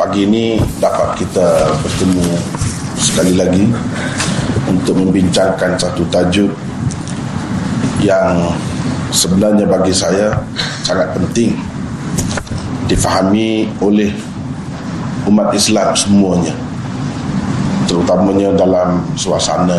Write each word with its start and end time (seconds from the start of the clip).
pagi 0.00 0.24
ini 0.24 0.56
dapat 0.80 1.12
kita 1.20 1.76
bertemu 1.84 2.32
sekali 2.96 3.36
lagi 3.36 3.68
untuk 4.64 4.96
membincangkan 4.96 5.76
satu 5.76 6.08
tajuk 6.08 6.48
yang 8.00 8.48
sebenarnya 9.12 9.68
bagi 9.68 9.92
saya 9.92 10.32
sangat 10.88 11.12
penting 11.12 11.52
difahami 12.88 13.68
oleh 13.84 14.08
umat 15.28 15.52
Islam 15.52 15.92
semuanya 15.92 16.56
terutamanya 17.84 18.56
dalam 18.56 19.04
suasana 19.20 19.76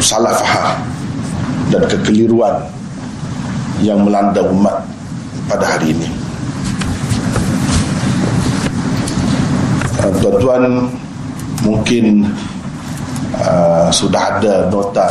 salah 0.00 0.32
faham 0.40 0.80
dan 1.68 1.84
kekeliruan 1.84 2.64
yang 3.84 4.00
melanda 4.00 4.40
umat 4.40 4.88
pada 5.52 5.76
hari 5.76 5.92
ini 5.92 6.21
uh, 10.02 10.12
tuan-tuan 10.18 10.90
mungkin 11.62 12.26
uh, 13.38 13.88
sudah 13.94 14.38
ada 14.38 14.66
nota 14.68 15.06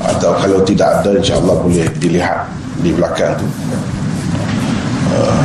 atau 0.00 0.32
kalau 0.40 0.60
tidak 0.64 1.00
ada 1.00 1.16
insyaAllah 1.16 1.56
boleh 1.60 1.88
dilihat 2.00 2.48
di 2.80 2.92
belakang 2.92 3.36
tu. 3.36 3.46
Uh, 5.10 5.44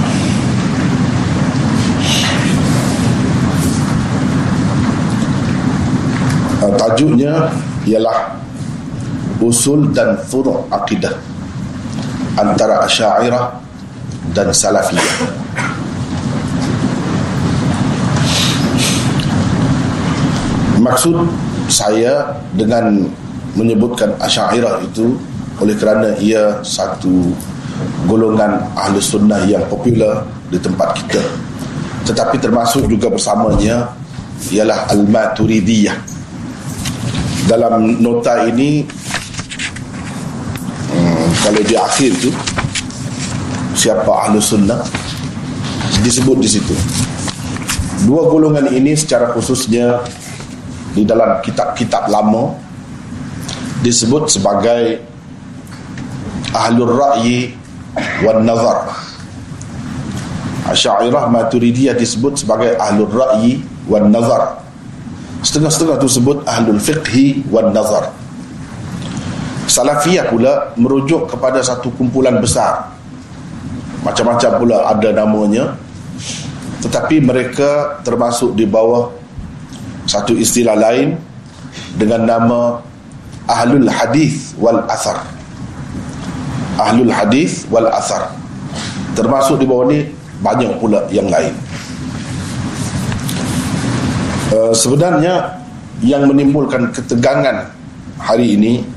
tajuknya 6.75 7.49
ialah 7.85 8.39
usul 9.43 9.91
dan 9.91 10.17
furu' 10.25 10.63
akidah 10.71 11.13
antara 12.35 12.83
asyairah 12.87 13.59
dan 14.33 14.49
salafiyah 14.51 15.44
maksud 20.85 21.17
saya 21.65 22.37
dengan 22.53 23.09
menyebutkan 23.57 24.13
asyairah 24.21 24.85
itu 24.85 25.17
oleh 25.57 25.73
kerana 25.73 26.13
ia 26.21 26.61
satu 26.61 27.33
golongan 28.05 28.61
ahli 28.77 29.01
sunnah 29.01 29.41
yang 29.49 29.65
popular 29.65 30.21
di 30.53 30.61
tempat 30.61 30.93
kita. 31.01 31.23
Tetapi 32.05 32.37
termasuk 32.37 32.85
juga 32.85 33.09
bersamanya 33.09 33.89
ialah 34.53 34.93
al-maturidiyah. 34.93 35.97
Dalam 37.49 38.01
nota 38.01 38.45
ini 38.45 38.85
hmm, 40.93 41.25
kalau 41.41 41.61
di 41.65 41.75
akhir 41.77 42.11
tu 42.21 42.29
siapa 43.73 44.11
ahli 44.29 44.37
sunnah? 44.37 44.85
Disebut 46.05 46.37
di 46.37 46.49
situ. 46.51 46.75
Dua 48.05 48.29
golongan 48.29 48.69
ini 48.69 48.93
secara 48.93 49.33
khususnya 49.33 50.05
di 50.95 51.03
dalam 51.03 51.43
kitab-kitab 51.43 52.07
lama 52.07 52.55
disebut 53.83 54.31
sebagai 54.31 55.03
ahlul 56.55 56.95
ra'yi 56.95 57.51
wan 58.23 58.47
nazar. 58.47 58.87
Asy'ariyah 60.65 61.29
Maturidiyah 61.29 61.93
disebut 61.93 62.41
sebagai 62.41 62.79
ahlul 62.79 63.11
ra'yi 63.11 63.59
wan 63.91 64.07
nazar. 64.07 64.63
Setengah-setengah 65.43 65.99
tu 65.99 66.07
sebut 66.09 66.41
ahlul 66.47 66.79
fiqhi 66.79 67.43
wan 67.51 67.75
nazar. 67.75 68.09
Salafiyah 69.67 70.31
pula 70.31 70.71
merujuk 70.79 71.27
kepada 71.27 71.59
satu 71.59 71.91
kumpulan 71.93 72.39
besar. 72.39 72.95
Macam-macam 74.01 74.51
pula 74.61 74.77
ada 74.87 75.09
namanya. 75.11 75.75
Tetapi 76.81 77.17
mereka 77.19 77.99
termasuk 78.05 78.53
di 78.53 78.65
bawah 78.69 79.09
satu 80.15 80.31
istilah 80.31 80.79
lain 80.79 81.19
dengan 81.99 82.23
nama 82.23 82.79
ahlul 83.51 83.91
hadis 83.91 84.55
wal 84.55 84.79
athar. 84.87 85.27
Ahlul 86.79 87.11
hadis 87.11 87.67
wal 87.67 87.91
athar. 87.91 88.31
Termasuk 89.11 89.59
di 89.59 89.67
bawah 89.67 89.91
ni 89.91 90.07
banyak 90.39 90.79
pula 90.79 91.03
yang 91.11 91.27
lain. 91.27 91.51
Uh, 94.55 94.71
sebenarnya 94.71 95.59
yang 95.99 96.31
menimbulkan 96.31 96.95
ketegangan 96.95 97.75
hari 98.15 98.55
ini 98.55 98.87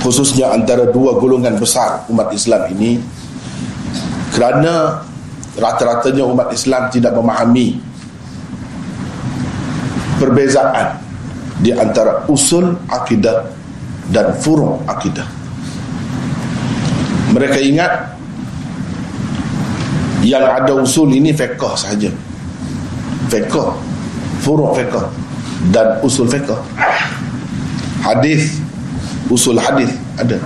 khususnya 0.00 0.56
antara 0.56 0.88
dua 0.88 1.20
golongan 1.20 1.60
besar 1.60 2.08
umat 2.08 2.32
Islam 2.32 2.64
ini 2.72 2.96
kerana 4.32 5.04
rata-ratanya 5.52 6.24
umat 6.32 6.48
Islam 6.56 6.88
tidak 6.88 7.12
memahami 7.12 7.91
perbezaan 10.22 11.02
di 11.58 11.74
antara 11.74 12.22
usul 12.30 12.78
akidah 12.86 13.50
dan 14.14 14.30
furu' 14.38 14.78
akidah. 14.86 15.26
Mereka 17.34 17.58
ingat 17.58 17.92
yang 20.22 20.46
ada 20.46 20.78
usul 20.78 21.10
ini 21.10 21.34
fiqh 21.34 21.58
sahaja. 21.74 22.14
Fiqh 23.26 23.56
furu' 24.46 24.70
fiqh 24.78 24.94
dan 25.74 25.98
usul 26.06 26.30
fiqh. 26.30 26.54
Hadis 28.06 28.62
usul 29.26 29.58
hadis 29.58 29.90
ada. 30.14 30.38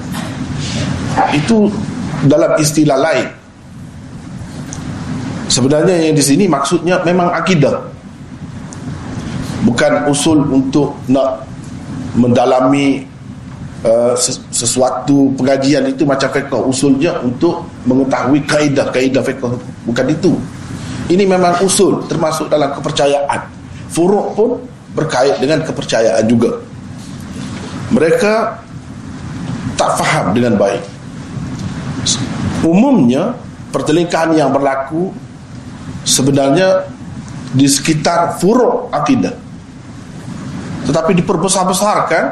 Itu 1.36 1.68
dalam 2.24 2.56
istilah 2.56 2.96
lain. 2.96 3.28
Sebenarnya 5.52 6.08
yang 6.08 6.16
di 6.16 6.24
sini 6.24 6.44
maksudnya 6.48 7.00
memang 7.04 7.32
akidah 7.32 7.95
bukan 9.76 10.08
usul 10.08 10.40
untuk 10.48 10.96
nak 11.04 11.44
mendalami 12.16 13.04
uh, 13.84 14.16
sesuatu 14.48 15.36
pengajian 15.36 15.84
itu 15.84 16.08
macam 16.08 16.32
fiqh. 16.32 16.56
Usulnya 16.64 17.20
untuk 17.20 17.68
mengetahui 17.84 18.40
kaedah-kaedah 18.48 19.20
fiqh. 19.20 19.44
Bukan 19.84 20.06
itu. 20.08 20.32
Ini 21.12 21.28
memang 21.28 21.60
usul 21.60 22.08
termasuk 22.08 22.48
dalam 22.48 22.72
kepercayaan. 22.72 23.52
Furuk 23.92 24.32
pun 24.32 24.50
berkait 24.96 25.36
dengan 25.44 25.60
kepercayaan 25.60 26.24
juga. 26.24 26.56
Mereka 27.92 28.32
tak 29.76 29.90
faham 30.00 30.32
dengan 30.32 30.56
baik. 30.56 30.80
Umumnya 32.64 33.36
pertelingkahan 33.76 34.32
yang 34.40 34.56
berlaku 34.56 35.12
sebenarnya 36.08 36.88
di 37.52 37.68
sekitar 37.68 38.40
furuk 38.40 38.88
akidah 38.88 39.45
tetapi 40.86 41.18
diperbesar-besarkan 41.18 42.24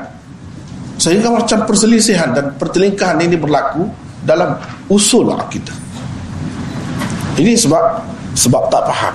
sehingga 0.95 1.29
macam 1.35 1.67
perselisihan 1.67 2.31
dan 2.31 2.55
pertelingkahan 2.55 3.19
ini 3.19 3.35
berlaku 3.35 3.91
dalam 4.23 4.57
usul 4.87 5.29
akidah. 5.35 5.75
Ini 7.35 7.59
sebab 7.59 7.99
sebab 8.39 8.63
tak 8.71 8.83
faham. 8.87 9.15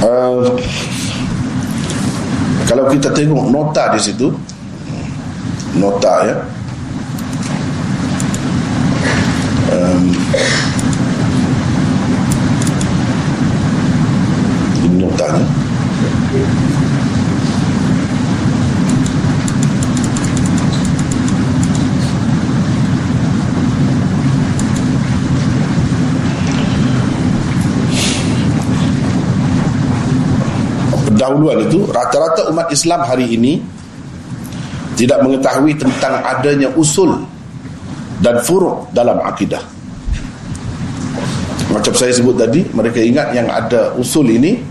Uh, 0.00 0.56
kalau 2.64 2.88
kita 2.88 3.12
tengok 3.12 3.52
nota 3.52 3.92
di 3.92 4.00
situ 4.00 4.32
nota 5.76 6.14
ya. 6.24 6.36
Um, 9.70 10.10
ini 15.10 15.18
notanya 15.18 15.46
pendahuluan 31.20 31.68
itu 31.68 31.84
rata-rata 31.90 32.48
umat 32.48 32.72
Islam 32.72 33.04
hari 33.04 33.36
ini 33.36 33.60
tidak 34.96 35.20
mengetahui 35.20 35.76
tentang 35.76 36.22
adanya 36.24 36.72
usul 36.76 37.24
dan 38.20 38.36
furuk 38.44 38.88
dalam 38.92 39.16
akidah. 39.24 39.60
Macam 41.72 41.92
saya 41.96 42.12
sebut 42.12 42.36
tadi 42.36 42.64
mereka 42.72 43.00
ingat 43.00 43.32
yang 43.32 43.48
ada 43.48 43.92
usul 43.96 44.28
ini 44.32 44.69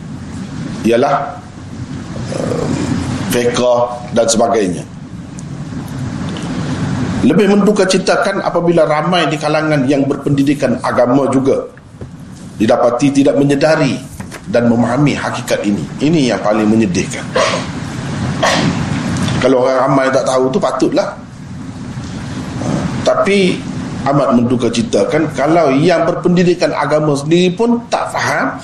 ialah 0.88 1.36
um, 2.36 2.72
fiqah 3.34 3.80
dan 4.16 4.26
sebagainya. 4.28 4.84
Lebih 7.20 7.52
menduka 7.52 7.84
citakan 7.84 8.40
apabila 8.40 8.88
ramai 8.88 9.28
di 9.28 9.36
kalangan 9.36 9.84
yang 9.92 10.08
berpendidikan 10.08 10.80
agama 10.80 11.28
juga 11.28 11.68
didapati 12.56 13.12
tidak 13.12 13.36
menyedari 13.36 14.00
dan 14.48 14.72
memahami 14.72 15.20
hakikat 15.20 15.60
ini. 15.68 15.84
Ini 16.00 16.36
yang 16.36 16.40
paling 16.40 16.64
menyedihkan. 16.64 17.24
Kalau 19.44 19.68
orang 19.68 19.88
ramai 19.88 20.08
tak 20.12 20.28
tahu 20.28 20.48
tu 20.52 20.60
patutlah. 20.60 21.16
Tapi 23.04 23.60
amat 24.08 24.40
menduga 24.40 24.72
cita 24.72 25.04
kan 25.12 25.28
kalau 25.36 25.76
yang 25.76 26.08
berpendidikan 26.08 26.72
agama 26.72 27.20
sendiri 27.20 27.52
pun 27.52 27.84
tak 27.92 28.08
faham 28.16 28.56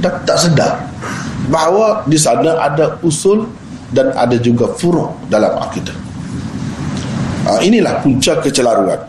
dan 0.00 0.20
tak 0.24 0.38
sedar 0.40 0.80
bahawa 1.52 2.04
di 2.08 2.16
sana 2.16 2.56
ada 2.60 2.96
usul 3.04 3.44
dan 3.90 4.14
ada 4.14 4.38
juga 4.38 4.70
furuk 4.78 5.28
dalam 5.28 5.50
akidah. 5.60 5.94
Ha, 7.46 7.60
inilah 7.64 8.00
punca 8.04 8.38
kecelaruan. 8.38 9.00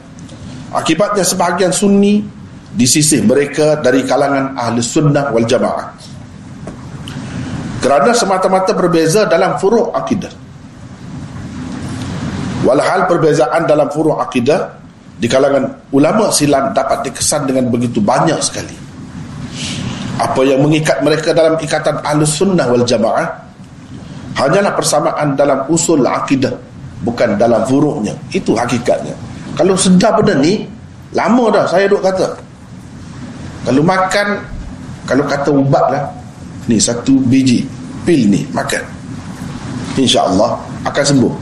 Akibatnya 0.71 1.21
sebahagian 1.21 1.69
sunni 1.75 2.23
di 2.71 2.87
sisi 2.87 3.19
mereka 3.21 3.77
dari 3.77 4.07
kalangan 4.07 4.55
ahli 4.55 4.79
sunnah 4.79 5.29
wal 5.35 5.45
jamaah. 5.45 5.87
Kerana 7.81 8.13
semata-mata 8.13 8.71
berbeza 8.77 9.25
dalam 9.25 9.57
furuk 9.57 9.91
akidah. 9.91 10.31
Walhal 12.61 13.09
perbezaan 13.09 13.65
dalam 13.65 13.89
furuk 13.89 14.21
akidah 14.21 14.77
di 15.17 15.25
kalangan 15.25 15.89
ulama 15.89 16.29
silam 16.29 16.73
dapat 16.77 17.09
dikesan 17.09 17.49
dengan 17.49 17.73
begitu 17.73 17.97
banyak 17.97 18.37
sekali 18.37 18.90
apa 20.21 20.41
yang 20.45 20.61
mengikat 20.61 21.01
mereka 21.01 21.33
dalam 21.33 21.57
ikatan 21.57 21.97
ahlus 22.05 22.37
sunnah 22.37 22.69
wal 22.69 22.85
jamaah 22.85 23.25
hanyalah 24.37 24.77
persamaan 24.77 25.33
dalam 25.33 25.65
usul 25.65 26.05
akidah 26.05 26.53
bukan 27.01 27.41
dalam 27.41 27.65
furuknya. 27.65 28.13
Itu 28.29 28.53
hakikatnya. 28.53 29.17
Kalau 29.57 29.73
sedar 29.73 30.21
benda 30.21 30.37
ni 30.37 30.69
lama 31.17 31.49
dah 31.49 31.65
saya 31.65 31.89
duk 31.89 32.05
kata. 32.05 32.37
Kalau 33.65 33.81
makan 33.81 34.27
kalau 35.09 35.25
kata 35.25 35.49
ubat 35.49 35.85
lah 35.89 36.03
ni 36.69 36.77
satu 36.77 37.17
biji 37.25 37.65
pil 38.05 38.29
ni 38.29 38.45
makan 38.53 38.85
insyaAllah 39.97 40.61
akan 40.85 41.03
sembuh. 41.03 41.33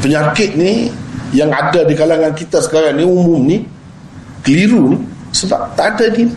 Penyakit 0.00 0.56
ni 0.56 0.88
yang 1.36 1.52
ada 1.52 1.84
di 1.84 1.92
kalangan 1.92 2.32
kita 2.32 2.60
sekarang 2.64 2.96
ni 2.96 3.04
umum 3.04 3.44
ni 3.44 3.64
keliru 4.40 4.96
ni 4.96 4.98
sebab 5.32 5.72
tak 5.76 5.96
ada 5.98 6.12
ni 6.14 6.28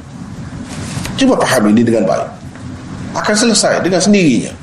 Cuba 1.17 1.33
faham 1.41 1.73
ini 1.73 1.81
dengan 1.81 2.05
baik. 2.05 2.29
Akan 3.17 3.33
selesai 3.33 3.81
dengan 3.81 3.97
sendirinya. 3.97 4.53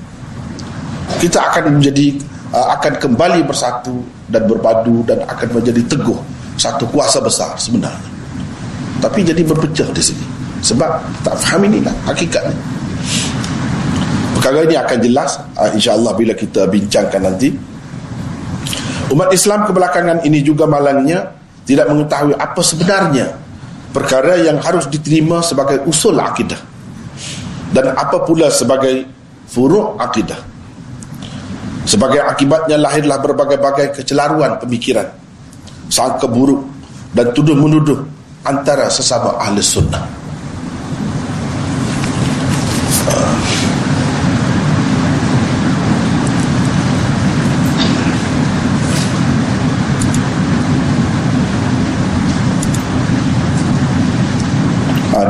Kita 1.19 1.51
akan 1.51 1.83
menjadi 1.83 2.15
uh, 2.55 2.79
akan 2.79 3.03
kembali 3.03 3.43
bersatu 3.43 4.07
dan 4.31 4.47
berpadu 4.47 5.03
dan 5.03 5.27
akan 5.27 5.61
menjadi 5.61 5.83
teguh 5.91 6.17
satu 6.55 6.87
kuasa 6.95 7.19
besar 7.19 7.59
sebenarnya. 7.59 8.11
Tapi 9.03 9.27
jadi 9.27 9.43
berpecah 9.43 9.91
di 9.91 10.01
sini. 10.01 10.25
Sebab 10.63 11.03
tak 11.27 11.35
faham 11.43 11.67
inilah 11.67 11.93
hakikatnya. 12.07 12.57
Perkara 14.39 14.65
ini 14.65 14.79
akan 14.79 14.99
jelas 15.03 15.37
uh, 15.59 15.71
insya-Allah 15.75 16.15
bila 16.15 16.33
kita 16.39 16.71
bincangkan 16.71 17.21
nanti. 17.21 17.51
Umat 19.11 19.35
Islam 19.35 19.67
kebelakangan 19.69 20.23
ini 20.25 20.41
juga 20.41 20.65
malangnya 20.65 21.35
tidak 21.67 21.91
mengetahui 21.91 22.35
apa 22.39 22.61
sebenarnya 22.65 23.44
perkara 23.95 24.43
yang 24.43 24.59
harus 24.59 24.91
diterima 24.91 25.39
sebagai 25.39 25.87
usul 25.87 26.19
akidah. 26.19 26.59
Dan 27.71 27.95
apa 27.95 28.27
pula 28.27 28.51
sebagai 28.51 29.07
furuk 29.47 29.95
akidah? 30.03 30.39
Sebagai 31.87 32.19
akibatnya 32.19 32.75
lahirlah 32.75 33.23
berbagai-bagai 33.23 34.03
kecelaruan 34.03 34.59
pemikiran 34.59 35.07
sangka 35.93 36.27
buruk 36.27 36.65
dan 37.15 37.31
tuduh 37.37 37.55
menuduh 37.55 38.03
antara 38.43 38.89
sesama 38.89 39.37
ahli 39.39 39.61
sunnah 39.61 40.03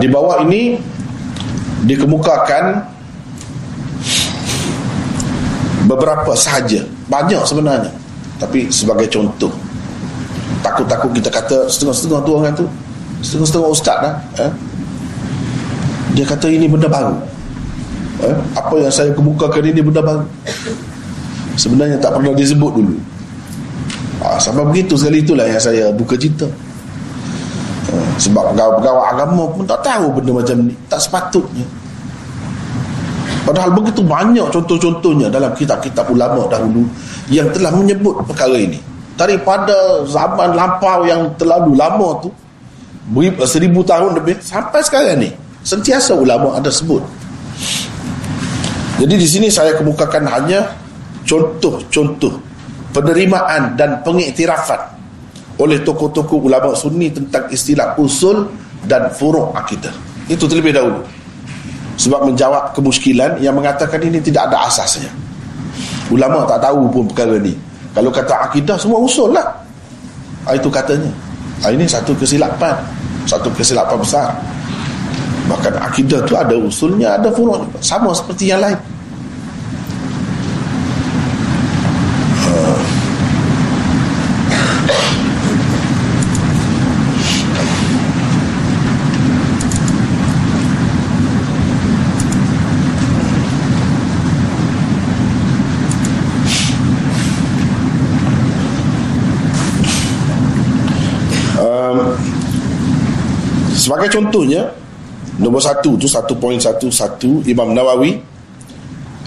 di 0.00 0.06
bawah 0.10 0.42
ini 0.46 0.78
dikemukakan 1.84 2.64
beberapa 5.84 6.32
sahaja. 6.32 6.82
Banyak 7.06 7.44
sebenarnya. 7.44 7.92
Tapi 8.40 8.72
sebagai 8.72 9.06
contoh 9.12 9.52
takut-takut 10.64 11.12
kita 11.12 11.28
kata 11.28 11.68
setengah-setengah 11.68 12.20
tu 12.24 12.30
orang 12.32 12.54
tu 12.56 12.66
setengah-setengah 13.20 13.68
ustaz 13.68 13.96
dah 14.00 14.14
eh? 14.40 14.52
dia 16.16 16.24
kata 16.24 16.48
ini 16.48 16.64
benda 16.64 16.88
baru. 16.88 17.14
Eh? 18.24 18.36
apa 18.56 18.74
yang 18.80 18.92
saya 18.94 19.12
kemukakan 19.12 19.60
ini 19.60 19.84
benda 19.84 20.00
baru? 20.00 20.24
Sebenarnya 21.54 22.00
tak 22.00 22.18
pernah 22.18 22.34
disebut 22.34 22.72
dulu. 22.74 22.96
Ha, 24.24 24.40
sampai 24.40 24.64
begitu 24.72 24.96
sekali 24.96 25.20
itulah 25.20 25.44
yang 25.44 25.60
saya 25.60 25.92
buka 25.92 26.16
cerita 26.16 26.48
sebab 28.18 28.54
pegawai-pegawai 28.54 29.04
agama 29.10 29.44
pun 29.50 29.64
tak 29.66 29.80
tahu 29.82 30.06
benda 30.18 30.32
macam 30.38 30.56
ni. 30.70 30.74
Tak 30.86 31.00
sepatutnya. 31.02 31.66
Padahal 33.44 33.76
begitu 33.76 34.00
banyak 34.00 34.48
contoh-contohnya 34.48 35.28
dalam 35.28 35.52
kitab-kitab 35.52 36.08
ulama 36.08 36.48
dahulu 36.48 36.88
yang 37.28 37.50
telah 37.52 37.74
menyebut 37.74 38.24
perkara 38.24 38.56
ini. 38.56 38.80
Daripada 39.14 40.02
zaman 40.08 40.56
lampau 40.56 41.06
yang 41.06 41.30
terlalu 41.38 41.76
lama 41.78 42.18
tu 42.24 42.30
seribu 43.44 43.84
tahun 43.84 44.16
lebih 44.16 44.40
sampai 44.40 44.80
sekarang 44.80 45.20
ni 45.20 45.30
sentiasa 45.60 46.16
ulama 46.16 46.56
ada 46.56 46.72
sebut. 46.72 47.04
Jadi 48.98 49.14
di 49.18 49.28
sini 49.28 49.48
saya 49.52 49.76
kemukakan 49.76 50.24
hanya 50.24 50.72
contoh-contoh 51.26 52.32
penerimaan 52.94 53.74
dan 53.74 54.00
pengiktirafan 54.06 54.93
oleh 55.58 55.78
tokoh-tokoh 55.82 56.50
ulama 56.50 56.74
sunni 56.74 57.10
tentang 57.10 57.46
istilah 57.50 57.94
usul 57.98 58.50
dan 58.90 59.06
furuk 59.14 59.54
akidah. 59.54 59.92
Itu 60.26 60.50
terlebih 60.50 60.74
dahulu. 60.74 61.00
Sebab 61.94 62.26
menjawab 62.26 62.74
kemuskilan 62.74 63.38
yang 63.38 63.54
mengatakan 63.54 64.02
ini 64.02 64.18
tidak 64.18 64.50
ada 64.50 64.66
asasnya. 64.66 65.10
Ulama 66.10 66.42
tak 66.44 66.66
tahu 66.66 66.90
pun 66.90 67.04
perkara 67.06 67.38
ni. 67.38 67.54
Kalau 67.94 68.10
kata 68.10 68.50
akidah 68.50 68.74
semua 68.74 68.98
usul 68.98 69.30
lah. 69.30 69.46
Ah, 70.44 70.58
itu 70.58 70.66
katanya. 70.66 71.08
Ah, 71.62 71.70
ini 71.70 71.86
satu 71.86 72.10
kesilapan. 72.18 72.74
Satu 73.24 73.46
kesilapan 73.54 73.96
besar. 73.96 74.34
Bahkan 75.46 75.74
akidah 75.78 76.18
tu 76.26 76.34
ada 76.34 76.56
usulnya 76.58 77.14
ada 77.14 77.30
furuk 77.30 77.62
sama 77.78 78.10
seperti 78.10 78.50
yang 78.50 78.64
lain 78.64 78.76
Sebagai 104.04 104.20
contohnya 104.20 104.68
Nombor 105.40 105.64
satu 105.64 105.96
tu 105.96 106.04
Satu 106.04 106.36
poin 106.36 106.60
satu 106.60 106.92
Satu 106.92 107.40
Imam 107.48 107.72
Nawawi 107.72 108.20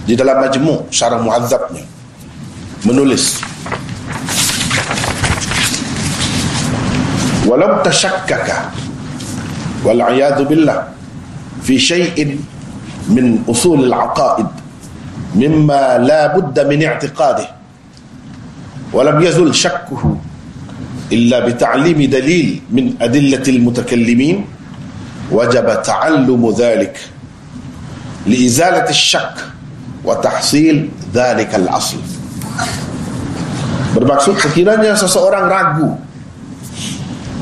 Di 0.06 0.14
dalam 0.14 0.38
majmuk 0.38 0.94
Syarah 0.94 1.18
muazzabnya 1.18 1.82
Menulis 2.86 3.42
Walau 7.50 7.82
tashakkaka 7.82 8.70
Wal'iyadu 9.82 10.46
billah 10.46 10.94
Fi 11.66 11.82
syai'in 11.82 12.38
Min 13.10 13.42
usul 13.50 13.90
al-aqaid 13.90 14.46
Mimma 15.34 16.06
la 16.06 16.38
budda 16.38 16.70
min 16.70 16.86
i'tiqadih 16.86 17.50
Walam 18.94 19.26
yazul 19.26 19.50
شكه 19.58 20.00
illa 21.12 21.40
بتعليم 21.44 22.00
dalil 22.14 22.48
min 22.72 22.94
أدلة 23.02 23.44
المتكلمين 23.44 24.57
وجب 25.33 25.83
تعلم 25.83 26.43
ذلك 26.59 26.97
لإزالة 28.27 28.89
الشك 28.89 29.37
وتحصيل 30.05 30.77
ذلك 31.15 31.51
الأصل 31.55 32.01
bermaksud 33.93 34.41
sekiranya 34.41 34.97
seseorang 34.97 35.53
ragu 35.53 35.93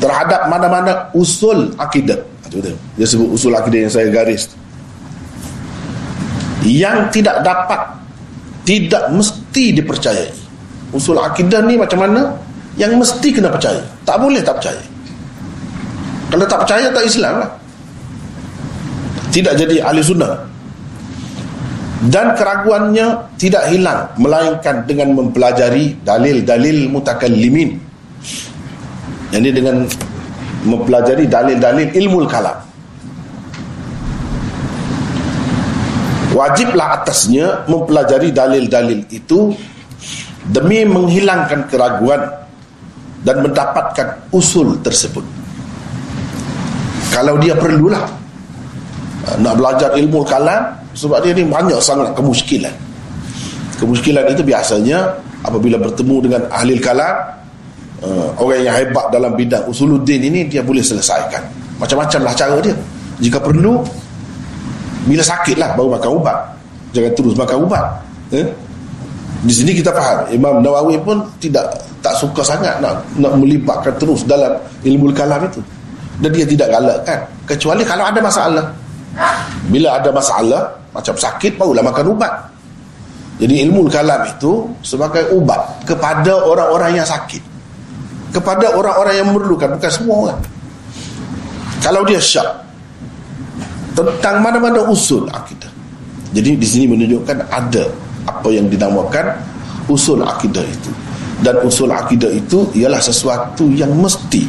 terhadap 0.03 0.51
mana-mana 0.51 1.07
usul 1.15 1.71
akidah 1.79 2.19
dia 2.99 3.07
sebut 3.07 3.31
usul 3.31 3.55
akidah 3.55 3.87
yang 3.87 3.93
saya 3.93 4.11
garis 4.11 4.51
yang 6.67 7.07
tidak 7.15 7.39
dapat 7.47 7.81
tidak 8.67 9.15
mesti 9.15 9.79
dipercayai 9.79 10.35
usul 10.91 11.23
akidah 11.23 11.63
ni 11.63 11.79
macam 11.79 12.03
mana 12.03 12.35
yang 12.75 12.99
mesti 12.99 13.31
kena 13.31 13.47
percaya 13.47 13.79
tak 14.03 14.19
boleh 14.19 14.43
tak 14.43 14.59
percaya 14.59 14.83
kalau 16.35 16.47
tak 16.51 16.59
percaya 16.67 16.87
tak 16.91 17.05
Islam 17.07 17.35
lah 17.47 17.51
tidak 19.36 19.60
jadi 19.60 19.84
ahli 19.84 20.00
sunnah. 20.00 20.40
Dan 22.08 22.32
keraguannya 22.40 23.36
tidak 23.36 23.68
hilang 23.68 24.08
melainkan 24.16 24.88
dengan 24.88 25.12
mempelajari 25.12 26.00
dalil-dalil 26.08 26.88
mutakallimin. 26.88 27.76
Ini 29.36 29.50
dengan 29.52 29.84
mempelajari 30.64 31.28
dalil-dalil 31.28 31.92
ilmu 31.92 32.24
kalam. 32.32 32.56
Wajiblah 36.36 37.04
atasnya 37.04 37.64
mempelajari 37.68 38.32
dalil-dalil 38.32 39.08
itu 39.12 39.56
demi 40.52 40.84
menghilangkan 40.84 41.68
keraguan 41.72 42.22
dan 43.24 43.40
mendapatkan 43.42 44.08
usul 44.30 44.78
tersebut. 44.84 45.24
Kalau 47.10 47.40
dia 47.40 47.56
perlulah 47.56 48.25
nak 49.42 49.54
belajar 49.58 49.90
ilmu 49.98 50.22
kalam 50.26 50.70
sebab 50.94 51.22
dia 51.26 51.34
ni 51.34 51.44
banyak 51.46 51.82
sangat 51.82 52.14
kemuskilan 52.14 52.72
kemuskilan 53.78 54.24
itu 54.32 54.42
biasanya 54.42 55.12
apabila 55.46 55.78
bertemu 55.78 56.16
dengan 56.26 56.42
ahli 56.50 56.80
kalam 56.80 57.16
uh, 58.02 58.28
orang 58.42 58.66
yang 58.66 58.76
hebat 58.76 59.06
dalam 59.12 59.36
bidang 59.38 59.64
usuluddin 59.70 60.20
ini 60.20 60.48
dia 60.50 60.66
boleh 60.66 60.82
selesaikan. 60.82 61.44
Macam-macamlah 61.78 62.34
cara 62.34 62.58
dia. 62.64 62.76
Jika 63.20 63.40
perlu 63.40 63.84
bila 65.06 65.22
sakit 65.22 65.56
lah 65.60 65.78
baru 65.78 65.96
makan 65.96 66.12
ubat. 66.18 66.38
Jangan 66.96 67.12
terus 67.14 67.34
makan 67.36 67.58
ubat 67.68 67.86
eh? 68.32 68.48
di 69.46 69.54
sini 69.54 69.76
kita 69.78 69.92
faham 69.94 70.26
Imam 70.32 70.64
Nawawi 70.64 70.96
pun 71.04 71.22
tidak 71.38 71.70
tak 72.02 72.16
suka 72.18 72.42
sangat 72.42 72.80
nak 72.82 73.04
nak 73.20 73.36
melibatkan 73.38 73.94
terus 74.00 74.24
dalam 74.26 74.56
ilmu 74.82 75.12
kalam 75.12 75.44
itu. 75.46 75.62
Dan 76.16 76.32
dia 76.32 76.48
tidak 76.48 76.72
galakkan 76.72 77.20
kecuali 77.44 77.84
kalau 77.84 78.08
ada 78.08 78.20
masalah 78.24 78.66
bila 79.72 80.00
ada 80.00 80.10
masalah 80.12 80.76
macam 80.92 81.16
sakit 81.16 81.56
barulah 81.56 81.84
makan 81.84 82.06
ubat 82.16 82.34
jadi 83.36 83.68
ilmu 83.68 83.92
kalam 83.92 84.24
itu 84.28 84.72
sebagai 84.80 85.32
ubat 85.36 85.84
kepada 85.88 86.44
orang-orang 86.44 87.00
yang 87.00 87.08
sakit 87.08 87.44
kepada 88.32 88.76
orang-orang 88.76 89.16
yang 89.16 89.28
memerlukan 89.32 89.76
bukan 89.80 89.92
semua 89.92 90.16
orang 90.28 90.40
kalau 91.86 92.02
dia 92.02 92.18
syak 92.18 92.66
tentang 93.96 94.44
mana-mana 94.44 94.84
usul 94.92 95.26
akidah. 95.32 95.72
Jadi 96.36 96.60
di 96.60 96.68
sini 96.68 96.86
menunjukkan 96.92 97.48
ada 97.48 97.88
apa 98.28 98.50
yang 98.52 98.68
dinamakan 98.68 99.40
usul 99.88 100.20
akidah 100.22 100.62
itu. 100.62 100.92
Dan 101.40 101.64
usul 101.64 101.94
akidah 101.94 102.32
itu 102.34 102.68
ialah 102.76 103.00
sesuatu 103.00 103.72
yang 103.72 103.94
mesti 103.96 104.44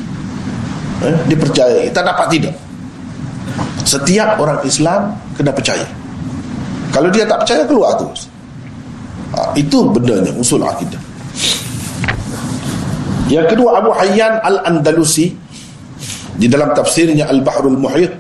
eh, 1.07 1.17
dipercayai. 1.31 1.93
Tak 1.95 2.05
dapat 2.09 2.27
tidak. 2.33 2.55
Setiap 3.87 4.43
orang 4.43 4.59
Islam 4.67 5.15
kena 5.39 5.55
percaya. 5.55 5.87
Kalau 6.91 7.07
dia 7.15 7.23
tak 7.23 7.47
percaya 7.47 7.63
keluar 7.63 7.95
terus. 7.95 8.27
Ha, 9.31 9.55
itu 9.55 9.87
benarnya 9.95 10.35
usul 10.35 10.67
akidah. 10.67 10.99
Yang 13.31 13.55
kedua 13.55 13.79
Abu 13.83 13.91
Hayyan 13.95 14.39
Al-Andalusi 14.43 15.35
di 16.39 16.47
dalam 16.47 16.75
tafsirnya 16.75 17.27
Al-Bahrul 17.27 17.79
Muhyit 17.79 18.15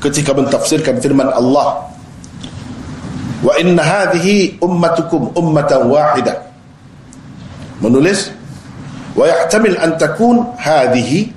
ketika 0.00 0.32
mentafsirkan 0.32 0.96
firman 1.02 1.28
Allah 1.28 1.90
wa 3.40 3.52
inna 3.60 3.84
hadhihi 3.84 4.60
ummatukum 4.64 5.32
ummatan 5.36 5.88
wahidah 5.92 6.40
menulis 7.84 8.32
wa 9.12 9.28
yahtamil 9.28 9.76
an 9.76 9.96
takun 10.00 10.44
hadhihi 10.56 11.32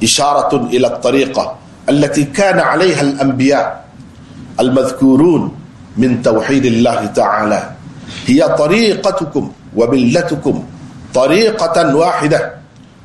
isyaratun 0.00 0.68
ila 0.76 0.96
at-tariqah 0.96 1.65
'alayha 1.86 3.02
al-anbiya 3.02 3.60
al-madhkurun 4.58 5.50
min 5.96 6.20
tauhidillah 6.20 7.08
ta'ala 7.14 7.60
hiya 8.26 8.52
tariqatukum 8.58 9.48
wa 9.74 9.84
millatukum 9.88 10.60
tariqatan 11.14 11.94
wahidah 11.94 12.42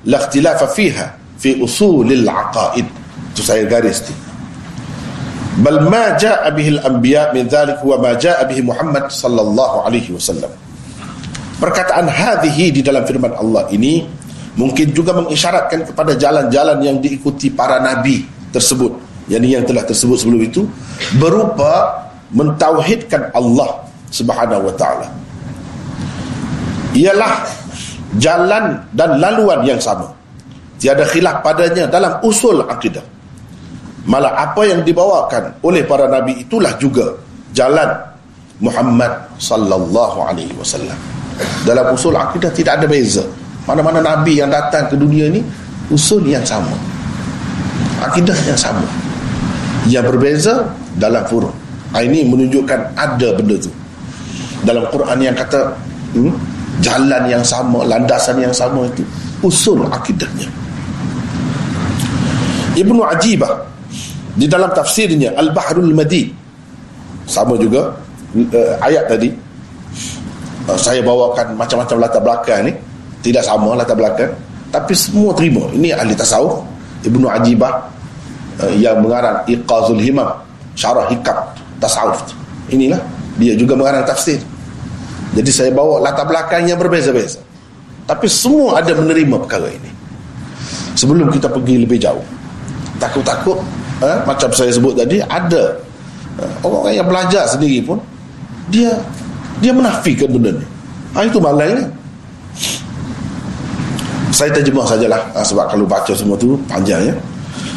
la 0.06 0.18
ikhtilafa 0.18 0.68
fiha 0.74 1.08
fi 1.38 1.58
usulil 1.62 2.26
aqaid 2.26 2.86
itu 3.32 3.42
saya 3.42 3.64
garis 3.70 4.04
tu. 4.04 4.14
bal 5.62 5.84
ma 5.88 6.18
jaa 6.18 6.50
bihi 6.52 6.80
al-anbiya 6.80 7.32
min 7.32 7.48
dhalik 7.48 7.80
huwa 7.86 8.02
ma 8.02 8.12
jaa 8.18 8.44
bihi 8.50 8.66
Muhammad 8.66 9.08
sallallahu 9.12 9.88
alaihi 9.88 10.12
wasallam 10.16 10.50
perkataan 11.62 12.10
hadhihi 12.10 12.74
di 12.74 12.82
dalam 12.82 13.06
firman 13.06 13.32
Allah 13.38 13.70
ini 13.70 14.04
mungkin 14.58 14.92
juga 14.92 15.16
mengisyaratkan 15.16 15.94
kepada 15.94 16.18
jalan-jalan 16.18 16.82
yang 16.84 16.98
diikuti 17.00 17.54
para 17.54 17.80
nabi 17.80 18.26
tersebut. 18.52 18.92
Yang 19.32 19.44
yang 19.48 19.64
telah 19.64 19.84
tersebut 19.88 20.18
sebelum 20.20 20.42
itu 20.44 20.62
berupa 21.18 22.04
mentauhidkan 22.36 23.32
Allah 23.32 23.80
Subhanahu 24.12 24.68
wa 24.68 24.74
taala. 24.76 25.08
Ialah 26.92 27.48
jalan 28.20 28.76
dan 28.92 29.20
laluan 29.24 29.64
yang 29.64 29.80
sama. 29.80 30.12
Tiada 30.76 31.08
khilaf 31.08 31.40
padanya 31.46 31.88
dalam 31.88 32.20
usul 32.26 32.60
akidah. 32.68 33.04
Malah 34.04 34.52
apa 34.52 34.66
yang 34.66 34.82
dibawakan 34.82 35.62
oleh 35.62 35.86
para 35.86 36.10
nabi 36.10 36.42
itulah 36.42 36.74
juga 36.82 37.16
jalan 37.54 37.88
Muhammad 38.60 39.14
sallallahu 39.38 40.18
alaihi 40.26 40.52
wasallam. 40.58 40.98
Dalam 41.64 41.94
usul 41.94 42.18
akidah 42.18 42.50
tidak 42.52 42.82
ada 42.82 42.86
beza. 42.90 43.24
Mana-mana 43.70 44.02
nabi 44.02 44.42
yang 44.42 44.50
datang 44.50 44.90
ke 44.90 44.98
dunia 44.98 45.30
ini 45.30 45.40
usul 45.94 46.26
yang 46.26 46.42
sama 46.42 46.74
akidah 48.02 48.38
yang 48.50 48.58
sama. 48.58 48.86
Yang 49.90 50.14
berbeza 50.14 50.54
dalam 50.98 51.26
furu 51.26 51.50
ha, 51.94 51.98
ini 52.02 52.26
menunjukkan 52.28 52.98
ada 52.98 53.30
benda 53.36 53.56
tu. 53.60 53.72
Dalam 54.62 54.86
Quran 54.94 55.18
yang 55.22 55.36
kata 55.36 55.74
hmm, 56.14 56.34
jalan 56.82 57.24
yang 57.30 57.44
sama 57.46 57.86
landasan 57.86 58.42
yang 58.42 58.54
sama 58.54 58.88
itu 58.90 59.04
usul 59.42 59.86
akidahnya. 59.90 60.48
Ibnu 62.72 63.04
Ajibah 63.04 63.68
di 64.38 64.48
dalam 64.48 64.72
tafsirnya 64.72 65.36
Al-Bahrul 65.36 65.92
Madi 65.92 66.32
sama 67.28 67.60
juga 67.60 67.92
uh, 68.32 68.74
ayat 68.80 69.12
tadi 69.12 69.28
uh, 70.72 70.80
saya 70.80 71.04
bawakan 71.04 71.60
macam-macam 71.60 71.98
latar 72.00 72.22
belakang 72.24 72.62
ni 72.72 72.74
tidak 73.20 73.44
sama 73.44 73.76
latar 73.76 73.98
belakang 74.00 74.32
tapi 74.72 74.96
semua 74.96 75.36
terima. 75.36 75.68
Ini 75.76 76.00
ahli 76.00 76.16
tasawuf 76.16 76.64
Ibnu 77.06 77.26
Ajibah 77.28 77.90
uh, 78.62 78.74
yang 78.78 79.02
mengarang 79.02 79.42
Iqazul 79.50 80.02
Himam 80.02 80.30
syarah 80.76 81.08
hikam 81.12 81.38
tasawuf. 81.82 82.22
Inilah 82.72 83.02
dia 83.38 83.54
juga 83.58 83.76
mengarang 83.76 84.06
tafsir. 84.08 84.40
Jadi 85.32 85.52
saya 85.52 85.72
bawa 85.72 86.04
latar 86.04 86.28
belakang 86.28 86.68
yang 86.68 86.76
berbeza-beza. 86.76 87.40
Tapi 88.04 88.28
semua 88.28 88.84
ada 88.84 88.92
menerima 88.92 89.40
perkara 89.48 89.72
ini. 89.72 89.92
Sebelum 91.00 91.32
kita 91.32 91.48
pergi 91.48 91.88
lebih 91.88 91.98
jauh 91.98 92.24
takut-takut 93.00 93.58
eh, 94.04 94.18
macam 94.30 94.54
saya 94.54 94.70
sebut 94.70 94.94
tadi 94.94 95.18
ada 95.26 95.80
eh, 96.38 96.54
orang-orang 96.62 96.96
yang 97.02 97.08
belajar 97.08 97.50
sendiri 97.50 97.82
pun 97.82 97.98
dia 98.70 98.94
dia 99.64 99.72
menafikan 99.74 100.30
benda 100.30 100.54
ni. 100.54 100.68
Ha, 101.16 101.28
itu 101.28 101.40
malainya 101.42 101.90
saya 104.32 104.50
terjemah 104.56 104.88
sajalah 104.88 105.22
ha, 105.36 105.44
sebab 105.44 105.68
kalau 105.70 105.86
baca 105.86 106.12
semua 106.16 106.40
tu 106.40 106.56
panjang 106.66 107.12
ya. 107.12 107.16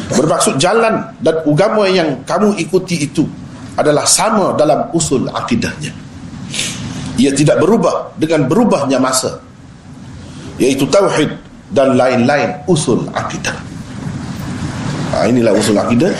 Bermaksud 0.05 0.55
jalan 0.61 1.01
dan 1.19 1.35
agama 1.43 1.89
yang 1.89 2.21
kamu 2.23 2.55
ikuti 2.61 3.05
itu 3.09 3.25
adalah 3.75 4.07
sama 4.07 4.55
dalam 4.55 4.87
usul 4.95 5.27
akidahnya. 5.27 5.91
Ia 7.19 7.31
tidak 7.31 7.59
berubah 7.63 8.15
dengan 8.19 8.47
berubahnya 8.47 8.99
masa 8.99 9.39
iaitu 10.59 10.87
tauhid 10.87 11.31
dan 11.75 11.99
lain-lain 11.99 12.55
usul 12.69 13.03
akidah. 13.11 13.55
Ha, 15.11 15.27
inilah 15.27 15.51
usul 15.55 15.75
akidah. 15.75 16.11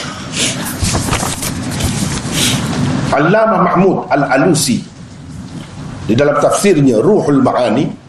Allama 3.15 3.63
Mahmud 3.63 4.11
Al-Alusi 4.11 4.83
di 6.05 6.13
dalam 6.13 6.35
tafsirnya 6.35 6.99
Ruhul 6.99 7.39
Ma'ani 7.39 8.04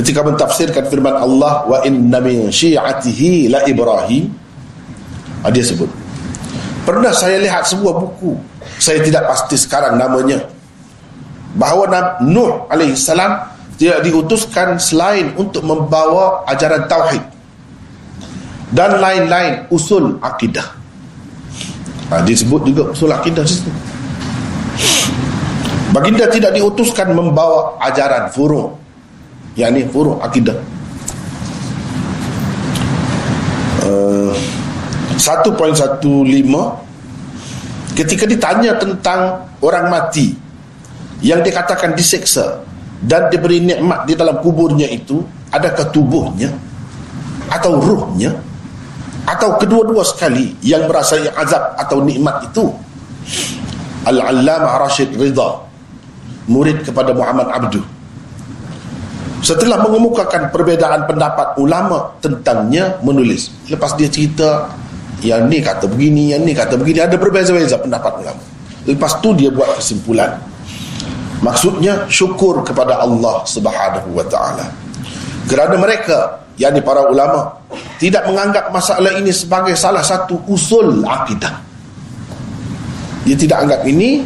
ketika 0.00 0.24
mentafsirkan 0.24 0.88
firman 0.88 1.12
Allah 1.12 1.68
wa 1.68 1.78
inna 1.84 2.24
min 2.24 2.48
syi'atihi 2.48 3.52
la 3.52 3.60
Ibrahim 3.68 4.32
ha, 5.44 5.52
dia 5.52 5.60
sebut. 5.60 5.92
Pernah 6.88 7.12
saya 7.12 7.36
lihat 7.36 7.68
sebuah 7.68 7.94
buku 8.00 8.32
saya 8.80 9.04
tidak 9.04 9.28
pasti 9.28 9.60
sekarang 9.60 10.00
namanya 10.00 10.40
bahawa 11.52 12.16
Nuh 12.24 12.64
alaihissalam 12.72 13.44
tidak 13.76 14.00
diutuskan 14.00 14.80
selain 14.80 15.36
untuk 15.36 15.60
membawa 15.68 16.48
ajaran 16.48 16.88
tauhid 16.88 17.20
dan 18.72 18.96
lain-lain 18.96 19.68
usul 19.68 20.16
akidah. 20.24 20.64
Ha, 22.08 22.24
disebut 22.24 22.64
juga 22.64 22.82
usul 22.96 23.12
akidah 23.12 23.44
situ. 23.44 23.68
Baginda 25.92 26.24
tidak 26.30 26.56
diutuskan 26.56 27.12
membawa 27.12 27.76
ajaran 27.82 28.30
furu 28.32 28.79
yakni 29.60 29.84
furu 29.92 30.16
akidah. 30.24 30.56
Uh, 33.84 34.32
1.15 35.20 36.00
ketika 37.92 38.24
ditanya 38.24 38.72
tentang 38.80 39.44
orang 39.60 39.92
mati 39.92 40.32
yang 41.20 41.44
dikatakan 41.44 41.92
diseksa 41.92 42.64
dan 43.04 43.28
diberi 43.28 43.60
nikmat 43.60 44.08
di 44.08 44.16
dalam 44.16 44.40
kuburnya 44.40 44.88
itu 44.88 45.20
adakah 45.52 45.92
tubuhnya 45.92 46.48
atau 47.52 47.76
ruhnya 47.76 48.32
atau 49.28 49.60
kedua-dua 49.60 50.00
sekali 50.00 50.56
yang 50.64 50.88
merasai 50.88 51.28
azab 51.36 51.76
atau 51.76 52.00
nikmat 52.00 52.48
itu? 52.48 52.72
Al-Allamah 54.08 54.80
Rashid 54.80 55.12
Ridha 55.12 55.60
murid 56.48 56.88
kepada 56.88 57.12
Muhammad 57.12 57.52
Abdu 57.52 57.84
setelah 59.40 59.80
mengemukakan 59.80 60.52
perbezaan 60.52 61.08
pendapat 61.08 61.56
ulama 61.56 62.12
tentangnya 62.20 63.00
menulis. 63.00 63.48
Lepas 63.72 63.96
dia 63.96 64.08
cerita 64.12 64.68
yang 65.24 65.48
ni 65.48 65.60
kata 65.60 65.88
begini 65.88 66.32
yang 66.32 66.44
ni 66.44 66.52
kata 66.52 66.76
begini 66.76 67.04
ada 67.04 67.16
berbeza-beza 67.16 67.80
pendapat 67.80 68.20
ulama. 68.20 68.42
Lepas 68.88 69.20
tu 69.20 69.32
dia 69.36 69.52
buat 69.52 69.76
kesimpulan. 69.80 70.40
Maksudnya 71.40 72.04
syukur 72.12 72.60
kepada 72.60 73.00
Allah 73.00 73.44
Subhanahu 73.48 74.12
wa 74.12 74.24
taala. 74.28 74.68
Kerana 75.48 75.76
mereka 75.80 76.44
yakni 76.60 76.84
para 76.84 77.08
ulama 77.08 77.56
tidak 77.96 78.28
menganggap 78.28 78.68
masalah 78.68 79.16
ini 79.16 79.32
sebagai 79.32 79.72
salah 79.72 80.04
satu 80.04 80.36
usul 80.52 81.00
akidah. 81.04 81.64
Dia 83.24 83.36
tidak 83.36 83.64
anggap 83.64 83.80
ini 83.88 84.20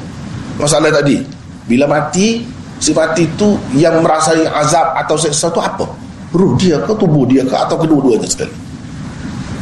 masalah 0.59 0.91
tadi. 0.91 1.23
Bila 1.71 1.87
mati 1.87 2.43
si 2.85 2.93
mati 2.93 3.25
itu 3.25 3.57
yang 3.73 4.05
merasai 4.05 4.45
azab 4.45 4.93
atau 5.01 5.17
sesuatu 5.17 5.57
apa? 5.65 5.89
Ruh 6.37 6.53
dia 6.61 6.77
ke 6.85 6.93
tubuh 6.93 7.25
dia 7.25 7.41
ke 7.41 7.57
atau 7.57 7.81
kedua-duanya 7.81 8.29
sekali? 8.29 8.53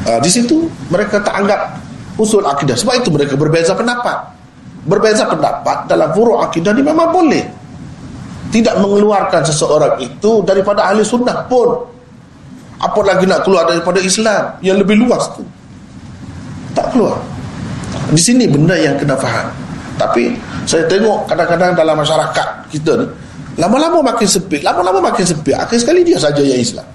Uh, 0.02 0.18
di 0.18 0.26
situ 0.26 0.66
mereka 0.90 1.22
tak 1.22 1.38
anggap 1.38 1.78
usul 2.18 2.42
akidah. 2.42 2.74
Sebab 2.74 2.98
itu 2.98 3.14
mereka 3.14 3.38
berbeza 3.38 3.78
pendapat. 3.78 4.34
Berbeza 4.82 5.30
pendapat 5.30 5.86
dalam 5.86 6.10
furu' 6.10 6.42
akidah 6.42 6.74
ini 6.74 6.82
memang 6.82 7.14
boleh. 7.14 7.44
Tidak 8.50 8.82
mengeluarkan 8.82 9.46
seseorang 9.46 10.02
itu 10.02 10.42
daripada 10.42 10.90
ahli 10.90 11.06
sunnah 11.06 11.46
pun. 11.46 11.86
Apa 12.82 12.98
lagi 13.06 13.30
nak 13.30 13.46
keluar 13.46 13.70
daripada 13.70 14.02
Islam? 14.02 14.58
Yang 14.58 14.82
lebih 14.82 15.06
luas 15.06 15.30
tu. 15.38 15.46
Tak 16.74 16.90
keluar. 16.90 17.22
Di 18.10 18.18
sini 18.18 18.50
benda 18.50 18.74
yang 18.74 18.98
kena 18.98 19.14
faham. 19.14 19.54
Tapi 19.94 20.34
saya 20.62 20.86
tengok 20.86 21.26
kadang-kadang 21.26 21.74
dalam 21.74 21.96
masyarakat 21.98 22.48
kita 22.70 22.92
ni 23.02 23.06
lama-lama 23.58 24.00
makin 24.14 24.28
sempit 24.28 24.62
lama-lama 24.62 25.12
makin 25.12 25.24
sempit. 25.26 25.54
Akhir 25.58 25.82
sekali 25.82 26.06
dia 26.06 26.16
saja 26.16 26.40
yang 26.40 26.60
Islam. 26.60 26.86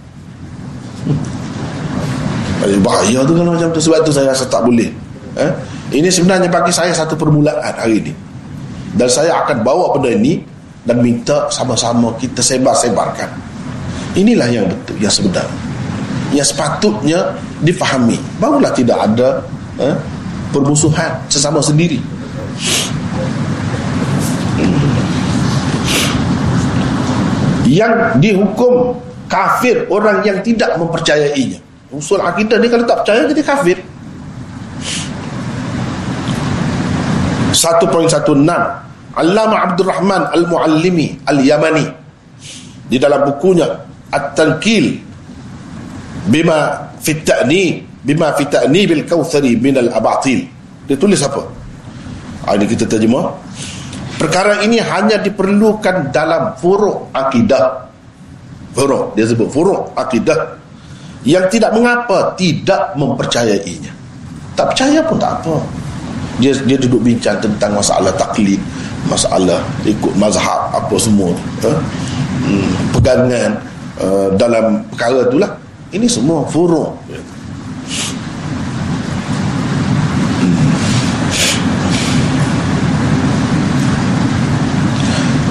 Hmm. 1.08 2.82
bahaya 2.82 3.24
tu 3.24 3.34
kalau 3.36 3.52
macam 3.54 3.70
tu. 3.72 3.82
Sebab 3.84 4.00
tu 4.04 4.12
saya 4.12 4.32
rasa 4.32 4.48
tak 4.48 4.64
boleh. 4.66 4.90
Eh? 5.38 5.52
ini 5.94 6.10
sebenarnya 6.10 6.50
bagi 6.50 6.74
saya 6.74 6.92
satu 6.92 7.14
permulaan 7.14 7.62
hari 7.62 8.02
ini. 8.02 8.14
Dan 8.98 9.08
saya 9.08 9.46
akan 9.46 9.62
bawa 9.62 9.94
benda 9.94 10.10
ini 10.10 10.42
dan 10.88 10.98
minta 11.04 11.46
sama-sama 11.54 12.10
kita 12.18 12.42
sebar-sebarkan. 12.42 13.30
Inilah 14.18 14.50
yang 14.50 14.66
betul 14.66 14.98
yang 14.98 15.14
sebenar. 15.14 15.46
Yang 16.34 16.58
sepatutnya 16.58 17.38
difahami. 17.62 18.18
Barulah 18.42 18.74
tidak 18.74 18.98
ada 18.98 19.46
eh, 19.78 19.96
permusuhan 20.50 21.22
sesama 21.30 21.62
sendiri 21.62 22.02
yang 27.78 28.18
dihukum 28.18 28.98
kafir 29.30 29.86
orang 29.94 30.26
yang 30.26 30.42
tidak 30.42 30.74
mempercayainya. 30.82 31.62
Usul 31.94 32.18
akidah 32.18 32.58
ni 32.58 32.68
kalau 32.68 32.84
tak 32.90 33.06
percaya 33.06 33.30
jadi 33.30 33.44
kafir. 33.46 33.78
1.16 37.54 37.86
Allama 39.18 39.56
Abdul 39.66 39.90
Rahman 39.90 40.30
Al-Muallimi 40.30 41.22
Al-Yamani. 41.26 41.86
Di 42.90 42.98
dalam 42.98 43.30
bukunya 43.30 43.66
At-Tankil 44.10 45.06
bima 46.28 46.92
fit 47.00 47.24
ta'ni 47.24 47.84
bima 48.04 48.36
fit 48.36 48.52
ta'ni 48.52 48.84
bil 48.84 49.04
kautsari 49.08 49.56
min 49.56 49.80
al-abatil 49.80 50.44
dia 50.88 50.96
tulis 50.96 51.20
apa? 51.20 51.44
Ha, 52.48 52.56
ini 52.56 52.64
kita 52.64 52.88
terjemah 52.88 53.28
perkara 54.18 54.66
ini 54.66 54.82
hanya 54.82 55.22
diperlukan 55.22 56.12
dalam 56.12 56.54
furuk 56.58 57.14
akidah. 57.14 57.88
Furuk 58.74 59.14
dia 59.18 59.26
sebut 59.26 59.50
furuk 59.50 59.94
akidah. 59.98 60.58
Yang 61.26 61.60
tidak 61.60 61.72
mengapa 61.74 62.34
tidak 62.38 62.94
mempercayainya. 62.98 63.92
Tak 64.58 64.74
percaya 64.74 65.00
pun 65.06 65.18
tak 65.22 65.42
apa. 65.42 65.56
Dia 66.38 66.54
dia 66.66 66.78
duduk 66.78 67.02
bincang 67.02 67.38
tentang 67.42 67.74
masalah 67.74 68.14
taklid 68.14 68.62
masalah 69.08 69.64
ikut 69.88 70.14
mazhab 70.20 70.68
apa 70.76 70.96
semua 71.00 71.32
eh? 71.64 71.78
hmm, 72.44 72.70
pegangan 72.92 73.52
uh, 74.02 74.28
dalam 74.36 74.84
perkara 74.94 75.30
itulah. 75.30 75.52
Ini 75.88 76.04
semua 76.04 76.44
furuk 76.52 76.97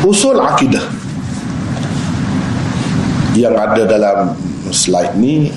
usul 0.06 0.38
akidah 0.38 0.86
yang 3.34 3.52
ada 3.58 3.82
dalam 3.84 4.32
slide 4.70 5.18
ni 5.18 5.50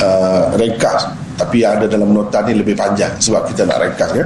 uh, 0.00 0.56
ringkas. 0.56 1.12
Tapi 1.36 1.64
yang 1.64 1.80
ada 1.80 1.86
dalam 1.88 2.12
nota 2.12 2.40
ni 2.44 2.56
lebih 2.56 2.74
panjang 2.74 3.12
sebab 3.20 3.44
kita 3.52 3.68
nak 3.68 3.78
ringkas 3.84 4.10
ya. 4.16 4.24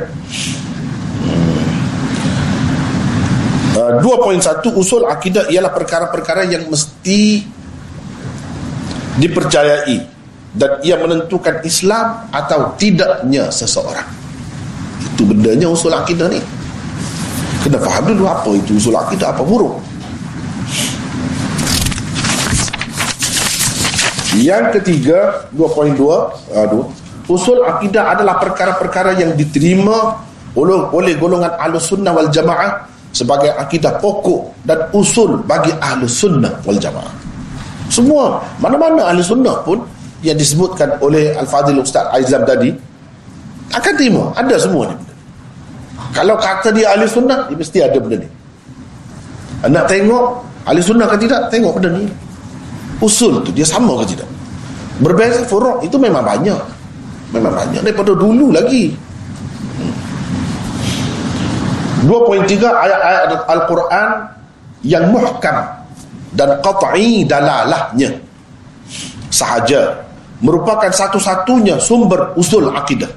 Uh, 3.76 3.92
2.1 4.00 4.40
usul 4.72 5.04
akidah 5.04 5.52
ialah 5.52 5.74
perkara-perkara 5.74 6.48
yang 6.48 6.64
mesti 6.70 7.44
dipercayai 9.20 9.98
dan 10.56 10.80
ia 10.80 10.96
menentukan 10.96 11.60
Islam 11.60 12.32
atau 12.32 12.72
tidaknya 12.80 13.52
seseorang. 13.52 14.08
Itu 15.12 15.28
bendanya 15.28 15.68
usul 15.68 15.92
akidah 15.92 16.32
ni 16.32 16.40
kena 17.66 17.82
faham 17.82 18.14
dulu 18.14 18.24
apa 18.30 18.50
itu? 18.54 18.78
Usul 18.78 18.94
akidah 18.94 19.34
apa? 19.34 19.42
Buruk. 19.42 19.82
Yang 24.38 24.78
ketiga 24.78 25.48
2.2 25.56 25.96
aduh 26.52 26.84
usul 27.26 27.64
akidah 27.64 28.12
adalah 28.14 28.36
perkara-perkara 28.36 29.16
yang 29.16 29.32
diterima 29.32 30.22
oleh, 30.52 30.92
oleh 30.92 31.16
golongan 31.16 31.56
ahlus 31.56 31.88
sunnah 31.88 32.12
wal 32.12 32.28
jamaah 32.28 32.84
sebagai 33.16 33.48
akidah 33.56 33.96
pokok 33.96 34.60
dan 34.68 34.92
usul 34.92 35.40
bagi 35.40 35.72
ahlus 35.80 36.20
sunnah 36.20 36.52
wal 36.68 36.76
jamaah. 36.76 37.10
Semua 37.88 38.44
mana-mana 38.60 39.08
ahli 39.08 39.24
sunnah 39.24 39.62
pun 39.64 39.82
yang 40.20 40.36
disebutkan 40.36 40.98
oleh 41.00 41.32
Al-Fadhil 41.38 41.80
Ustaz 41.80 42.04
Aizam 42.12 42.42
tadi 42.44 42.74
akan 43.72 43.92
terima. 43.96 44.36
Ada 44.36 44.68
semua 44.68 44.92
ni 44.92 44.96
kalau 46.16 46.40
kata 46.40 46.72
dia 46.72 46.96
ahli 46.96 47.04
sunnah, 47.04 47.44
dia 47.44 47.56
mesti 47.60 47.78
ada 47.84 48.00
benda 48.00 48.16
ni. 48.24 48.28
Nak 49.68 49.84
tengok 49.84 50.24
ahli 50.64 50.80
sunnah 50.80 51.04
ke 51.12 51.16
tidak, 51.20 51.52
tengok 51.52 51.76
benda 51.76 52.00
ni. 52.00 52.08
Usul 53.04 53.44
tu 53.44 53.52
dia 53.52 53.68
sama 53.68 54.00
ke 54.00 54.16
tidak? 54.16 54.24
Berbeza 55.04 55.44
furuk 55.44 55.84
itu 55.84 56.00
memang 56.00 56.24
banyak. 56.24 56.56
Memang 57.36 57.52
banyak 57.52 57.84
daripada 57.84 58.16
dulu 58.16 58.48
lagi. 58.48 58.96
2.3 62.08 62.64
ayat-ayat 62.64 63.44
Al-Quran 63.44 64.08
yang 64.86 65.04
muhkam 65.12 65.56
dan 66.32 66.48
qat'i 66.62 67.26
dalalahnya 67.26 68.14
sahaja 69.28 70.00
merupakan 70.38 70.88
satu-satunya 70.88 71.76
sumber 71.82 72.30
usul 72.38 72.70
akidah 72.70 73.10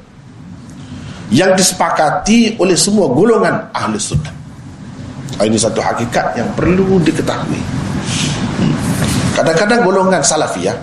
yang 1.30 1.54
disepakati 1.54 2.58
oleh 2.58 2.74
semua 2.74 3.10
golongan 3.10 3.70
ahli 3.74 3.98
sunnah. 4.02 4.34
Ah, 5.38 5.46
ini 5.46 5.56
satu 5.56 5.80
hakikat 5.80 6.36
yang 6.36 6.50
perlu 6.58 7.00
diketahui. 7.00 7.62
Kadang-kadang 9.38 9.88
golongan 9.88 10.20
salafiyah 10.20 10.76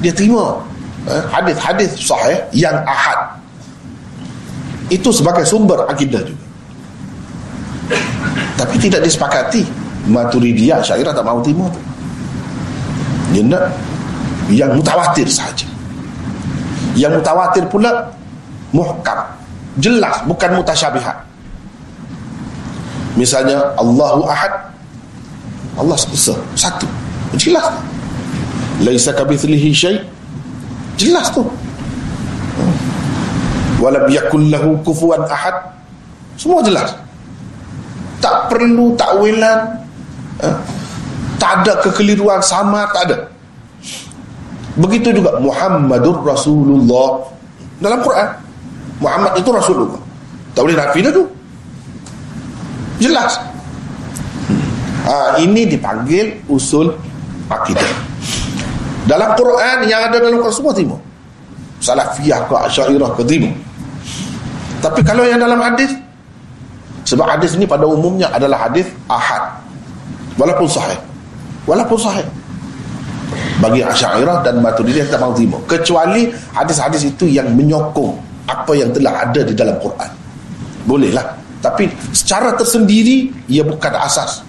dia 0.00 0.14
terima 0.14 0.62
eh, 1.10 1.22
hadis-hadis 1.28 1.98
sahih 1.98 2.38
yang 2.54 2.78
ahad. 2.86 3.36
Itu 4.88 5.12
sebagai 5.12 5.44
sumber 5.44 5.84
akidah 5.90 6.24
juga. 6.24 6.46
Tapi 8.56 8.74
tidak 8.80 9.04
disepakati. 9.04 9.66
Maturidiyah 10.08 10.80
syairah 10.80 11.12
tak 11.12 11.20
mahu 11.20 11.44
terima 11.44 11.68
tu. 11.68 11.80
Dia 13.36 13.44
nak 13.44 13.68
yang 14.48 14.72
mutawatir 14.72 15.28
saja 15.28 15.68
yang 16.98 17.14
mutawatir 17.14 17.62
pula 17.70 18.10
muhkam 18.74 19.20
jelas 19.78 20.22
bukan 20.26 20.58
mutasyabihat. 20.60 21.16
Misalnya 23.18 23.74
Allahu 23.74 24.26
Ahad. 24.30 24.70
Allah 25.78 25.96
sebesar. 25.98 26.38
Satu. 26.54 26.86
Jelas. 27.34 27.66
Laisa 28.82 29.14
kabithlihi 29.14 29.70
syai. 29.74 30.02
Jelas 30.98 31.30
tu. 31.30 31.46
Wala 33.78 34.10
yakul 34.10 34.50
lahu 34.50 34.74
kufuwan 34.82 35.22
ahad. 35.30 35.54
Semua 36.34 36.58
jelas. 36.66 36.94
Tak 38.18 38.50
perlu 38.50 38.98
takwilan. 38.98 39.78
Eh? 40.42 40.56
tak 41.38 41.62
ada 41.64 41.78
kekeliruan 41.86 42.42
sama 42.42 42.90
tak 42.90 43.02
ada. 43.08 43.18
Begitu 44.74 45.14
juga 45.22 45.38
Muhammadur 45.38 46.26
Rasulullah. 46.26 47.30
Dalam 47.78 48.02
Quran 48.02 48.28
Muhammad 48.98 49.32
itu 49.38 49.50
Rasulullah. 49.50 50.00
Tak 50.54 50.62
boleh 50.66 50.76
nafi 50.76 50.98
dah 51.02 51.12
tu. 51.14 51.24
Jelas. 52.98 53.38
Ha, 55.06 55.38
ini 55.40 55.64
dipanggil 55.64 56.42
usul 56.50 56.92
akidah. 57.48 57.86
Dalam 59.08 59.32
Quran 59.38 59.88
yang 59.88 60.10
ada 60.10 60.20
dalam 60.20 60.36
Quran 60.36 60.52
semua 60.52 60.74
timur 60.76 61.00
salafiyah 61.78 62.44
ke 62.44 62.54
asyairah 62.58 63.10
ke 63.14 63.22
timur 63.24 63.54
tapi 64.78 65.00
kalau 65.02 65.26
yang 65.26 65.42
dalam 65.42 65.58
hadis 65.58 65.90
sebab 67.08 67.24
hadis 67.24 67.56
ini 67.56 67.64
pada 67.64 67.88
umumnya 67.88 68.28
adalah 68.28 68.68
hadis 68.68 68.84
ahad. 69.08 69.48
Walaupun 70.36 70.68
sahih. 70.68 71.00
Walaupun 71.64 71.96
sahih. 71.96 72.26
Bagi 73.58 73.80
Asy'ariyah 73.82 74.44
dan 74.44 74.60
Maturidiyah 74.60 75.08
tak 75.08 75.18
mahu 75.18 75.32
terima. 75.34 75.58
Kecuali 75.66 76.30
hadis-hadis 76.52 77.08
itu 77.08 77.24
yang 77.26 77.48
menyokong 77.56 78.12
apa 78.48 78.72
yang 78.72 78.90
telah 78.96 79.28
ada 79.28 79.44
di 79.44 79.52
dalam 79.52 79.76
Quran. 79.76 80.10
Bolehlah. 80.88 81.36
Tapi 81.60 81.84
secara 82.16 82.56
tersendiri 82.56 83.28
ia 83.52 83.60
bukan 83.60 83.92
asas. 84.00 84.40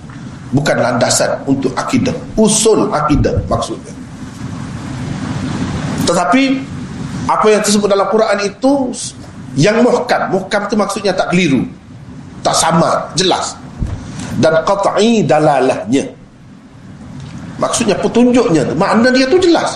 Bukan 0.56 0.82
landasan 0.82 1.46
untuk 1.46 1.76
akidah. 1.76 2.16
Usul 2.40 2.90
akidah 2.90 3.36
maksudnya. 3.52 3.92
Tetapi 6.08 6.44
apa 7.30 7.46
yang 7.54 7.62
tersebut 7.62 7.86
dalam 7.86 8.08
Quran 8.10 8.40
itu 8.48 8.90
yang 9.60 9.84
muhkam. 9.86 10.32
Muhkam 10.34 10.66
itu 10.66 10.76
maksudnya 10.80 11.14
tak 11.14 11.36
keliru. 11.36 11.68
Tak 12.42 12.56
sama. 12.56 13.12
Jelas. 13.14 13.54
Dan 14.40 14.64
qat'i 14.64 15.22
dalalahnya. 15.28 16.08
Maksudnya 17.60 18.00
petunjuknya 18.00 18.72
makna 18.74 19.12
dia 19.12 19.28
tu 19.28 19.38
jelas. 19.38 19.76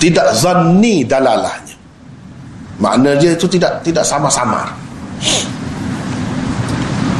Tidak 0.00 0.32
zanni 0.32 1.04
dalalahnya 1.04 1.65
makna 2.76 3.16
dia 3.16 3.32
itu 3.32 3.46
tidak 3.48 3.80
tidak 3.80 4.04
sama-sama 4.04 4.68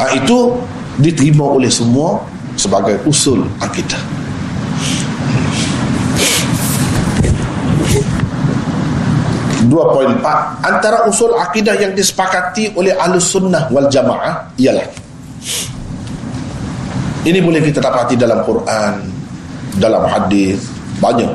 ha, 0.00 0.04
itu 0.12 0.52
diterima 1.00 1.44
oleh 1.44 1.68
semua 1.68 2.20
sebagai 2.56 2.96
usul 3.04 3.44
akidah. 3.60 4.00
2.4 9.66 10.22
antara 10.62 11.04
usul 11.10 11.34
akidah 11.34 11.74
yang 11.74 11.90
disepakati 11.90 12.70
oleh 12.78 12.94
ahlus 12.94 13.34
sunnah 13.34 13.66
wal 13.74 13.90
jamaah 13.90 14.46
ialah 14.62 14.86
ini 17.26 17.42
boleh 17.42 17.58
kita 17.58 17.82
dapati 17.82 18.14
dalam 18.14 18.46
Quran 18.46 18.94
dalam 19.82 20.06
hadis 20.06 20.62
banyak. 21.02 21.28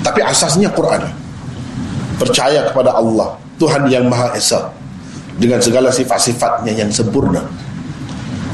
Tapi 0.00 0.22
asasnya 0.22 0.70
Quran. 0.72 1.02
Percaya 2.16 2.70
kepada 2.70 2.96
Allah 2.96 3.36
Tuhan 3.56 3.88
yang 3.88 4.08
Maha 4.08 4.36
Esa. 4.36 4.72
Dengan 5.36 5.60
segala 5.60 5.92
sifat-sifatnya 5.92 6.72
yang 6.72 6.88
sempurna. 6.88 7.44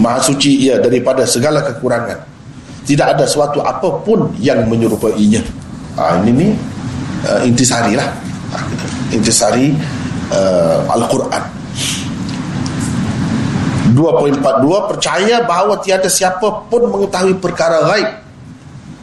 Maha 0.02 0.18
suci 0.18 0.66
ia 0.66 0.82
daripada 0.82 1.22
segala 1.22 1.62
kekurangan. 1.62 2.18
Tidak 2.82 3.06
ada 3.06 3.22
suatu 3.22 3.62
apapun 3.62 4.34
yang 4.42 4.66
menyerupainya. 4.66 5.38
Ha, 5.94 6.18
ini 6.26 6.30
ni 6.34 6.48
uh, 7.22 7.40
intisari 7.46 7.94
lah. 7.94 8.10
Intisari 9.14 9.70
uh, 10.34 10.90
Al-Quran. 10.90 11.42
2.42 13.92 14.90
percaya 14.90 15.44
bahawa 15.44 15.76
tiada 15.84 16.08
siapa 16.08 16.64
pun 16.72 16.88
mengetahui 16.88 17.36
perkara 17.38 17.84
gaib 17.92 18.08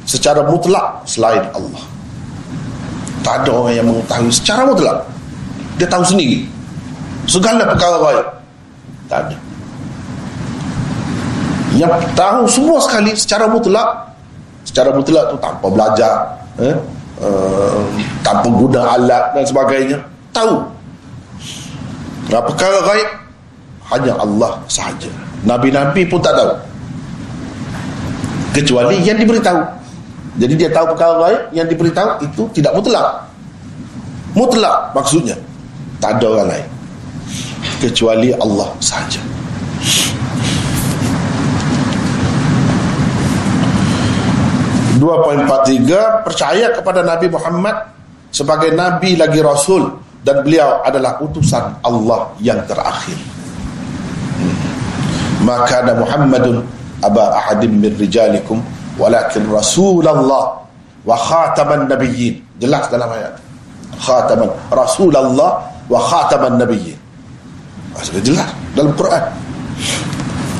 secara 0.04 0.42
mutlak 0.50 1.06
selain 1.06 1.46
Allah. 1.54 1.84
Tak 3.22 3.46
ada 3.46 3.52
orang 3.54 3.74
yang 3.78 3.88
mengetahui 3.88 4.34
secara 4.34 4.66
mutlak 4.66 5.06
dia 5.80 5.88
tahu 5.88 6.04
sendiri. 6.04 6.44
Segala 7.24 7.64
perkara 7.64 7.98
gaib 8.04 8.28
tak 9.08 9.20
ada. 9.26 9.38
Yang 11.80 11.94
tahu 12.14 12.42
semua 12.52 12.78
sekali 12.84 13.16
secara 13.16 13.48
mutlak 13.48 13.88
secara 14.68 14.92
mutlak 14.92 15.32
tu 15.32 15.38
tanpa 15.40 15.68
belajar 15.72 16.14
eh? 16.60 16.76
uh, 17.24 17.82
tanpa 18.22 18.50
guna 18.52 19.00
alat 19.00 19.24
dan 19.32 19.44
sebagainya. 19.48 19.98
Tahu. 20.36 20.60
Berapa 22.28 22.46
perkara 22.54 22.80
gaib 22.92 23.10
hanya 23.96 24.14
Allah 24.20 24.52
sahaja. 24.68 25.10
Nabi-Nabi 25.48 26.06
pun 26.12 26.20
tak 26.20 26.36
tahu. 26.36 26.52
Kecuali 28.52 29.00
yang 29.02 29.16
diberitahu. 29.16 29.62
Jadi 30.38 30.54
dia 30.60 30.70
tahu 30.70 30.92
perkara 30.94 31.14
gaib 31.24 31.42
yang 31.56 31.68
diberitahu 31.72 32.20
itu 32.26 32.44
tidak 32.52 32.76
mutlak. 32.76 33.08
Mutlak 34.38 34.94
maksudnya 34.94 35.38
tak 36.00 36.20
ada 36.20 36.26
orang 36.28 36.48
lain. 36.56 36.68
Kecuali 37.80 38.30
Allah 38.36 38.68
sahaja. 38.84 39.20
2.43 45.00 46.28
percaya 46.28 46.76
kepada 46.76 47.00
Nabi 47.08 47.32
Muhammad 47.32 47.76
sebagai 48.36 48.76
Nabi 48.76 49.16
lagi 49.16 49.40
Rasul 49.40 49.88
dan 50.28 50.44
beliau 50.44 50.84
adalah 50.84 51.24
utusan 51.24 51.80
Allah 51.80 52.36
yang 52.44 52.60
terakhir. 52.68 53.16
Maka 55.48 55.88
ada 55.88 55.96
Muhammadun 55.96 56.68
aba 57.00 57.40
ahadim 57.40 57.80
min 57.80 57.96
rijalikum 57.96 58.60
walakin 59.00 59.48
Rasulullah 59.48 60.68
wa 61.08 61.16
khataman 61.16 61.88
nabiyyin. 61.88 62.44
Jelas 62.60 62.92
dalam 62.92 63.08
ayat. 63.08 63.40
Khataman 64.04 64.52
Rasulullah 64.68 65.64
wa 65.90 66.00
khataman 66.00 66.62
nabiyyin. 66.62 67.00
Ah, 67.98 68.02
sudah 68.06 68.22
jelas 68.22 68.50
dalam 68.78 68.94
Quran. 68.94 69.24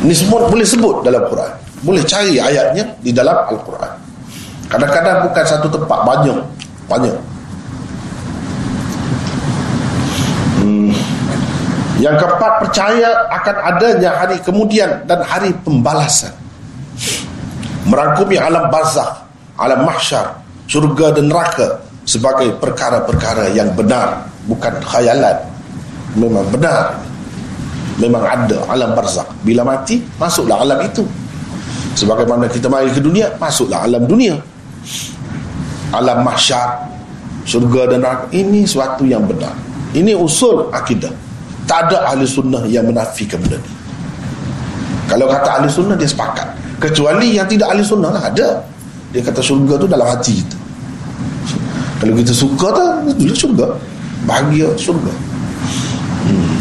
Ini 0.04 0.14
semua 0.16 0.50
boleh 0.50 0.66
sebut 0.66 1.06
dalam 1.06 1.24
Quran. 1.30 1.54
Boleh 1.86 2.04
cari 2.04 2.36
ayatnya 2.42 2.84
di 3.00 3.12
dalam 3.16 3.36
Al-Quran. 3.48 3.94
Kadang-kadang 4.68 5.26
bukan 5.28 5.46
satu 5.48 5.68
tempat 5.72 6.00
Banyak 6.04 6.38
Banyak. 6.92 7.18
Hmm. 10.60 10.92
Yang 12.00 12.16
keempat 12.20 12.54
percaya 12.64 13.10
akan 13.28 13.56
adanya 13.76 14.12
hari 14.16 14.40
kemudian 14.44 15.04
Dan 15.04 15.20
hari 15.24 15.52
pembalasan. 15.64 16.32
Merangkumi 17.88 18.36
alam 18.36 18.68
barzakh 18.68 19.24
Alam 19.56 19.88
mahsyar 19.88 20.36
Surga 20.68 21.16
dan 21.16 21.32
neraka 21.32 21.80
Sebagai 22.04 22.56
perkara-perkara 22.60 23.56
yang 23.56 23.72
benar 23.72 24.30
Bukan 24.48 24.74
khayalan. 24.86 25.38
Memang 26.16 26.46
benar. 26.54 26.96
Memang 28.00 28.24
ada 28.24 28.58
alam 28.72 28.96
barzakh. 28.96 29.28
Bila 29.44 29.68
mati 29.68 30.00
masuklah 30.16 30.64
alam 30.64 30.80
itu. 30.86 31.04
Sebagaimana 32.00 32.48
kita 32.48 32.72
mari 32.72 32.88
ke 32.96 33.04
dunia 33.04 33.28
Masuklah 33.36 33.84
alam 33.84 34.08
dunia. 34.08 34.40
Alam 35.92 36.24
mahsyar 36.24 36.88
surga 37.44 37.96
dan 37.96 38.06
neraka. 38.06 38.26
Ini 38.32 38.64
suatu 38.64 39.04
yang 39.04 39.26
benar. 39.28 39.52
Ini 39.92 40.14
usul 40.16 40.70
akidah. 40.70 41.12
Tak 41.66 41.90
ada 41.90 42.14
ahli 42.14 42.26
sunnah 42.26 42.66
yang 42.66 42.86
menafikan 42.86 43.38
benda 43.42 43.58
ni. 43.58 43.72
Kalau 45.10 45.26
kata 45.26 45.62
ahli 45.62 45.68
sunnah 45.70 45.98
dia 45.98 46.10
sepakat. 46.10 46.50
Kecuali 46.78 47.36
yang 47.36 47.50
tidak 47.50 47.74
ahli 47.74 47.82
sunnah 47.82 48.10
lah 48.14 48.24
ada. 48.30 48.62
Dia 49.10 49.26
kata 49.26 49.42
surga 49.42 49.74
tu 49.82 49.86
dalam 49.90 50.06
hati 50.06 50.42
kita. 50.42 50.58
Kalau 52.00 52.14
kita 52.16 52.32
suka 52.32 52.68
tu 52.72 52.86
itu 53.20 53.36
surga 53.36 53.76
bahagia 54.26 54.68
surga. 54.76 55.14
Hmm. 56.20 56.56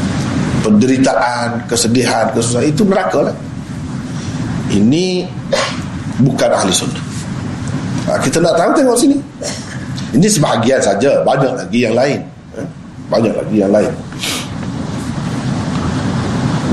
penderitaan 0.59 1.65
kesedihan 1.67 2.29
kesusahan 2.35 2.69
itu 2.69 2.83
neraka 2.85 3.31
lah. 3.31 3.37
Ini 4.69 5.25
bukan 6.21 6.51
ahli 6.53 6.73
sunnah. 6.75 7.05
Ha, 8.09 8.21
kita 8.21 8.41
nak 8.41 8.57
tahu 8.57 8.71
tengok 8.77 8.97
sini. 8.97 9.17
Ini 10.13 10.29
sebahagian 10.29 10.81
saja. 10.81 11.25
Banyak 11.25 11.53
lagi 11.57 11.79
yang 11.85 11.97
lain. 11.97 12.21
Ha? 12.57 12.63
banyak 13.09 13.33
lagi 13.33 13.57
yang 13.57 13.73
lain. 13.73 13.93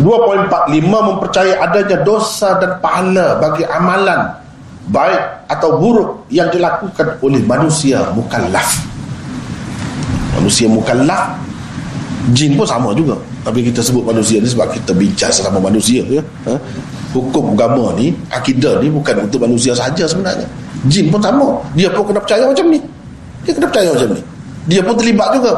2.45 0.04 0.86
mempercayai 0.86 1.56
adanya 1.56 1.98
dosa 2.04 2.60
dan 2.60 2.78
pahala 2.84 3.40
bagi 3.42 3.64
amalan 3.66 4.28
baik 4.92 5.50
atau 5.50 5.82
buruk 5.82 6.30
yang 6.30 6.52
dilakukan 6.54 7.18
oleh 7.26 7.42
manusia 7.42 8.06
mukallaf 8.14 8.86
manusia 10.46 10.70
mukallaf 10.70 11.42
jin 12.38 12.54
pun 12.54 12.70
sama 12.70 12.94
juga. 12.94 13.18
Tapi 13.42 13.66
kita 13.66 13.82
sebut 13.82 14.06
manusia 14.06 14.38
ni 14.38 14.46
sebab 14.46 14.70
kita 14.70 14.94
bincang 14.94 15.34
sama 15.34 15.58
manusia 15.58 16.06
ya. 16.06 16.22
Ha? 16.46 16.54
hukum 17.16 17.56
agama 17.56 17.96
ni 17.96 18.12
akidah 18.28 18.84
ni 18.84 18.92
bukan 18.92 19.26
untuk 19.26 19.42
manusia 19.42 19.74
saja 19.74 20.06
sebenarnya. 20.06 20.46
Jin 20.86 21.10
pun 21.10 21.18
sama. 21.18 21.58
Dia 21.74 21.90
pun 21.90 22.06
kena 22.06 22.22
percaya 22.22 22.46
macam 22.46 22.70
ni. 22.70 22.78
Dia 23.42 23.58
kena 23.58 23.68
percaya 23.74 23.90
macam 23.90 24.10
ni. 24.14 24.22
Dia 24.70 24.82
pun 24.86 24.94
terlibat 24.94 25.30
juga. 25.34 25.54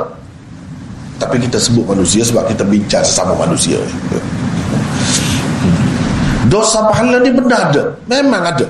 Tapi 1.17 1.41
kita 1.41 1.57
sebut 1.57 1.81
manusia 1.81 2.21
Sebab 2.21 2.45
kita 2.45 2.61
bincang 2.61 3.01
sesama 3.01 3.33
manusia 3.33 3.81
Dosa 6.45 6.85
pahala 6.85 7.17
ni 7.25 7.33
benda 7.33 7.57
ada? 7.57 7.83
Memang 8.05 8.53
ada. 8.53 8.69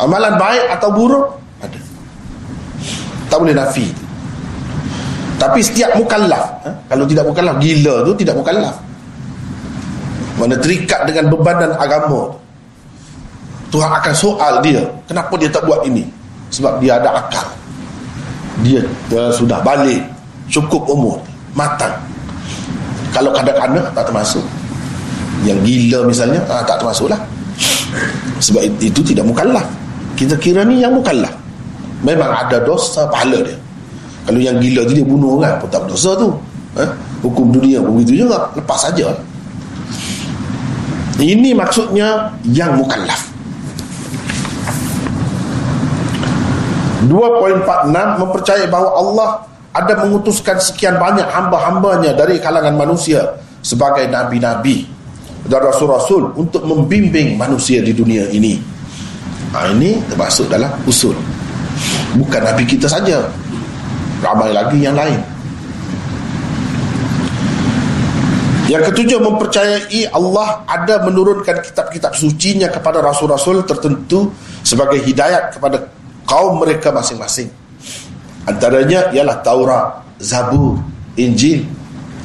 Amalan 0.00 0.40
baik 0.40 0.64
atau 0.72 0.88
buruk? 0.96 1.36
Ada. 1.60 1.76
Tak 3.28 3.36
boleh 3.44 3.52
nafi 3.52 4.05
tapi 5.36 5.60
setiap 5.60 5.92
mukallaf 6.00 6.44
ha? 6.64 6.70
kalau 6.88 7.04
tidak 7.04 7.28
mukallaf 7.28 7.56
gila 7.60 7.94
tu 8.08 8.12
tidak 8.16 8.34
mukallaf. 8.40 8.76
Mana 10.36 10.52
terikat 10.60 11.08
dengan 11.08 11.32
bebanan 11.32 11.72
agama. 11.80 12.28
Tuhan 13.72 13.88
akan 13.88 14.14
soal 14.16 14.60
dia 14.64 14.80
kenapa 15.04 15.32
dia 15.36 15.48
tak 15.52 15.64
buat 15.68 15.84
ini? 15.84 16.08
Sebab 16.48 16.80
dia 16.80 16.96
ada 16.96 17.20
akal. 17.20 17.44
Dia 18.64 18.80
uh, 19.12 19.28
sudah 19.32 19.60
balik 19.60 20.00
cukup 20.48 20.88
umur 20.88 21.20
matang. 21.52 21.92
Kalau 23.12 23.32
kadang-kadang 23.32 23.84
tak 23.92 24.04
termasuk. 24.08 24.44
Yang 25.44 25.68
gila 25.68 25.98
misalnya 26.08 26.40
ah, 26.48 26.64
tak 26.64 26.80
termasuk 26.80 27.12
lah 27.12 27.20
sebab 28.40 28.64
itu 28.80 29.04
tidak 29.04 29.28
mukallaf. 29.28 29.68
Kita 30.16 30.32
kira 30.40 30.64
ni 30.64 30.80
yang 30.80 30.96
mukallaf. 30.96 31.32
Memang 32.00 32.32
ada 32.32 32.56
dosa 32.64 33.04
pahala 33.12 33.44
dia 33.44 33.65
kalau 34.26 34.40
yang 34.42 34.58
gila 34.58 34.82
tu 34.84 34.92
dia 34.92 35.06
bunuh 35.06 35.38
orang 35.38 35.56
pun 35.62 35.68
tak 35.70 35.86
berdosa 35.86 36.18
tu 36.18 36.28
eh? 36.76 36.90
hukum 37.22 37.54
dunia 37.54 37.78
pun 37.80 38.02
begitu 38.02 38.26
juga 38.26 38.50
lepas 38.58 38.78
saja 38.82 39.14
ini 41.16 41.56
maksudnya 41.56 42.34
yang 42.44 42.76
mukallaf 42.76 43.36
2.46 47.06 47.94
mempercayai 48.20 48.66
bahawa 48.66 48.90
Allah 48.98 49.30
ada 49.76 49.94
mengutuskan 50.02 50.58
sekian 50.58 50.98
banyak 50.98 51.28
hamba-hambanya 51.30 52.16
dari 52.16 52.42
kalangan 52.42 52.74
manusia 52.74 53.38
sebagai 53.62 54.10
nabi-nabi 54.10 54.88
dan 55.46 55.62
rasul-rasul 55.62 56.34
untuk 56.34 56.66
membimbing 56.66 57.38
manusia 57.38 57.78
di 57.84 57.94
dunia 57.94 58.26
ini. 58.34 58.58
Ha, 59.54 59.70
ini 59.70 60.02
termasuk 60.10 60.50
dalam 60.50 60.72
usul. 60.88 61.14
Bukan 62.18 62.40
nabi 62.42 62.66
kita 62.66 62.90
saja 62.90 63.28
ramai 64.20 64.52
lagi 64.52 64.78
yang 64.80 64.96
lain. 64.96 65.20
Yang 68.66 68.90
ketujuh 68.90 69.22
mempercayai 69.22 70.10
Allah 70.10 70.66
ada 70.66 71.06
menurunkan 71.06 71.62
kitab-kitab 71.62 72.18
sucinya 72.18 72.66
kepada 72.66 72.98
rasul-rasul 72.98 73.62
tertentu 73.62 74.34
sebagai 74.66 74.98
hidayat 75.06 75.54
kepada 75.54 75.86
kaum 76.26 76.58
mereka 76.58 76.90
masing-masing. 76.90 77.46
Antaranya 78.42 79.14
ialah 79.14 79.38
Taurat, 79.46 80.02
Zabur, 80.18 80.82
Injil. 81.14 81.62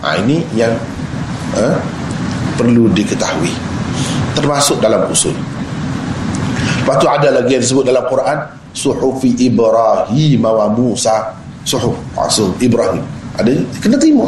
Ha, 0.01 0.17
ini 0.17 0.41
yang 0.57 0.73
eh, 1.61 1.77
perlu 2.57 2.89
diketahui. 2.89 3.53
Termasuk 4.33 4.81
dalam 4.81 5.05
usul. 5.13 5.37
Lepas 6.81 6.97
tu 6.97 7.05
ada 7.05 7.29
lagi 7.29 7.53
yang 7.53 7.61
disebut 7.61 7.85
dalam 7.85 8.01
Quran 8.09 8.37
suhufi 8.73 9.37
Ibrahim 9.45 10.41
wa 10.41 10.65
Musa 10.73 11.40
suhuf 11.63 11.97
asal 12.17 12.53
Ibrahim. 12.61 13.03
Ada 13.37 13.51
kena 13.79 13.97
terima. 13.97 14.27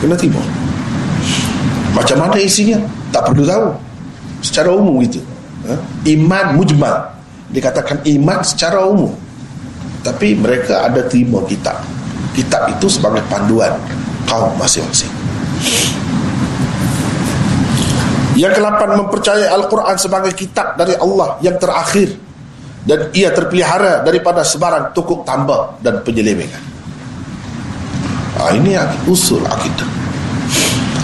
Kena 0.00 0.14
terima. 0.16 0.40
Macam 1.92 2.16
mana 2.22 2.38
isinya? 2.38 2.78
Tak 3.10 3.32
perlu 3.32 3.44
tahu. 3.44 3.66
Secara 4.40 4.72
umum 4.72 5.02
itu 5.02 5.20
ha? 5.66 5.74
iman 6.06 6.46
mujmal. 6.56 6.96
Dikatakan 7.50 8.00
iman 8.06 8.40
secara 8.46 8.86
umum. 8.86 9.12
Tapi 10.00 10.38
mereka 10.38 10.86
ada 10.86 11.04
terima 11.04 11.42
kitab. 11.44 11.82
Kitab 12.32 12.70
itu 12.72 12.86
sebagai 12.88 13.20
panduan 13.26 13.74
kaum 14.24 14.54
masing-masing. 14.56 15.10
Yang 18.38 18.62
kelapan 18.62 18.96
mempercayai 18.96 19.50
Al-Quran 19.50 19.96
sebagai 19.98 20.32
kitab 20.32 20.78
dari 20.78 20.94
Allah 20.96 21.36
yang 21.44 21.58
terakhir 21.60 22.29
dan 22.90 23.06
ia 23.14 23.30
terpelihara 23.30 24.02
daripada 24.02 24.42
sebarang 24.42 24.90
tukuk 24.90 25.22
tambah 25.22 25.78
dan 25.78 26.02
penyelewengan. 26.02 26.58
Ha, 28.34 28.50
ini 28.58 28.74
usul 29.06 29.46
akidah. 29.46 29.86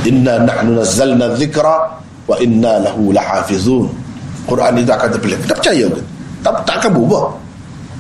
Inna 0.03 0.43
nahnu 0.43 0.83
nazzalna 0.83 1.39
dzikra 1.39 1.95
wa 2.27 2.35
inna 2.43 2.83
lahu 2.83 3.15
lahafizun. 3.15 3.87
Quran 4.51 4.83
itu 4.83 4.91
akan 4.91 5.15
terpelihara. 5.15 5.47
Kita 5.47 5.55
percaya 5.55 5.85
ke? 5.87 6.01
Tak, 6.43 6.55
tak 6.67 6.75
akan 6.83 6.91
berubah. 6.91 7.23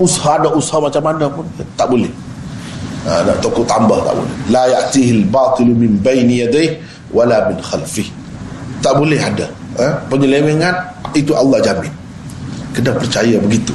Usaha 0.03 0.35
ada 0.35 0.51
usaha 0.51 0.83
macam 0.83 1.03
mana 1.07 1.31
pun 1.31 1.46
tak 1.79 1.87
boleh. 1.87 2.11
Ha, 3.07 3.22
nak 3.22 3.38
tukuk 3.38 3.62
tambah 3.70 4.03
tak 4.03 4.18
boleh. 4.18 4.35
La 4.51 4.66
ya'tihil 4.66 5.31
batilu 5.31 5.79
min 5.79 5.94
baini 6.03 6.42
yadayhi 6.42 6.75
wala 7.14 7.55
min 7.55 7.62
khalfih. 7.62 8.11
Tak 8.83 8.99
boleh 8.99 9.22
ada. 9.22 9.46
Ha? 9.79 9.94
Penyelewengan 10.11 10.75
itu 11.14 11.31
Allah 11.38 11.62
jamin 11.62 12.06
kena 12.77 12.93
percaya 12.93 13.41
begitu. 13.41 13.73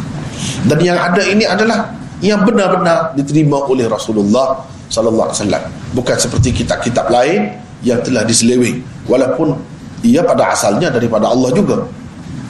Dan 0.69 0.77
yang 0.77 0.97
ada 0.97 1.21
ini 1.25 1.49
adalah 1.49 1.89
yang 2.21 2.45
benar-benar 2.45 3.17
diterima 3.17 3.65
oleh 3.65 3.89
Rasulullah 3.89 4.61
sallallahu 4.93 5.33
alaihi 5.33 5.41
wasallam. 5.41 5.63
Bukan 5.97 6.15
seperti 6.21 6.53
kitab-kitab 6.61 7.09
lain 7.09 7.49
yang 7.81 7.97
telah 8.05 8.21
diseleweng. 8.21 8.85
Walaupun 9.09 9.57
ia 10.05 10.21
pada 10.21 10.53
asalnya 10.53 10.93
daripada 10.93 11.33
Allah 11.33 11.49
juga. 11.57 11.81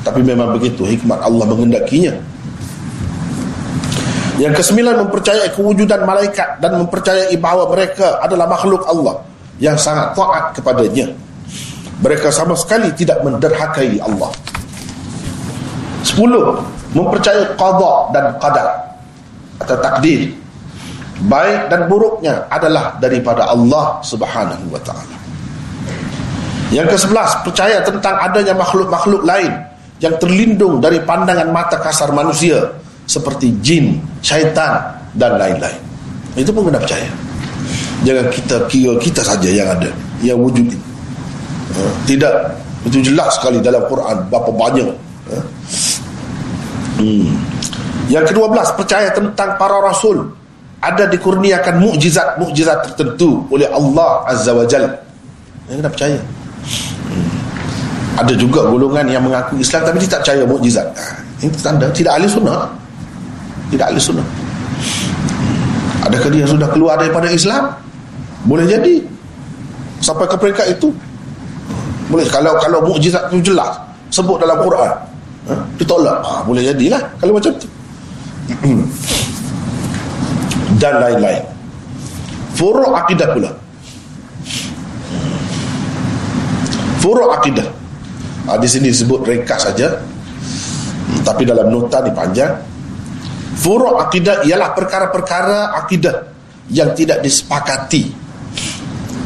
Tapi 0.03 0.19
memang 0.25 0.51
begitu 0.57 0.83
hikmat 0.83 1.23
Allah 1.23 1.45
mengendakinya. 1.47 2.11
Yang 4.41 4.65
kesembilan 4.65 5.05
mempercayai 5.05 5.53
kewujudan 5.53 6.01
malaikat 6.01 6.57
dan 6.57 6.81
mempercayai 6.81 7.35
bahawa 7.37 7.69
mereka 7.69 8.17
adalah 8.25 8.49
makhluk 8.49 8.81
Allah 8.89 9.21
yang 9.61 9.77
sangat 9.77 10.17
taat 10.17 10.57
kepadanya. 10.57 11.13
Mereka 12.01 12.33
sama 12.33 12.57
sekali 12.57 12.89
tidak 12.97 13.21
menderhakai 13.21 14.01
Allah 14.01 14.33
Sepuluh. 16.11 16.59
Mempercayai 16.91 17.55
qadha 17.55 18.11
dan 18.11 18.35
qadar 18.35 18.67
Atau 19.63 19.79
takdir. 19.79 20.27
Baik 21.31 21.71
dan 21.71 21.87
buruknya 21.87 22.43
adalah 22.51 22.99
daripada 22.99 23.47
Allah 23.47 24.01
subhanahu 24.03 24.73
wa 24.73 24.81
ta'ala. 24.83 25.15
Yang 26.71 26.87
ke 26.95 26.97
sebelas 27.07 27.29
Percaya 27.43 27.83
tentang 27.83 28.15
adanya 28.17 28.55
makhluk-makhluk 28.55 29.27
lain 29.27 29.51
Yang 29.99 30.23
terlindung 30.23 30.79
dari 30.79 31.03
pandangan 31.03 31.51
mata 31.51 31.77
kasar 31.77 32.15
manusia 32.15 32.63
Seperti 33.05 33.51
jin, 33.59 33.99
syaitan 34.23 34.87
dan 35.19 35.35
lain-lain. 35.35 35.75
Itu 36.39 36.55
pun 36.55 36.71
kena 36.71 36.79
percaya. 36.79 37.11
Jangan 38.07 38.25
kita 38.31 38.55
kira 38.71 38.95
kita 39.03 39.21
saja 39.21 39.49
yang 39.51 39.67
ada 39.67 39.91
Yang 40.23 40.37
wujud 40.47 40.67
ha? 41.75 41.83
Tidak. 42.07 42.35
Itu 42.87 42.97
jelas 43.03 43.35
sekali 43.35 43.59
dalam 43.59 43.83
Quran 43.85 44.17
Berapa 44.31 44.49
banyak. 44.49 44.87
Ha? 45.27 45.37
Yang 48.11 48.35
kedua 48.35 48.51
belas 48.51 48.69
percaya 48.75 49.07
tentang 49.15 49.55
para 49.55 49.79
rasul 49.79 50.35
ada 50.81 51.05
dikurniakan 51.05 51.77
mukjizat-mukjizat 51.77 52.91
tertentu 52.91 53.45
oleh 53.53 53.69
Allah 53.69 54.25
Azza 54.25 54.51
wa 54.51 54.65
Jal. 54.65 54.89
Yang 55.69 55.77
kita 55.85 55.89
percaya. 55.93 56.19
Ada 58.17 58.33
juga 58.35 58.67
golongan 58.67 59.07
yang 59.07 59.23
mengaku 59.23 59.61
Islam 59.61 59.87
tapi 59.87 60.01
tidak 60.03 60.25
percaya 60.25 60.43
mukjizat. 60.43 60.87
Ha, 60.91 61.05
ini 61.45 61.53
tanda 61.61 61.87
tidak 61.93 62.17
ahli 62.17 62.27
sunnah. 62.27 62.67
Tidak 63.71 63.85
ahli 63.87 64.01
sunnah. 64.01 64.27
Adakah 66.01 66.29
dia 66.33 66.45
sudah 66.49 66.67
keluar 66.73 66.97
daripada 66.97 67.29
Islam? 67.29 67.71
Boleh 68.49 68.65
jadi. 68.65 69.05
Sampai 70.01 70.25
ke 70.25 70.35
peringkat 70.35 70.81
itu. 70.81 70.89
Boleh 72.09 72.25
kalau 72.27 72.57
kalau 72.57 72.83
mukjizat 72.83 73.29
itu 73.31 73.53
jelas 73.53 73.77
sebut 74.11 74.41
dalam 74.43 74.59
Quran 74.59 75.10
ha? 75.49 75.55
ditolak 75.79 76.17
ha, 76.21 76.43
boleh 76.45 76.61
jadilah 76.65 77.01
kalau 77.17 77.37
macam 77.37 77.53
tu. 77.57 77.67
Dan 80.81 80.93
lain-lain. 80.97 81.43
Furu' 82.57 82.89
akidah 82.93 83.27
pula. 83.31 83.51
Furu' 87.01 87.29
akidah. 87.31 87.67
Ha, 88.49 88.57
di 88.57 88.67
sini 88.69 88.89
disebut 88.89 89.21
ringkas 89.21 89.69
saja. 89.69 90.01
Tapi 91.21 91.45
dalam 91.45 91.69
nota 91.69 92.01
ni 92.01 92.09
panjang. 92.09 92.53
Furu' 93.61 94.01
akidah 94.01 94.41
ialah 94.41 94.73
perkara-perkara 94.73 95.77
akidah 95.85 96.33
yang 96.73 96.97
tidak 96.97 97.21
disepakati 97.21 98.09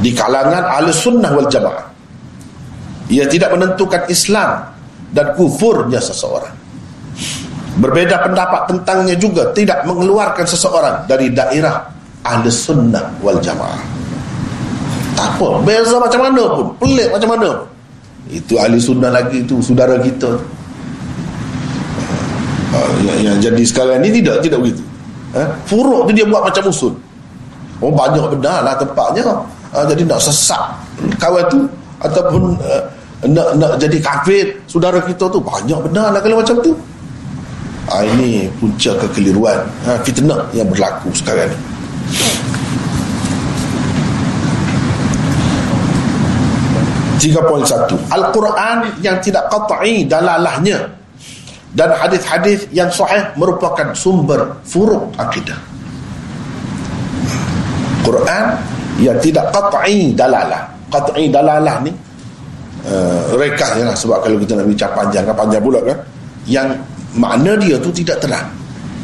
di 0.03 0.11
kalangan 0.11 0.75
ahli 0.75 0.91
sunnah 0.91 1.31
wal 1.31 1.47
jamaah. 1.47 1.87
Ia 3.07 3.29
tidak 3.31 3.53
menentukan 3.53 4.11
Islam 4.11 4.74
dan 5.15 5.31
kufurnya 5.39 6.03
seseorang. 6.03 6.51
Berbeda 7.79 8.19
pendapat 8.23 8.67
tentangnya 8.67 9.15
juga 9.15 9.47
tidak 9.55 9.87
mengeluarkan 9.87 10.43
seseorang 10.43 11.07
dari 11.07 11.31
daerah 11.31 11.87
ahli 12.27 12.51
sunnah 12.51 13.15
wal 13.23 13.39
jamaah. 13.39 13.79
Tak 15.15 15.39
apa, 15.39 15.63
beza 15.63 15.95
macam 15.95 16.21
mana 16.27 16.43
pun, 16.43 16.67
pelik 16.83 17.09
macam 17.15 17.29
mana 17.31 17.47
pun. 17.55 17.67
Itu 18.27 18.59
ahli 18.59 18.75
sunnah 18.75 19.11
lagi 19.11 19.47
itu 19.47 19.63
saudara 19.63 19.95
kita. 20.03 20.35
Yang, 23.07 23.19
yang 23.23 23.37
jadi 23.39 23.63
sekarang 23.63 24.03
ni 24.03 24.11
tidak 24.19 24.43
tidak 24.43 24.59
begitu. 24.59 24.83
Eh? 25.31 25.47
Furuk 25.63 26.07
tu 26.07 26.11
dia 26.11 26.27
buat 26.27 26.43
macam 26.43 26.67
usul. 26.67 26.91
Oh 27.79 27.91
banyak 27.91 28.23
benar 28.35 28.67
lah 28.67 28.75
tempatnya. 28.75 29.23
Uh, 29.71 29.83
jadi 29.87 30.07
nak 30.07 30.19
sesak 30.23 30.75
kawan 31.19 31.43
tu 31.51 31.67
ataupun 31.99 32.55
uh, 32.63 32.83
nak 33.29 33.57
nak 33.57 33.73
jadi 33.81 33.97
kafir 34.01 34.53
saudara 34.69 35.01
kita 35.01 35.25
tu 35.29 35.39
banyak 35.41 35.79
benar 35.89 36.13
lah 36.13 36.21
kalau 36.21 36.41
macam 36.41 36.57
tu 36.61 36.71
ha, 37.89 38.05
ini 38.05 38.49
punca 38.61 38.91
kekeliruan 39.01 39.59
ha, 39.85 39.97
fitnah 40.05 40.45
yang 40.53 40.67
berlaku 40.69 41.09
sekarang 41.13 41.49
ni 41.49 41.59
Tiga 47.15 47.41
poin 47.41 47.65
satu 47.65 47.97
Al-Quran 48.13 49.01
yang 49.01 49.17
tidak 49.17 49.49
qat'i 49.49 50.05
dalalahnya 50.05 50.93
dan 51.73 51.89
hadis-hadis 51.97 52.69
yang 52.69 52.87
sahih 52.93 53.33
merupakan 53.33 53.91
sumber 53.97 54.61
furuk 54.61 55.09
akidah. 55.17 55.57
Quran 58.05 58.45
yang 59.01 59.17
tidak 59.19 59.49
qat'i 59.49 60.13
dalalah. 60.13 60.69
Qat'i 60.93 61.27
dalalah 61.33 61.81
ni 61.81 61.89
uh, 62.89 63.33
rekah 63.37 63.81
lah 63.81 63.95
sebab 63.97 64.21
kalau 64.21 64.37
kita 64.41 64.57
nak 64.57 64.67
bicara 64.69 64.91
panjang 64.93 65.23
kan 65.25 65.35
panjang 65.35 65.61
pula 65.61 65.79
kan 65.81 65.97
yang 66.45 66.67
makna 67.17 67.57
dia 67.57 67.75
tu 67.81 67.89
tidak 67.89 68.21
terang. 68.21 68.47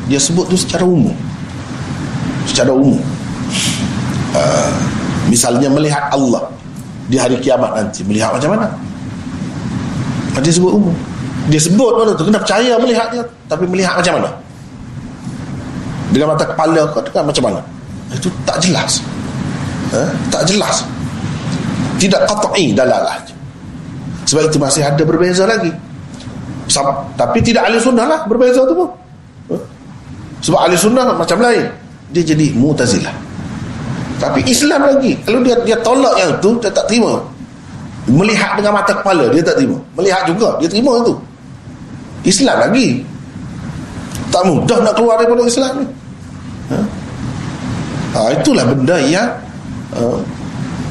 Dia 0.05 0.19
sebut 0.19 0.45
tu 0.49 0.57
secara 0.57 0.83
umum. 0.85 1.13
Secara 2.45 2.71
umum. 2.73 2.99
Uh, 4.31 4.71
misalnya 5.27 5.67
melihat 5.67 6.07
Allah 6.11 6.47
di 7.11 7.19
hari 7.19 7.35
kiamat 7.43 7.75
nanti 7.75 8.03
melihat 8.07 8.31
macam 8.31 8.55
mana? 8.55 8.67
Dia 10.39 10.53
sebut 10.53 10.71
umum. 10.73 10.95
Dia 11.51 11.59
sebut 11.59 11.91
mana 11.97 12.11
tu 12.15 12.23
kena 12.23 12.39
percaya 12.39 12.73
melihat 12.79 13.07
dia 13.11 13.23
tapi 13.49 13.65
melihat 13.67 13.97
macam 13.99 14.21
mana? 14.21 14.29
Dengan 16.11 16.35
mata 16.35 16.43
kepala 16.43 16.81
kau 16.91 17.01
dengan 17.03 17.23
macam 17.31 17.43
mana? 17.51 17.59
Itu 18.11 18.27
tak 18.43 18.59
jelas. 18.59 18.99
Eh? 19.95 20.09
Tak 20.31 20.43
jelas. 20.47 20.83
Tidak 21.99 22.21
qat'i 22.27 22.75
dalalah. 22.75 23.15
Sebab 24.31 24.47
itu 24.47 24.57
masih 24.57 24.87
ada 24.87 25.03
berbeza 25.03 25.43
lagi. 25.43 25.71
Tapi 27.19 27.43
tidak 27.43 27.67
ahli 27.67 27.83
sunnah 27.83 28.07
lah 28.07 28.19
berbeza 28.31 28.63
tu 28.63 28.71
pun. 28.71 28.89
Sebab 30.39 30.59
ahli 30.63 30.79
sunnah 30.79 31.11
macam 31.11 31.43
lain. 31.43 31.67
Dia 32.15 32.23
jadi 32.23 32.55
mutazilah. 32.55 33.11
Tapi 34.23 34.39
Islam 34.47 34.87
lagi. 34.87 35.19
Kalau 35.27 35.43
dia 35.43 35.59
dia 35.67 35.75
tolak 35.83 36.15
yang 36.15 36.31
tu, 36.39 36.55
dia 36.63 36.71
tak 36.71 36.87
terima. 36.87 37.19
Melihat 38.07 38.55
dengan 38.55 38.79
mata 38.79 38.95
kepala, 38.95 39.27
dia 39.35 39.43
tak 39.43 39.59
terima. 39.59 39.77
Melihat 39.99 40.23
juga, 40.25 40.55
dia 40.63 40.71
terima 40.71 40.95
itu. 41.03 41.13
Islam 42.21 42.57
lagi 42.69 43.01
tak 44.31 44.43
mudah 44.47 44.79
nak 44.79 44.93
keluar 44.95 45.19
daripada 45.19 45.43
Islam 45.43 45.83
ni 45.83 45.87
ha? 46.71 46.77
Ha, 48.11 48.19
itulah 48.35 48.63
benda 48.67 48.95
yang 49.01 49.27
uh, 49.95 50.19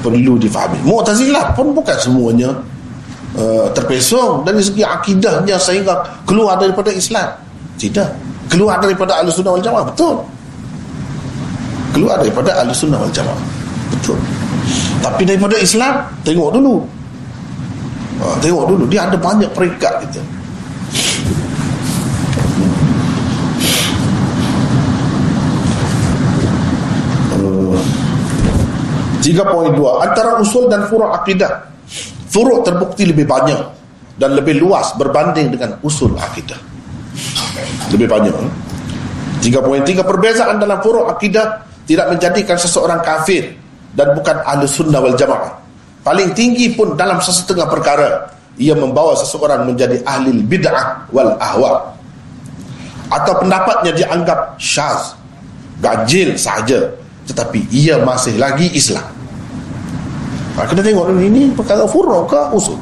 perlu 0.04 0.36
difahami 0.40 0.80
Mu'tazilah 0.84 1.52
pun 1.56 1.72
bukan 1.72 1.96
semuanya 1.96 2.50
uh, 3.38 3.66
terpesong 3.70 4.42
dari 4.42 4.62
segi 4.64 4.82
akidahnya 4.82 5.56
sehingga 5.60 6.22
keluar 6.26 6.58
daripada 6.58 6.90
Islam. 6.90 7.28
Tidak. 7.78 8.08
Keluar 8.50 8.82
daripada 8.82 9.22
ahli 9.22 9.30
sunnah 9.30 9.54
wal 9.54 9.62
jamaah. 9.62 9.86
Betul. 9.86 10.16
Keluar 11.94 12.16
daripada 12.18 12.50
ahli 12.58 12.72
sunnah 12.74 12.98
wal 12.98 13.14
jamaah. 13.14 13.42
Betul. 13.94 14.18
Tapi 15.00 15.22
daripada 15.22 15.56
Islam 15.58 15.94
tengok 16.26 16.50
dulu. 16.58 16.74
Uh, 18.20 18.36
tengok 18.42 18.64
dulu. 18.66 18.84
Dia 18.90 19.06
ada 19.06 19.16
banyak 19.16 19.50
peringkat 19.54 19.94
gitu 20.08 20.22
Tiga 29.20 29.44
poin 29.46 29.68
dua. 29.76 30.00
Antara 30.00 30.40
usul 30.40 30.66
dan 30.72 30.88
furuk 30.88 31.12
akidah 31.12 31.70
Furuk 32.30 32.62
terbukti 32.62 33.02
lebih 33.04 33.26
banyak 33.26 33.58
Dan 34.14 34.38
lebih 34.38 34.62
luas 34.62 34.94
berbanding 34.94 35.50
dengan 35.50 35.76
usul 35.82 36.14
akidah. 36.14 36.58
Lebih 37.90 38.06
banyak. 38.06 38.34
Eh? 38.34 38.52
Tiga 39.42 39.58
poin 39.60 39.82
tiga 39.82 40.06
Perbezaan 40.06 40.62
dalam 40.62 40.78
furuk 40.78 41.10
akidah 41.10 41.66
Tidak 41.84 42.06
menjadikan 42.06 42.54
seseorang 42.54 43.02
kafir 43.02 43.50
Dan 43.90 44.14
bukan 44.14 44.36
ahli 44.46 44.64
sunnah 44.70 45.02
wal 45.02 45.18
jamaah. 45.18 45.58
Paling 46.00 46.32
tinggi 46.32 46.72
pun 46.72 46.94
dalam 46.94 47.18
sesetengah 47.18 47.66
perkara 47.66 48.30
Ia 48.56 48.78
membawa 48.78 49.18
seseorang 49.18 49.66
menjadi 49.66 49.98
ahli 50.06 50.38
bid'ah 50.46 51.10
wal 51.10 51.34
ahwa. 51.42 51.98
Atau 53.10 53.42
pendapatnya 53.42 53.90
dianggap 53.90 54.54
syaz 54.62 55.18
Gajil 55.82 56.36
sahaja 56.36 57.00
tetapi 57.30 57.70
ia 57.70 58.02
masih 58.02 58.34
lagi 58.42 58.66
Islam 58.74 59.06
ha, 60.60 60.68
kena 60.68 60.84
tengok 60.84 61.08
dulu 61.08 61.20
ini 61.24 61.48
perkara 61.56 61.88
furuk 61.88 62.28
ke 62.28 62.40
usul? 62.52 62.76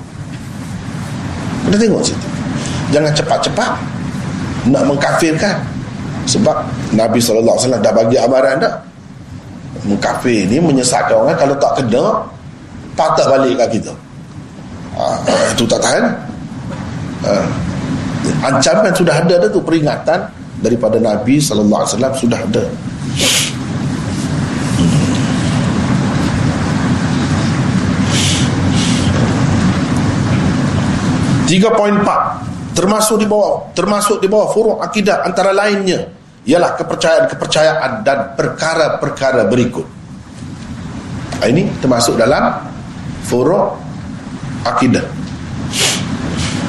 Kena 1.64 1.78
tengok 1.78 2.02
situ 2.02 2.28
jangan 2.92 3.12
cepat-cepat 3.12 3.70
nak 4.68 4.82
mengkafirkan. 4.88 5.56
Sebab 6.28 6.60
Nabi 6.92 7.16
SAW 7.16 7.56
dah 7.80 7.92
bagi 7.92 8.20
amaran 8.20 8.60
dah. 8.60 8.74
Mengkafir 9.88 10.44
ni 10.44 10.60
menyesatkan 10.60 11.16
orang 11.16 11.38
kalau 11.38 11.54
tak 11.56 11.80
kena 11.80 12.20
patah 12.98 13.24
balik 13.30 13.56
kat 13.56 13.68
kita. 13.80 13.92
Ha, 14.98 15.04
itu 15.54 15.64
tak 15.64 15.80
tahan. 15.80 16.04
Ha, 17.24 17.32
ancaman 18.44 18.92
sudah 18.92 19.14
ada 19.24 19.34
dah 19.40 19.48
tu 19.48 19.62
peringatan 19.62 20.20
daripada 20.60 20.98
Nabi 21.00 21.38
SAW 21.38 21.86
sudah 22.18 22.40
ada 22.42 22.64
3.4 31.48 32.76
termasuk 32.76 33.16
di 33.16 33.26
bawah 33.26 33.72
termasuk 33.72 34.20
di 34.20 34.28
bawah 34.28 34.52
furuk 34.52 34.76
akidah 34.84 35.24
antara 35.24 35.56
lainnya 35.56 36.12
ialah 36.44 36.76
kepercayaan-kepercayaan 36.76 38.04
dan 38.04 38.32
perkara-perkara 38.36 39.48
berikut. 39.48 39.84
Ini 41.44 41.80
termasuk 41.80 42.20
dalam 42.20 42.56
furuk 43.24 43.80
akidah. 44.64 45.04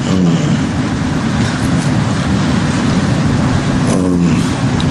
Hmm. 0.08 0.48
Hmm. 3.94 4.36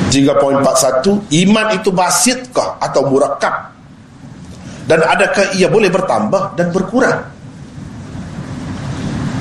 3.41 0.10 1.34
iman 1.46 1.68
itu 1.74 1.90
basitkah 1.94 2.78
atau 2.82 3.10
murakab 3.10 3.74
dan 4.90 5.06
adakah 5.06 5.54
ia 5.54 5.70
boleh 5.70 5.94
bertambah 5.94 6.58
dan 6.58 6.74
berkurang 6.74 7.39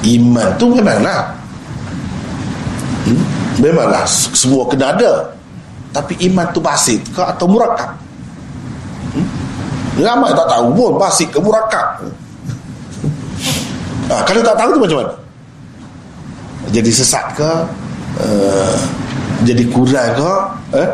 iman 0.05 0.49
tu 0.59 0.67
memanglah 0.71 1.35
hmm? 3.07 3.23
memanglah 3.59 4.05
semua 4.07 4.63
kena 4.71 4.95
ada 4.95 5.13
tapi 5.91 6.15
iman 6.31 6.47
tu 6.55 6.61
basit 6.63 7.03
ke 7.11 7.23
atau 7.23 7.47
murakab 7.51 7.91
hmm? 9.17 9.27
ramai 9.99 10.31
tak 10.37 10.47
tahu 10.47 10.67
pun 10.75 10.93
basit 11.01 11.29
ke 11.33 11.39
murakab 11.43 11.87
ha, 14.13 14.15
kalau 14.27 14.41
tak 14.45 14.57
tahu 14.57 14.71
tu 14.79 14.83
macam 14.85 14.99
mana? 15.05 15.15
Jadi 16.69 16.93
sesat 16.93 17.33
ke? 17.33 17.51
Uh, 18.21 18.77
jadi 19.49 19.65
kurang 19.73 20.11
ke? 20.13 20.33
Eh? 20.85 20.89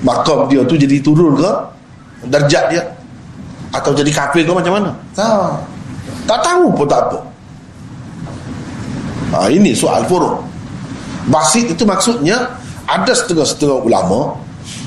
makam 0.00 0.46
dia 0.46 0.62
tu 0.64 0.78
jadi 0.78 1.02
turun 1.02 1.36
ke? 1.36 1.52
Darjat 2.32 2.64
dia? 2.70 2.82
Atau 3.74 3.92
jadi 3.92 4.08
kafir 4.08 4.46
ke 4.46 4.52
macam 4.54 4.72
mana? 4.78 4.90
Tak, 5.12 5.58
tak 6.24 6.38
tahu 6.40 6.72
pun 6.72 6.86
tak 6.88 7.02
apa 7.10 7.18
ha, 9.34 9.48
ini 9.48 9.72
soal 9.76 10.04
furuk. 10.08 10.40
Basit 11.28 11.68
itu 11.68 11.84
maksudnya 11.84 12.48
ada 12.88 13.12
setengah-setengah 13.12 13.84
ulama 13.84 14.32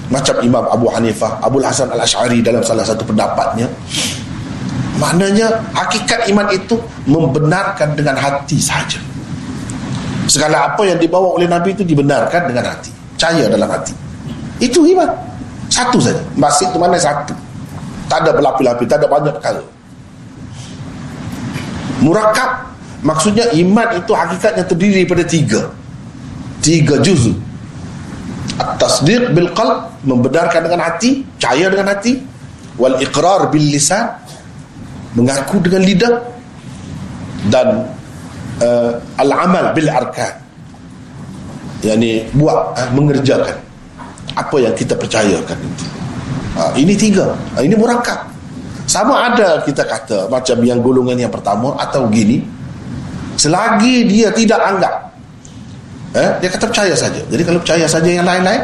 macam 0.10 0.36
Imam 0.42 0.66
Abu 0.68 0.90
Hanifah 0.90 1.40
Abu 1.40 1.62
Hasan 1.62 1.88
Al-Ash'ari 1.94 2.42
dalam 2.42 2.66
salah 2.66 2.84
satu 2.84 3.06
pendapatnya. 3.06 3.70
Maknanya 4.98 5.50
hakikat 5.74 6.30
iman 6.30 6.46
itu 6.54 6.78
membenarkan 7.10 7.98
dengan 7.98 8.14
hati 8.18 8.62
saja 8.62 9.02
segala 10.30 10.72
apa 10.72 10.86
yang 10.86 10.96
dibawa 11.02 11.36
oleh 11.36 11.50
Nabi 11.50 11.74
itu 11.74 11.84
dibenarkan 11.84 12.48
dengan 12.48 12.72
hati. 12.72 12.92
Percaya 13.18 13.50
dalam 13.50 13.70
hati. 13.70 13.94
Itu 14.62 14.86
iman 14.86 15.10
satu 15.72 15.98
saja. 16.00 16.22
Basit 16.40 16.70
itu 16.70 16.78
mana? 16.78 17.00
Satu. 17.00 17.34
Tak 18.12 18.28
ada 18.28 18.32
berlapis-lapis 18.36 18.88
tak 18.92 18.98
ada 19.04 19.08
banyak 19.08 19.34
perkara. 19.40 19.64
Murakab 22.02 22.71
Maksudnya 23.02 23.50
iman 23.58 23.98
itu 23.98 24.12
hakikatnya 24.14 24.64
terdiri 24.70 25.02
daripada 25.02 25.26
tiga. 25.26 25.62
Tiga 26.62 27.02
juzu 27.02 27.34
At-tasdiq 28.62 29.34
bil 29.34 29.50
qalb 29.58 29.90
Membenarkan 30.06 30.70
dengan 30.70 30.86
hati 30.86 31.26
Percaya 31.26 31.66
dengan 31.74 31.88
hati. 31.90 32.22
Wal 32.78 33.02
iqrar 33.02 33.50
bil 33.50 33.74
lisan 33.74 34.06
Mengaku 35.18 35.58
dengan 35.66 35.82
lidah. 35.82 36.14
Dan 37.50 37.90
uh, 38.62 38.94
Al-amal 39.18 39.74
bil 39.74 39.90
arkan. 39.90 40.38
Yani 41.82 42.30
buat 42.38 42.78
uh, 42.78 42.90
Mengerjakan 42.94 43.58
Apa 44.38 44.62
yang 44.62 44.78
kita 44.78 44.94
percayakan 44.94 45.58
itu. 45.58 45.86
Uh, 46.54 46.72
Ini 46.78 46.94
tiga. 46.94 47.34
Uh, 47.58 47.66
Ini 47.66 47.74
murakab 47.74 48.30
Sama 48.86 49.34
ada 49.34 49.66
kita 49.66 49.82
kata 49.90 50.30
Macam 50.30 50.62
yang 50.62 50.86
golongan 50.86 51.18
yang 51.18 51.34
pertama 51.34 51.74
Atau 51.82 52.06
gini 52.14 52.61
selagi 53.42 54.06
dia 54.06 54.30
tidak 54.30 54.62
anggap. 54.62 54.94
Eh? 56.12 56.30
dia 56.44 56.50
kata 56.52 56.68
percaya 56.70 56.94
saja. 56.94 57.24
Jadi 57.32 57.42
kalau 57.42 57.60
percaya 57.64 57.88
saja 57.88 58.10
yang 58.12 58.28
lain-lain 58.28 58.62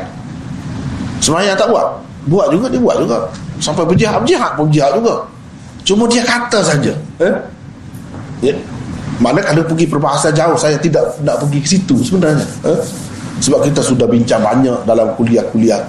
semayang 1.24 1.58
tak 1.58 1.72
buat. 1.72 1.98
Buat 2.28 2.48
juga 2.54 2.68
dia 2.70 2.82
buat 2.84 2.98
juga. 3.02 3.18
Sampai 3.58 3.88
berjihad 3.88 4.22
berjihad 4.22 4.54
pun 4.54 4.70
berjihad 4.70 4.94
juga. 5.00 5.16
Cuma 5.82 6.04
dia 6.06 6.22
kata 6.22 6.60
saja. 6.62 6.94
Eh? 7.24 7.34
ya. 8.46 8.54
mana 9.18 9.42
kalau 9.42 9.66
pergi 9.66 9.90
perbahasa 9.90 10.30
jauh 10.30 10.54
saya 10.54 10.78
tidak 10.78 11.02
nak 11.26 11.42
pergi 11.42 11.60
ke 11.64 11.68
situ 11.74 11.96
sebenarnya. 12.06 12.46
Eh? 12.70 12.80
sebab 13.38 13.66
kita 13.66 13.82
sudah 13.82 14.10
bincang 14.10 14.42
banyak 14.42 14.78
dalam 14.86 15.14
kuliah-kuliah 15.14 15.82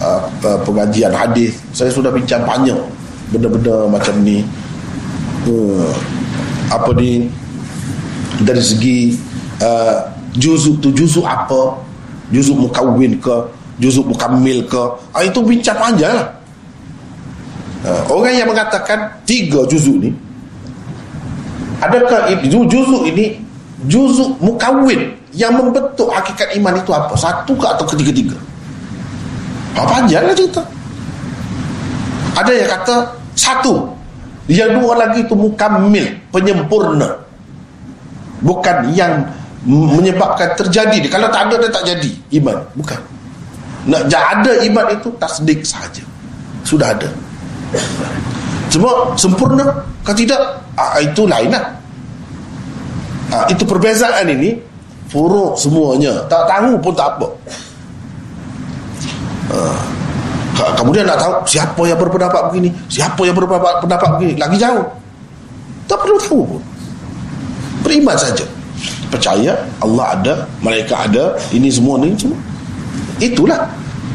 uh, 0.00 0.24
uh, 0.44 0.58
pengajian 0.64 1.12
hadis. 1.12 1.56
Saya 1.72 1.92
sudah 1.92 2.08
bincang 2.12 2.44
banyak 2.44 2.76
benda-benda 3.32 3.88
macam 3.88 4.14
ni. 4.20 4.44
Uh, 5.44 5.92
apa 6.72 6.96
ni 6.96 7.28
dari 8.42 8.62
segi 8.64 9.14
uh, 9.62 10.10
juzuk 10.34 10.82
tu 10.82 10.90
juzuk 10.90 11.22
apa? 11.22 11.78
Juzuk 12.34 12.58
mukawin 12.58 13.14
ke? 13.22 13.36
Juzuk 13.78 14.10
mukammil 14.10 14.66
ke? 14.66 14.82
Uh, 15.14 15.22
itu 15.22 15.38
bincang 15.44 15.78
panjang 15.78 16.10
lah. 16.10 16.28
Uh, 17.84 18.02
orang 18.10 18.34
yang 18.34 18.48
mengatakan 18.48 19.12
tiga 19.28 19.60
juzuk 19.68 20.00
ni 20.00 20.10
adakah 21.84 22.32
itu 22.32 22.64
juzuk 22.64 23.04
ini 23.04 23.36
juzuk 23.84 24.40
mukawin 24.40 25.12
yang 25.36 25.52
membentuk 25.52 26.08
hakikat 26.08 26.54
iman 26.56 26.78
itu 26.78 26.90
apa? 26.94 27.14
Satu 27.18 27.52
ke 27.58 27.66
atau 27.66 27.84
ketiga-tiga? 27.84 28.38
Apa 29.74 30.00
panjang 30.00 30.24
lah 30.24 30.34
cerita. 30.34 30.62
Ada 32.34 32.50
yang 32.54 32.68
kata 32.70 32.96
satu 33.34 33.74
yang 34.46 34.78
dua 34.78 34.94
lagi 34.98 35.26
itu 35.26 35.34
mukammil 35.34 36.06
penyempurna 36.30 37.23
bukan 38.44 38.92
yang 38.92 39.24
menyebabkan 39.64 40.52
terjadi 40.60 41.08
kalau 41.08 41.32
tak 41.32 41.48
ada 41.48 41.56
dia 41.64 41.70
tak 41.72 41.84
jadi 41.88 42.10
iman. 42.40 42.60
Bukan. 42.76 43.00
Nak 43.88 44.08
ada 44.12 44.52
iman 44.64 44.86
itu 44.92 45.08
tasdik 45.16 45.64
saja 45.64 46.04
sudah 46.64 46.92
ada. 46.92 47.08
Cuma 48.68 49.16
sempurna. 49.16 49.64
Kan 50.04 50.12
tidak 50.12 50.36
ah, 50.76 51.00
itu 51.00 51.24
lain 51.24 51.48
lah. 51.48 51.64
Ah, 53.32 53.44
itu 53.48 53.64
perbezaan 53.64 54.28
ini. 54.28 54.60
Furuk 55.08 55.56
semuanya. 55.56 56.28
Tak 56.28 56.44
tahu 56.48 56.76
pun 56.80 56.92
tak 56.92 57.08
apa. 57.16 57.28
Ah, 59.52 60.72
kemudian 60.76 61.08
nak 61.08 61.20
tahu 61.20 61.32
siapa 61.48 61.82
yang 61.88 61.96
berpendapat 61.96 62.52
begini? 62.52 62.68
Siapa 62.92 63.20
yang 63.24 63.36
berpendapat 63.36 63.80
pendapat 63.84 64.08
begini? 64.16 64.32
Lagi 64.36 64.56
jauh. 64.60 64.84
Tak 65.84 66.00
perlu 66.00 66.16
tahu 66.20 66.40
pun 66.44 66.62
beriman 67.84 68.16
saja. 68.16 68.42
Percaya 69.12 69.54
Allah 69.78 70.06
ada 70.16 70.34
mereka 70.58 71.06
ada 71.06 71.36
ini 71.54 71.68
semua 71.68 72.00
ni 72.00 72.16
semua 72.16 72.40
itulah. 73.22 73.68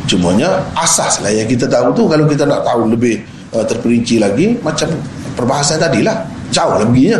Cumanya 0.09 0.65
asas 0.73 1.21
lah 1.21 1.29
yang 1.29 1.45
kita 1.45 1.69
tahu 1.69 1.93
tu. 1.93 2.03
Kalau 2.09 2.25
kita 2.25 2.41
nak 2.49 2.65
tahu 2.65 2.89
lebih 2.89 3.21
uh, 3.53 3.61
terperinci 3.61 4.17
lagi 4.17 4.57
macam 4.65 4.89
perbahasan 5.37 5.77
tadi 5.77 6.01
lah 6.01 6.25
jauh 6.49 6.81
begini 6.89 7.13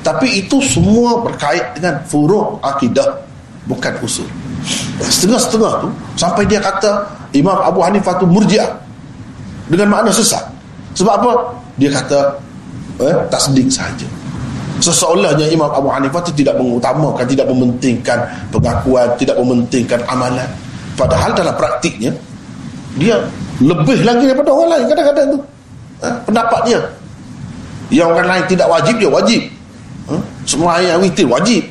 tapi 0.00 0.40
itu 0.40 0.56
semua 0.64 1.20
berkait 1.20 1.76
dengan 1.76 2.00
furuk 2.08 2.56
akidah 2.64 3.20
bukan 3.68 3.92
usul. 4.00 4.24
Setengah-setengah 5.04 5.72
tu 5.84 5.88
sampai 6.16 6.48
dia 6.48 6.60
kata 6.60 7.04
Imam 7.36 7.56
Abu 7.60 7.84
Hanifah 7.84 8.16
tu 8.16 8.24
murjiah. 8.24 8.80
Dengan 9.70 9.86
makna 9.94 10.10
sesat. 10.10 10.42
Sebab 10.98 11.14
apa? 11.22 11.32
Dia 11.78 11.94
kata 11.94 12.18
eh, 12.98 13.16
tasdik 13.30 13.70
seseolahnya 14.80 15.46
Imam 15.52 15.68
Abu 15.68 15.92
Hanifah 15.92 16.20
itu 16.26 16.42
tidak 16.42 16.56
mengutamakan 16.56 17.24
tidak 17.28 17.46
mementingkan 17.46 18.18
pengakuan 18.50 19.08
tidak 19.20 19.36
mementingkan 19.38 20.00
amalan. 20.08 20.48
Padahal 20.96 21.30
dalam 21.32 21.54
praktiknya 21.54 22.12
dia 22.98 23.16
lebih 23.60 24.02
lagi 24.02 24.24
daripada 24.26 24.50
orang 24.50 24.68
lain 24.76 24.84
kadang-kadang 24.88 25.26
tu. 25.36 25.38
Eh, 26.00 26.14
pendapat 26.24 26.60
dia 26.64 26.80
yang 27.92 28.08
orang 28.10 28.28
lain 28.28 28.44
tidak 28.48 28.66
wajib 28.66 28.94
dia 28.96 29.10
wajib. 29.12 29.42
Eh, 30.10 30.22
semua 30.48 30.80
ayat 30.80 30.96
witir 30.98 31.28
wajib. 31.28 31.62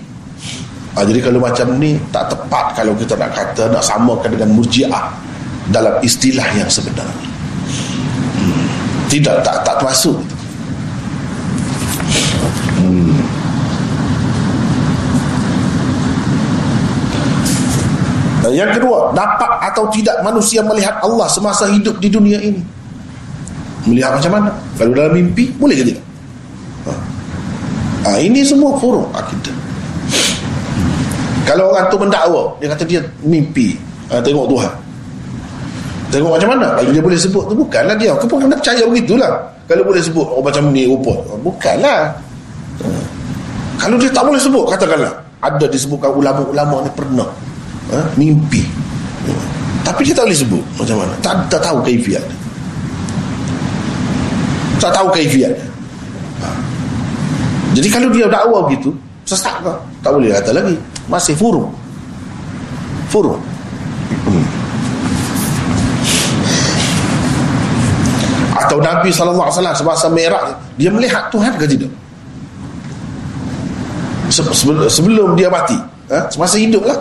Ha, 0.98 1.06
jadi 1.06 1.20
kalau 1.22 1.40
macam 1.40 1.68
ni 1.78 1.96
tak 2.10 2.28
tepat 2.34 2.74
kalau 2.74 2.94
kita 2.98 3.14
nak 3.14 3.32
kata 3.32 3.70
nak 3.70 3.84
samakan 3.86 4.30
dengan 4.34 4.50
murjiah 4.58 5.06
dalam 5.70 5.96
istilah 6.02 6.44
yang 6.58 6.66
sebenarnya 6.66 7.30
hmm, 8.42 8.66
tidak 9.08 9.38
tak 9.46 9.62
tak 9.62 9.78
termasuk. 9.78 10.18
itu 10.18 10.39
Yang 18.54 18.82
kedua, 18.82 19.12
dapat 19.14 19.52
atau 19.72 19.90
tidak 19.94 20.20
manusia 20.22 20.64
melihat 20.64 20.98
Allah 21.02 21.28
semasa 21.30 21.70
hidup 21.70 21.98
di 21.98 22.10
dunia 22.10 22.40
ini? 22.40 22.62
Melihat 23.88 24.16
macam 24.16 24.32
mana? 24.38 24.50
Kalau 24.76 24.92
dalam 24.94 25.14
mimpi, 25.16 25.50
boleh 25.56 25.76
ke 25.80 25.84
tidak? 25.88 26.04
Ha. 26.86 26.92
ha 28.06 28.10
ini 28.20 28.44
semua 28.44 28.76
forum 28.78 29.08
akidah. 29.16 29.56
Kalau 31.48 31.74
orang 31.74 31.90
tu 31.90 31.98
mendakwa, 31.98 32.44
dia 32.62 32.68
kata 32.70 32.84
dia 32.86 33.02
mimpi, 33.26 33.74
ha, 34.14 34.22
tengok 34.22 34.46
Tuhan. 34.54 34.74
Tengok 36.10 36.32
macam 36.38 36.50
mana? 36.58 36.68
Kalau 36.78 36.90
dia 36.94 37.04
boleh 37.06 37.20
sebut 37.22 37.44
tu 37.50 37.56
bukanlah 37.58 37.96
dia. 37.98 38.14
Kau 38.18 38.26
pun 38.26 38.42
kena 38.42 38.58
percaya 38.58 38.82
begitulah. 38.86 39.32
Kalau 39.70 39.86
boleh 39.86 40.02
sebut 40.02 40.26
oh 40.26 40.42
macam 40.42 40.74
ni 40.74 40.90
rupa. 40.90 41.14
Bukanlah. 41.46 42.10
Ha. 42.82 42.88
Kalau 43.78 43.96
dia 44.02 44.10
tak 44.10 44.26
boleh 44.26 44.42
sebut, 44.42 44.66
katakanlah 44.74 45.14
ada 45.40 45.66
disebutkan 45.70 46.12
ulama-ulama 46.12 46.84
ni 46.84 46.92
pernah 46.98 47.30
ha? 47.94 48.02
mimpi. 48.18 48.66
Tapi 49.86 50.06
dia 50.06 50.14
tak 50.14 50.30
boleh 50.30 50.38
sebut 50.38 50.64
macam 50.78 50.96
mana. 51.02 51.14
Tak, 51.22 51.36
tak 51.50 51.62
tahu 51.66 51.82
kaifiat 51.82 52.24
tak 54.80 54.92
tahu 54.96 55.08
kaifiat 55.12 55.54
ha. 56.40 56.48
jadi 57.76 57.88
kalau 57.92 58.10
dia 58.10 58.26
dakwa 58.32 58.64
begitu 58.66 58.96
sesat 59.28 59.62
ke 59.62 59.72
tak 60.02 60.12
boleh 60.16 60.32
kata 60.34 60.52
lagi. 60.56 60.76
Masih 61.06 61.36
furu 61.36 61.70
furu 63.12 63.36
hmm. 64.26 64.46
atau 68.58 68.78
Nabi 68.82 69.10
SAW 69.14 69.52
semasa 69.54 70.08
merah 70.10 70.56
dia 70.80 70.90
melihat 70.90 71.28
Tuhan 71.30 71.54
ke 71.60 71.68
tidak? 71.68 71.92
Sebelum 74.30 75.34
dia 75.34 75.50
mati. 75.50 75.78
Ha? 76.10 76.26
semasa 76.30 76.58
hidup 76.58 76.86
lah 76.86 76.98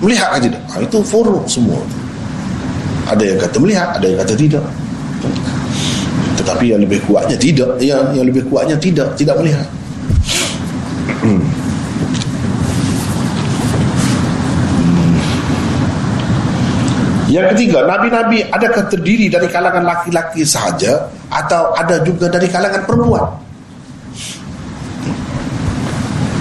melihat 0.00 0.28
aja 0.32 0.48
dah. 0.48 0.62
Ha, 0.72 0.74
itu 0.84 0.98
forum 1.04 1.44
semua. 1.44 1.80
Ada 3.08 3.22
yang 3.24 3.38
kata 3.40 3.56
melihat, 3.60 3.88
ada 3.96 4.06
yang 4.06 4.20
kata 4.20 4.34
tidak. 4.36 4.64
Tetapi 6.40 6.64
yang 6.72 6.80
lebih 6.80 7.00
kuatnya 7.04 7.36
tidak, 7.36 7.76
yang 7.84 8.16
yang 8.16 8.24
lebih 8.24 8.48
kuatnya 8.48 8.76
tidak, 8.80 9.12
tidak 9.16 9.36
melihat. 9.36 9.68
Hmm. 11.20 11.44
Yang 17.30 17.46
ketiga, 17.54 17.86
nabi-nabi 17.86 18.42
adakah 18.50 18.90
terdiri 18.90 19.30
dari 19.30 19.46
kalangan 19.46 19.86
laki-laki 19.86 20.42
sahaja 20.42 21.06
atau 21.30 21.70
ada 21.78 22.02
juga 22.02 22.26
dari 22.26 22.50
kalangan 22.50 22.82
perempuan? 22.82 23.22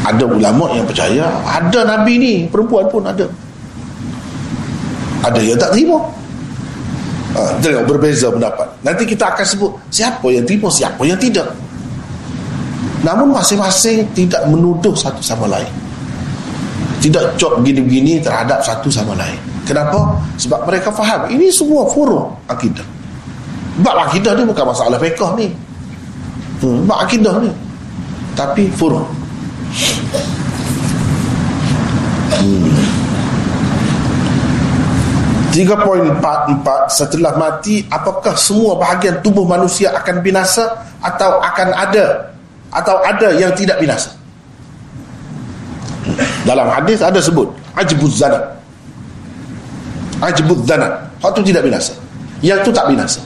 Ada 0.09 0.25
ulama 0.25 0.73
yang 0.73 0.89
percaya 0.89 1.29
ada 1.45 1.85
nabi 1.85 2.17
ni 2.17 2.33
perempuan 2.49 2.89
pun 2.89 3.05
ada 3.05 3.29
ada 5.23 5.39
yang 5.39 5.59
tak 5.59 5.75
terima. 5.75 5.99
Ha, 7.29 7.61
tengok 7.61 7.85
berbeza 7.85 8.27
pendapat. 8.33 8.67
Nanti 8.81 9.05
kita 9.05 9.29
akan 9.29 9.45
sebut 9.45 9.71
siapa 9.93 10.25
yang 10.33 10.43
terima 10.49 10.67
siapa 10.73 11.01
yang 11.05 11.19
tidak. 11.21 11.45
Namun 13.05 13.31
masing-masing 13.31 14.03
tidak 14.17 14.43
menuduh 14.49 14.91
satu 14.97 15.21
sama 15.21 15.45
lain. 15.47 15.69
Tidak 16.99 17.39
cop 17.39 17.63
gini-gini 17.63 18.19
terhadap 18.19 18.59
satu 18.65 18.91
sama 18.91 19.15
lain. 19.15 19.39
Kenapa? 19.63 20.17
sebab 20.39 20.65
mereka 20.65 20.89
faham 20.89 21.29
ini 21.29 21.53
semua 21.53 21.85
forum 21.93 22.33
akidah. 22.49 22.83
Bab 23.85 24.09
akidah 24.09 24.33
ni 24.35 24.43
bukan 24.43 24.65
masalah 24.65 24.97
fiqah 24.97 25.31
ni. 25.37 25.47
Hmm, 26.59 26.83
bab 26.89 27.05
akidah 27.05 27.37
ni. 27.39 27.51
Tapi 28.33 28.71
forum 28.73 29.05
hmm. 32.39 32.88
3.44 35.59 36.23
setelah 36.87 37.35
mati 37.35 37.83
apakah 37.91 38.31
semua 38.39 38.79
bahagian 38.79 39.19
tubuh 39.19 39.43
manusia 39.43 39.91
akan 39.91 40.23
binasa 40.23 40.87
atau 41.03 41.43
akan 41.43 41.75
ada 41.75 42.31
atau 42.71 43.03
ada 43.03 43.35
yang 43.35 43.51
tidak 43.51 43.75
binasa? 43.83 44.15
Dalam 46.47 46.71
hadis 46.71 47.03
ada 47.03 47.19
sebut 47.19 47.51
ajbuz 47.75 48.23
zana. 48.23 48.39
Ajbuz 50.23 50.63
zana. 50.63 50.95
Hak 51.19 51.35
tu 51.35 51.43
tidak 51.43 51.67
binasa. 51.67 51.91
Yang 52.39 52.63
tu 52.63 52.71
tak 52.71 52.87
binasa. 52.87 53.19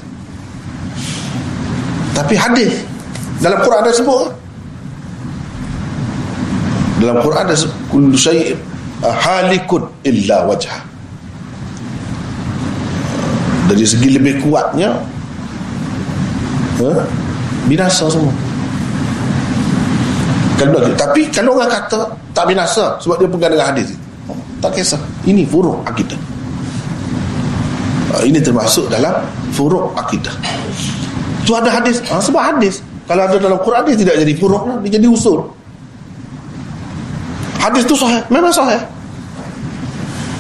Tapi 2.18 2.34
hadis 2.34 2.82
dalam 3.46 3.62
Quran 3.62 3.80
ada 3.86 3.94
sebut 3.94 4.34
dalam 6.98 7.22
Quran 7.22 7.46
ada 7.46 7.56
kullu 7.94 8.18
syai' 8.18 8.58
halikun 9.04 9.86
illa 10.02 10.48
wajah 10.50 10.93
dari 13.74 13.90
segi 13.90 14.14
lebih 14.14 14.38
kuatnya 14.46 14.94
ha? 16.78 16.92
binasa 17.66 18.06
semua. 18.06 18.30
Kalau, 20.62 20.80
tapi 20.94 21.26
kalau 21.34 21.58
orang 21.58 21.74
kata 21.74 22.06
tak 22.38 22.46
binasa 22.46 23.02
sebab 23.02 23.18
dia 23.18 23.28
pegang 23.28 23.52
dengan 23.58 23.68
hadis 23.74 23.90
tak 24.62 24.78
kisah. 24.78 25.02
Ini 25.28 25.44
furuk 25.50 25.82
akidah. 25.84 26.16
Ha, 28.14 28.24
ini 28.24 28.40
termasuk 28.40 28.88
dalam 28.88 29.26
furuk 29.52 29.92
akidah. 29.98 30.32
Tu 31.44 31.52
ada 31.52 31.68
hadis. 31.68 32.00
Ha, 32.08 32.22
sebab 32.22 32.40
hadis. 32.40 32.80
Kalau 33.04 33.28
ada 33.28 33.36
dalam 33.36 33.60
Quran 33.60 33.84
dia 33.90 33.98
tidak 34.00 34.16
jadi 34.24 34.34
furuk 34.40 34.64
dia 34.86 35.02
jadi 35.02 35.08
usul. 35.10 35.44
Hadis 37.60 37.84
tu 37.84 37.98
sahih. 37.98 38.24
Memang 38.32 38.54
sahih. 38.54 38.80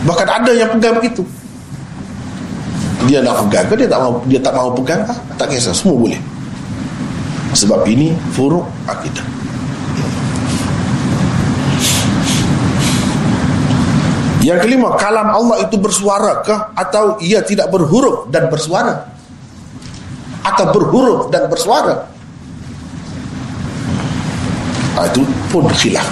Bahkan 0.07 0.27
ada 0.29 0.51
yang 0.55 0.69
pegang 0.77 0.95
begitu 1.01 1.25
dia 3.07 3.19
nak 3.19 3.47
pegang 3.47 3.65
ke 3.67 3.75
dia 3.83 3.89
tak 3.89 3.99
mau 3.99 4.13
dia 4.27 4.39
tak 4.39 4.53
mau 4.55 4.69
pegang 4.71 5.01
ah, 5.07 5.17
tak 5.35 5.51
kisah 5.51 5.75
semua 5.75 5.95
boleh. 5.99 6.19
Sebab 7.53 7.85
ini 7.85 8.09
furuk 8.33 8.65
akidah. 8.89 9.25
Yang 14.43 14.59
kelima 14.67 14.99
kalam 14.99 15.31
Allah 15.31 15.63
itu 15.63 15.79
bersuara 15.79 16.43
kah? 16.43 16.75
Atau 16.75 17.15
ia 17.23 17.39
tidak 17.39 17.71
berhuruf 17.71 18.27
dan 18.27 18.51
bersuara? 18.51 19.07
Atau 20.43 20.67
berhuruf 20.75 21.31
dan 21.31 21.47
bersuara? 21.47 22.03
Ah, 24.99 25.07
itu 25.07 25.23
pun 25.47 25.63
khilaf. 25.79 26.05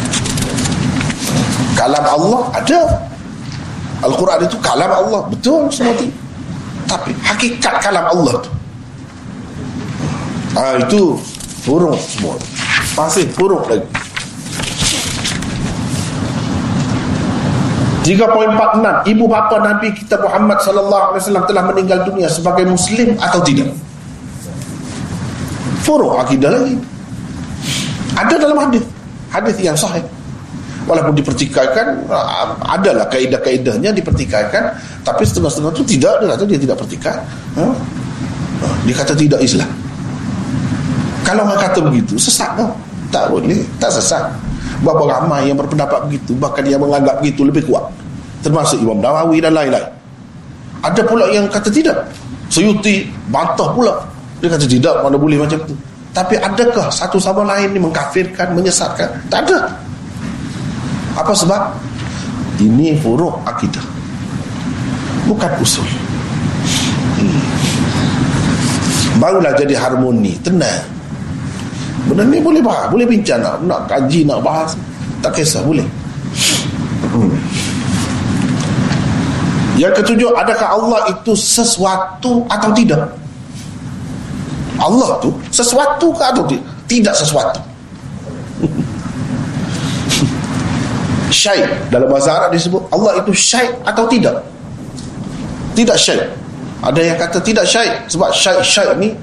Kalam 1.76 2.06
Allah 2.08 2.42
ada. 2.56 2.80
Al-Quran 4.02 4.40
itu 4.48 4.58
kalam 4.64 4.90
Allah. 4.90 5.22
Betul 5.28 5.68
semua 5.70 5.94
itu 6.00 6.10
tapi 6.92 7.16
hakikat 7.24 7.80
kalam 7.80 8.04
Allah 8.04 8.36
tu 8.44 8.52
ah, 10.60 10.76
itu 10.76 11.16
burung 11.64 11.96
semua 11.96 12.36
masih 13.00 13.24
burung 13.40 13.64
lagi 13.72 13.88
3.46 18.02 19.14
Ibu 19.14 19.26
bapa 19.30 19.62
Nabi 19.62 19.94
kita 19.94 20.18
Muhammad 20.26 20.58
sallallahu 20.66 21.14
alaihi 21.14 21.22
wasallam 21.22 21.46
telah 21.46 21.64
meninggal 21.70 22.00
dunia 22.02 22.26
sebagai 22.34 22.66
muslim 22.66 23.14
atau 23.22 23.46
tidak? 23.46 23.70
Furu 25.86 26.18
akidah 26.18 26.50
lagi. 26.50 26.82
Ada 28.18 28.42
dalam 28.42 28.58
hadis. 28.58 28.82
Hadis 29.30 29.54
yang 29.62 29.78
sahih 29.78 30.02
walaupun 30.90 31.14
dipertikaikan 31.14 32.10
ah, 32.10 32.58
adalah 32.66 33.06
kaedah-kaedahnya 33.10 33.94
dipertikaikan 33.94 34.74
tapi 35.06 35.24
setengah-setengah 35.26 35.74
itu 35.78 35.84
tidak 35.98 36.14
dia 36.22 36.28
kata 36.34 36.44
dia 36.46 36.60
tidak 36.62 36.78
pertikai 36.82 37.18
ha? 37.58 37.66
dia 38.86 38.96
kata 38.98 39.14
tidak 39.18 39.40
Islam. 39.42 39.70
Kalau 41.22 41.46
orang 41.46 41.62
kata 41.62 41.80
begitu 41.86 42.18
sesat 42.18 42.58
tak? 42.58 42.72
tak 43.12 43.26
boleh 43.30 43.62
tak 43.78 43.92
sesat. 43.94 44.24
Berapa 44.82 45.04
ramai 45.06 45.46
yang 45.52 45.58
berpendapat 45.60 46.10
begitu 46.10 46.34
bahkan 46.38 46.66
yang 46.66 46.82
menganggap 46.82 47.22
begitu 47.22 47.46
lebih 47.46 47.62
kuat. 47.70 47.86
Termasuk 48.42 48.82
Imam 48.82 48.98
Nawawi 48.98 49.38
dan 49.38 49.54
lain-lain. 49.54 49.86
Ada 50.82 51.06
pula 51.06 51.30
yang 51.30 51.46
kata 51.46 51.70
tidak. 51.70 52.10
Suyuti 52.50 53.06
bantah 53.30 53.70
pula. 53.70 53.94
Dia 54.42 54.50
kata 54.50 54.66
tidak 54.66 55.06
mana 55.06 55.14
boleh 55.14 55.38
macam 55.38 55.62
tu. 55.62 55.78
Tapi 56.12 56.36
adakah 56.42 56.90
satu 56.90 57.22
sama 57.22 57.46
lain 57.46 57.78
ni 57.78 57.80
mengkafirkan 57.80 58.58
menyesatkan? 58.58 59.08
Tak 59.30 59.46
ada 59.48 59.70
apa 61.16 61.34
sebab? 61.36 61.62
Ini 62.62 63.00
furuk 63.02 63.42
akidah. 63.44 63.84
Bukan 65.26 65.52
usul. 65.60 65.88
Hmm. 67.18 67.42
Barulah 69.18 69.54
jadi 69.58 69.76
harmoni, 69.78 70.38
tenang. 70.42 70.86
Benda 72.10 72.26
ni 72.26 72.42
boleh 72.42 72.62
bahas, 72.62 72.90
boleh 72.90 73.06
bincang 73.06 73.42
nak, 73.42 73.62
nak 73.66 73.82
kaji, 73.86 74.26
nak 74.26 74.42
bahas. 74.42 74.74
Tak 75.22 75.38
kisah, 75.38 75.62
boleh. 75.62 75.86
Hmm. 77.14 77.34
Yang 79.78 80.04
ketujuh, 80.04 80.30
adakah 80.38 80.78
Allah 80.78 81.02
itu 81.10 81.34
sesuatu 81.34 82.46
atau 82.50 82.70
tidak? 82.74 83.10
Allah 84.82 85.22
tu 85.22 85.30
sesuatu 85.54 86.10
ke 86.14 86.24
atau 86.26 86.44
tidak? 86.50 86.66
Tidak 86.90 87.14
sesuatu. 87.14 87.71
Syai 91.32 91.64
dalam 91.90 92.12
bahasa 92.12 92.36
Arab 92.36 92.54
disebut 92.54 92.84
Allah 92.92 93.24
itu 93.24 93.32
syai 93.34 93.72
atau 93.88 94.06
tidak? 94.06 94.44
Tidak 95.72 95.98
syai 95.98 96.42
ada 96.82 96.98
yang 96.98 97.18
kata 97.18 97.38
tidak 97.46 97.66
syai 97.70 97.94
sebab 98.10 98.34
syai 98.34 98.58
syai 98.66 98.90
ni 98.98 99.14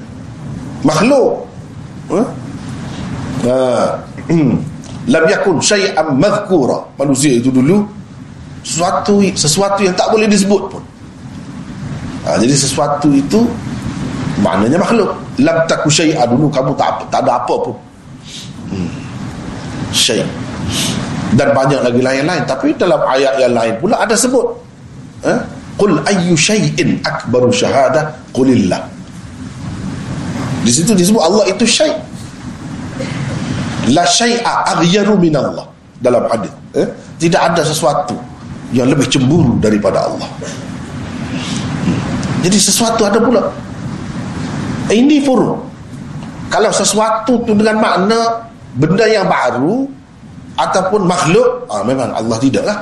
makhluk. 0.87 1.43
Uh, 2.09 3.99
lam 5.13 5.25
yakun 5.27 5.59
syai'an 5.59 6.15
madhkura. 6.15 6.79
Manusia 6.95 7.35
itu 7.35 7.51
dulu 7.51 7.83
sesuatu 8.63 9.19
sesuatu 9.35 9.81
yang 9.83 9.95
tak 9.99 10.07
boleh 10.15 10.31
disebut 10.31 10.63
pun. 10.71 10.83
Ha, 12.27 12.39
jadi 12.39 12.55
sesuatu 12.55 13.11
itu 13.11 13.43
maknanya 14.39 14.79
makhluk. 14.79 15.11
Lam 15.43 15.59
taku 15.67 15.91
syai'a 15.91 16.31
dulu 16.31 16.47
kamu 16.47 16.79
tak, 16.79 17.03
tak 17.11 17.27
ada 17.27 17.43
apa 17.43 17.55
pun. 17.59 17.75
Hmm. 18.71 18.91
syai' 19.91 20.48
dan 21.37 21.53
banyak 21.53 21.81
lagi 21.85 22.01
lain-lain. 22.01 22.43
Tapi 22.49 22.73
dalam 22.79 23.01
ayat 23.05 23.37
yang 23.43 23.53
lain 23.53 23.75
pula 23.81 24.01
ada 24.01 24.15
sebut 24.17 24.47
eh? 25.25 25.39
Qul 25.79 25.95
ayyu 26.03 26.35
syai'in 26.35 26.99
akbaru 27.07 27.53
syahadah 27.55 28.11
qulillah. 28.35 28.83
Di 30.67 30.71
situ 30.75 30.91
disebut 30.93 31.23
Allah 31.23 31.45
itu 31.49 31.65
syai' 31.65 31.95
la 33.95 34.05
syai'a 34.05 34.77
aghyaru 34.77 35.17
min 35.17 35.33
Allah 35.39 35.65
dalam 36.03 36.27
hadis 36.29 36.53
eh? 36.77 36.89
tidak 37.19 37.55
ada 37.55 37.63
sesuatu 37.65 38.17
yang 38.75 38.91
lebih 38.91 39.09
cemburu 39.09 39.57
daripada 39.63 40.09
Allah. 40.09 40.29
Jadi 42.45 42.59
sesuatu 42.59 43.03
ada 43.03 43.19
pula. 43.19 43.43
Ini 44.89 45.21
furu. 45.25 45.59
Kalau 46.49 46.73
sesuatu 46.73 47.45
tu 47.45 47.53
dengan 47.53 47.77
makna 47.77 48.49
benda 48.79 49.05
yang 49.05 49.29
baru 49.29 49.98
ataupun 50.59 51.07
makhluk 51.07 51.71
ah, 51.71 51.87
memang 51.87 52.11
Allah 52.13 52.37
tidak 52.43 52.67
lah 52.67 52.79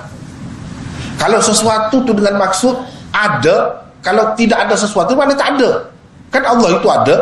kalau 1.17 1.41
sesuatu 1.41 2.05
tu 2.05 2.13
dengan 2.13 2.37
maksud 2.41 2.77
ada 3.13 3.87
kalau 4.05 4.37
tidak 4.39 4.69
ada 4.69 4.75
sesuatu 4.79 5.17
mana 5.17 5.33
tak 5.35 5.57
ada? 5.59 5.83
Kan 6.31 6.45
Allah 6.45 6.79
itu 6.79 6.87
ada. 6.87 7.17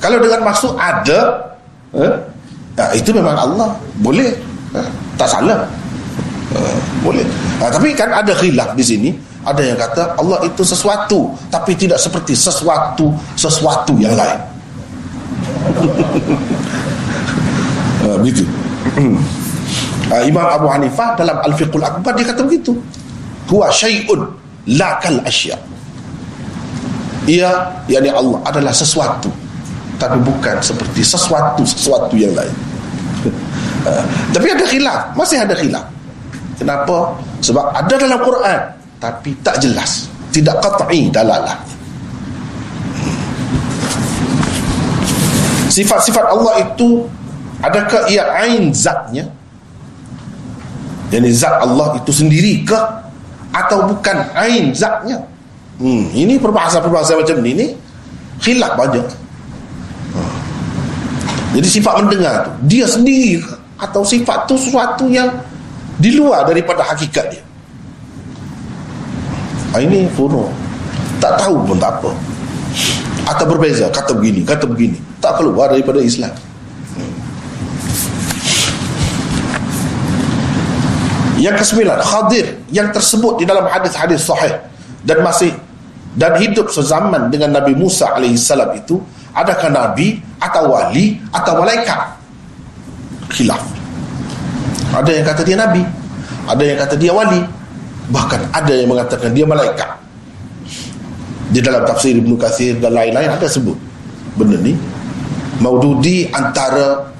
Kalau 0.00 0.18
dengan 0.18 0.40
maksud 0.42 0.74
ada 0.74 1.38
eh, 1.94 2.14
ya, 2.74 2.84
itu 2.96 3.14
memang 3.14 3.36
Allah. 3.36 3.70
Boleh 4.00 4.34
eh, 4.74 4.88
tak 5.20 5.30
salah. 5.30 5.68
Eh, 6.56 6.78
boleh. 7.04 7.22
Ah, 7.62 7.70
tapi 7.70 7.94
kan 7.94 8.10
ada 8.10 8.32
khilaf 8.34 8.74
di 8.74 8.82
sini. 8.84 9.10
Ada 9.44 9.60
yang 9.60 9.76
kata 9.76 10.16
Allah 10.16 10.40
itu 10.48 10.64
sesuatu 10.64 11.28
tapi 11.52 11.76
tidak 11.76 12.00
seperti 12.00 12.32
sesuatu 12.32 13.12
sesuatu 13.36 13.92
yang 14.00 14.16
lain. 14.16 14.40
Uh, 18.08 18.16
begitu 18.24 18.48
uh, 18.98 20.22
Imam 20.22 20.46
Abu 20.46 20.66
Hanifah 20.70 21.18
dalam 21.18 21.40
Al-Fiqhul 21.42 21.82
Akbar 21.82 22.14
dia 22.14 22.26
kata 22.28 22.46
begitu. 22.46 22.76
Huwa 23.50 23.68
syai'un 23.68 24.24
la 24.78 24.98
kal 25.02 25.20
asya. 25.26 25.58
Ia 27.24 27.80
yakni 27.88 28.12
Allah 28.12 28.40
adalah 28.44 28.72
sesuatu 28.72 29.32
tapi 29.96 30.18
bukan 30.20 30.58
seperti 30.60 31.00
sesuatu 31.00 31.62
sesuatu 31.64 32.12
yang 32.18 32.34
lain. 32.36 32.54
Uh, 33.84 34.04
tapi 34.34 34.52
ada 34.52 34.64
khilaf 34.68 35.00
masih 35.16 35.40
ada 35.40 35.54
khilaf. 35.56 35.84
Kenapa? 36.54 37.18
Sebab 37.42 37.74
ada 37.74 37.94
dalam 37.98 38.20
Quran 38.22 38.60
tapi 39.02 39.36
tak 39.44 39.60
jelas 39.60 40.08
tidak 40.34 40.58
qat'i 40.58 41.08
dalalah. 41.14 41.54
Sifat-sifat 45.70 46.24
Allah 46.30 46.54
itu 46.62 47.02
adakah 47.64 48.02
ia 48.12 48.24
ain 48.44 48.70
zatnya? 48.70 49.24
Jadi 51.08 51.30
zat 51.30 51.62
Allah 51.62 51.94
itu 52.00 52.10
sendiri 52.10 52.64
ke? 52.66 52.78
Atau 53.54 53.86
bukan 53.86 54.18
ain 54.34 54.74
zatnya? 54.74 55.20
Hmm, 55.78 56.10
ini 56.14 56.38
perbahasa-perbahasa 56.38 57.18
macam 57.18 57.42
ni 57.42 57.52
ni 57.54 57.66
khilaf 58.38 58.78
banyak 58.78 59.06
jadi 61.54 61.68
sifat 61.70 61.94
mendengar 62.02 62.34
tu 62.42 62.50
dia 62.66 62.82
sendiri 62.82 63.38
ke? 63.38 63.54
Atau 63.78 64.02
sifat 64.02 64.50
tu 64.50 64.58
sesuatu 64.58 65.06
yang 65.06 65.30
di 66.02 66.18
luar 66.18 66.42
daripada 66.42 66.82
hakikat 66.82 67.30
dia? 67.30 67.44
Ha, 69.70 69.78
ini 69.78 70.10
furuh 70.18 70.50
tak 71.22 71.38
tahu 71.38 71.62
pun 71.62 71.78
tak 71.78 71.94
apa. 71.94 72.10
Atau 73.30 73.46
berbeza 73.54 73.86
kata 73.94 74.18
begini 74.18 74.42
kata 74.42 74.66
begini. 74.66 74.98
Tak 75.22 75.38
keluar 75.38 75.70
daripada 75.70 76.02
Islam 76.02 76.34
yang 81.44 81.52
kesembilan 81.60 82.00
Khadir 82.00 82.56
yang 82.72 82.88
tersebut 82.88 83.36
di 83.36 83.44
dalam 83.44 83.68
hadis-hadis 83.68 84.24
sahih 84.24 84.56
dan 85.04 85.20
masih 85.20 85.52
dan 86.16 86.40
hidup 86.40 86.72
sezaman 86.72 87.28
dengan 87.28 87.52
Nabi 87.52 87.76
Musa 87.76 88.16
alaihissalam 88.16 88.72
itu 88.80 88.96
adakah 89.36 89.68
Nabi 89.68 90.24
atau 90.40 90.72
wali 90.72 91.20
atau 91.28 91.60
malaikat? 91.60 92.00
Khilaf. 93.28 93.60
Ada 94.96 95.10
yang 95.20 95.26
kata 95.28 95.42
dia 95.44 95.56
Nabi 95.60 95.84
ada 96.48 96.62
yang 96.64 96.78
kata 96.80 96.94
dia 96.96 97.12
wali 97.12 97.40
bahkan 98.08 98.40
ada 98.56 98.72
yang 98.72 98.88
mengatakan 98.88 99.36
dia 99.36 99.44
malaikat. 99.44 99.90
Di 101.52 101.60
dalam 101.60 101.84
tafsir 101.84 102.16
Ibn 102.16 102.40
Kathir 102.40 102.80
dan 102.80 102.96
lain-lain 102.96 103.28
ada 103.28 103.44
sebut 103.44 103.76
benda 104.40 104.56
ni. 104.64 104.72
Maududi 105.60 106.26
antara 106.34 107.13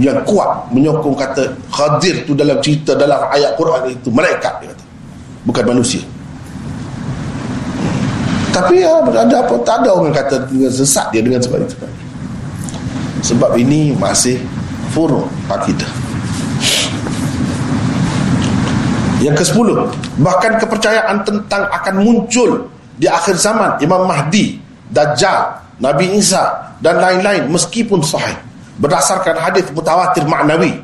yang 0.00 0.18
kuat 0.26 0.74
menyokong 0.74 1.14
kata 1.14 1.54
Khadir 1.70 2.26
tu 2.26 2.34
dalam 2.34 2.58
cerita 2.58 2.98
dalam 2.98 3.30
ayat 3.30 3.54
Quran 3.54 3.94
itu. 3.94 4.08
Malaikat 4.10 4.52
dia 4.62 4.68
kata. 4.74 4.84
Bukan 5.44 5.64
manusia. 5.70 6.02
Tapi 8.54 8.86
ya, 8.86 9.02
ada 9.02 9.36
apa 9.42 9.54
tak 9.66 9.82
ada 9.82 9.88
orang 9.98 10.14
kata 10.14 10.46
dengan 10.46 10.70
sesat 10.70 11.10
dia 11.10 11.22
dengan 11.22 11.42
sebab 11.42 11.58
itu. 11.62 11.74
Sebab 13.24 13.50
ini 13.58 13.94
masih 13.98 14.38
furuk 14.94 15.26
akidah 15.50 15.90
yang 19.24 19.34
ke-10 19.34 19.68
bahkan 20.20 20.60
kepercayaan 20.60 21.24
tentang 21.24 21.64
akan 21.72 21.94
muncul 22.04 22.68
di 23.00 23.08
akhir 23.08 23.40
zaman 23.40 23.80
Imam 23.80 24.04
Mahdi 24.04 24.60
Dajjal 24.92 25.64
Nabi 25.80 26.20
Isa 26.20 26.76
dan 26.84 27.00
lain-lain 27.00 27.48
meskipun 27.48 28.04
sahih 28.04 28.36
berdasarkan 28.78 29.38
hadis 29.38 29.66
mutawatir 29.70 30.26
maknawi 30.26 30.82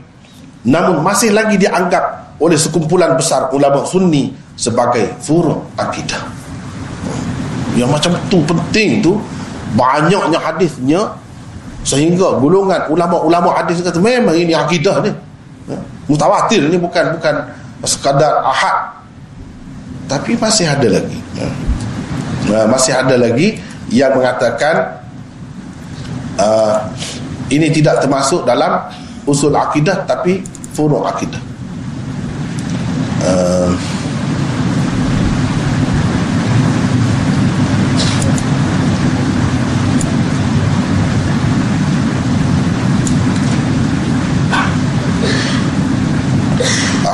namun 0.62 1.00
masih 1.00 1.32
lagi 1.32 1.56
dianggap 1.56 2.36
oleh 2.40 2.56
sekumpulan 2.56 3.16
besar 3.16 3.48
ulama 3.52 3.82
sunni 3.84 4.32
sebagai 4.54 5.16
furuk 5.24 5.60
akidah 5.76 6.20
yang 7.74 7.88
macam 7.90 8.12
tu 8.28 8.42
penting 8.44 9.00
tu 9.00 9.16
banyaknya 9.74 10.38
hadisnya 10.38 11.00
sehingga 11.86 12.36
golongan 12.36 12.90
ulama-ulama 12.92 13.56
hadis 13.56 13.80
kata 13.80 13.96
memang 13.96 14.36
ini 14.36 14.52
akidah 14.52 15.00
ni 15.00 15.10
ya. 15.70 15.78
mutawatir 16.10 16.68
ni 16.68 16.76
bukan 16.76 17.16
bukan 17.16 17.34
sekadar 17.88 18.44
ahad 18.44 19.00
tapi 20.10 20.36
masih 20.36 20.68
ada 20.68 20.88
lagi 21.00 21.18
ya. 21.38 21.48
masih 22.68 22.92
ada 22.92 23.16
lagi 23.16 23.56
yang 23.88 24.12
mengatakan 24.12 25.00
uh, 26.36 26.84
ini 27.50 27.66
tidak 27.74 27.98
termasuk 27.98 28.46
dalam 28.46 28.86
usul 29.26 29.50
akidah 29.52 30.06
tapi 30.06 30.40
furu 30.70 31.02
akidah. 31.02 31.42
Uh, 33.20 33.74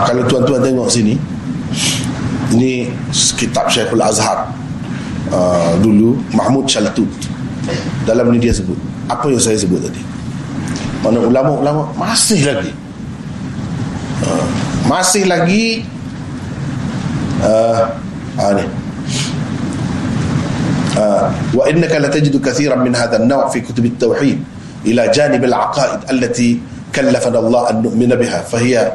kalau 0.07 0.23
tuan-tuan 0.31 0.63
tengok 0.63 0.87
sini 0.87 1.19
ini 2.55 2.87
kitab 3.35 3.67
Syekhul 3.67 3.99
Azhar 3.99 4.47
uh, 5.35 5.75
dulu 5.83 6.15
Mahmud 6.31 6.71
Shaltut 6.71 7.11
dalam 8.07 8.31
ni 8.31 8.39
dia 8.39 8.55
sebut. 8.55 8.79
Apa 9.11 9.27
yang 9.27 9.43
saya 9.43 9.59
sebut 9.59 9.83
tadi 9.83 10.16
mana 11.05 11.19
ulama-ulama 11.21 11.83
masih 11.97 12.41
lagi. 12.47 12.73
Uh, 14.25 14.45
masih 14.89 15.25
lagi 15.29 15.85
uh, 17.45 17.83
uh, 18.41 18.53
ni. 18.57 18.65
Innaka 21.67 22.01
latajidu 22.01 22.41
kathiran 22.41 22.81
min 22.81 22.97
hadha 22.97 23.21
an-naw' 23.21 23.53
fi 23.53 23.61
kutub 23.61 23.85
at-tauhid 23.85 24.41
ila 24.89 25.03
janib 25.13 25.45
al-aqaid 25.45 26.09
allati 26.09 26.77
كلفنا 26.97 27.39
الله 27.39 27.63
أن 27.71 27.77
نؤمن 27.83 28.09
بها 28.17 28.49
فهي 28.49 28.93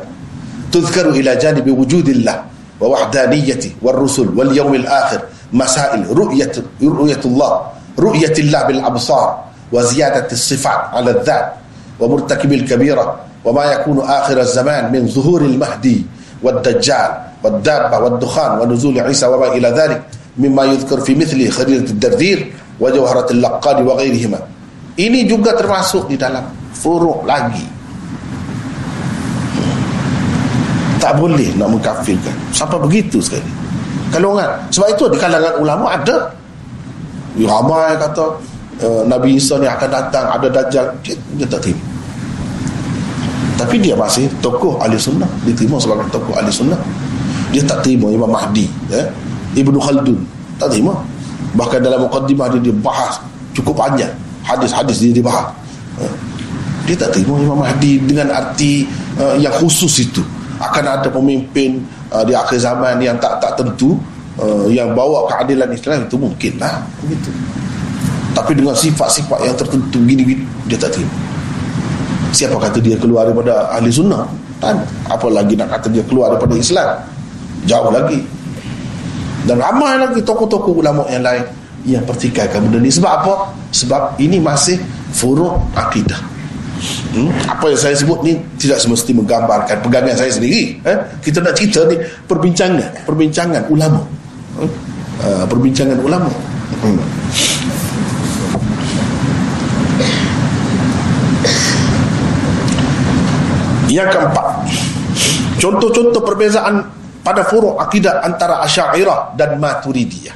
تذكر 0.73 1.09
إلى 1.09 1.35
جانب 1.35 1.69
وجود 1.69 2.07
الله 2.09 2.37
ووحدانيته 2.81 3.71
والرسل 3.81 4.27
واليوم 4.33 4.73
الآخر 4.75 5.21
مسائل 5.53 6.09
رؤية, 6.09 6.51
رؤية 6.81 7.21
الله 7.25 7.51
رؤية 7.99 8.33
الله 8.39 8.61
بالأبصار 8.63 9.27
وزيادة 9.71 10.27
الصفات 10.31 10.81
على 10.97 11.11
الذات 11.11 11.45
ومرتكب 12.00 12.52
الكبيرة 12.52 13.16
وما 13.44 13.64
يكون 13.64 13.98
آخر 14.00 14.40
الزمان 14.40 14.92
من 14.92 15.08
ظهور 15.08 15.40
المهدي 15.40 16.06
والدجال 16.42 17.10
والدابة 17.44 17.98
والدخان 17.98 18.58
ونزول 18.60 19.00
عيسى 19.00 19.26
وما 19.26 19.52
إلى 19.52 19.68
ذلك 19.68 20.02
مما 20.38 20.64
يذكر 20.64 21.00
في 21.00 21.14
مثل 21.14 21.50
خريطة 21.50 21.90
الدردير 21.90 22.52
وجوهرة 22.80 23.28
اللقاد 23.30 23.86
وغيرهما 23.86 24.40
ini 24.96 25.28
juga 25.28 25.52
termasuk 25.52 26.08
di 26.08 26.16
dalam 26.16 26.44
furuk 26.72 27.24
lagi 27.28 27.64
tak 30.96 31.20
boleh 31.20 31.52
nak 31.60 31.68
mengkafirkan 31.68 32.32
sampai 32.50 32.80
begitu 32.80 33.20
sekali 33.20 33.46
kalau 34.08 34.40
kan 34.40 34.48
sebab 34.72 34.88
itu 34.96 35.04
di 35.12 35.18
kalangan 35.20 35.54
ulama 35.60 35.92
ada 35.92 36.32
ya, 37.36 37.46
ramai 37.46 37.92
kata 38.00 38.24
uh, 38.80 39.02
Nabi 39.04 39.36
Isa 39.36 39.60
ni 39.60 39.68
akan 39.68 39.88
datang 39.92 40.26
ada 40.32 40.48
dajjal 40.48 40.86
dia, 41.04 41.14
dia 41.36 41.46
tak 41.46 41.60
terima 41.68 41.89
tapi 43.61 43.77
dia 43.77 43.93
masih 43.93 44.25
tokoh 44.41 44.81
ahli 44.81 44.97
sunnah. 44.97 45.29
Diterima 45.45 45.77
sebagai 45.77 46.09
tokoh 46.09 46.33
ahli 46.33 46.49
sunnah. 46.49 46.81
Dia 47.53 47.61
tak 47.61 47.85
terima 47.85 48.09
Imam 48.09 48.33
Mahdi 48.33 48.65
ya? 48.89 49.05
Ibnu 49.53 49.77
Khaldun 49.77 50.17
tak 50.57 50.73
terima. 50.73 50.97
Bahkan 51.53 51.83
dalam 51.83 52.07
mukaddimah 52.07 52.47
dia, 52.57 52.71
dia 52.71 52.75
bahas 52.81 53.21
cukup 53.53 53.77
panjang. 53.85 54.09
Hadis-hadis 54.41 54.97
dia 54.97 55.13
dibahas 55.13 55.53
ya? 56.01 56.09
dia 56.89 56.95
tak 56.97 57.13
terima 57.13 57.37
Imam 57.37 57.61
Mahdi 57.61 58.01
dengan 58.01 58.33
arti 58.33 58.89
uh, 59.21 59.37
yang 59.37 59.53
khusus 59.53 60.09
itu. 60.09 60.25
Akan 60.57 60.81
ada 60.81 61.05
pemimpin 61.05 61.85
uh, 62.09 62.25
di 62.25 62.33
akhir 62.33 62.57
zaman 62.57 62.97
yang 62.97 63.21
tak 63.21 63.37
tak 63.37 63.61
tentu 63.61 63.93
uh, 64.41 64.65
yang 64.73 64.97
bawa 64.97 65.29
keadilan 65.29 65.69
Islam 65.69 66.09
itu 66.09 66.17
mungkinlah. 66.17 66.81
Begitu. 67.05 67.29
Tapi 68.31 68.57
dengan 68.57 68.73
sifat-sifat 68.73 69.43
yang 69.45 69.53
tertentu 69.53 70.01
gini-gini 70.01 70.41
dia 70.65 70.79
tak 70.81 70.97
terima 70.97 71.30
siapa 72.31 72.55
kata 72.57 72.79
dia 72.79 72.95
keluar 72.95 73.27
daripada 73.27 73.67
ahli 73.71 73.91
sunnah 73.91 74.25
kan 74.63 74.81
apalagi 75.11 75.57
nak 75.59 75.73
kata 75.77 75.87
dia 75.91 76.03
keluar 76.07 76.33
daripada 76.33 76.55
Islam 76.55 76.89
jauh 77.67 77.91
lagi 77.91 78.23
dan 79.45 79.57
ramai 79.57 79.97
lagi 79.97 80.21
tokoh-tokoh 80.21 80.81
ulama 80.81 81.05
yang 81.09 81.25
lain 81.25 81.43
yang 81.81 82.03
pertikaikan 82.05 82.61
benda 82.61 82.77
ni 82.77 82.93
sebab 82.93 83.09
apa? 83.09 83.33
sebab 83.73 84.21
ini 84.21 84.37
masih 84.37 84.77
furuk 85.11 85.57
akidah 85.73 86.17
hmm? 87.17 87.49
apa 87.49 87.65
yang 87.73 87.79
saya 87.79 87.95
sebut 87.97 88.21
ni 88.21 88.37
tidak 88.61 88.77
semesti 88.77 89.17
menggambarkan 89.17 89.81
pegangan 89.81 90.13
saya 90.13 90.29
sendiri 90.29 90.77
eh? 90.85 90.97
kita 91.25 91.41
nak 91.41 91.57
cerita 91.57 91.89
ni 91.89 91.97
perbincangan 92.29 93.05
perbincangan 93.05 93.65
ulama 93.73 94.05
hmm? 94.61 94.71
uh, 95.25 95.45
perbincangan 95.49 95.97
ulama 96.05 96.29
hmm. 96.85 97.01
Yang 103.91 104.07
keempat 104.07 104.65
contoh-contoh 105.59 106.23
perbezaan 106.23 106.81
pada 107.21 107.45
furuk 107.45 107.77
akidah 107.77 108.23
antara 108.25 108.63
asyairah 108.65 109.37
dan 109.37 109.59
maturidiyah. 109.61 110.33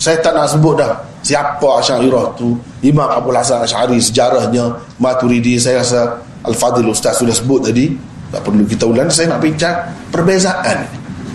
Saya 0.00 0.16
tak 0.24 0.32
nak 0.32 0.48
sebut 0.48 0.80
dah 0.80 0.96
siapa 1.20 1.68
Asy'ariyah 1.84 2.32
tu. 2.32 2.56
Imam 2.80 3.04
Abu 3.04 3.28
Hasan 3.36 3.60
Asy'ari 3.60 4.00
sejarahnya 4.00 4.72
Maturidi 4.96 5.60
saya 5.60 5.84
rasa 5.84 6.24
Al-Fadil 6.40 6.88
Ustaz 6.88 7.20
sudah 7.20 7.36
sebut 7.36 7.68
tadi. 7.68 7.92
Tak 8.32 8.40
perlu 8.46 8.64
kita 8.64 8.88
ulang 8.88 9.12
saya 9.12 9.36
nak 9.36 9.44
bincang 9.44 9.76
perbezaan. 10.08 10.88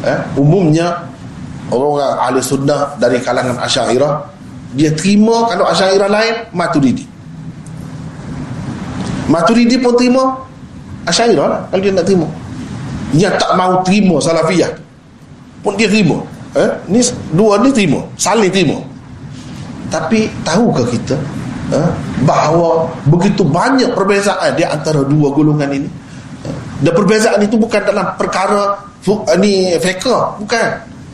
Eh? 0.05 0.19
umumnya 0.37 1.01
orang-orang 1.73 2.13
ahli 2.21 2.37
sunnah 2.41 2.93
dari 2.97 3.17
kalangan 3.21 3.57
Asy'ariyah 3.61 4.13
dia 4.73 4.89
terima 4.97 5.45
kalau 5.45 5.69
Asy'ariyah 5.69 6.09
lain 6.09 6.35
Maturidi. 6.49 7.05
Maturidi 9.29 9.77
pun 9.77 9.93
terima 9.93 10.23
Asy'ariyah 11.05 11.45
lah 11.45 11.59
kalau 11.69 11.81
dia 11.81 11.91
nak 11.93 12.05
terima. 12.05 12.27
Yang 13.13 13.35
tak 13.39 13.51
mau 13.53 13.79
terima 13.85 14.15
Salafiyah. 14.19 14.71
Pun 15.61 15.73
dia 15.77 15.89
terima. 15.89 16.17
Eh? 16.55 16.71
ni 16.87 17.03
dua 17.35 17.59
ni 17.59 17.69
terima 17.75 17.99
saling 18.15 18.47
terima. 18.47 18.79
Tapi 19.91 20.31
tahukah 20.47 20.87
kita 20.87 21.19
uh, 21.75 21.91
bahawa 22.23 22.87
begitu 23.11 23.43
banyak 23.43 23.91
perbezaan 23.91 24.55
di 24.55 24.63
antara 24.63 25.03
dua 25.03 25.35
golongan 25.35 25.67
ini 25.75 25.89
uh, 26.47 26.57
dan 26.79 26.95
perbezaan 26.95 27.43
itu 27.43 27.59
bukan 27.59 27.83
dalam 27.83 28.07
perkara 28.15 28.71
uh, 29.03 29.35
ni 29.35 29.75
fiqh 29.83 30.07
bukan. 30.39 30.69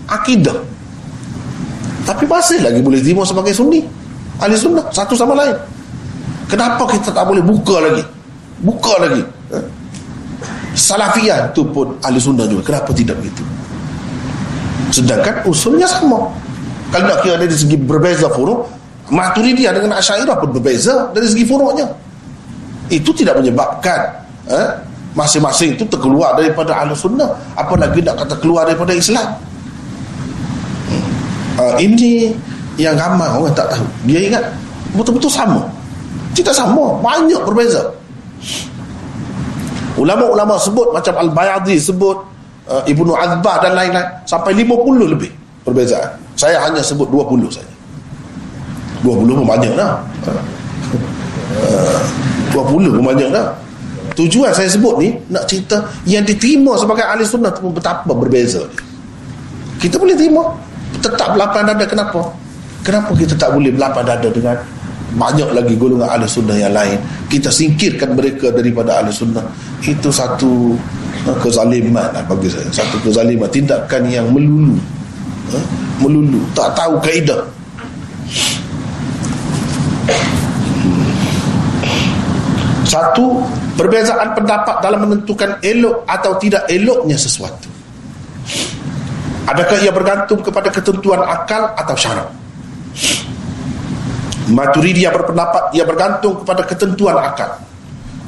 Akidah. 0.05 0.61
Tapi 2.05 2.29
masih 2.29 2.61
lagi 2.61 2.77
boleh 2.83 3.01
terima 3.01 3.25
sebagai 3.25 3.57
sunni 3.57 3.81
ahli 4.37 4.53
sunnah 4.53 4.85
satu 4.93 5.17
sama 5.17 5.33
lain. 5.41 5.57
Kenapa 6.45 6.85
kita 6.85 7.09
tak 7.09 7.25
boleh 7.25 7.41
buka 7.41 7.81
lagi? 7.81 8.03
Buka 8.61 8.93
lagi 9.01 9.25
uh, 9.57 9.65
Salafiyah 10.71 11.51
itu 11.51 11.67
pun 11.67 11.99
ahli 11.99 12.19
sunnah 12.19 12.47
juga. 12.47 12.71
Kenapa 12.71 12.95
tidak 12.95 13.19
begitu? 13.19 13.43
Sedangkan 14.91 15.43
usulnya 15.47 15.87
sama. 15.87 16.31
Kalau 16.91 17.07
nak 17.07 17.23
kira 17.23 17.39
dari 17.39 17.55
segi 17.55 17.79
berbeza 17.79 18.27
furuk 18.35 18.67
Maturidiyah 19.11 19.75
dengan 19.75 19.99
Asyairah 19.99 20.39
pun 20.39 20.55
berbeza 20.55 21.11
dari 21.11 21.27
segi 21.27 21.43
furuknya 21.43 21.83
itu 22.91 23.11
tidak 23.15 23.39
menyebabkan 23.39 24.07
eh, 24.47 24.71
masing-masing 25.15 25.75
itu 25.75 25.83
terkeluar 25.87 26.35
daripada 26.39 26.75
ahli 26.79 26.95
sunnah. 26.95 27.27
Apalagi 27.55 27.99
nak 28.03 28.23
kata 28.23 28.35
keluar 28.39 28.63
daripada 28.67 28.95
Islam? 28.95 29.35
Uh, 31.59 31.75
ini 31.83 32.31
yang 32.79 32.95
ramai 32.95 33.27
orang 33.27 33.51
tak 33.51 33.67
tahu. 33.75 33.83
Dia 34.07 34.31
ingat 34.31 34.43
betul-betul 34.95 35.27
sama. 35.27 35.59
Tidak 36.31 36.55
sama. 36.55 36.95
Banyak 37.03 37.43
berbeza 37.43 37.83
ulama-ulama 40.01 40.57
sebut 40.57 40.89
macam 40.89 41.13
Al-Bayadhi 41.21 41.77
sebut 41.77 42.17
uh, 42.65 42.83
Ibnu 42.89 43.13
Azbah 43.13 43.61
dan 43.61 43.77
lain-lain 43.77 44.25
sampai 44.25 44.57
50 44.57 45.13
lebih 45.13 45.31
perbezaan. 45.61 46.17
Saya 46.33 46.57
hanya 46.65 46.81
sebut 46.81 47.05
20 47.13 47.53
saja. 47.53 47.69
20 49.05 49.37
pun 49.37 49.45
banyak 49.45 49.73
dah. 49.77 50.01
Uh, 51.51 51.99
20 52.55 52.95
pun 52.95 53.03
banyak 53.11 53.27
dah. 53.27 53.51
Tujuan 54.15 54.55
saya 54.55 54.71
sebut 54.71 55.03
ni 55.03 55.19
nak 55.27 55.47
cerita 55.51 55.83
yang 56.07 56.23
diterima 56.23 56.79
sebagai 56.79 57.03
ahli 57.03 57.27
sunnah 57.27 57.51
tu 57.51 57.67
betapa 57.71 58.11
berbeza. 58.11 58.63
Kita 59.79 59.99
boleh 59.99 60.15
terima. 60.15 60.51
Tetap 61.03 61.35
berlapang 61.35 61.67
dada 61.67 61.83
kenapa? 61.83 62.23
Kenapa 62.87 63.11
kita 63.19 63.35
tak 63.35 63.51
boleh 63.51 63.71
berlapang 63.71 64.07
dada 64.07 64.31
dengan 64.31 64.55
banyak 65.15 65.49
lagi 65.51 65.75
golongan 65.75 66.07
ahli 66.07 66.25
sunnah 66.27 66.57
yang 66.57 66.73
lain. 66.75 66.99
Kita 67.27 67.51
singkirkan 67.51 68.15
mereka 68.15 68.51
daripada 68.51 69.03
ahli 69.03 69.11
sunnah. 69.11 69.43
Itu 69.83 70.09
satu 70.11 70.75
uh, 71.27 71.37
kezaliman 71.39 72.11
lah 72.11 72.23
bagi 72.27 72.47
saya. 72.47 72.67
Satu 72.71 72.99
kezaliman. 73.03 73.49
Tindakan 73.51 74.03
yang 74.07 74.27
melulu. 74.31 74.77
Uh, 75.51 75.65
melulu. 75.99 76.39
Tak 76.55 76.75
tahu 76.75 76.95
kaedah. 77.03 77.41
Satu 82.87 83.39
Perbezaan 83.81 84.37
pendapat 84.37 84.77
dalam 84.83 85.09
menentukan 85.09 85.57
elok 85.63 86.05
atau 86.05 86.37
tidak 86.37 86.69
eloknya 86.69 87.17
sesuatu. 87.17 87.65
Adakah 89.49 89.77
ia 89.81 89.89
bergantung 89.89 90.37
kepada 90.45 90.69
ketentuan 90.69 91.25
akal 91.25 91.71
atau 91.73 91.95
syarak? 91.97 92.29
Maturidiyah 94.49 95.13
berpendapat 95.13 95.69
ia 95.77 95.85
bergantung 95.85 96.41
kepada 96.41 96.65
ketentuan 96.65 97.13
akal. 97.19 97.51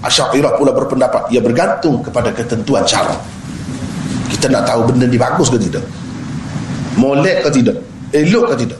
Asyairah 0.03 0.53
pula 0.59 0.75
berpendapat 0.75 1.31
ia 1.33 1.41
bergantung 1.41 2.03
kepada 2.05 2.29
ketentuan 2.29 2.85
syarak. 2.85 3.17
Kita 4.29 4.51
nak 4.51 4.69
tahu 4.69 4.93
benda 4.93 5.09
ni 5.09 5.17
bagus 5.17 5.49
ke 5.49 5.57
tidak? 5.57 5.83
Molek 6.99 7.41
ke 7.47 7.49
tidak? 7.49 7.77
Elok 8.13 8.53
ke 8.53 8.55
tidak? 8.67 8.79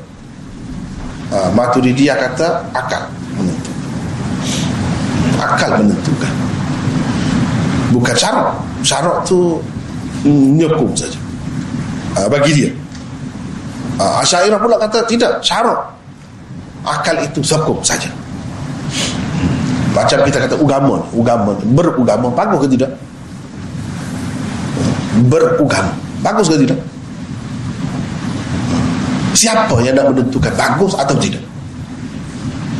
Ha, 1.33 1.49
Maturidiyah 1.57 2.13
kata 2.13 2.61
akal 2.75 3.01
menentukan. 3.33 3.81
Akal 5.41 5.71
menentukan 5.81 6.33
bukan 7.93 8.15
syarat 8.17 8.49
syarat 8.81 9.17
tu 9.23 9.61
nyekung 10.25 10.91
saja 10.97 11.19
uh, 12.17 12.27
bagi 12.27 12.51
dia 12.57 12.69
uh, 14.01 14.19
Asyairah 14.25 14.57
pula 14.57 14.81
kata 14.81 15.05
tidak 15.05 15.37
syarat 15.45 15.77
akal 16.83 17.15
itu 17.23 17.39
sokong 17.39 17.79
saja. 17.83 18.11
Macam 19.93 20.25
kita 20.25 20.37
kata 20.43 20.55
ugama 20.57 20.99
ugama 21.13 21.53
berugama 21.73 22.27
bagus 22.33 22.65
ke 22.65 22.67
tidak? 22.75 22.91
Berugama 25.29 25.93
bagus 26.21 26.49
ke 26.51 26.57
tidak? 26.65 26.79
Siapa 29.33 29.75
yang 29.81 29.97
nak 29.97 30.13
menentukan 30.13 30.53
bagus 30.53 30.93
atau 30.93 31.17
tidak? 31.17 31.41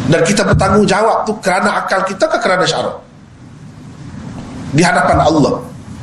Dan 0.04 0.22
kita 0.28 0.44
bertanggungjawab 0.44 1.26
tu 1.26 1.34
kerana 1.40 1.80
akal 1.82 2.04
kita 2.04 2.28
ke 2.28 2.38
kerana 2.44 2.66
syarat? 2.68 2.96
Di 4.74 4.82
hadapan 4.84 5.22
Allah. 5.22 5.54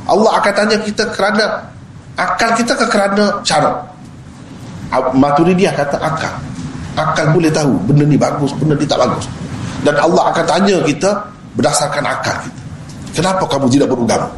Allah 0.09 0.31
akan 0.41 0.53
tanya 0.57 0.77
kita 0.81 1.05
kerana 1.13 1.69
akal 2.17 2.51
kita 2.57 2.73
ke 2.73 2.85
kerana 2.89 3.39
cara. 3.45 3.77
Maturidiyah 4.91 5.71
kata 5.71 5.97
akal. 6.01 6.33
Akal 6.99 7.31
boleh 7.31 7.51
tahu 7.51 7.71
benda 7.87 8.03
ni 8.03 8.19
bagus, 8.19 8.51
benda 8.59 8.75
ni 8.75 8.83
tak 8.83 8.99
bagus. 8.99 9.25
Dan 9.81 9.95
Allah 9.97 10.29
akan 10.29 10.45
tanya 10.45 10.77
kita 10.83 11.09
berdasarkan 11.55 12.03
akal 12.05 12.35
kita. 12.43 12.61
Kenapa 13.11 13.43
kamu 13.47 13.67
tidak 13.71 13.87
beragama? 13.91 14.29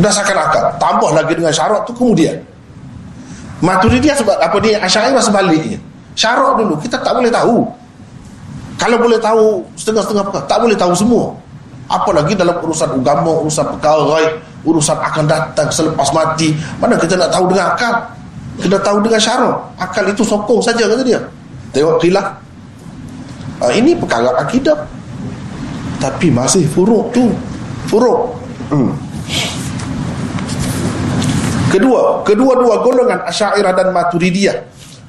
Berdasarkan 0.00 0.36
akal. 0.36 0.64
Tambah 0.80 1.10
lagi 1.12 1.32
dengan 1.36 1.52
syarat 1.52 1.84
tu 1.84 1.92
kemudian. 1.92 2.36
Maturidiyah 3.60 4.16
sebab 4.16 4.40
apa 4.40 4.56
ni? 4.64 4.72
Asy'ariyah 4.72 5.20
sebaliknya. 5.20 5.78
Syarat 6.16 6.56
dulu 6.56 6.74
kita 6.80 6.96
tak 7.00 7.12
boleh 7.12 7.28
tahu 7.28 7.68
kalau 8.80 8.96
boleh 8.96 9.20
tahu 9.20 9.60
setengah-setengah 9.76 10.24
perkara, 10.32 10.48
tak 10.48 10.58
boleh 10.64 10.72
tahu 10.72 10.96
semua. 10.96 11.28
Apalagi 11.92 12.32
dalam 12.32 12.56
urusan 12.64 12.88
agama, 12.96 13.44
urusan 13.44 13.76
perkara 13.76 14.24
urusan 14.64 14.96
akan 14.96 15.24
datang 15.28 15.68
selepas 15.68 16.08
mati. 16.16 16.56
Mana 16.80 16.96
kita 16.96 17.12
nak 17.20 17.28
tahu 17.28 17.52
dengan 17.52 17.76
akal? 17.76 17.92
Kita 18.60 18.76
tahu 18.80 19.00
dengan 19.00 19.20
syarat. 19.20 19.56
Akal 19.80 20.04
itu 20.12 20.22
sokong 20.22 20.60
saja 20.60 20.84
kata 20.84 21.02
dia. 21.02 21.20
Tengok 21.72 21.96
khilaf. 22.00 22.26
Ha, 23.60 23.72
ini 23.76 23.96
perkara 23.96 24.36
akidah. 24.36 24.76
Tapi 26.00 26.28
masih 26.32 26.64
furuk 26.68 27.12
tu. 27.12 27.32
Furuk. 27.88 28.36
Hmm. 28.68 28.92
Kedua, 31.70 32.26
kedua-dua 32.26 32.82
golongan 32.82 33.20
Asy'ariyah 33.30 33.72
dan 33.72 33.94
Maturidiyah 33.94 34.58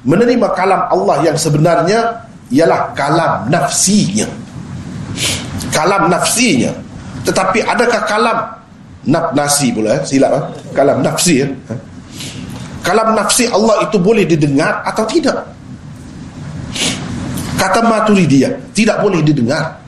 menerima 0.02 0.48
kalam 0.54 0.90
Allah 0.90 1.22
yang 1.22 1.38
sebenarnya 1.38 2.26
ialah 2.50 2.90
kalam 2.98 3.46
nafsinya 3.48 4.26
kalam 5.70 6.10
nafsinya 6.10 6.74
tetapi 7.22 7.62
adakah 7.62 8.02
kalam 8.10 8.38
naf 9.06 9.30
nasi 9.34 9.70
pula 9.70 9.98
eh? 9.98 10.00
silap 10.02 10.30
eh? 10.34 10.42
kalam 10.74 11.00
nafsi 11.00 11.46
eh? 11.46 11.50
Kalam 12.82 13.14
nafsi 13.14 13.46
Allah 13.48 13.86
itu 13.86 13.96
boleh 13.98 14.26
didengar 14.26 14.82
atau 14.86 15.06
tidak 15.06 15.38
kata 17.56 17.80
Maturidiyah 17.86 18.74
tidak 18.74 18.98
boleh 19.00 19.22
didengar 19.22 19.78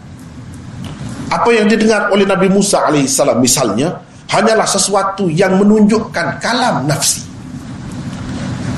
apa 1.29 1.51
yang 1.51 1.67
didengar 1.67 2.09
oleh 2.15 2.23
Nabi 2.23 2.47
Musa 2.47 2.87
alaihissalam 2.87 3.43
misalnya 3.43 3.99
hanyalah 4.31 4.67
sesuatu 4.67 5.27
yang 5.27 5.59
menunjukkan 5.59 6.39
kalam 6.39 6.87
nafsi 6.87 7.23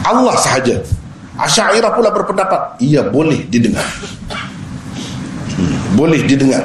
Allah 0.06 0.34
sahaja 0.40 0.80
Asyairah 1.36 1.92
pula 1.92 2.08
berpendapat 2.08 2.80
ia 2.80 3.04
boleh 3.04 3.44
didengar. 3.52 3.84
Hmm, 5.52 5.76
boleh 5.92 6.24
didengar. 6.24 6.64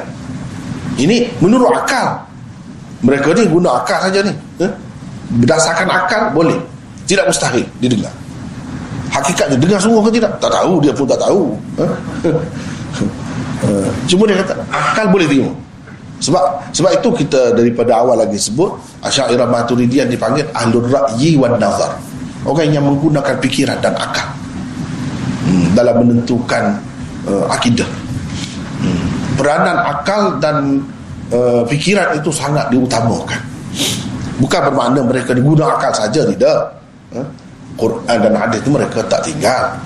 Ini 0.96 1.28
menurut 1.44 1.76
akal. 1.76 2.24
Mereka 3.04 3.36
ni 3.36 3.44
guna 3.52 3.84
akal 3.84 4.00
saja 4.08 4.24
ni. 4.24 4.32
Eh? 4.64 4.72
Berdasarkan 5.44 5.88
akal 5.92 6.22
boleh. 6.32 6.56
Tidak 7.12 7.28
mustahil 7.28 7.68
didengar. 7.76 8.08
Hakikatnya 9.12 9.60
dengar 9.60 9.76
sungguh 9.76 10.00
ke 10.08 10.16
tidak? 10.16 10.32
Tak 10.40 10.48
tahu 10.48 10.80
dia 10.80 10.96
pun 10.96 11.04
tak 11.04 11.20
tahu. 11.20 11.52
Eh? 11.76 11.92
eh 13.68 13.88
cuma 14.08 14.24
dia 14.24 14.40
kata 14.40 14.56
akal 14.72 15.12
boleh 15.12 15.28
tengok. 15.28 15.52
Sebab 16.24 16.72
sebab 16.72 16.90
itu 16.96 17.08
kita 17.20 17.52
daripada 17.52 18.00
awal 18.00 18.16
lagi 18.16 18.40
sebut 18.40 18.72
Asy'ariyah 19.04 19.44
Maturidiyah 19.44 20.08
dipanggil 20.08 20.48
ahlur 20.56 20.88
ra'yi 20.88 21.36
wan 21.36 21.60
nazar. 21.60 21.92
Orang 22.48 22.72
yang 22.72 22.88
menggunakan 22.88 23.36
fikiran 23.44 23.76
dan 23.84 23.92
akal 23.92 24.24
dalam 25.76 26.00
menentukan 26.00 26.80
uh, 27.28 27.44
akidah. 27.52 27.86
Hmm. 28.80 29.04
Peranan 29.36 29.76
akal 29.84 30.40
dan 30.40 30.80
uh, 31.28 31.60
fikiran 31.68 32.16
itu 32.16 32.32
sangat 32.32 32.72
diutamakan. 32.72 33.36
Bukan 34.40 34.60
bermakna 34.72 35.04
mereka 35.04 35.36
digunakan 35.36 35.76
akal 35.76 35.92
saja 35.92 36.24
tidak. 36.24 36.81
Uh, 37.12 37.26
Quran 37.76 38.16
dan 38.20 38.34
hadis 38.36 38.60
itu 38.60 38.70
mereka 38.72 39.04
tak 39.08 39.24
tinggal. 39.24 39.76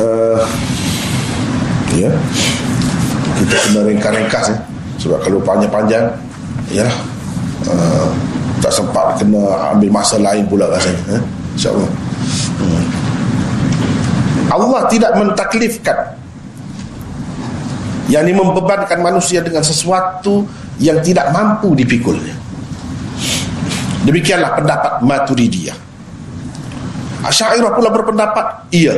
Uh. 0.00 0.42
Ya 1.98 2.14
kita 3.40 3.56
kena 3.66 3.80
ringkas-ringkas 3.88 4.46
ya. 4.52 4.56
sebab 5.00 5.18
kalau 5.24 5.40
panjang-panjang 5.40 6.04
ya 6.68 6.86
uh, 7.66 8.06
tak 8.60 8.72
sempat 8.72 9.16
kena 9.16 9.72
ambil 9.72 9.90
masa 9.90 10.20
lain 10.20 10.44
pula 10.44 10.68
rasanya 10.68 11.16
eh? 11.16 11.22
insyaAllah 11.56 11.90
hmm. 12.60 12.84
Allah 14.52 14.80
tidak 14.92 15.12
mentaklifkan 15.16 15.98
yang 18.10 18.26
ini 18.26 18.34
membebankan 18.34 18.98
manusia 19.00 19.40
dengan 19.40 19.62
sesuatu 19.64 20.44
yang 20.80 20.98
tidak 21.04 21.28
mampu 21.30 21.76
dipikulnya 21.76 22.34
demikianlah 24.08 24.56
pendapat 24.56 24.92
Maturidiyah 25.04 25.76
Asyairah 27.20 27.76
pula 27.76 27.92
berpendapat 27.92 28.72
iya 28.72 28.96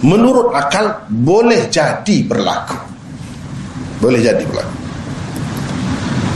menurut 0.00 0.56
akal 0.56 1.04
boleh 1.12 1.68
jadi 1.68 2.24
berlaku 2.24 2.76
boleh 4.00 4.20
jadi 4.24 4.40
berlaku 4.48 4.80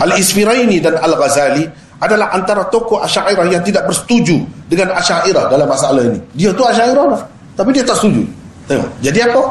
Al-Isfiraini 0.05 0.84
dan 0.84 1.00
Al-Ghazali 1.00 1.64
adalah 2.02 2.34
antara 2.36 2.68
tokoh 2.68 3.00
Asy'ariyah 3.00 3.46
yang 3.48 3.62
tidak 3.64 3.88
bersetuju 3.88 4.42
dengan 4.68 4.92
Asy'ariyah 4.98 5.48
dalam 5.48 5.64
masalah 5.64 6.02
ini. 6.05 6.20
Dia 6.36 6.50
tu 6.52 6.61
Asy'ariyah 6.66 7.07
lah, 7.09 7.22
tapi 7.57 7.70
dia 7.72 7.86
tak 7.86 7.96
setuju. 7.96 8.26
Tengok. 8.68 8.90
Jadi 9.00 9.18
apa? 9.24 9.42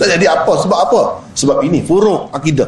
Tak 0.00 0.08
jadi 0.16 0.26
apa? 0.32 0.52
Sebab 0.64 0.78
apa? 0.90 1.00
Sebab 1.36 1.56
ini 1.66 1.84
furuk 1.84 2.32
akidah. 2.32 2.66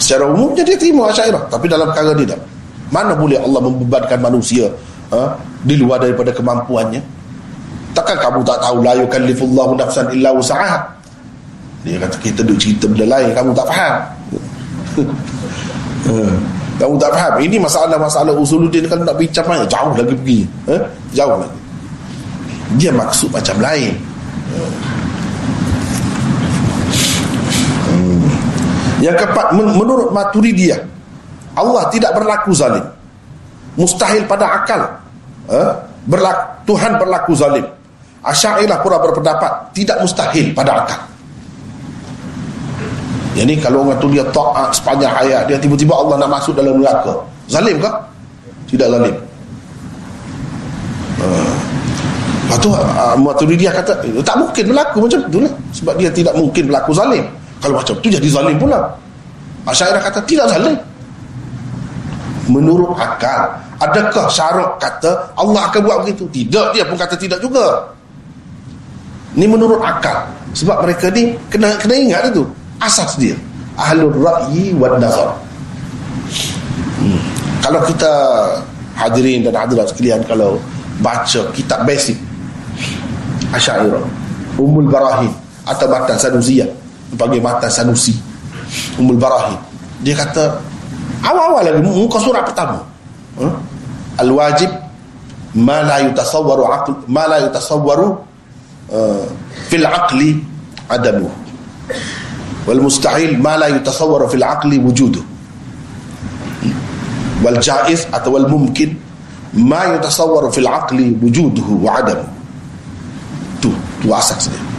Secara 0.00 0.24
umum 0.32 0.56
dia 0.56 0.64
terima 0.64 1.12
Asy'ariyah, 1.12 1.52
tapi 1.52 1.68
dalam 1.68 1.92
perkara 1.92 2.16
ni 2.16 2.24
tak. 2.24 2.40
Mana 2.88 3.12
boleh 3.12 3.36
Allah 3.36 3.60
membebankan 3.62 4.18
manusia 4.18 4.66
ha, 5.12 5.36
di 5.62 5.76
luar 5.76 6.00
daripada 6.00 6.32
kemampuannya? 6.32 6.98
Takkan 7.92 8.16
kamu 8.16 8.40
tak 8.42 8.58
tahu 8.64 8.80
la 8.80 8.96
yukallifullahu 8.96 9.76
nafsan 9.76 10.08
illa 10.16 10.32
wus'aha? 10.32 10.80
Dia 11.84 12.00
kata 12.00 12.16
kita 12.18 12.40
duk 12.42 12.56
cerita 12.56 12.88
benda 12.88 13.06
lain 13.06 13.30
kamu 13.36 13.50
tak 13.52 13.66
faham. 13.68 13.94
Hmm. 16.08 16.34
Kamu 16.80 16.96
tak 16.96 17.12
faham 17.12 17.44
Ini 17.44 17.60
masalah-masalah 17.60 18.32
usuluddin 18.40 18.88
Kalau 18.88 19.04
nak 19.04 19.20
bincang 19.20 19.44
banyak 19.44 19.68
Jauh 19.68 19.92
lagi 19.92 20.16
pergi 20.16 20.40
eh? 20.72 20.80
Jauh 21.12 21.36
lagi 21.36 21.60
Dia 22.80 22.88
maksud 22.88 23.28
macam 23.28 23.60
lain 23.60 23.92
hmm. 24.48 24.72
Yang 29.00 29.16
keempat 29.24 29.46
Menurut 29.56 30.12
Maturidiyah 30.12 30.80
Allah 31.56 31.88
tidak 31.90 32.14
berlaku 32.14 32.52
zalim 32.54 32.84
Mustahil 33.74 34.22
pada 34.28 34.62
akal 34.62 34.80
eh? 35.50 35.72
berlaku, 36.06 36.44
Tuhan 36.68 37.00
berlaku 37.00 37.32
zalim 37.34 37.66
Asyailah 38.20 38.78
pura 38.84 39.00
berpendapat 39.00 39.72
Tidak 39.72 39.96
mustahil 40.04 40.52
pada 40.52 40.84
akal 40.84 41.00
jadi 43.30 43.54
kalau 43.62 43.86
orang 43.86 43.98
tu 44.02 44.10
dia 44.10 44.26
taat 44.34 44.74
sepanjang 44.74 45.12
hayat 45.14 45.46
dia 45.46 45.56
tiba-tiba 45.56 45.94
Allah 45.94 46.18
nak 46.18 46.30
masuk 46.40 46.52
dalam 46.58 46.82
neraka. 46.82 47.14
Zalim 47.46 47.78
ke? 47.78 47.90
Tidak 48.74 48.86
zalim. 48.90 49.14
Uh. 51.20 51.54
Lepas 52.50 52.58
tu 52.58 52.70
uh, 52.74 53.14
Maturidiyah 53.14 53.70
kata 53.70 54.02
eh, 54.02 54.18
tak 54.26 54.34
mungkin 54.34 54.64
berlaku 54.74 55.06
macam 55.06 55.20
tu 55.30 55.38
lah. 55.38 55.52
Sebab 55.70 55.94
dia 55.94 56.10
tidak 56.10 56.34
mungkin 56.34 56.62
berlaku 56.66 56.90
zalim. 56.90 57.24
Kalau 57.60 57.76
macam 57.80 57.94
tu 58.00 58.08
jadi 58.08 58.28
zalim 58.28 58.56
pula. 58.56 58.80
Asyairah 59.68 60.00
kata 60.00 60.20
tidak 60.24 60.48
zalim. 60.48 60.76
Menurut 62.50 62.98
akal, 62.98 63.52
adakah 63.78 64.26
syarat 64.26 64.74
kata 64.82 65.30
Allah 65.38 65.70
akan 65.70 65.80
buat 65.86 65.98
begitu? 66.02 66.26
Tidak, 66.34 66.74
dia 66.74 66.82
pun 66.82 66.98
kata 66.98 67.14
tidak 67.14 67.38
juga. 67.38 67.94
Ni 69.38 69.46
menurut 69.46 69.78
akal. 69.84 70.26
Sebab 70.56 70.82
mereka 70.82 71.12
ni 71.14 71.38
kena 71.46 71.78
kena 71.78 71.94
ingat 71.94 72.34
itu 72.34 72.42
asas 72.80 73.14
dia 73.20 73.36
ahlul 73.76 74.16
ra'yi 74.16 74.72
wal 74.74 74.96
nazar 74.96 75.36
hmm. 76.98 77.20
kalau 77.60 77.80
kita 77.84 78.12
hadirin 78.96 79.44
dan 79.44 79.54
hadirat 79.54 79.86
sekalian 79.92 80.24
kalau 80.24 80.56
baca 81.04 81.40
kitab 81.52 81.84
basic 81.84 82.16
Asyairah 83.50 84.04
Umul 84.60 84.86
Barahin 84.86 85.32
atau 85.66 85.86
Matan 85.90 86.16
Sanusiyah 86.16 86.68
panggil 87.18 87.42
Matan 87.42 87.70
Sanusi 87.70 88.14
Umul 88.98 89.18
Barahin 89.18 89.58
dia 90.00 90.16
kata 90.16 90.60
awal-awal 91.20 91.60
lagi 91.60 91.80
muka 91.84 92.16
surat 92.20 92.44
pertama. 92.48 92.80
Huh? 93.36 93.52
al-wajib 94.20 94.70
ma 95.54 95.80
la 95.82 96.00
yutasawwaru 96.04 96.64
aql 96.68 96.92
ma 97.08 97.24
la 97.26 97.40
yutasawwaru 97.40 98.06
uh, 98.92 99.24
fil 99.68 99.86
aqli 99.86 100.44
adamu. 100.88 101.30
Wal 102.68 102.80
mustahil 102.80 103.38
ma 103.40 103.56
la 103.56 103.68
yutasawwaru 103.72 104.28
fil 104.28 104.44
aqli 104.44 104.78
wujudu. 104.78 105.24
Wal 107.40 107.58
jaiz 107.60 108.04
atau 108.12 108.36
wal 108.36 108.48
mumkin 108.48 108.96
ma 109.56 109.96
yutasawwaru 109.96 110.52
fil 110.52 110.68
aqli 110.68 111.16
wujuduhu 111.22 111.80
wa 111.80 111.98
adamu. 111.98 112.26
Tu 113.60 113.72
tu 114.04 114.12
asas 114.12 114.48
dia. 114.48 114.69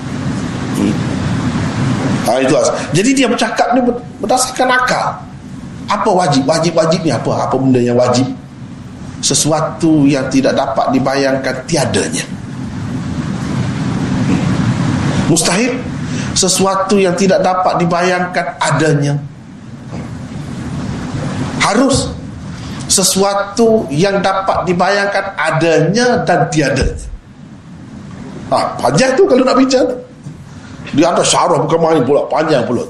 Ha, 2.28 2.38
itu 2.42 2.54
asas 2.54 2.76
jadi 2.92 3.10
dia 3.16 3.28
bercakap 3.28 3.74
ni 3.74 3.82
berdasarkan 4.22 4.70
akal. 4.70 5.08
Apa 5.92 6.08
wajib? 6.08 6.48
Wajib-wajib 6.48 7.04
ni 7.04 7.12
apa? 7.12 7.50
Apa 7.50 7.56
benda 7.60 7.82
yang 7.82 8.00
wajib? 8.00 8.24
Sesuatu 9.20 10.08
yang 10.08 10.24
tidak 10.32 10.56
dapat 10.56 10.96
dibayangkan 10.96 11.56
tiadanya. 11.68 12.24
Mustahil. 15.28 15.76
Sesuatu 16.32 16.96
yang 16.96 17.12
tidak 17.20 17.44
dapat 17.44 17.76
dibayangkan 17.84 18.56
adanya. 18.64 19.14
Harus. 21.60 22.08
Sesuatu 22.88 23.88
yang 23.92 24.20
dapat 24.24 24.68
dibayangkan 24.68 25.36
adanya 25.36 26.24
dan 26.24 26.48
tiadanya. 26.52 27.08
Ah, 28.52 28.76
panjang 28.80 29.16
tu 29.16 29.24
kalau 29.28 29.48
nak 29.48 29.56
bincang 29.56 29.88
dia 30.92 31.12
ada 31.12 31.24
syarah 31.24 31.60
bukan 31.64 31.80
main 31.80 32.02
pula 32.04 32.28
panjang 32.28 32.64
pula 32.68 32.84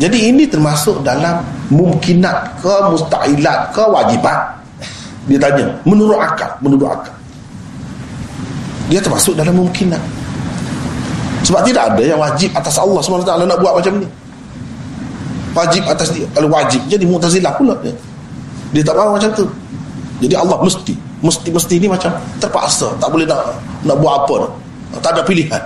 jadi 0.00 0.18
ini 0.32 0.48
termasuk 0.48 1.04
dalam 1.04 1.44
mungkinat 1.68 2.60
ke 2.60 2.74
mustahilat 2.92 3.72
ke 3.72 3.82
wajibat 3.82 4.38
dia 5.30 5.38
tanya 5.38 5.70
menurut 5.86 6.18
akal 6.18 6.50
menurut 6.60 6.90
akal 6.90 7.14
dia 8.90 9.00
termasuk 9.00 9.32
dalam 9.38 9.56
mungkinat 9.56 10.00
sebab 11.42 11.60
tidak 11.66 11.84
ada 11.94 12.02
yang 12.02 12.18
wajib 12.22 12.54
atas 12.54 12.78
Allah 12.78 13.02
SWT 13.02 13.26
nak 13.26 13.58
buat 13.58 13.74
macam 13.74 13.98
ni. 13.98 14.08
Wajib 15.52 15.82
atas 15.84 16.08
dia. 16.14 16.24
Kalau 16.32 16.48
wajib, 16.48 16.80
jadi 16.88 17.04
mutazilah 17.04 17.52
pula 17.58 17.74
dia. 17.82 17.92
Dia 18.72 18.82
tak 18.86 18.96
mahu 18.96 19.18
macam 19.18 19.30
tu. 19.36 19.44
Jadi 20.22 20.34
Allah 20.38 20.56
mesti. 20.62 20.94
Mesti-mesti 21.22 21.74
ni 21.82 21.86
macam 21.90 22.14
terpaksa. 22.40 22.94
Tak 22.98 23.10
boleh 23.10 23.26
nak 23.28 23.52
nak 23.84 23.96
buat 24.00 24.24
apa. 24.24 24.48
Tak 25.02 25.18
ada 25.18 25.22
pilihan. 25.26 25.62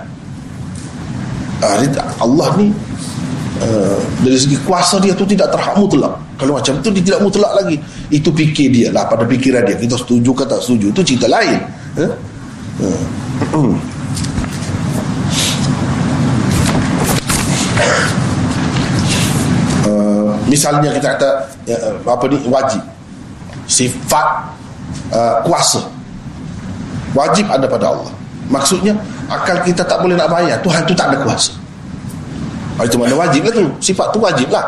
Ah, 1.57 1.81
Allah 2.21 2.49
ni 2.61 2.69
uh, 3.65 3.97
dari 4.21 4.37
segi 4.37 4.57
kuasa 4.61 5.01
dia 5.01 5.17
tu 5.17 5.25
tidak 5.25 5.49
terhak 5.49 5.73
mutlak. 5.73 6.13
Kalau 6.37 6.53
macam 6.53 6.77
tu 6.85 6.89
dia 6.93 7.03
tidak 7.13 7.21
mutlak 7.25 7.51
lagi. 7.57 7.77
Itu 8.13 8.29
fikir 8.29 8.69
dia 8.69 8.89
lah 8.93 9.09
pada 9.09 9.25
fikiran 9.25 9.65
dia. 9.65 9.77
Kita 9.77 9.97
setuju 9.97 10.31
ke 10.37 10.43
tak 10.45 10.61
setuju. 10.61 10.93
Itu 10.93 11.01
cerita 11.01 11.25
lain. 11.25 11.57
Huh? 11.97 12.11
Uh. 13.57 13.75
misalnya 20.47 20.89
kita 20.95 21.07
kata 21.15 21.29
ya, 21.67 21.77
apa 22.07 22.23
ni 22.31 22.37
wajib 22.47 22.81
sifat 23.67 24.27
kuasa 25.43 25.83
wajib 27.13 27.45
ada 27.51 27.67
pada 27.67 27.91
Allah 27.91 28.11
maksudnya 28.47 28.95
akal 29.27 29.59
kita 29.63 29.83
tak 29.83 29.99
boleh 29.99 30.15
nak 30.15 30.31
bayar 30.31 30.57
Tuhan 30.63 30.81
tu 30.87 30.93
tak 30.95 31.11
ada 31.13 31.17
kuasa. 31.23 31.53
Oh, 32.77 32.85
itu 32.85 32.95
mana 32.99 33.17
wajib 33.17 33.41
lah 33.49 33.53
tu. 33.57 33.65
Sifat 33.81 34.13
tu 34.13 34.21
wajib 34.21 34.47
lah. 34.53 34.65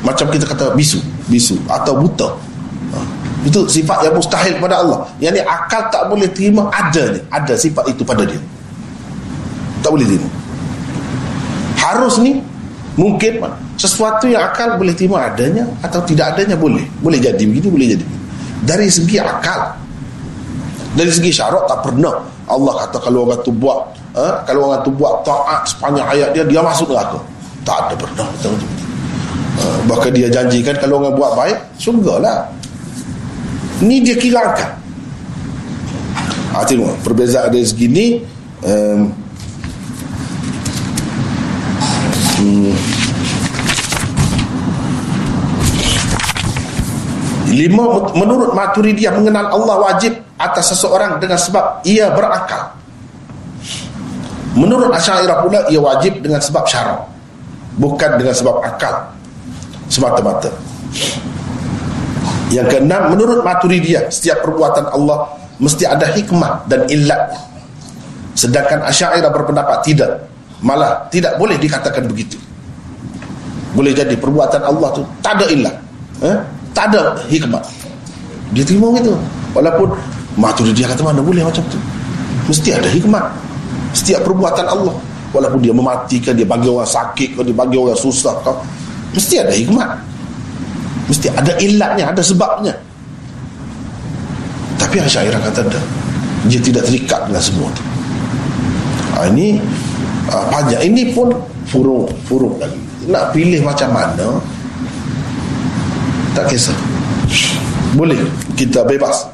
Macam 0.00 0.28
kita 0.32 0.44
kata 0.48 0.72
bisu 0.76 1.00
bisu 1.28 1.56
atau 1.68 1.96
buta. 1.96 2.28
Ha. 2.94 2.98
itu 3.44 3.60
sifat 3.68 4.06
yang 4.08 4.14
mustahil 4.16 4.56
pada 4.56 4.80
Allah. 4.80 5.04
Yang 5.20 5.40
ni 5.40 5.42
akal 5.44 5.82
tak 5.92 6.08
boleh 6.08 6.28
terima 6.32 6.70
ada 6.72 7.12
ni 7.12 7.20
ada 7.28 7.52
sifat 7.56 7.84
itu 7.92 8.00
pada 8.00 8.24
dia. 8.24 8.40
Tak 9.84 9.92
boleh 9.92 10.06
terima. 10.08 10.28
Harus 11.76 12.16
ni 12.20 12.40
mungkin 12.96 13.44
sesuatu 13.76 14.24
yang 14.30 14.48
akal 14.48 14.80
boleh 14.80 14.96
terima 14.96 15.28
adanya 15.28 15.68
atau 15.84 16.00
tidak 16.08 16.36
adanya 16.36 16.56
boleh. 16.56 16.84
Boleh 17.04 17.20
jadi 17.20 17.44
begitu 17.44 17.68
boleh 17.68 17.92
jadi 17.92 18.04
dari 18.64 18.88
segi 18.88 19.20
akal 19.20 19.76
dari 20.94 21.10
segi 21.10 21.30
syarat 21.34 21.66
tak 21.66 21.82
pernah. 21.84 22.22
Allah 22.44 22.72
kata 22.86 22.98
kalau 23.00 23.26
orang 23.26 23.40
tu 23.40 23.50
buat 23.50 23.88
eh, 24.14 24.34
kalau 24.46 24.70
orang 24.70 24.80
tu 24.84 24.90
buat 24.94 25.24
taat 25.26 25.66
sepanjang 25.66 26.06
ayat 26.06 26.28
dia 26.32 26.44
dia 26.46 26.60
masuk 26.62 26.90
neraka. 26.90 27.18
Tak 27.64 27.88
ada 27.88 27.94
pernah 27.96 28.28
uh, 28.28 29.78
bahkan 29.88 30.12
dia 30.12 30.28
janjikan 30.28 30.76
kalau 30.76 31.00
orang 31.00 31.16
buat 31.16 31.32
baik 31.32 31.58
surga 31.80 32.14
lah. 32.20 32.38
Ni 33.80 34.04
dia 34.04 34.14
kira 34.14 34.38
akal 34.38 34.84
ha, 36.54 36.62
tengok 36.62 36.94
perbezaan 37.02 37.50
dari 37.50 37.66
segi 37.66 37.86
ni 37.90 38.06
um, 38.62 39.10
hmm, 42.38 42.74
Lima, 47.54 48.10
menurut 48.18 48.50
Maturidiyah 48.50 49.14
mengenal 49.14 49.46
Allah 49.54 49.76
wajib 49.78 50.23
atas 50.38 50.74
seseorang 50.74 51.22
dengan 51.22 51.38
sebab 51.38 51.84
ia 51.86 52.10
berakal. 52.10 52.74
Menurut 54.54 54.94
Asy'ariyah 54.94 55.42
pula 55.42 55.60
ia 55.66 55.82
wajib 55.82 56.22
dengan 56.22 56.38
sebab 56.38 56.62
syarak. 56.66 57.02
Bukan 57.74 58.22
dengan 58.22 58.30
sebab 58.30 58.62
akal 58.62 59.02
semata-mata. 59.90 60.46
Yang 62.54 62.78
keenam, 62.78 63.10
menurut 63.10 63.42
Maturidiyah 63.42 64.14
setiap 64.14 64.46
perbuatan 64.46 64.86
Allah 64.94 65.26
mesti 65.58 65.82
ada 65.86 66.06
hikmah 66.06 66.70
dan 66.70 66.86
illat. 66.86 67.34
sedangkan 68.34 68.82
Asy'ariyah 68.90 69.30
berpendapat 69.30 69.86
tidak 69.86 70.26
malah 70.64 71.06
tidak 71.12 71.36
boleh 71.36 71.54
dikatakan 71.60 72.08
begitu 72.08 72.40
boleh 73.76 73.92
jadi 73.92 74.16
perbuatan 74.16 74.64
Allah 74.64 74.88
tu 74.96 75.02
tak 75.20 75.38
ada 75.38 75.46
ilah 75.52 75.74
eh? 76.24 76.36
tak 76.72 76.90
ada 76.90 77.20
hikmah 77.28 77.60
dia 78.56 78.64
terima 78.64 78.88
begitu 78.90 79.12
walaupun 79.52 79.92
Maturidiyah 80.34 80.90
kata 80.90 81.02
mana 81.06 81.22
boleh 81.22 81.46
macam 81.46 81.62
tu? 81.70 81.78
Mesti 82.50 82.74
ada 82.74 82.90
hikmah 82.90 83.24
setiap 83.94 84.26
perbuatan 84.26 84.66
Allah. 84.66 84.94
Walaupun 85.34 85.58
dia 85.62 85.74
mematikan 85.74 86.34
dia 86.38 86.46
bagi 86.46 86.70
orang 86.70 86.86
sakit 86.86 87.42
dia 87.42 87.54
bagi 87.54 87.74
orang 87.74 87.98
susah 87.98 88.38
kau 88.46 88.54
mesti 89.14 89.42
ada 89.42 89.50
hikmah 89.50 89.98
mesti 91.10 91.26
ada 91.30 91.52
ilatnya 91.58 92.14
ada 92.14 92.22
sebabnya. 92.22 92.74
Tapi 94.78 95.02
Asyairah 95.02 95.42
kata 95.42 95.66
ada 95.66 95.80
dia 96.46 96.60
tidak 96.62 96.86
terikat 96.86 97.26
dengan 97.26 97.42
semua 97.42 97.66
tu. 97.74 97.82
Ha, 99.14 99.26
ini 99.30 99.58
ha, 100.30 100.46
panjang 100.54 100.82
ini 100.86 101.10
pun 101.10 101.34
furung 101.66 102.06
furung 102.30 102.54
lagi. 102.62 102.78
Nak 103.10 103.34
pilih 103.34 103.58
macam 103.66 103.90
mana? 103.90 104.38
Tak 106.38 106.46
kisah. 106.46 106.78
Boleh 107.98 108.18
kita 108.54 108.86
bebas 108.86 109.33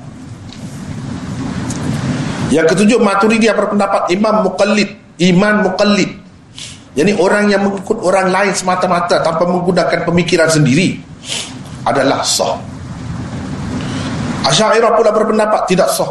yang 2.50 2.66
ketujuh 2.66 2.98
Maturidiyah 2.98 3.54
berpendapat 3.54 4.10
Imam 4.10 4.42
Muqallid. 4.42 4.90
Iman 5.22 5.62
Muqallid. 5.62 6.20
Jadi 6.90 7.14
orang 7.22 7.46
yang 7.46 7.62
mengikut 7.62 8.02
orang 8.02 8.34
lain 8.34 8.50
semata-mata 8.50 9.22
Tanpa 9.22 9.46
menggunakan 9.46 10.02
pemikiran 10.02 10.50
sendiri 10.50 10.98
Adalah 11.86 12.26
sah. 12.26 12.58
Asyairah 14.42 14.98
pula 14.98 15.14
berpendapat 15.14 15.70
Tidak 15.70 15.86
sah. 15.86 16.10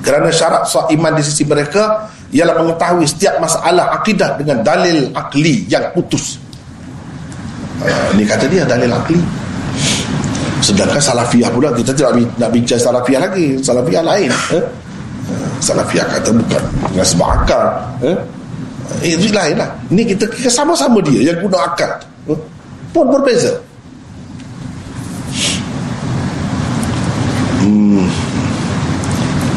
Kerana 0.00 0.32
syarat 0.32 0.64
sah 0.64 0.88
iman 0.88 1.12
di 1.12 1.20
sisi 1.20 1.44
mereka 1.44 2.08
Ialah 2.32 2.56
mengetahui 2.56 3.04
setiap 3.04 3.36
masalah 3.36 4.00
akidah 4.00 4.40
Dengan 4.40 4.64
dalil 4.64 5.12
akli 5.12 5.68
yang 5.68 5.92
putus. 5.92 6.40
Uh, 7.84 8.16
Ini 8.16 8.24
kata 8.24 8.48
dia 8.48 8.64
dalil 8.64 8.88
akli. 8.88 9.20
Sedangkan 10.64 11.04
salafiyah 11.04 11.52
pula 11.52 11.68
Kita 11.76 11.92
tidak 11.92 12.16
nak 12.40 12.48
bincang 12.48 12.80
salafiyah 12.80 13.20
lagi. 13.28 13.60
Salafiyah 13.60 14.04
lain 14.08 14.32
eh? 14.56 14.64
Salafiyah 15.60 16.08
kata 16.08 16.32
bukan 16.32 16.62
dengan 16.88 17.06
sebab 17.06 17.28
akal. 17.28 17.64
Eh? 18.00 18.16
eh 19.04 19.12
itu 19.14 19.28
lain 19.30 19.60
lah. 19.60 19.68
Ni 19.92 20.08
kita, 20.08 20.24
kita 20.32 20.48
sama-sama 20.48 21.04
dia 21.04 21.30
yang 21.30 21.38
guna 21.44 21.68
akal. 21.68 21.92
Eh? 22.32 22.40
pun 22.90 23.06
berbeza. 23.06 23.54
Hmm. 27.60 28.08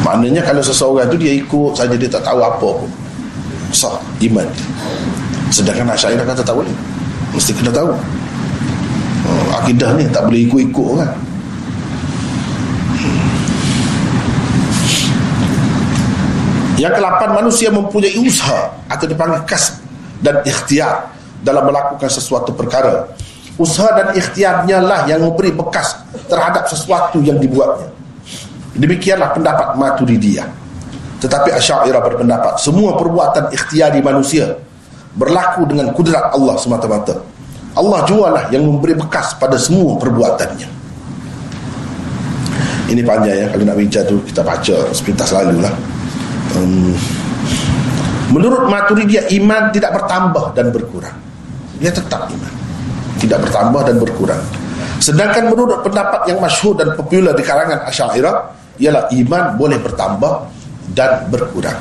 maknanya 0.04 0.44
kalau 0.44 0.60
seseorang 0.60 1.08
tu 1.08 1.16
dia 1.16 1.32
ikut 1.40 1.72
saja 1.72 1.96
dia 1.96 2.06
tak 2.06 2.20
tahu 2.20 2.38
apa 2.44 2.68
pun. 2.84 2.90
Sah 3.72 3.96
iman. 4.22 4.46
Sedangkan 5.48 5.88
Asyaidah 5.96 6.22
kata 6.28 6.44
tak 6.44 6.54
boleh. 6.54 6.70
Mesti 7.32 7.56
kena 7.56 7.72
tahu. 7.72 7.90
Oh, 9.24 9.46
akidah 9.56 9.96
ni 9.96 10.04
tak 10.12 10.28
boleh 10.28 10.44
ikut-ikut 10.44 11.00
kan 11.00 11.10
Yang 16.74 16.98
kelapan 16.98 17.30
manusia 17.38 17.68
mempunyai 17.70 18.18
usaha 18.18 18.74
atau 18.90 19.06
dipanggil 19.06 19.46
kas 19.46 19.78
dan 20.18 20.42
ikhtiar 20.42 21.14
dalam 21.46 21.70
melakukan 21.70 22.10
sesuatu 22.10 22.50
perkara. 22.50 23.14
Usaha 23.54 23.94
dan 23.94 24.18
ikhtiarnya 24.18 24.82
lah 24.82 25.06
yang 25.06 25.22
memberi 25.22 25.54
bekas 25.54 25.94
terhadap 26.26 26.66
sesuatu 26.66 27.22
yang 27.22 27.38
dibuatnya. 27.38 27.86
Demikianlah 28.74 29.30
pendapat 29.30 29.78
Maturidiyah. 29.78 30.50
Tetapi 31.22 31.54
Asy'ariyah 31.54 32.02
berpendapat 32.02 32.58
semua 32.58 32.98
perbuatan 32.98 33.54
ikhtiari 33.54 34.02
manusia 34.02 34.58
berlaku 35.14 35.70
dengan 35.70 35.94
kudrat 35.94 36.34
Allah 36.34 36.58
semata-mata. 36.58 37.22
Allah 37.78 38.02
jualah 38.02 38.50
yang 38.50 38.66
memberi 38.66 38.98
bekas 38.98 39.38
pada 39.38 39.54
semua 39.54 39.94
perbuatannya. 40.02 40.66
Ini 42.90 43.00
panjang 43.06 43.36
ya 43.38 43.46
kalau 43.54 43.64
nak 43.64 43.76
bincang 43.78 44.04
tu 44.10 44.18
kita 44.26 44.42
baca 44.42 44.76
sepintas 44.90 45.30
lalu 45.30 45.62
lah 45.62 45.72
um, 46.56 46.94
menurut 48.30 48.66
Maturidiyah 48.70 49.30
iman 49.42 49.70
tidak 49.74 49.94
bertambah 49.94 50.54
dan 50.54 50.70
berkurang. 50.70 51.16
Dia 51.78 51.90
tetap 51.90 52.30
iman. 52.30 52.52
Tidak 53.18 53.38
bertambah 53.38 53.82
dan 53.86 53.96
berkurang. 53.98 54.42
Sedangkan 55.02 55.50
menurut 55.50 55.82
pendapat 55.82 56.30
yang 56.30 56.38
masyhur 56.40 56.78
dan 56.78 56.94
popular 56.94 57.34
di 57.34 57.44
kalangan 57.44 57.82
Asy'ariyah 57.90 58.36
ialah 58.80 59.10
iman 59.10 59.44
boleh 59.58 59.78
bertambah 59.82 60.50
dan 60.94 61.26
berkurang 61.30 61.76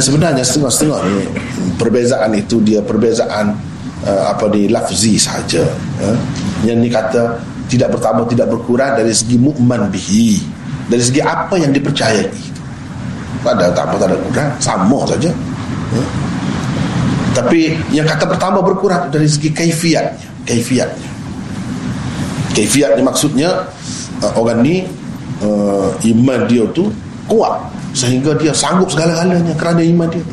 yang 0.00 0.08
sebenarnya 0.08 0.40
setengah-setengah 0.40 1.00
ni 1.04 1.20
perbezaan 1.76 2.32
itu 2.32 2.56
dia 2.64 2.80
perbezaan 2.80 3.52
uh, 4.00 4.32
apa 4.32 4.48
di 4.48 4.72
lafzi 4.72 5.20
saja 5.20 5.60
uh. 6.00 6.16
yang 6.64 6.80
ni 6.80 6.88
kata 6.88 7.36
tidak 7.68 7.92
bertambah 7.92 8.24
tidak 8.32 8.48
berkurang 8.48 8.96
dari 8.96 9.12
segi 9.12 9.36
mukman 9.36 9.92
bihi 9.92 10.40
dari 10.88 11.04
segi 11.04 11.20
apa 11.20 11.52
yang 11.60 11.68
dipercayai 11.76 12.32
tak 13.44 13.52
ada 13.60 13.76
tambah 13.76 14.00
tak 14.00 14.08
ada 14.08 14.16
kurang 14.24 14.50
sama 14.56 15.04
saja 15.04 15.28
uh. 15.92 16.08
tapi 17.36 17.76
yang 17.92 18.08
kata 18.08 18.24
bertambah 18.24 18.64
berkurang 18.64 19.12
dari 19.12 19.28
segi 19.28 19.52
kaifiatnya 19.52 20.48
kaifiatnya 20.48 21.08
kaifiatnya 22.56 23.04
maksudnya 23.04 23.68
uh, 24.24 24.32
orang 24.32 24.64
ni 24.64 24.88
uh, 25.44 25.92
iman 26.08 26.48
dia 26.48 26.64
tu 26.72 26.88
kuat 27.30 27.54
sehingga 27.94 28.34
dia 28.34 28.50
sanggup 28.50 28.90
segala-galanya 28.90 29.54
kerana 29.54 29.80
iman 29.86 30.10
dia. 30.10 30.26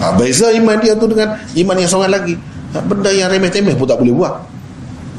Ha, 0.00 0.16
Beza 0.16 0.48
iman 0.56 0.80
dia 0.80 0.96
tu 0.96 1.04
dengan 1.04 1.36
Iman 1.52 1.76
yang 1.76 1.90
seorang 1.92 2.12
lagi. 2.16 2.34
Ha, 2.72 2.80
Benda 2.80 3.12
yang 3.12 3.28
remeh-temeh 3.28 3.76
pun 3.76 3.84
tak 3.84 4.00
boleh 4.00 4.16
buat. 4.16 4.32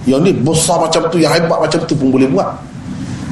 Yang 0.10 0.22
ni 0.26 0.32
besar 0.42 0.82
macam 0.82 1.06
tu 1.14 1.22
Yang 1.22 1.38
hebat 1.38 1.62
macam 1.62 1.80
tu 1.86 1.94
pun 1.94 2.10
boleh 2.10 2.26
buat. 2.26 2.50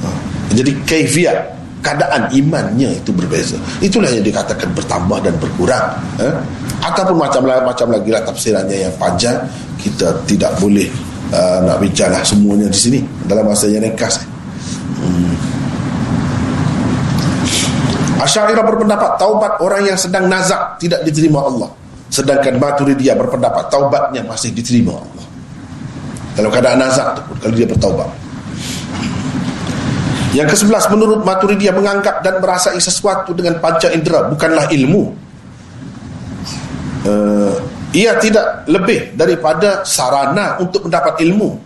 Ha, 0.06 0.08
Jadi 0.54 0.72
kaifiat 0.86 1.58
Keadaan 1.82 2.30
imannya 2.36 2.92
itu 3.02 3.10
berbeza. 3.10 3.58
Itulah 3.82 4.12
yang 4.12 4.22
dikatakan 4.22 4.68
bertambah 4.76 5.24
dan 5.24 5.34
berkurang. 5.40 5.96
Ha? 6.22 6.30
Ataupun 6.86 7.18
macam 7.18 7.48
macam 7.50 7.88
lagi 7.90 8.14
lah 8.14 8.22
Tafsirannya 8.24 8.78
yang 8.88 8.94
panjang 9.02 9.36
Kita 9.82 10.12
tidak 10.30 10.54
boleh 10.62 10.88
uh, 11.34 11.60
Nak 11.66 11.82
bincang 11.82 12.14
lah 12.14 12.24
semuanya 12.24 12.72
di 12.72 12.80
sini 12.80 13.00
Dalam 13.28 13.48
masa 13.48 13.68
yang 13.68 13.84
nekas 13.84 14.24
hmm. 14.96 15.49
Asy'ariyah 18.20 18.66
berpendapat 18.68 19.16
taubat 19.16 19.64
orang 19.64 19.88
yang 19.88 19.96
sedang 19.96 20.28
nazak 20.28 20.76
tidak 20.78 21.00
diterima 21.08 21.40
Allah. 21.40 21.72
Sedangkan 22.12 22.58
Maturidiyah 22.60 23.16
berpendapat 23.16 23.72
taubatnya 23.72 24.26
masih 24.26 24.52
diterima 24.52 24.98
Allah. 24.98 25.26
Dalam 26.36 26.50
keadaan 26.52 26.80
nazak 26.84 27.08
tu 27.16 27.22
kalau 27.40 27.56
dia 27.56 27.68
bertaubat. 27.70 28.10
Yang 30.36 30.48
ke 30.54 30.56
sebelas 30.66 30.86
menurut 30.92 31.22
Maturidiyah 31.24 31.74
menganggap 31.74 32.22
dan 32.22 32.44
merasai 32.44 32.78
sesuatu 32.78 33.32
dengan 33.32 33.58
panca 33.64 33.88
indera 33.94 34.28
bukanlah 34.28 34.68
ilmu. 34.68 35.04
Uh, 37.08 37.56
ia 37.96 38.20
tidak 38.20 38.68
lebih 38.68 39.16
daripada 39.16 39.82
sarana 39.88 40.60
untuk 40.60 40.86
mendapat 40.86 41.18
ilmu. 41.24 41.58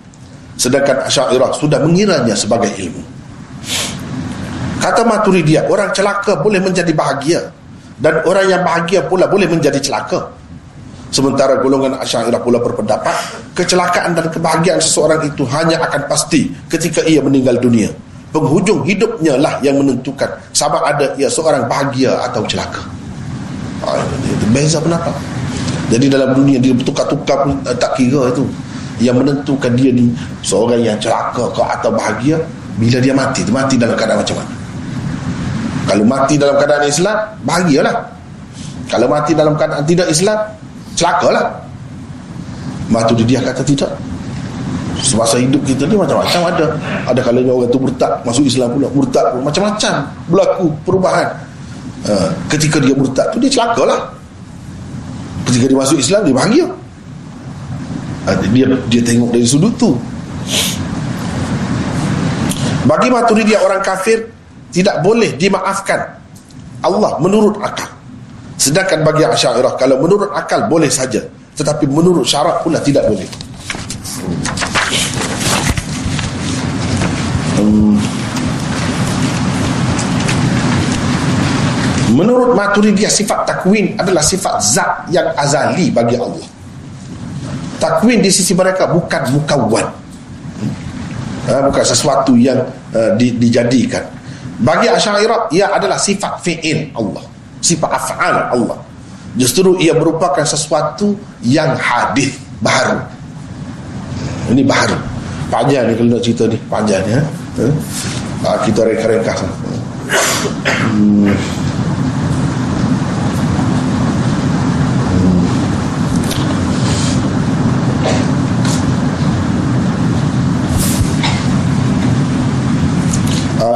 Sedangkan 0.56 1.10
Asy'ariyah 1.10 1.52
sudah 1.58 1.82
mengiranya 1.82 2.38
sebagai 2.38 2.70
ilmu. 2.78 3.13
Kata 4.84 5.08
Maturidiyah, 5.08 5.72
orang 5.72 5.96
celaka 5.96 6.44
boleh 6.44 6.60
menjadi 6.60 6.92
bahagia 6.92 7.40
dan 8.04 8.20
orang 8.28 8.52
yang 8.52 8.62
bahagia 8.68 9.00
pula 9.08 9.32
boleh 9.32 9.48
menjadi 9.48 9.80
celaka. 9.80 10.28
Sementara 11.08 11.56
golongan 11.64 11.96
Asy'ariyah 12.04 12.44
pula 12.44 12.60
berpendapat, 12.60 13.16
kecelakaan 13.56 14.12
dan 14.12 14.28
kebahagiaan 14.28 14.84
seseorang 14.84 15.24
itu 15.24 15.48
hanya 15.56 15.80
akan 15.88 16.04
pasti 16.12 16.52
ketika 16.68 17.00
ia 17.08 17.24
meninggal 17.24 17.56
dunia. 17.64 17.96
Penghujung 18.36 18.84
hidupnya 18.84 19.40
lah 19.40 19.56
yang 19.64 19.80
menentukan 19.80 20.28
sama 20.52 20.84
ada 20.84 21.16
ia 21.16 21.32
seorang 21.32 21.64
bahagia 21.64 22.20
atau 22.28 22.44
celaka. 22.44 22.84
Ah, 23.88 24.04
itu 24.28 24.46
beza 24.52 24.84
pendapat. 24.84 25.16
Jadi 25.96 26.12
dalam 26.12 26.36
dunia 26.36 26.60
dia 26.60 26.76
bertukar-tukar 26.76 27.48
pun 27.48 27.56
eh, 27.72 27.78
tak 27.80 27.96
kira 27.96 28.36
itu. 28.36 28.44
Yang 29.00 29.16
menentukan 29.24 29.72
dia 29.80 29.96
ni 29.96 30.12
seorang 30.44 30.84
yang 30.84 31.00
celaka 31.00 31.48
ke 31.56 31.62
atau 31.62 31.94
bahagia 31.96 32.36
bila 32.76 33.00
dia 33.00 33.16
mati, 33.16 33.48
mati 33.48 33.80
dalam 33.80 33.96
keadaan 33.96 34.20
macam 34.20 34.44
mana? 34.44 34.63
Kalau 35.84 36.04
mati 36.08 36.40
dalam 36.40 36.56
keadaan 36.56 36.88
Islam, 36.88 37.18
bahagialah. 37.44 37.96
Kalau 38.88 39.08
mati 39.10 39.32
dalam 39.36 39.54
keadaan 39.60 39.84
tidak 39.84 40.08
Islam, 40.10 40.40
celakalah. 40.96 41.52
Matu 42.92 43.16
dia 43.20 43.40
kata 43.42 43.64
tidak. 43.64 43.92
Semasa 45.04 45.36
hidup 45.36 45.60
kita 45.68 45.84
ni 45.90 46.00
macam-macam 46.00 46.42
ada. 46.48 46.66
Ada 47.12 47.20
kalanya 47.20 47.52
orang 47.52 47.70
tu 47.74 47.80
murtad, 47.82 48.24
masuk 48.24 48.48
Islam 48.48 48.72
pula, 48.72 48.88
murtad 48.94 49.26
pun 49.36 49.42
macam-macam 49.44 49.94
berlaku 50.32 50.66
perubahan. 50.88 51.28
Uh, 52.04 52.30
ketika 52.52 52.84
dia 52.84 52.96
murtad 52.96 53.32
tu 53.32 53.40
dia 53.40 53.52
celakalah. 53.52 54.12
ketika 55.54 55.70
dia 55.70 55.78
masuk 55.78 56.02
Islam 56.02 56.26
dia 56.26 56.34
bahagia 56.34 56.66
ah, 58.26 58.36
dia 58.42 58.66
dia 58.90 59.02
tengok 59.06 59.30
dari 59.30 59.46
sudut 59.46 59.70
tu 59.78 59.94
bagi 62.90 63.08
Maturidiyah 63.14 63.62
orang 63.62 63.86
kafir 63.86 64.33
tidak 64.74 65.06
boleh 65.06 65.38
dimaafkan 65.38 66.02
Allah 66.82 67.16
menurut 67.22 67.62
akal 67.62 67.88
sedangkan 68.58 69.06
bagi 69.06 69.24
Asy'ariyah 69.24 69.78
kalau 69.78 70.02
menurut 70.02 70.34
akal 70.34 70.66
boleh 70.66 70.90
saja 70.90 71.22
tetapi 71.54 71.86
menurut 71.86 72.26
syarak 72.26 72.66
pula 72.66 72.82
tidak 72.82 73.06
boleh 73.06 73.30
hmm. 77.62 77.98
Menurut 82.14 82.54
Maturidiyah 82.54 83.10
sifat 83.10 83.42
takwin 83.50 83.98
adalah 83.98 84.22
sifat 84.22 84.62
zat 84.62 85.10
yang 85.10 85.34
azali 85.34 85.90
bagi 85.90 86.14
Allah. 86.14 86.46
Takwin 87.82 88.22
di 88.22 88.30
sisi 88.30 88.54
mereka 88.54 88.86
bukan 88.86 89.34
mukawwan. 89.34 89.90
Ha, 91.50 91.66
bukan 91.66 91.82
sesuatu 91.84 92.38
yang 92.38 92.62
uh, 92.94 93.18
di, 93.18 93.34
dijadikan. 93.34 94.06
Bagi 94.62 94.86
Asy'ariyah 94.92 95.50
ia 95.50 95.66
adalah 95.74 95.98
sifat 95.98 96.38
fi'il 96.46 96.94
Allah. 96.94 97.26
Sifat 97.64 97.90
af'al 97.90 98.54
Allah. 98.54 98.78
Justru 99.34 99.82
ia 99.82 99.98
merupakan 99.98 100.46
sesuatu 100.46 101.18
yang 101.42 101.74
hadis 101.74 102.38
baru. 102.62 103.02
Ini 104.54 104.62
baru. 104.62 104.98
Panjang 105.50 105.90
ni 105.90 105.94
kalau 105.98 106.10
nak 106.14 106.22
cerita 106.22 106.44
ni, 106.46 106.58
panjang 106.70 107.02
ni. 107.06 107.12
Ha? 107.18 107.22
Ha, 108.46 108.50
kita 108.66 108.82
reka-reka. 108.86 109.34
Hmm. 110.94 111.34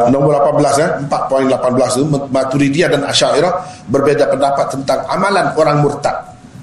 Nombor 0.09 0.39
18 0.39 0.83
eh 0.83 0.89
4.18 1.07 1.99
tu 1.99 2.05
Maturidiyah 2.09 2.89
dan 2.91 3.01
Asy'ariyah 3.07 3.53
berbeza 3.87 4.27
pendapat 4.27 4.73
tentang 4.73 5.05
amalan 5.07 5.51
orang 5.55 5.83
murtad 5.83 6.15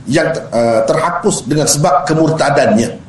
yang 0.04 0.28
uh, 0.52 0.84
terhapus 0.84 1.48
dengan 1.48 1.64
sebab 1.64 2.04
kemurtadannya. 2.04 3.00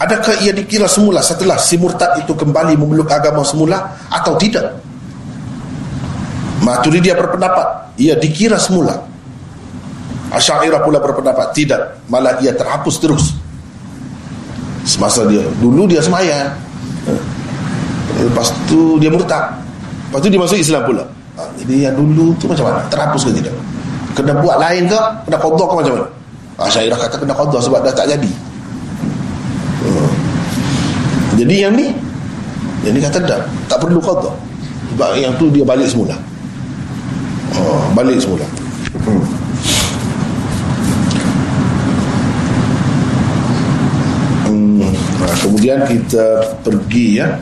Adakah 0.00 0.40
ia 0.42 0.50
dikira 0.50 0.88
semula 0.88 1.20
setelah 1.20 1.60
si 1.60 1.76
murtad 1.76 2.18
itu 2.18 2.32
kembali 2.32 2.74
memeluk 2.74 3.12
agama 3.12 3.44
semula 3.44 4.00
atau 4.08 4.34
tidak? 4.40 4.80
Maturidiyah 6.64 7.16
berpendapat 7.16 7.96
ia 8.00 8.16
dikira 8.16 8.56
semula. 8.56 8.96
Asy'ariyah 10.30 10.86
pula 10.86 11.02
berpendapat 11.02 11.50
tidak, 11.52 12.00
malah 12.06 12.38
ia 12.38 12.54
terhapus 12.54 12.96
terus. 13.02 13.24
Semasa 14.86 15.26
dia 15.28 15.44
dulu 15.60 15.90
dia 15.90 16.00
semaya. 16.00 16.54
Lepas 18.18 18.50
tu 18.66 18.98
dia 18.98 19.10
murtad 19.12 19.54
Lepas 20.10 20.18
tu 20.26 20.28
dia 20.28 20.40
masuk 20.42 20.58
Islam 20.58 20.82
pula 20.82 21.04
ha, 21.38 21.46
Jadi 21.54 21.86
yang 21.86 21.94
dulu 21.94 22.34
tu 22.34 22.50
macam 22.50 22.66
mana? 22.66 22.82
Terhapus 22.90 23.30
ke 23.30 23.30
tidak? 23.38 23.54
Kena 24.18 24.34
buat 24.42 24.58
lain 24.58 24.90
ke? 24.90 25.00
Kena 25.28 25.38
kodoh 25.38 25.66
ke 25.70 25.74
macam 25.78 25.92
mana? 25.94 26.06
Ha, 26.58 26.66
Syairah 26.66 26.98
kata 26.98 27.16
kena 27.22 27.34
kodoh 27.36 27.62
sebab 27.62 27.86
dah 27.86 27.94
tak 27.94 28.10
jadi 28.10 28.30
hmm. 29.86 30.10
Jadi 31.38 31.54
yang 31.62 31.72
ni 31.78 31.94
Yang 32.82 32.92
ni 32.98 33.00
kata 33.06 33.18
tak 33.22 33.40
Tak 33.70 33.78
perlu 33.78 34.02
kodoh 34.02 34.34
Sebab 34.92 35.14
yang 35.14 35.32
tu 35.38 35.46
dia 35.54 35.62
balik 35.62 35.86
semula 35.86 36.18
oh, 37.54 37.86
Balik 37.94 38.18
semula 38.18 38.44
hmm. 39.06 39.24
Hmm. 44.50 44.90
Ha, 44.90 45.24
kemudian 45.46 45.78
kita 45.86 46.58
pergi 46.66 47.22
ya 47.22 47.38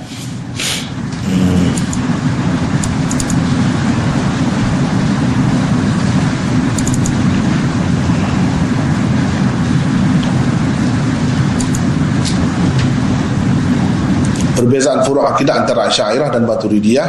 perbezaan 14.58 15.00
furu' 15.06 15.22
akidah 15.22 15.54
antara 15.64 15.86
Asy'ariyah 15.86 16.28
dan 16.34 16.42
Maturidiyah. 16.44 17.08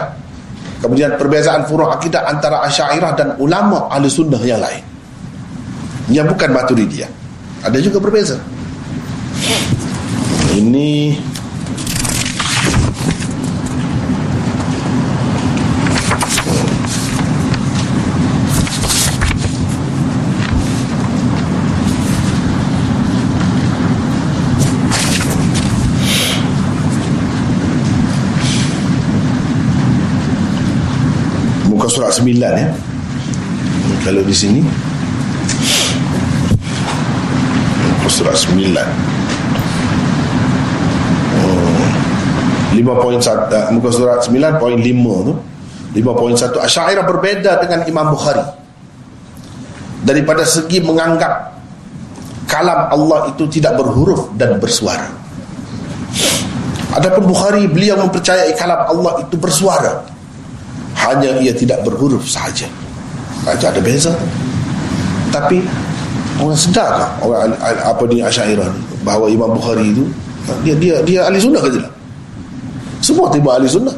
Kemudian 0.79 1.19
perbezaan 1.19 1.67
furu' 1.67 1.89
akidah 1.91 2.29
antara 2.29 2.63
Asy'ariyah 2.69 3.11
dan 3.17 3.27
ulama 3.41 3.89
ahli 3.91 4.07
sunnah 4.07 4.39
yang 4.39 4.61
lain. 4.61 4.85
Yang 6.13 6.37
bukan 6.37 6.49
Maturidiyah. 6.55 7.09
Ada 7.65 7.77
juga 7.83 7.99
berbeza 7.99 8.39
ini 10.59 11.15
surat 31.99 32.15
9 32.15 32.31
ya. 32.39 32.71
Kalau 34.07 34.23
di 34.23 34.31
sini 34.31 34.63
surat 38.07 38.39
9. 38.39 38.55
Oh. 41.39 41.83
5.1 42.75 42.79
uh, 42.79 43.71
muka 43.75 43.89
surat 43.91 44.19
9.5 44.23 45.27
tu 45.27 45.33
5.1 45.95 46.63
Asy'ariyah 46.63 47.03
berbeza 47.03 47.59
dengan 47.59 47.83
Imam 47.83 48.15
Bukhari 48.15 48.43
daripada 50.03 50.47
segi 50.47 50.79
menganggap 50.79 51.59
kalam 52.47 52.91
Allah 52.91 53.31
itu 53.35 53.47
tidak 53.51 53.75
berhuruf 53.75 54.31
dan 54.39 54.55
bersuara 54.59 55.11
Adapun 56.89 57.29
Bukhari 57.29 57.69
beliau 57.69 57.99
mempercayai 58.01 58.57
kalam 58.57 58.89
Allah 58.89 59.21
itu 59.23 59.35
bersuara 59.37 60.18
hanya 61.07 61.29
ia 61.39 61.53
tidak 61.55 61.81
berhuruf 61.87 62.23
sahaja. 62.27 62.67
Saja 63.45 63.71
ada 63.71 63.81
beza. 63.81 64.13
Tapi 65.29 65.63
orang 66.41 66.57
sedar 66.59 66.89
tak 66.97 67.11
orang 67.21 67.53
apa 67.61 68.03
ni 68.09 68.19
Asy'ariyah 68.19 68.67
ni 68.67 68.81
bahawa 69.05 69.29
Imam 69.29 69.53
Bukhari 69.53 69.93
itu 69.93 70.03
dia 70.65 70.73
dia 70.75 70.95
dia 71.05 71.19
ahli 71.29 71.37
sunnah 71.37 71.61
ke 71.61 71.69
tidak? 71.77 71.93
Semua 72.99 73.29
tiba 73.31 73.55
ahli 73.55 73.69
sunnah. 73.69 73.95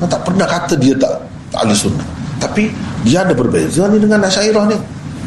Tak 0.00 0.24
pernah 0.24 0.48
kata 0.48 0.80
dia 0.80 0.96
tak, 0.96 1.12
tak 1.52 1.60
ahli 1.66 1.76
sunnah. 1.76 2.06
Tapi 2.40 2.72
dia 3.04 3.20
ada 3.20 3.36
berbeza 3.36 3.84
ni 3.90 4.00
dengan 4.00 4.24
Asy'ariyah 4.24 4.64
ni. 4.70 4.78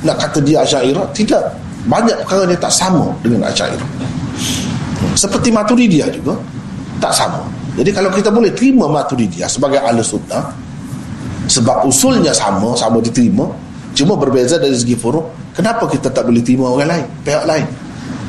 Nak 0.03 0.17
kata 0.17 0.39
dia 0.41 0.65
Asy'ariyah 0.65 1.05
tidak. 1.13 1.43
Banyak 1.83 2.15
perkara 2.23 2.47
dia 2.47 2.57
tak 2.57 2.71
sama 2.71 3.11
dengan 3.21 3.51
Asy'ariyah 3.51 4.13
seperti 5.13 5.53
Maturidiyah 5.53 6.09
juga 6.09 6.33
tak 6.97 7.13
sama. 7.13 7.43
Jadi 7.73 7.89
kalau 7.89 8.09
kita 8.13 8.29
boleh 8.29 8.53
terima 8.53 8.85
Maturidiyah 8.89 9.49
sebagai 9.49 9.81
ahli 9.81 10.01
sunnah 10.01 10.53
sebab 11.53 11.85
usulnya 11.85 12.33
sama 12.33 12.73
sama 12.73 12.97
diterima. 12.97 13.45
Cuma 13.93 14.17
berbeza 14.17 14.57
dari 14.57 14.73
segi 14.73 14.97
furuk 14.97 15.53
kenapa 15.53 15.85
kita 15.85 16.09
tak 16.09 16.25
boleh 16.25 16.41
terima 16.41 16.65
orang 16.73 16.89
lain 16.89 17.05
pihak 17.21 17.45
lain? 17.45 17.65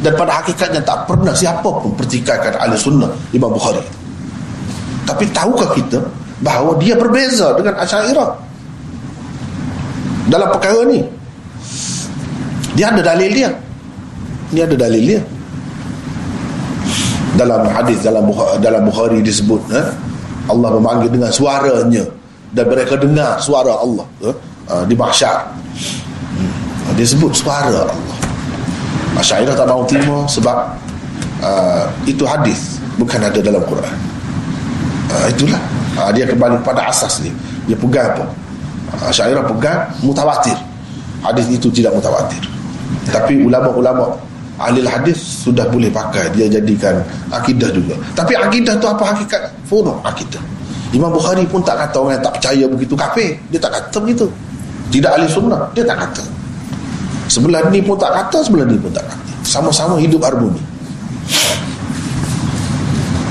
Dan 0.05 0.13
pada 0.21 0.45
hakikatnya 0.45 0.85
tak 0.85 1.09
pernah 1.09 1.33
siapa 1.33 1.65
pun 1.65 1.89
pertikaikan 1.97 2.53
ahli 2.61 2.77
sunnah 2.77 3.09
Imam 3.33 3.49
Bukhari. 3.49 3.81
Tapi 5.09 5.25
tahukah 5.33 5.73
kita 5.73 6.05
bahawa 6.45 6.77
dia 6.77 6.93
berbeza 6.93 7.57
dengan 7.57 7.81
Asyairah? 7.81 8.37
Dalam 10.29 10.49
perkara 10.53 10.85
ni 10.85 11.01
dia 12.77 12.93
ada 12.93 13.01
dalil 13.01 13.31
dia. 13.33 13.51
Dia 14.53 14.69
ada 14.69 14.77
dalil 14.77 15.17
dia. 15.17 15.21
Dalam 17.41 17.65
hadis 17.73 18.05
dalam 18.05 18.29
Bukhari, 18.29 18.61
dalam 18.61 18.83
Bukhari 18.85 19.19
disebut 19.25 19.63
eh, 19.73 19.89
Allah 20.53 20.71
memanggil 20.77 21.09
dengan 21.09 21.33
suaranya 21.33 22.05
dan 22.55 22.71
mereka 22.71 22.95
dengar 22.95 23.37
suara 23.43 23.75
Allah 23.75 24.07
eh, 24.23 24.37
uh, 24.71 24.85
di 24.87 24.95
mahsyar. 24.95 25.51
Hmm. 26.35 26.95
dia 26.95 27.07
sebut 27.07 27.35
suara 27.35 27.91
Allah. 27.91 28.19
Asyaidah 29.19 29.55
tak 29.55 29.67
mahu 29.71 29.87
terima 29.87 30.27
sebab 30.27 30.75
uh, 31.43 31.87
itu 32.07 32.23
hadis 32.23 32.79
bukan 32.99 33.19
ada 33.19 33.39
dalam 33.43 33.63
Quran. 33.67 33.95
Uh, 35.11 35.27
itulah. 35.31 35.61
Uh, 35.95 36.11
dia 36.15 36.27
kembali 36.27 36.59
pada 36.63 36.91
asas 36.91 37.23
dia. 37.23 37.35
Dia 37.67 37.77
pegang 37.79 38.15
apa? 38.15 38.25
Asyaidah 39.11 39.47
pegang 39.47 39.91
mutawatir. 40.03 40.55
Hadis 41.23 41.47
itu 41.51 41.71
tidak 41.71 41.95
mutawatir. 41.95 42.43
Tapi 43.11 43.43
ulama-ulama 43.43 44.15
ahli 44.59 44.87
hadis 44.87 45.19
sudah 45.19 45.67
boleh 45.71 45.91
pakai. 45.91 46.31
Dia 46.35 46.47
jadikan 46.47 47.03
akidah 47.31 47.71
juga. 47.75 47.99
Tapi 48.15 48.39
akidah 48.39 48.75
tu 48.79 48.87
apa? 48.87 49.15
Hakikat? 49.15 49.43
Furuk 49.67 49.99
akidah 50.03 50.43
Imam 50.95 51.11
Bukhari 51.11 51.43
pun 51.51 51.59
tak 51.67 51.75
kata 51.75 51.97
orang 51.99 52.13
yang 52.17 52.25
tak 52.25 52.35
percaya 52.39 52.65
begitu 52.71 52.95
kafir. 52.95 53.35
Dia 53.51 53.59
tak 53.59 53.75
kata 53.75 53.99
begitu. 53.99 54.31
Tidak 54.95 55.11
ahli 55.11 55.27
sunnah. 55.27 55.67
Dia 55.75 55.83
tak 55.83 55.99
kata. 56.07 56.23
sebelah 57.29 57.67
ni 57.73 57.81
pun 57.81 57.97
tak 57.97 58.13
kata 58.13 58.45
sebelah 58.45 58.67
ni 58.69 58.77
pun 58.77 58.93
tak 58.93 59.05
kata 59.09 59.33
sama-sama 59.45 59.97
hidup 59.97 60.21
harmoni 60.25 60.61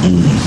hmm. 0.05 0.37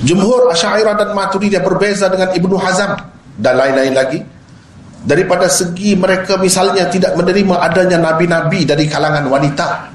Jumhur 0.00 0.48
Asyairah 0.52 0.96
dan 0.96 1.12
Maturidiyah 1.12 1.60
berbeza 1.60 2.08
dengan 2.08 2.32
Ibnu 2.32 2.56
Hazam 2.56 2.96
dan 3.36 3.56
lain-lain 3.56 3.92
lagi 3.92 4.20
daripada 5.04 5.48
segi 5.48 5.96
mereka 5.96 6.36
misalnya 6.36 6.88
tidak 6.92 7.16
menerima 7.16 7.56
adanya 7.56 7.98
nabi-nabi 8.00 8.68
dari 8.68 8.84
kalangan 8.84 9.24
wanita. 9.28 9.88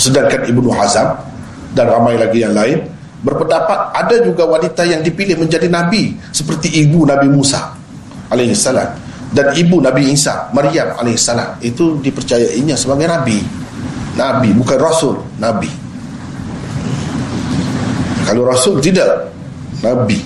Sedangkan 0.00 0.48
Ibnu 0.48 0.72
Hazam 0.72 1.12
dan 1.76 1.86
ramai 1.92 2.16
lagi 2.16 2.40
yang 2.40 2.56
lain 2.56 2.88
berpendapat 3.20 3.92
ada 3.92 4.16
juga 4.24 4.48
wanita 4.48 4.80
yang 4.88 5.04
dipilih 5.04 5.36
menjadi 5.36 5.68
nabi 5.68 6.16
seperti 6.32 6.72
ibu 6.80 7.04
Nabi 7.04 7.28
Musa 7.28 7.76
alaihissalam 8.32 8.96
dan 9.36 9.52
ibu 9.52 9.76
Nabi 9.84 10.08
Isa 10.08 10.48
Maryam 10.56 10.96
alaihissalam 10.96 11.60
itu 11.60 12.00
dipercayainya 12.00 12.74
sebagai 12.80 13.06
nabi. 13.06 13.44
Nabi 14.16 14.50
bukan 14.56 14.78
rasul 14.80 15.20
nabi. 15.36 15.68
Kalau 18.24 18.42
rasul 18.48 18.80
tidak. 18.80 19.28
Nabi. 19.80 20.20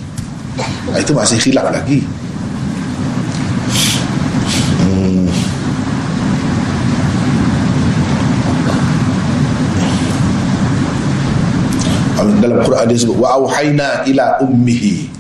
Itu 0.99 1.15
masih 1.15 1.39
khilaf 1.43 1.67
lagi 1.71 2.03
dalam 12.41 12.59
Quran 12.63 12.85
dia 12.89 12.99
sebut 12.99 13.17
wa 13.19 13.29
auhayna 13.41 14.05
ila 14.09 14.25
ummihi. 14.43 15.11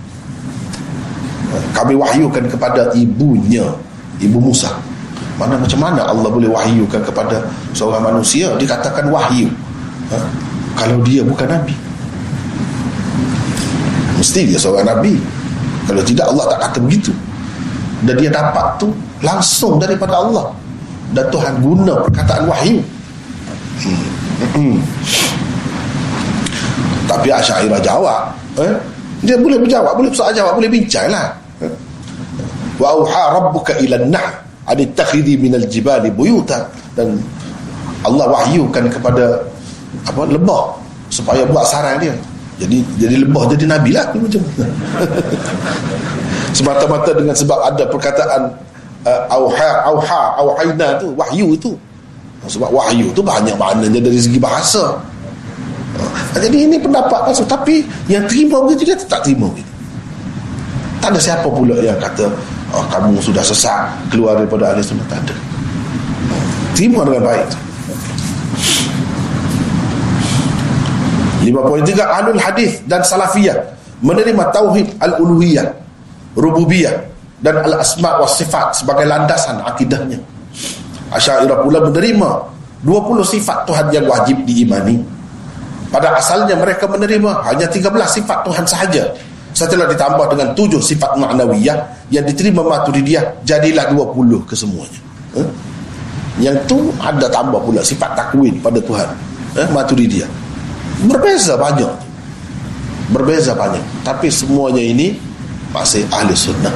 Kami 1.70 1.94
wahyukan 1.94 2.50
kepada 2.50 2.90
ibunya 2.98 3.62
ibu 4.18 4.38
Musa. 4.42 4.74
Mana 5.38 5.58
macam 5.58 5.78
mana 5.82 6.06
Allah 6.06 6.30
boleh 6.30 6.50
wahyukan 6.50 7.02
kepada 7.02 7.42
seorang 7.74 8.02
manusia? 8.02 8.54
Dikatakan 8.58 9.10
wahyu. 9.10 9.50
Ha? 10.14 10.18
kalau 10.74 10.98
dia 11.06 11.22
bukan 11.22 11.46
nabi. 11.46 11.74
Mesti 14.18 14.40
dia 14.50 14.58
seorang 14.58 14.86
nabi. 14.86 15.18
Kalau 15.86 16.02
tidak 16.02 16.26
Allah 16.30 16.44
tak 16.54 16.60
kata 16.70 16.78
begitu. 16.82 17.12
Dan 18.04 18.20
dia 18.20 18.30
dapat 18.30 18.76
tu 18.76 18.90
langsung 19.22 19.78
daripada 19.78 20.18
Allah. 20.20 20.50
Dan 21.14 21.30
Tuhan 21.30 21.62
guna 21.62 22.02
perkataan 22.04 22.42
wahyu. 22.50 22.78
Hmm. 24.54 24.78
Tapi 27.04 27.28
Asyairah 27.28 27.80
jawab 27.84 28.32
eh? 28.60 28.74
Dia 29.24 29.36
boleh 29.40 29.60
berjawab 29.60 29.96
Boleh 29.96 30.10
soal 30.12 30.32
jawab 30.32 30.56
Boleh 30.56 30.70
bincang 30.72 31.08
lah. 31.12 31.32
Eh? 31.60 31.72
Wa 32.80 32.96
auha 32.96 33.40
rabbuka 33.40 33.76
ila 33.84 34.00
nah 34.08 34.42
Anittakhidhi 34.64 35.36
minal 35.36 35.68
jibali 35.68 36.08
buyuta 36.08 36.68
Dan 36.96 37.20
Allah 38.04 38.28
wahyukan 38.28 38.92
kepada 38.92 39.40
apa 40.04 40.22
lebah 40.28 40.76
supaya 41.08 41.46
buat 41.48 41.64
sarang 41.64 41.96
dia. 42.02 42.14
Jadi 42.60 42.84
jadi 43.00 43.24
lebah 43.24 43.48
jadi 43.56 43.64
nabi 43.66 43.90
lah. 43.96 44.12
Macam 44.12 44.42
semata-mata 46.56 47.10
dengan 47.10 47.34
sebab 47.34 47.58
ada 47.66 47.84
perkataan 47.90 48.42
uh, 49.08 49.20
auha 49.32 49.70
auha 49.90 50.22
auhaina 50.38 51.02
tu 51.02 51.10
wahyu 51.18 51.50
itu 51.56 51.74
sebab 52.46 52.70
wahyu 52.70 53.10
tu 53.10 53.24
banyak 53.26 53.56
maknanya 53.58 53.98
dari 53.98 54.20
segi 54.20 54.38
bahasa 54.38 55.02
jadi 56.34 56.58
ini 56.66 56.76
pendapat 56.82 57.30
palsu. 57.30 57.46
Tapi 57.46 57.86
yang 58.10 58.26
terima 58.26 58.60
begitu 58.66 58.92
dia 58.92 58.96
tak 58.98 59.22
terima. 59.22 59.48
Begitu 59.48 59.70
Tak 60.98 61.12
ada 61.14 61.20
siapa 61.20 61.44
pula 61.44 61.76
yang 61.84 62.00
kata 62.00 62.32
oh, 62.72 62.84
Kamu 62.88 63.20
sudah 63.20 63.44
sesat 63.44 63.92
Keluar 64.08 64.40
daripada 64.40 64.72
ahli 64.72 64.80
sunnah. 64.80 65.04
Tak 65.06 65.20
ada. 65.20 65.34
Terima 66.74 67.06
dengan 67.06 67.22
baik. 67.28 67.48
Lima 71.44 71.60
poin 71.60 71.84
tiga 71.84 72.08
Alul 72.08 72.40
hadis 72.40 72.80
dan 72.88 73.04
salafiyah 73.04 73.56
Menerima 74.00 74.48
tauhid 74.48 74.96
al-uluhiyah 74.96 75.68
Rububiyah 76.34 77.04
Dan 77.44 77.60
al-asma' 77.62 78.16
wa 78.16 78.24
sifat 78.24 78.80
Sebagai 78.80 79.04
landasan 79.04 79.60
akidahnya. 79.60 80.18
Asyairah 81.12 81.62
pula 81.62 81.84
menerima 81.84 82.30
20 82.82 83.22
sifat 83.22 83.68
Tuhan 83.68 83.86
yang 83.92 84.08
wajib 84.08 84.42
diimani 84.44 84.98
pada 85.94 86.18
asalnya 86.18 86.58
mereka 86.58 86.90
menerima 86.90 87.46
hanya 87.46 87.70
13 87.70 87.86
sifat 88.10 88.42
Tuhan 88.42 88.66
sahaja. 88.66 89.14
Setelah 89.54 89.86
ditambah 89.86 90.26
dengan 90.34 90.50
7 90.50 90.82
sifat 90.82 91.14
ma'nawiyah 91.14 92.10
yang 92.10 92.26
diterima 92.26 92.66
maturidiyah, 92.66 93.22
jadilah 93.46 93.94
20 93.94 94.42
kesemuanya. 94.42 94.98
Eh? 95.38 95.46
Yang 96.42 96.66
tu 96.66 96.90
ada 96.98 97.30
tambah 97.30 97.62
pula 97.62 97.78
sifat 97.78 98.18
takwin 98.18 98.58
pada 98.58 98.82
Tuhan. 98.82 99.06
Eh? 99.54 99.70
Maturidiyah. 99.70 100.26
Berbeza 101.06 101.54
banyak. 101.54 101.94
Berbeza 103.14 103.54
banyak. 103.54 104.02
Tapi 104.02 104.26
semuanya 104.34 104.82
ini 104.82 105.14
masih 105.70 106.02
ahli 106.10 106.34
sunnah. 106.34 106.74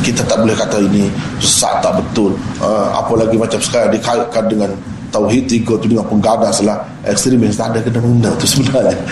Kita 0.00 0.24
tak 0.24 0.40
boleh 0.40 0.56
kata 0.56 0.80
ini 0.80 1.12
sesat 1.36 1.84
tak 1.84 2.00
betul. 2.00 2.32
Uh, 2.64 2.96
apalagi 2.96 3.36
macam 3.36 3.60
sekarang 3.60 3.92
dikaitkan 3.92 4.48
dengan 4.48 4.72
tauhid 5.08 5.44
tiga 5.48 5.74
tu 5.80 5.86
dengan 5.88 6.06
penggadas 6.06 6.60
lah. 6.64 6.80
Ekstremis 7.04 7.56
tak 7.56 7.74
ada 7.74 7.78
kena 7.84 7.98
mengena 8.02 8.30
tu 8.36 8.46
sebenarnya. 8.46 8.98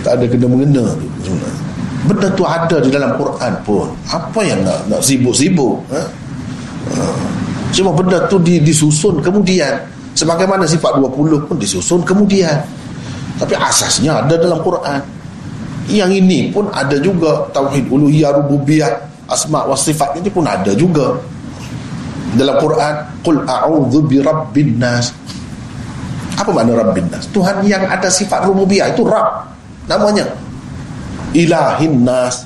Tak 0.00 0.16
ada 0.16 0.24
kena 0.24 0.48
mengena 0.48 0.84
tu 0.96 1.06
sebenarnya. 1.20 1.62
Benda 2.08 2.28
tu 2.32 2.44
ada 2.48 2.76
di 2.80 2.88
dalam 2.88 3.12
Quran 3.20 3.52
pun. 3.68 3.86
Apa 4.08 4.40
yang 4.40 4.64
nak 4.64 4.80
nak 4.88 5.00
sibuk-sibuk 5.04 5.76
ha? 5.92 6.00
ha. 6.96 7.04
cuma 7.68 7.92
benda 7.92 8.16
tu 8.32 8.40
di, 8.40 8.62
disusun 8.64 9.20
kemudian. 9.20 9.76
Sebagaimana 10.16 10.64
sifat 10.64 10.96
20 10.98 11.46
pun 11.46 11.56
disusun 11.60 12.00
kemudian. 12.00 12.56
Tapi 13.36 13.54
asasnya 13.54 14.24
ada 14.24 14.34
dalam 14.40 14.58
Quran. 14.64 14.98
Yang 15.92 16.10
ini 16.24 16.48
pun 16.48 16.72
ada 16.72 16.96
juga. 16.96 17.44
Tauhid 17.52 17.92
uluhiyah 17.92 18.34
rububiyah 18.40 19.08
asma 19.28 19.68
wa 19.68 19.76
sifat 19.76 20.16
ini 20.16 20.32
pun 20.32 20.48
ada 20.48 20.72
juga 20.72 21.12
dalam 22.36 22.56
Quran 22.60 22.94
qul 23.24 23.36
a'udzu 23.46 24.04
birabbin 24.04 24.76
nas. 24.76 25.14
Apa 26.36 26.50
makna 26.52 26.78
rabbin 26.78 27.08
nas? 27.08 27.24
Tuhan 27.32 27.64
yang 27.64 27.82
ada 27.88 28.10
sifat 28.12 28.44
rububiyah 28.44 28.92
itu 28.92 29.06
rabb 29.06 29.48
namanya. 29.88 30.28
Ilahin 31.32 32.04
nas. 32.04 32.44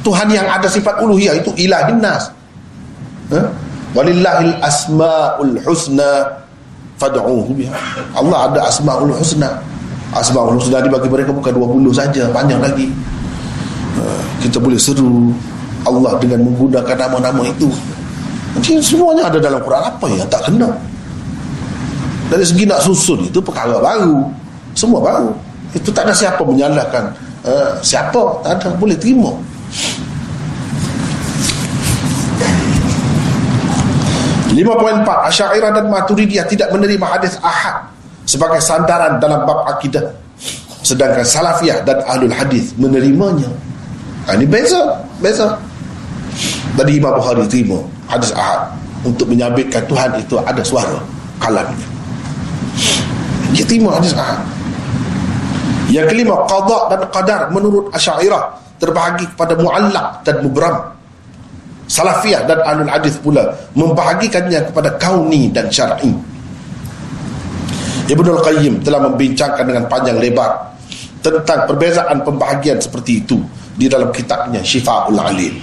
Tuhan 0.00 0.32
yang 0.32 0.48
ada 0.48 0.64
sifat 0.64 1.04
uluhiyah 1.04 1.36
itu 1.40 1.52
ilahin 1.60 2.00
nas. 2.00 2.32
Ha? 3.30 3.40
walillahil 3.94 4.54
asmaul 4.62 5.58
husna 5.66 6.42
fad'uhu 6.98 7.50
biha. 7.54 7.74
Allah 8.14 8.38
ada 8.50 8.60
asmaul 8.70 9.10
husna. 9.14 9.58
Asmaul 10.14 10.58
husna 10.58 10.82
dibagi 10.82 11.06
mereka 11.10 11.30
bukan 11.34 11.52
20 11.54 11.90
saja 11.94 12.30
panjang 12.30 12.62
lagi. 12.62 12.90
Ha, 13.98 14.02
kita 14.42 14.58
boleh 14.58 14.78
seru. 14.78 15.34
Allah 15.80 16.12
dengan 16.20 16.44
menggunakan 16.44 16.92
nama-nama 16.92 17.40
itu 17.48 17.72
jadi 18.58 18.82
semuanya 18.82 19.30
ada 19.30 19.38
dalam 19.38 19.62
Quran. 19.62 19.82
Apa 19.86 20.04
yang 20.10 20.26
tak 20.26 20.42
kena? 20.50 20.74
Dari 22.30 22.42
segi 22.42 22.66
nak 22.66 22.82
susun 22.82 23.30
itu 23.30 23.38
perkara 23.38 23.78
baru. 23.78 24.26
Semua 24.74 24.98
baru. 24.98 25.30
Itu 25.70 25.94
tak 25.94 26.10
ada 26.10 26.14
siapa 26.14 26.42
menyalahkan. 26.42 27.14
Uh, 27.46 27.78
siapa? 27.78 28.42
Tak 28.42 28.58
ada. 28.58 28.68
Boleh 28.74 28.98
terima. 28.98 29.30
Lima 34.50 34.74
poin 34.74 34.98
empat. 34.98 35.30
Asyairah 35.30 35.70
dan 35.70 35.86
Maturidiyah 35.86 36.46
tidak 36.50 36.74
menerima 36.74 37.06
hadis 37.06 37.38
ahad 37.38 37.86
sebagai 38.26 38.58
sandaran 38.58 39.22
dalam 39.22 39.46
bab 39.46 39.62
akidah. 39.70 40.10
Sedangkan 40.82 41.22
Salafiyah 41.22 41.86
dan 41.86 42.02
Ahlul 42.02 42.34
Hadis 42.34 42.74
menerimanya. 42.74 43.46
Ha, 44.26 44.34
ini 44.34 44.48
beza. 44.48 45.06
Beza. 45.22 45.54
Dari 46.74 46.98
Imam 46.98 47.14
Bukhari 47.14 47.46
terima 47.46 47.78
hadis 48.10 48.34
ahad. 48.34 48.74
Untuk 49.00 49.32
menyabitkan 49.32 49.80
Tuhan 49.88 50.12
itu 50.20 50.36
ada 50.36 50.60
suara 50.60 51.00
kalamnya 51.40 51.88
dia 53.50 53.64
terima 53.66 53.98
hadis 53.98 54.14
ahad. 54.14 54.40
Yang 55.90 56.14
kelima 56.14 56.46
qada 56.46 56.78
dan 56.94 57.00
qadar 57.10 57.40
menurut 57.50 57.90
asyairah 57.90 58.54
terbahagi 58.78 59.26
kepada 59.34 59.58
muallak 59.58 60.22
dan 60.22 60.38
mubram. 60.46 60.76
Salafiyah 61.90 62.46
dan 62.46 62.62
alul 62.62 62.86
hadis 62.86 63.18
pula 63.18 63.50
membahagikannya 63.74 64.70
kepada 64.70 64.94
kauni 65.02 65.50
dan 65.50 65.66
syar'i. 65.66 66.14
Ibnu 68.06 68.30
Al-Qayyim 68.38 68.86
telah 68.86 69.02
membincangkan 69.10 69.66
dengan 69.66 69.84
panjang 69.90 70.22
lebar 70.22 70.54
tentang 71.18 71.66
perbezaan 71.66 72.22
pembahagian 72.22 72.78
seperti 72.78 73.26
itu 73.26 73.42
di 73.74 73.90
dalam 73.90 74.14
kitabnya 74.14 74.62
Syifa'ul 74.62 75.18
Alil 75.18 75.58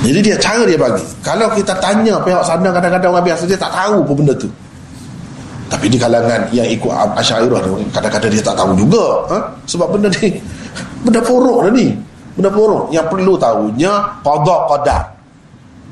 jadi 0.00 0.18
dia 0.24 0.36
cara 0.40 0.64
dia 0.64 0.78
bagi. 0.80 1.04
Kalau 1.20 1.46
kita 1.52 1.76
tanya 1.76 2.16
pihak 2.24 2.40
sana 2.40 2.72
kadang-kadang 2.72 3.12
orang 3.12 3.26
biasa 3.28 3.44
dia 3.44 3.58
tak 3.60 3.72
tahu 3.72 4.00
pun 4.04 4.14
benda 4.24 4.34
tu. 4.36 4.48
tapi 5.70 5.86
di 5.86 5.94
kalangan 6.02 6.50
yang 6.50 6.66
ikut 6.66 6.90
Asyairah 7.14 7.62
kadang-kadang 7.94 8.30
dia 8.34 8.42
tak 8.42 8.56
tahu 8.58 8.74
juga. 8.74 9.04
Ha? 9.30 9.38
sebab 9.70 9.94
benda 9.94 10.10
ni 10.18 10.34
benda 11.04 11.20
porok 11.22 11.68
dah 11.68 11.72
ni. 11.72 11.94
Benda 12.34 12.50
porok 12.50 12.90
yang 12.90 13.06
perlu 13.06 13.38
tahunya 13.38 13.92
qada 14.24 14.56
qadar 14.66 15.02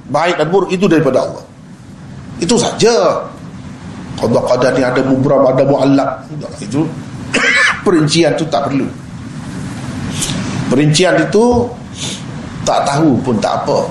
baik 0.09 0.41
dan 0.41 0.49
buruk 0.49 0.71
itu 0.73 0.89
daripada 0.89 1.25
Allah. 1.25 1.45
Itu 2.41 2.57
saja. 2.57 3.23
Qada 4.19 4.41
qadar 4.51 4.71
ni 4.75 4.83
ada 4.83 5.01
mubram 5.05 5.47
ada 5.47 5.63
muallaq. 5.63 6.11
Itu 6.59 6.83
perincian 7.85 8.35
tu 8.35 8.45
tak 8.49 8.67
perlu. 8.73 8.89
Perincian 10.69 11.17
itu 11.23 11.65
tak 12.69 12.85
tahu 12.85 13.17
pun 13.25 13.41
tak 13.41 13.65
apa. 13.65 13.89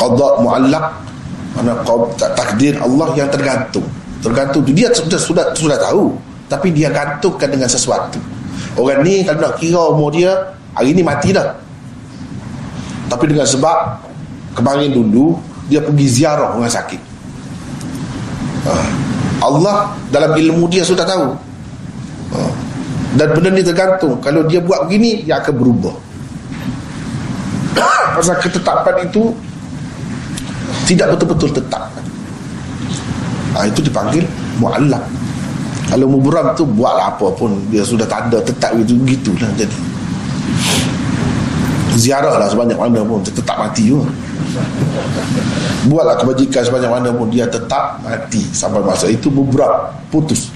Qada 0.00 0.28
muallaq 0.40 0.86
mana 1.52 1.76
takdir 2.16 2.80
Allah 2.80 3.12
yang 3.12 3.28
tergantung. 3.28 3.84
Tergantung 4.24 4.64
dia 4.64 4.88
sudah 4.88 5.20
sudah 5.20 5.44
sudah 5.52 5.76
tahu 5.76 6.16
tapi 6.48 6.72
dia 6.72 6.88
gantungkan 6.88 7.52
dengan 7.52 7.68
sesuatu. 7.68 8.16
Orang 8.80 9.04
ni 9.04 9.20
kalau 9.20 9.44
nak 9.44 9.60
kira 9.60 9.84
umur 9.92 10.16
dia 10.16 10.32
hari 10.72 10.96
ni 10.96 11.04
mati 11.04 11.36
dah. 11.36 11.52
Tapi 13.12 13.28
dengan 13.28 13.44
sebab 13.44 14.00
kemarin 14.56 14.96
dulu 14.96 15.36
dia 15.68 15.84
pergi 15.84 16.08
ziarah 16.08 16.56
orang 16.56 16.72
sakit. 16.72 17.00
Ha. 18.64 18.72
Allah 19.44 19.92
dalam 20.08 20.32
ilmu 20.32 20.72
dia 20.72 20.88
sudah 20.88 21.04
tahu. 21.04 21.36
Ha. 22.32 22.38
dan 23.20 23.28
benda 23.36 23.52
ni 23.52 23.60
tergantung. 23.60 24.16
Kalau 24.24 24.48
dia 24.48 24.64
buat 24.64 24.88
begini 24.88 25.28
dia 25.28 25.36
akan 25.44 25.52
berubah 25.52 26.11
pasal 28.16 28.36
ketetapan 28.40 29.08
itu 29.08 29.32
tidak 30.84 31.16
betul-betul 31.16 31.50
tetap. 31.52 31.88
Ha, 33.52 33.68
itu 33.68 33.84
dipanggil 33.84 34.24
mu'allak 34.56 35.04
kalau 35.92 36.08
muburam 36.08 36.56
tu 36.56 36.64
buatlah 36.64 37.12
apa 37.12 37.36
pun 37.36 37.52
dia 37.68 37.84
sudah 37.84 38.08
tak 38.08 38.32
ada 38.32 38.40
tetap 38.40 38.72
gitu 38.80 38.96
gitulah 39.04 39.44
jadi. 39.60 39.78
Ziarah 41.92 42.40
lah 42.40 42.48
sebanyak 42.48 42.80
mana 42.80 43.04
pun 43.04 43.20
tetap 43.20 43.60
mati 43.60 43.92
juga. 43.92 44.08
Buatlah 45.84 46.16
kebajikan 46.16 46.64
sebanyak 46.64 46.88
mana 46.88 47.12
pun 47.12 47.28
dia 47.28 47.44
tetap 47.44 48.00
mati 48.00 48.40
sampai 48.56 48.80
masa 48.80 49.12
itu 49.12 49.28
muburam 49.28 49.92
putus. 50.08 50.48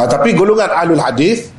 Ha, 0.00 0.08
tapi 0.16 0.32
golongan 0.32 0.72
alul 0.80 0.96
hadis 0.96 1.52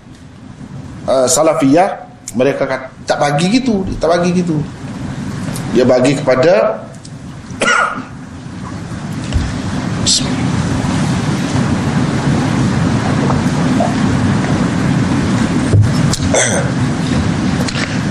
uh, 1.08 1.26
salafiyah 1.26 2.06
mereka 2.36 2.68
kata, 2.68 2.92
tak 3.08 3.18
bagi 3.24 3.48
gitu 3.56 3.88
tak 3.98 4.12
bagi 4.12 4.36
gitu. 4.36 4.60
Dia 5.76 5.84
bagi 5.88 6.16
kepada 6.16 6.84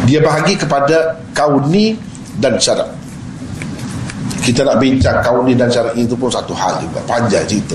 dia 0.07 0.23
bahagi 0.23 0.55
kepada 0.55 1.19
kauni 1.35 1.99
dan 2.39 2.55
syarat 2.63 2.87
kita 4.47 4.63
nak 4.63 4.79
bincang 4.79 5.19
kauni 5.27 5.59
dan 5.59 5.67
syarat 5.67 5.91
itu 5.99 6.15
pun 6.15 6.31
satu 6.31 6.55
hal 6.55 6.79
juga 6.79 7.03
panjang 7.11 7.43
cerita 7.51 7.75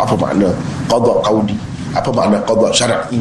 apa 0.00 0.16
makna 0.16 0.48
qada 0.88 1.12
kauni 1.20 1.52
apa 1.92 2.08
makna 2.08 2.40
qada 2.48 2.72
syar'i 2.72 3.20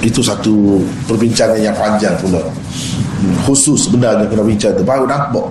itu 0.00 0.24
satu 0.24 0.80
perbincangan 1.04 1.60
yang 1.60 1.76
panjang 1.76 2.16
pula. 2.20 2.40
Hmm, 2.40 3.36
khusus 3.44 3.88
sebenarnya 3.88 4.24
kena 4.28 4.44
bincang 4.44 4.72
tu. 4.72 4.84
Baru 4.84 5.04
nampak. 5.04 5.44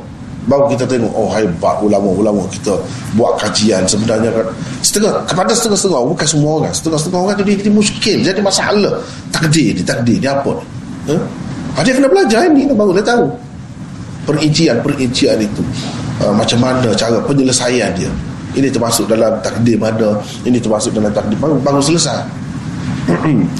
Baru 0.49 0.65
kita 0.65 0.89
tengok 0.89 1.13
oh 1.13 1.29
hebat 1.29 1.77
ulama-ulama 1.85 2.41
kita 2.49 2.73
buat 3.13 3.37
kajian 3.37 3.85
sebenarnya 3.85 4.33
kan. 4.33 4.47
Setengah 4.81 5.21
kepada 5.29 5.53
setengah-setengah 5.53 6.01
bukan 6.09 6.27
semua 6.27 6.51
orang. 6.63 6.73
Setengah-setengah 6.73 7.19
orang 7.21 7.35
jadi, 7.45 7.51
jadi 7.61 7.71
muskil 7.71 8.17
jadi 8.25 8.41
masalah. 8.41 8.97
Takdir 9.29 9.77
ni 9.77 9.83
takdir 9.85 10.17
ni 10.17 10.25
apa 10.25 10.49
ni? 10.49 11.13
Ha? 11.13 11.81
dia 11.85 11.93
kena 11.93 12.09
belajar 12.09 12.49
ni 12.49 12.65
baru 12.65 12.91
dia 12.97 13.05
tahu. 13.05 13.29
Perincian-perincian 14.25 15.37
itu. 15.37 15.61
Uh, 16.19 16.33
macam 16.33 16.59
mana 16.59 16.89
cara 16.97 17.21
penyelesaian 17.21 17.93
dia. 17.93 18.09
Ini 18.57 18.73
termasuk 18.73 19.05
dalam 19.05 19.37
takdir 19.45 19.77
mana 19.77 20.17
ini 20.41 20.57
termasuk 20.57 20.97
dalam 20.97 21.13
takdir 21.13 21.37
baru, 21.37 21.61
baru 21.61 21.77
selesai 21.77 22.48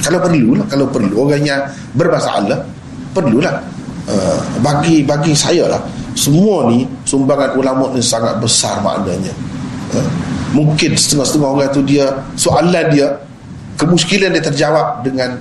kalau 0.03 0.19
perlu 0.21 0.49
lah 0.57 0.65
kalau 0.69 0.85
perlu. 0.89 1.13
Orang 1.27 1.41
yang 1.43 1.61
bermasalah 1.97 2.59
perlulah. 3.11 3.61
Uh, 4.09 4.41
bagi 4.65 5.05
bagi 5.05 5.37
saya 5.37 5.69
lah 5.69 5.77
semua 6.17 6.65
ni 6.73 6.81
sumbangan 7.05 7.53
ulama 7.53 7.93
ni 7.93 8.01
sangat 8.01 8.41
besar 8.41 8.81
maknanya. 8.81 9.29
Uh, 9.93 10.07
mungkin 10.49 10.97
setengah-setengah 10.97 11.49
orang 11.49 11.69
tu 11.69 11.85
dia 11.85 12.09
soalan 12.33 12.89
dia 12.89 13.13
kemuskilan 13.77 14.33
dia 14.33 14.41
terjawab 14.41 15.05
dengan 15.05 15.37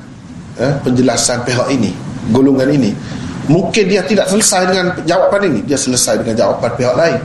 uh, 0.60 0.74
penjelasan 0.84 1.40
pihak 1.48 1.68
ini 1.72 1.96
golongan 2.28 2.68
ini. 2.68 2.92
Mungkin 3.48 3.88
dia 3.88 4.04
tidak 4.04 4.28
selesai 4.28 4.68
dengan 4.68 4.92
jawapan 5.08 5.40
ini 5.48 5.60
dia 5.64 5.80
selesai 5.80 6.20
dengan 6.20 6.36
jawapan 6.36 6.70
pihak 6.76 6.94
lain. 6.94 7.18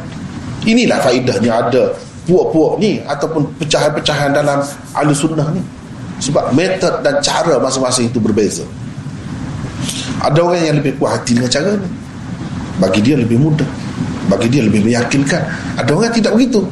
Inilah 0.64 1.04
faedahnya 1.04 1.52
ada 1.52 1.92
puak-puak 2.24 2.80
ni 2.80 3.04
ataupun 3.04 3.52
pecahan-pecahan 3.60 4.32
dalam 4.32 4.64
ahli 4.96 5.12
sunnah 5.12 5.44
ni 5.52 5.60
sebab 6.24 6.56
metod 6.56 7.04
dan 7.04 7.20
cara 7.20 7.60
masing-masing 7.60 8.08
itu 8.08 8.20
berbeza. 8.24 8.64
Ada 10.24 10.40
orang 10.40 10.64
yang 10.64 10.76
lebih 10.80 10.96
puas 10.96 11.20
hati 11.20 11.36
dengan 11.36 11.52
cara 11.52 11.76
ni. 11.76 11.90
Bagi 12.80 13.04
dia 13.04 13.20
lebih 13.20 13.36
mudah. 13.36 13.68
Bagi 14.32 14.48
dia 14.48 14.64
lebih 14.64 14.88
meyakinkan. 14.88 15.44
Ada 15.76 15.92
orang 15.92 16.08
yang 16.08 16.18
tidak 16.24 16.32
begitu. 16.40 16.64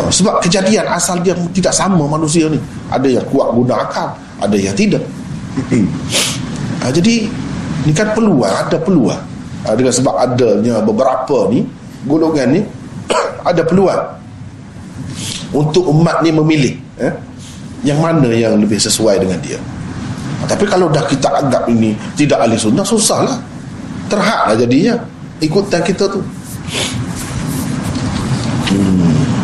Ha, 0.00 0.08
sebab 0.08 0.40
kejadian 0.40 0.88
asal 0.88 1.20
dia 1.20 1.36
tidak 1.52 1.76
sama 1.76 2.08
manusia 2.08 2.48
ni. 2.48 2.56
Ada 2.88 3.20
yang 3.20 3.24
kuat 3.28 3.52
guna 3.52 3.84
akal 3.84 4.16
ada 4.40 4.56
yang 4.56 4.72
tidak. 4.72 5.04
Ha, 6.80 6.88
jadi 6.88 7.28
ni 7.84 7.92
kan 7.92 8.16
peluang 8.16 8.48
ada 8.48 8.80
peluang. 8.80 9.20
Ha, 9.68 9.76
dengan 9.76 9.92
sebab 9.92 10.16
adanya 10.16 10.80
beberapa 10.80 11.52
ni 11.52 11.60
golongan 12.08 12.56
ni 12.56 12.60
ada 13.52 13.60
peluang 13.68 14.00
untuk 15.52 15.84
umat 15.92 16.24
ni 16.24 16.32
memilih 16.32 16.72
eh? 16.96 17.12
Yang 17.86 17.98
mana 18.00 18.28
yang 18.28 18.56
lebih 18.60 18.76
sesuai 18.76 19.22
dengan 19.22 19.40
dia 19.40 19.58
tapi 20.48 20.64
kalau 20.66 20.90
dah 20.90 21.04
kita 21.06 21.28
anggap 21.30 21.68
ini 21.68 21.94
tidak 22.16 22.42
ahli 22.42 22.56
sunnah 22.56 22.84
susah 22.84 23.18
lah 23.24 23.36
terhad 24.10 24.52
lah 24.52 24.56
jadinya 24.58 24.94
ikutan 25.40 25.80
kita 25.84 26.04
tu 26.08 26.20
hmm. 28.74 29.40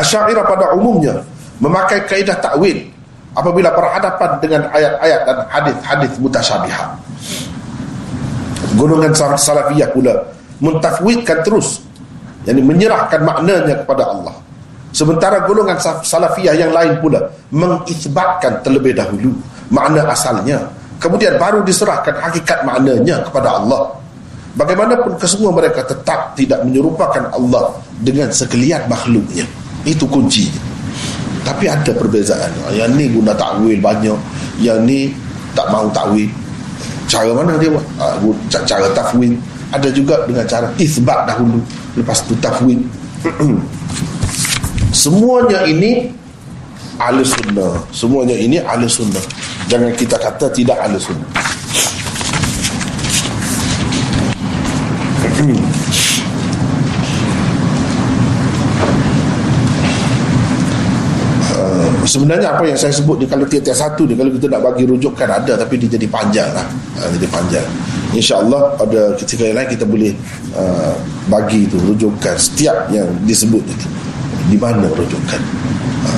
Asyairah 0.00 0.46
pada 0.48 0.72
umumnya 0.72 1.20
memakai 1.60 2.08
kaedah 2.08 2.40
takwil 2.40 2.88
apabila 3.36 3.68
berhadapan 3.74 4.30
dengan 4.40 4.62
ayat-ayat 4.72 5.20
dan 5.28 5.38
hadis-hadis 5.52 6.12
mutasyabihat. 6.16 6.88
Golongan 8.80 9.12
salafiyah 9.12 9.92
pula 9.92 10.14
mentafwidkan 10.62 11.44
terus 11.44 11.84
yang 12.48 12.60
menyerahkan 12.64 13.20
maknanya 13.20 13.84
kepada 13.84 14.08
Allah. 14.08 14.34
Sementara 14.90 15.46
golongan 15.46 15.78
salafiyah 15.78 16.54
yang 16.58 16.74
lain 16.74 16.98
pula 16.98 17.22
mengisbatkan 17.54 18.58
terlebih 18.66 18.96
dahulu 18.96 19.30
makna 19.70 20.02
asalnya. 20.10 20.58
Kemudian 21.00 21.40
baru 21.40 21.64
diserahkan 21.64 22.12
hakikat 22.20 22.66
maknanya 22.66 23.22
kepada 23.24 23.56
Allah. 23.56 23.96
Bagaimanapun 24.58 25.14
kesemua 25.16 25.54
mereka 25.54 25.86
tetap 25.86 26.34
tidak 26.34 26.66
menyerupakan 26.66 27.30
Allah 27.30 27.70
dengan 28.02 28.28
sekalian 28.34 28.90
makhluknya. 28.90 29.46
Itu 29.86 30.10
kunci 30.10 30.50
tapi 31.40 31.66
ada 31.66 31.92
perbezaan. 31.92 32.50
Yang 32.72 32.90
ni 32.96 33.04
guna 33.10 33.32
takwil 33.34 33.78
banyak 33.80 34.18
yang 34.60 34.80
ni 34.84 35.12
tak 35.56 35.66
mau 35.72 35.88
takwil. 35.90 36.28
Cara 37.10 37.32
mana 37.34 37.58
dia 37.58 37.72
buat? 37.74 37.84
Ah, 37.98 38.14
cara 38.62 38.86
tafwid 38.94 39.34
ada 39.70 39.88
juga 39.90 40.22
dengan 40.26 40.46
cara 40.46 40.70
isbat 40.78 41.26
dahulu 41.26 41.58
lepas 41.98 42.18
tu 42.26 42.34
tafwid 42.38 42.78
semuanya 45.02 45.66
ini 45.66 46.20
ahli 47.00 47.24
sunnah. 47.24 47.80
Semuanya 47.90 48.36
ini 48.36 48.60
ahli 48.60 48.84
sunnah. 48.84 49.24
Jangan 49.72 49.96
kita 49.96 50.20
kata 50.20 50.52
tidak 50.52 50.76
ahli 50.84 51.00
sunnah. 51.00 51.30
Sebenarnya 62.00 62.56
apa 62.56 62.66
yang 62.66 62.74
saya 62.74 62.90
sebut 62.90 63.22
ni 63.22 63.26
kalau 63.28 63.46
tiap-tiap 63.46 63.76
satu 63.76 64.02
ni 64.02 64.18
kalau 64.18 64.34
kita 64.34 64.50
nak 64.50 64.66
bagi 64.66 64.84
rujukan 64.84 65.30
ada. 65.30 65.54
Tapi 65.56 65.78
dia 65.78 65.94
jadi 65.94 66.10
panjang 66.10 66.50
lah. 66.52 66.66
Ha, 67.00 67.06
jadi 67.16 67.26
panjang 67.30 67.68
insyaAllah 68.16 68.76
pada 68.78 69.14
ketika 69.18 69.46
yang 69.46 69.56
lain 69.60 69.70
kita 69.70 69.84
boleh 69.86 70.12
uh, 70.56 70.94
bagi 71.30 71.66
tu 71.70 71.78
rujukan 71.78 72.34
setiap 72.36 72.90
yang 72.90 73.06
disebut 73.26 73.62
itu 73.64 73.86
di 74.50 74.58
mana 74.58 74.88
rujukan? 74.90 75.40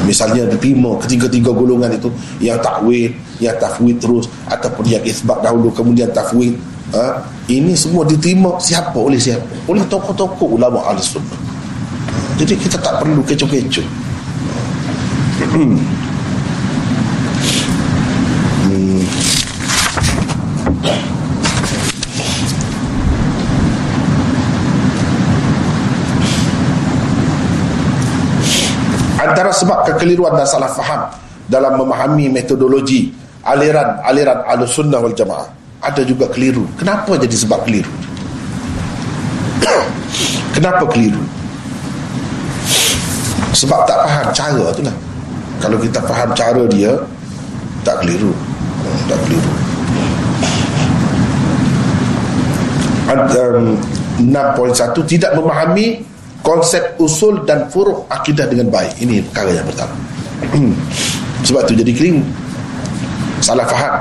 Misalnya 0.06 0.47
diterima 0.47 0.98
ketiga-tiga 0.98 1.51
golongan 1.52 1.94
itu 1.94 2.09
yang 2.43 2.59
takwil 2.62 3.10
yang 3.39 3.55
tafwid 3.59 3.98
terus 3.98 4.31
ataupun 4.47 4.86
yang 4.86 5.02
isbat 5.02 5.43
dahulu 5.43 5.70
kemudian 5.74 6.10
tafwid 6.14 6.55
ha? 6.94 7.23
ini 7.51 7.74
semua 7.74 8.06
diterima 8.06 8.56
siapa? 8.62 8.94
Oleh 8.98 9.19
siapa? 9.19 9.43
Oleh 9.66 9.82
tokoh-tokoh 9.86 10.59
ulama 10.59 10.82
ahli 10.86 11.02
sunnah 11.02 11.52
jadi 12.43 12.55
kita 12.59 12.77
tak 12.81 12.98
perlu 12.98 13.23
kecoh-kecoh 13.23 13.86
antara 29.32 29.48
sebab 29.48 29.88
kekeliruan 29.88 30.36
dan 30.36 30.44
salah 30.44 30.68
faham 30.68 31.09
dalam 31.48 31.80
memahami 31.80 32.28
metodologi 32.28 33.09
aliran-aliran 33.48 34.44
al-sunnah 34.44 35.00
wal 35.00 35.16
jamaah. 35.16 35.48
Ada 35.82 36.04
juga 36.04 36.28
keliru. 36.30 36.68
Kenapa 36.76 37.16
jadi 37.16 37.32
sebab 37.32 37.64
keliru? 37.64 37.90
Kenapa 40.54 40.84
keliru? 40.86 41.18
Sebab 43.56 43.88
tak 43.88 43.98
faham 44.04 44.26
cara 44.36 44.64
tu 44.76 44.82
lah. 44.84 44.96
Kalau 45.59 45.80
kita 45.80 45.98
faham 46.04 46.30
cara 46.36 46.62
dia 46.68 46.92
tak 47.82 48.04
keliru. 48.04 48.30
Tak 49.09 49.18
keliru. 49.26 49.52
Um, 53.12 53.76
6.1 54.22 55.10
tidak 55.10 55.34
memahami 55.34 56.11
konsep 56.43 56.98
usul 56.98 57.47
dan 57.47 57.70
furuh 57.70 58.05
akidah 58.10 58.44
dengan 58.51 58.69
baik. 58.69 58.98
Ini 58.98 59.23
perkara 59.31 59.51
yang 59.56 59.66
pertama. 59.66 59.94
Sebab 61.47 61.62
tu 61.70 61.73
jadi 61.78 61.93
keliru. 61.94 62.23
Salah 63.43 63.66
faham. 63.66 63.94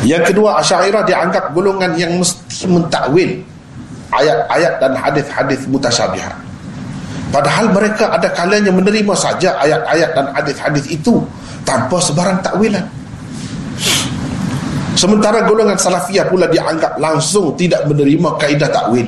Yang 0.00 0.32
kedua 0.32 0.64
Asyairah 0.64 1.04
dianggap 1.04 1.52
golongan 1.52 1.92
yang 2.00 2.16
mesti 2.16 2.64
mentakwil 2.64 3.36
ayat-ayat 4.16 4.80
dan 4.80 4.92
hadis-hadis 4.96 5.60
mutasyabihat 5.68 6.34
padahal 7.30 7.70
mereka 7.70 8.10
ada 8.10 8.32
kalanya 8.32 8.74
menerima 8.74 9.14
saja 9.14 9.54
ayat-ayat 9.60 10.10
dan 10.18 10.26
hadis-hadis 10.34 10.88
itu 10.90 11.22
tanpa 11.62 12.02
sebarang 12.02 12.42
takwilan. 12.42 12.82
Sementara 14.98 15.46
golongan 15.46 15.78
salafiyah 15.78 16.26
pula 16.26 16.50
dianggap 16.50 16.98
langsung 16.98 17.54
tidak 17.54 17.86
menerima 17.86 18.28
kaedah 18.36 18.68
takwil 18.72 19.06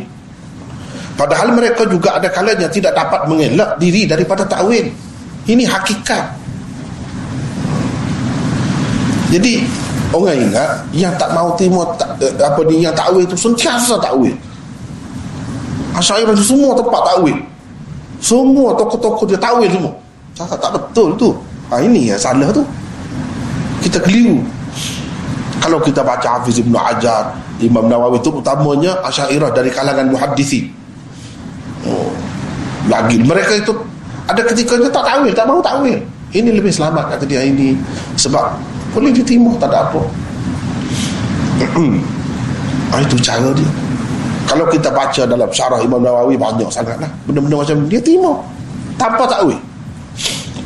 padahal 1.15 1.53
mereka 1.55 1.87
juga 1.87 2.17
ada 2.17 2.29
kalanya 2.33 2.67
tidak 2.69 2.97
dapat 2.97 3.29
mengelak 3.29 3.77
diri 3.77 4.09
daripada 4.09 4.45
takwil 4.49 4.89
ini 5.47 5.65
hakikat 5.67 6.43
jadi 9.33 9.65
orang 10.13 10.37
ingat 10.45 10.71
yang 10.93 11.17
tak 11.17 11.33
mau 11.33 11.57
terima 11.57 11.89
eh, 12.21 12.37
apa 12.37 12.61
ni 12.69 12.85
yang 12.85 12.93
takwil 12.93 13.25
tu 13.25 13.33
sentiasa 13.33 13.97
takwil. 13.97 14.37
Asyairah 15.97 16.37
tu 16.37 16.45
semua 16.45 16.77
tempat 16.77 17.01
takwil. 17.09 17.41
Semua 18.21 18.77
tokoh-tokoh 18.77 19.25
dia 19.25 19.41
takwil 19.41 19.73
semua. 19.73 19.93
Cakap 20.37 20.61
tak 20.61 20.71
betul 20.77 21.17
tu. 21.17 21.29
Ha, 21.73 21.81
ini 21.81 22.13
yang 22.13 22.21
salah 22.21 22.53
tu. 22.53 22.61
Kita 23.81 23.97
keliru. 24.05 24.45
Kalau 25.65 25.81
kita 25.81 26.05
baca 26.05 26.37
Hafiz 26.37 26.61
Ibn 26.61 26.75
Ajar, 26.77 27.33
Imam 27.57 27.89
Nawawi 27.89 28.21
tu 28.21 28.35
utamanya 28.37 29.01
Asyairah 29.01 29.49
dari 29.57 29.73
kalangan 29.73 30.13
muhaddisi. 30.13 30.69
Lagi 32.93 33.17
mereka 33.25 33.57
itu 33.57 33.73
ada 34.29 34.45
ketika 34.53 34.77
dia 34.77 34.93
tak 34.93 35.05
takwil, 35.09 35.33
tak 35.33 35.49
mau 35.49 35.65
takwil. 35.65 35.97
Ini 36.33 36.53
lebih 36.53 36.69
selamat 36.69 37.17
kata 37.17 37.25
dia 37.25 37.41
ini. 37.41 37.73
Sebab 38.21 38.53
boleh 38.93 39.09
diterima 39.09 39.57
tak 39.57 39.73
ada 39.73 39.89
apa. 39.89 40.01
Ah, 42.93 43.01
itu 43.01 43.17
cara 43.25 43.49
dia. 43.57 43.65
Kalau 44.45 44.69
kita 44.69 44.93
baca 44.93 45.25
dalam 45.25 45.49
syarah 45.49 45.81
Imam 45.81 46.05
Nawawi 46.05 46.37
banyak 46.37 46.69
sangat 46.69 47.01
lah. 47.01 47.09
Benda-benda 47.25 47.65
macam 47.65 47.89
dia 47.89 48.05
terima 48.05 48.37
tanpa 49.01 49.25
takwil 49.25 49.57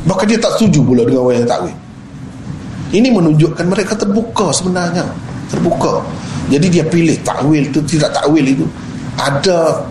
maka 0.07 0.23
dia 0.29 0.39
tak 0.39 0.55
setuju 0.59 0.81
pula 0.87 1.03
dengan 1.03 1.27
orang 1.27 1.43
yang 1.43 1.49
takwil 1.49 1.77
ini 2.95 3.09
menunjukkan 3.11 3.67
mereka 3.67 3.99
terbuka 3.99 4.55
sebenarnya. 4.55 5.03
Terbuka. 5.51 6.07
Jadi 6.47 6.67
dia 6.71 6.85
pilih 6.87 7.19
takwil 7.27 7.67
itu 7.67 7.83
tidak 7.83 8.15
takwil 8.15 8.47
itu 8.47 8.63
ada 9.19 9.83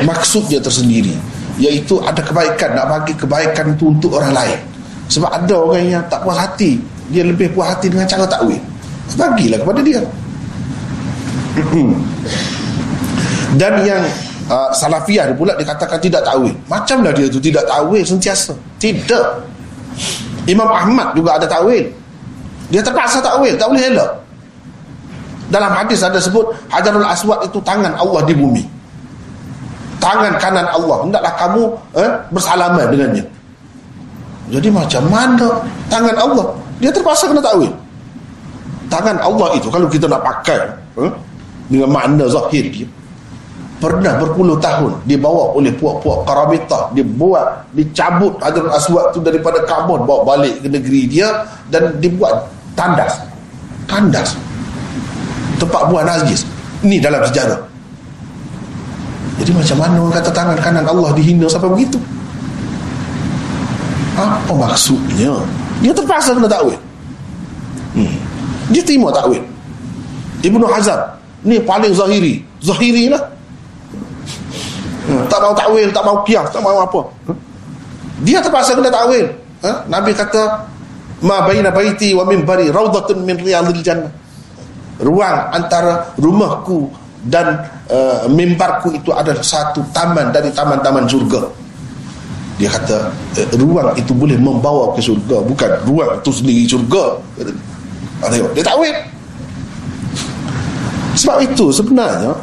maksudnya 0.00 0.56
tersendiri 0.56 1.12
iaitu 1.60 2.00
ada 2.00 2.24
kebaikan 2.24 2.72
nak 2.72 2.88
bagi 2.88 3.12
kebaikan 3.12 3.76
itu 3.76 3.92
untuk 3.92 4.16
orang 4.16 4.32
lain. 4.32 4.58
Sebab 5.12 5.28
ada 5.28 5.54
orang 5.60 5.84
yang 6.00 6.02
tak 6.08 6.24
puas 6.24 6.40
hati 6.40 6.80
dia 7.12 7.26
lebih 7.26 7.52
puas 7.52 7.68
hati 7.76 7.92
dengan 7.92 8.08
cara 8.08 8.24
takwil 8.24 8.56
bagilah 9.18 9.58
kepada 9.60 9.80
dia. 9.84 10.00
Dan 13.60 13.82
yang 13.82 14.02
uh, 14.46 14.70
salafiyah 14.70 15.34
dia 15.34 15.36
pula 15.36 15.52
dikatakan 15.58 15.98
tidak 16.00 16.22
takwil 16.24 16.54
macamlah 16.70 17.12
dia 17.12 17.28
tu 17.28 17.42
tidak 17.42 17.68
takwil 17.68 18.00
sentiasa. 18.00 18.56
Tidak. 18.80 19.26
Imam 20.48 20.70
Ahmad 20.70 21.12
juga 21.12 21.36
ada 21.36 21.44
takwil 21.44 21.92
dia 22.72 22.80
terpaksa 22.80 23.20
takwil 23.20 23.52
tak 23.60 23.68
boleh 23.68 23.84
elak. 23.84 24.10
Dalam 25.50 25.74
hadis 25.74 25.98
ada 26.06 26.22
sebut 26.22 26.46
Hajarul 26.70 27.02
Aswad 27.02 27.42
itu 27.42 27.58
tangan 27.66 27.98
Allah 27.98 28.22
di 28.22 28.38
bumi 28.38 28.79
tangan 30.00 30.34
kanan 30.40 30.66
Allah. 30.66 30.96
Hendaklah 31.06 31.32
kamu 31.36 31.62
eh, 32.00 32.10
bersalaman 32.32 32.86
dengannya. 32.90 33.24
Jadi 34.50 34.68
macam 34.72 35.02
mana? 35.06 35.48
Tangan 35.86 36.16
Allah. 36.18 36.46
Dia 36.82 36.90
terpaksa 36.90 37.30
kena 37.30 37.44
takwil. 37.44 37.70
Tangan 38.90 39.22
Allah 39.22 39.54
itu 39.54 39.70
kalau 39.70 39.86
kita 39.86 40.10
nak 40.10 40.24
pakai 40.26 40.66
eh, 40.98 41.12
dengan 41.70 41.94
makna 41.94 42.26
zahir 42.26 42.66
dia 42.66 42.88
pernah 43.80 44.12
berpuluh 44.20 44.60
tahun 44.60 44.92
dibawa 45.08 45.56
oleh 45.56 45.72
puak-puak 45.72 46.28
karabitah 46.28 46.92
dibuat 46.92 47.64
dicabut 47.72 48.36
Hajar 48.44 48.68
Aswad 48.76 49.16
itu 49.16 49.24
daripada 49.24 49.64
Kaabah 49.64 50.04
bawa 50.04 50.36
balik 50.36 50.60
ke 50.60 50.68
negeri 50.68 51.08
dia 51.08 51.48
dan 51.72 51.96
dibuat 51.96 52.44
tandas. 52.76 53.24
Tandas. 53.88 54.36
Tempat 55.56 55.88
buah 55.88 56.04
najis. 56.04 56.44
Ini 56.84 57.00
dalam 57.00 57.24
sejarah 57.24 57.69
jadi 59.40 59.56
macam 59.56 59.76
mana 59.80 60.00
kata 60.12 60.30
tangan 60.36 60.58
kanan 60.60 60.84
Allah 60.84 61.16
dihina 61.16 61.48
sampai 61.48 61.72
begitu? 61.72 61.96
Apa 64.20 64.52
maksudnya? 64.52 65.32
Dia 65.80 65.96
terpaksa 65.96 66.36
kena 66.36 66.44
takwil. 66.44 66.76
Hmm. 67.96 68.20
dia 68.68 68.84
terima 68.84 69.08
takwil. 69.08 69.40
Ibnu 70.44 70.60
Hazam 70.68 71.00
ni 71.40 71.56
paling 71.56 71.96
zahiri. 71.96 72.44
Zahiri 72.60 73.08
lah. 73.08 73.22
Hmm. 75.08 75.24
tak 75.32 75.40
mau 75.40 75.56
takwil 75.56 75.88
tak 75.88 76.04
mau 76.04 76.20
kias 76.28 76.52
tak 76.52 76.60
mau 76.60 76.76
apa. 76.84 77.00
Hmm. 77.32 77.38
dia 78.20 78.44
terpaksa 78.44 78.76
kena 78.76 78.92
takwil. 78.92 79.24
Ha? 79.64 79.88
Nabi 79.88 80.12
kata 80.12 80.68
ma 81.24 81.48
baina 81.48 81.72
baiti 81.72 82.12
wa 82.12 82.28
minbari 82.28 82.68
raudatun 82.68 83.24
min 83.24 83.40
riyadil 83.40 83.80
jannah. 83.80 84.12
Ruang 85.00 85.48
antara 85.56 86.12
rumahku 86.20 86.92
dan 87.28 87.68
uh, 87.92 88.24
mimbarku 88.30 88.96
itu 88.96 89.12
adalah 89.12 89.44
satu 89.44 89.84
taman 89.92 90.32
dari 90.32 90.48
taman-taman 90.54 91.04
surga 91.04 91.60
dia 92.60 92.68
kata 92.68 93.08
eh, 93.40 93.48
ruang 93.56 93.96
itu 93.96 94.12
boleh 94.12 94.36
membawa 94.36 94.92
ke 94.92 95.00
syurga 95.00 95.40
bukan 95.40 95.70
ruang 95.88 96.20
itu 96.20 96.28
sendiri 96.28 96.68
syurga. 96.68 97.16
Ah, 98.20 98.28
tengok 98.28 98.52
dia 98.52 98.60
takwil 98.60 98.92
sebab 101.16 101.36
itu 101.40 101.72
sebenarnya 101.72 102.36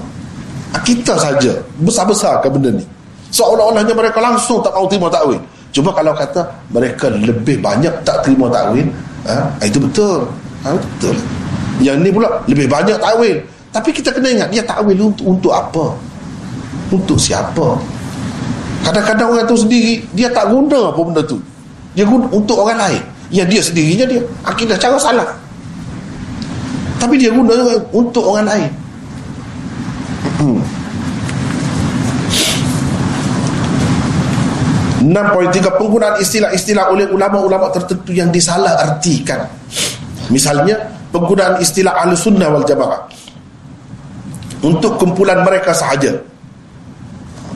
kita 0.81 1.13
saja 1.21 1.53
besar-besar 1.85 2.41
ke 2.41 2.49
benda 2.49 2.73
ni. 2.73 2.85
Seolah-olahnya 3.29 3.93
mereka 3.93 4.17
langsung 4.17 4.65
tak 4.65 4.73
mahu 4.73 4.89
terima 4.89 5.07
takwil. 5.13 5.37
Cuba 5.69 5.93
kalau 5.93 6.17
kata 6.17 6.49
mereka 6.73 7.13
lebih 7.13 7.61
banyak 7.61 7.93
tak 8.01 8.25
terima 8.25 8.49
takwil 8.49 8.89
ha? 9.29 9.53
itu 9.61 9.77
betul. 9.77 10.25
Ha, 10.65 10.73
betul. 10.73 11.13
Yang 11.77 11.97
ni 12.01 12.09
pula 12.09 12.41
lebih 12.49 12.65
banyak 12.65 12.97
takwil 12.97 13.37
tapi 13.71 13.89
kita 13.91 14.09
kena 14.15 14.31
ingat 14.31 14.49
dia 14.51 14.63
takwil 14.63 15.11
untuk, 15.11 15.25
untuk 15.27 15.51
apa? 15.51 15.91
Untuk 16.87 17.19
siapa? 17.19 17.75
Kadang-kadang 18.87 19.35
orang 19.35 19.47
tu 19.49 19.59
sendiri 19.59 19.99
Dia 20.15 20.31
tak 20.31 20.47
guna 20.47 20.95
apa 20.95 20.99
benda 21.03 21.21
tu. 21.25 21.37
Dia 21.91 22.07
guna 22.07 22.29
untuk 22.31 22.63
orang 22.63 22.79
lain. 22.79 23.01
Ya 23.27 23.43
dia 23.43 23.59
sendirinya 23.59 24.07
dia. 24.07 24.21
Akidah 24.47 24.79
cara 24.79 24.95
salah. 24.95 25.27
Tapi 26.97 27.19
dia 27.19 27.33
guna 27.35 27.75
untuk 27.91 28.23
orang 28.23 28.47
lain. 28.47 28.71
Hmm. 30.37 30.61
6.3 35.07 35.79
Penggunaan 35.79 36.15
istilah-istilah 36.19 36.91
oleh 36.91 37.07
ulama-ulama 37.11 37.71
tertentu 37.71 38.11
yang 38.15 38.31
disalah 38.31 38.79
artikan. 38.79 39.43
Misalnya 40.31 40.79
Penggunaan 41.11 41.59
istilah 41.63 41.95
ahli 42.03 42.15
sunnah 42.15 42.51
wal 42.51 42.67
jamaah 42.67 43.26
Untuk 44.61 44.97
kumpulan 44.97 45.45
mereka 45.45 45.69
sahaja. 45.69 46.13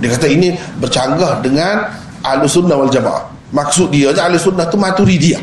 Dia 0.01 0.09
kata 0.17 0.27
ini 0.29 0.53
bercanggah 0.81 1.41
dengan 1.45 1.85
ahli 2.25 2.45
sunnah 2.49 2.77
wal 2.77 2.89
jamaah. 2.89 3.25
Maksud 3.53 3.93
dia 3.93 4.13
ahli 4.17 4.37
sunnah 4.37 4.65
tu 4.69 4.77
dia. 5.05 5.37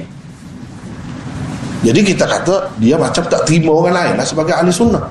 jadi 1.79 2.01
kita 2.03 2.27
kata 2.27 2.67
dia 2.83 2.99
macam 2.99 3.23
tak 3.31 3.47
terima 3.47 3.71
orang 3.71 3.95
lain 3.95 4.13
lah 4.19 4.27
sebagai 4.27 4.55
ahli 4.55 4.75
sunnah. 4.75 5.03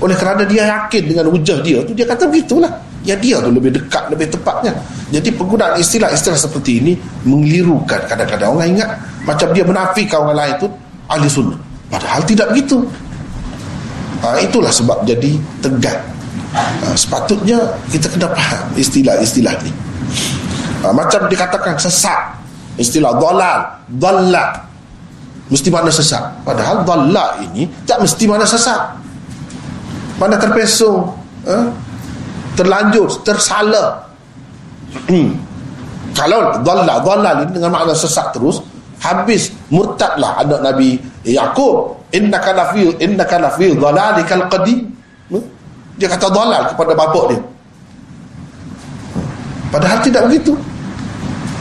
Oleh 0.00 0.16
kerana 0.16 0.46
dia 0.46 0.64
yakin 0.64 1.02
dengan 1.04 1.26
hujah 1.28 1.58
dia 1.60 1.84
tu 1.84 1.92
dia 1.92 2.08
kata 2.08 2.24
begitulah. 2.28 2.70
Ya 3.04 3.16
dia 3.16 3.40
tu 3.40 3.52
lebih 3.52 3.76
dekat 3.76 4.08
lebih 4.08 4.28
tepatnya. 4.32 4.72
Jadi 5.12 5.32
penggunaan 5.32 5.80
istilah-istilah 5.80 6.36
seperti 6.36 6.80
ini 6.80 6.92
mengelirukan 7.28 8.04
kadang-kadang 8.08 8.56
orang 8.56 8.76
ingat. 8.76 8.90
Macam 9.24 9.52
dia 9.52 9.64
menafikan 9.64 10.24
orang 10.24 10.36
lain 10.36 10.54
tu 10.60 10.68
ahli 11.08 11.28
sunnah. 11.28 11.58
Padahal 11.88 12.20
tidak 12.24 12.52
begitu 12.52 12.84
ha, 14.24 14.38
itulah 14.40 14.72
sebab 14.72 15.04
jadi 15.04 15.36
tegat 15.60 15.98
ha, 16.54 16.94
sepatutnya 16.94 17.58
kita 17.90 18.08
kena 18.10 18.28
faham 18.32 18.64
istilah-istilah 18.74 19.54
ni. 19.62 19.72
Ha, 20.84 20.94
macam 20.94 21.26
dikatakan 21.26 21.74
sesat 21.78 22.38
istilah 22.78 23.18
dalal 23.18 23.58
dalal 23.98 24.50
mesti 25.50 25.68
mana 25.72 25.90
sesat? 25.90 26.22
Padahal 26.46 26.86
dalal 26.86 27.42
ini 27.50 27.66
tak 27.88 27.98
mesti 28.02 28.24
mana 28.28 28.46
sesat. 28.46 28.94
Mana 30.18 30.34
terpesong 30.34 31.14
ha? 31.46 31.56
terlanjur 32.58 33.22
tersalah 33.22 34.02
kalau 36.18 36.58
dalal 36.66 36.98
dalal 37.06 37.34
ini 37.46 37.52
dengan 37.54 37.70
makna 37.70 37.94
sesat 37.94 38.34
terus 38.34 38.58
habis 38.98 39.54
murtadlah 39.70 40.42
anak 40.42 40.58
Nabi 40.58 40.98
Yaqub 41.26 41.98
innaka 42.14 42.54
lafi 42.54 42.94
innaka 43.02 43.36
lafi 43.38 43.74
dhalalikal 43.74 44.46
qadim. 44.50 44.86
Hmm? 45.28 45.44
dia 45.98 46.06
kata 46.06 46.30
dalal 46.30 46.62
kepada 46.70 46.92
bapak 46.94 47.24
dia. 47.34 47.40
Padahal 49.68 49.98
tidak 50.00 50.22
begitu. 50.30 50.54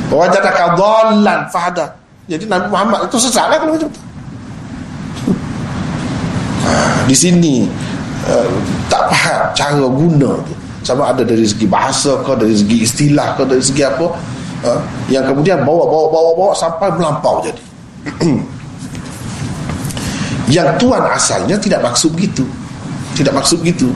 Wajadaka 0.07 0.77
dhallan 0.79 1.41
fahada 1.51 1.91
jadi 2.27 2.43
Nabi 2.43 2.67
Muhammad 2.67 2.99
itu 3.07 3.17
sesat 3.23 3.47
lah 3.47 3.57
kalau 3.59 3.73
macam 3.75 3.87
tu. 3.87 4.01
Di 7.07 7.15
sini 7.15 7.63
uh, 8.27 8.51
tak 8.91 9.07
faham 9.07 9.41
cara 9.55 9.87
guna 9.87 10.31
tu 10.43 10.53
sama 10.83 11.11
ada 11.11 11.23
dari 11.23 11.47
segi 11.47 11.67
bahasa 11.67 12.19
ke 12.23 12.31
dari 12.35 12.55
segi 12.55 12.83
istilah 12.83 13.35
ke 13.39 13.43
dari 13.47 13.63
segi 13.63 13.83
apa. 13.87 14.07
Uh, 14.67 14.79
yang 15.07 15.23
kemudian 15.23 15.63
bawa 15.63 15.87
bawa 15.87 16.05
bawa 16.11 16.31
bawa 16.33 16.51
sampai 16.57 16.89
melampau 16.97 17.45
jadi 17.45 17.61
yang 20.47 20.79
tuan 20.79 21.03
asalnya 21.11 21.59
tidak 21.59 21.83
maksud 21.83 22.15
begitu. 22.15 22.47
Tidak 23.19 23.33
maksud 23.35 23.59
begitu. 23.59 23.91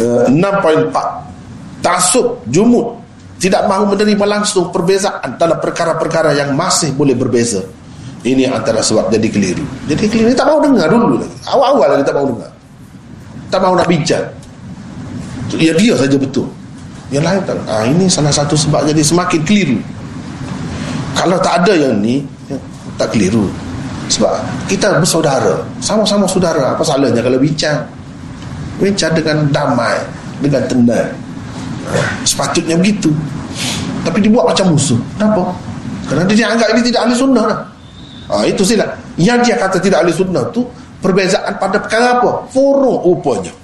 Uh, 0.00 0.24
6.4 0.32 1.84
tasub 1.84 2.40
jumud. 2.48 2.96
Tidak 3.40 3.64
mahu 3.64 3.96
menerima 3.96 4.24
langsung 4.28 4.68
perbezaan 4.68 5.40
dalam 5.40 5.56
perkara-perkara 5.56 6.36
yang 6.36 6.52
masih 6.52 6.92
boleh 6.92 7.16
berbeza. 7.16 7.64
Ini 8.20 8.52
antara 8.52 8.84
sebab 8.84 9.08
jadi 9.08 9.28
keliru. 9.32 9.64
Jadi 9.88 10.04
keliru 10.12 10.36
tak 10.36 10.44
mahu 10.44 10.60
dengar 10.68 10.92
dulu 10.92 11.16
lagi. 11.24 11.36
Awal-awal 11.48 11.88
lagi 11.96 12.04
tak 12.04 12.16
mahu 12.20 12.26
dengar. 12.36 12.52
Tak 13.48 13.60
mahu 13.64 13.74
nak 13.80 13.88
bincang. 13.88 14.26
Ya 15.56 15.72
dia 15.72 15.96
saja 15.96 16.16
betul. 16.20 16.44
Yang 17.08 17.24
lain 17.26 17.40
tak. 17.48 17.56
Ah, 17.64 17.84
ini 17.88 18.04
salah 18.12 18.32
satu 18.32 18.54
sebab 18.60 18.84
jadi 18.92 19.00
semakin 19.00 19.40
keliru. 19.40 19.80
Kalau 21.16 21.40
tak 21.40 21.64
ada 21.64 21.72
yang 21.76 21.96
ni 21.96 22.20
tak 23.00 23.16
keliru. 23.16 23.48
Sebab 24.12 24.28
kita 24.68 25.00
bersaudara. 25.00 25.64
Sama-sama 25.80 26.28
saudara. 26.28 26.76
Apa 26.76 26.84
salahnya 26.84 27.24
kalau 27.24 27.40
bincang? 27.40 27.80
Bincang 28.76 29.16
dengan 29.16 29.48
damai 29.48 29.96
dengan 30.44 30.60
tenang. 30.68 31.08
Sepatutnya 32.28 32.76
begitu. 32.76 33.08
Tapi 34.04 34.20
dibuat 34.20 34.52
macam 34.52 34.76
musuh. 34.76 35.00
Kenapa? 35.16 35.56
kerana 36.10 36.26
dia 36.26 36.50
anggap 36.50 36.74
ini 36.74 36.82
tidak 36.90 37.06
ahli 37.06 37.14
sunnah 37.14 37.44
dah. 37.46 37.60
Ha, 38.34 38.42
itu 38.42 38.66
sila. 38.66 38.82
Yang 39.14 39.46
dia 39.46 39.54
kata 39.62 39.78
tidak 39.78 40.02
ahli 40.02 40.10
sunnah 40.10 40.42
tu 40.50 40.66
perbezaan 40.98 41.54
pada 41.54 41.78
perkara 41.78 42.18
apa? 42.18 42.50
forum 42.50 42.98
rupanya. 42.98 43.54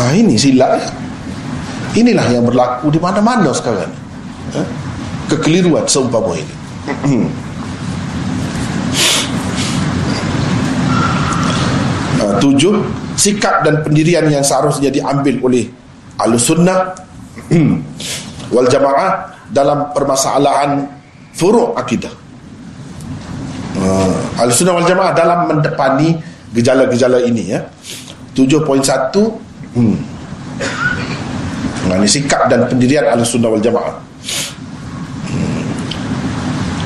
Ha, 0.00 0.16
ini 0.16 0.40
silap 0.40 0.80
inilah 1.92 2.24
yang 2.32 2.48
berlaku 2.48 2.88
di 2.88 2.96
mana-mana 2.96 3.52
sekarang. 3.52 3.92
Ha? 4.56 4.64
kekeliruan 5.32 5.88
seumpama 5.88 6.36
ini 6.36 6.54
ha, 12.20 12.21
tujuh 12.38 12.84
sikap 13.18 13.66
dan 13.66 13.82
pendirian 13.82 14.28
yang 14.28 14.44
seharusnya 14.44 14.88
diambil 14.88 15.40
oleh 15.44 15.68
al-sunnah 16.20 16.94
wal 18.54 18.68
jamaah 18.68 19.32
dalam 19.50 19.90
permasalahan 19.90 20.86
furuk 21.34 21.74
akidah. 21.76 22.12
Uh, 23.76 24.12
al-sunnah 24.40 24.76
wal 24.76 24.88
jamaah 24.88 25.12
dalam 25.16 25.48
mendepani 25.48 26.20
gejala-gejala 26.52 27.24
ini 27.24 27.56
ya. 27.56 27.66
7.1 28.32 28.64
hmm. 29.76 29.96
Nah, 31.82 32.00
ini 32.00 32.08
sikap 32.08 32.48
dan 32.48 32.64
pendirian 32.70 33.04
al-sunnah 33.12 33.52
wal 33.52 33.60
jamaah 33.60 34.11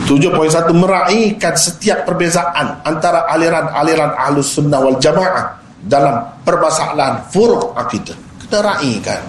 7.1 0.07 0.71
meraihkan 0.71 1.55
setiap 1.59 2.07
perbezaan 2.07 2.79
antara 2.87 3.27
aliran-aliran 3.27 4.15
ahlus 4.15 4.55
sunnah 4.55 4.79
wal 4.79 4.99
jamaah 5.03 5.59
dalam 5.83 6.23
permasalahan 6.47 7.27
furuk 7.35 7.75
akidah 7.75 8.15
kita. 8.47 8.63
Raihkan. 8.63 9.23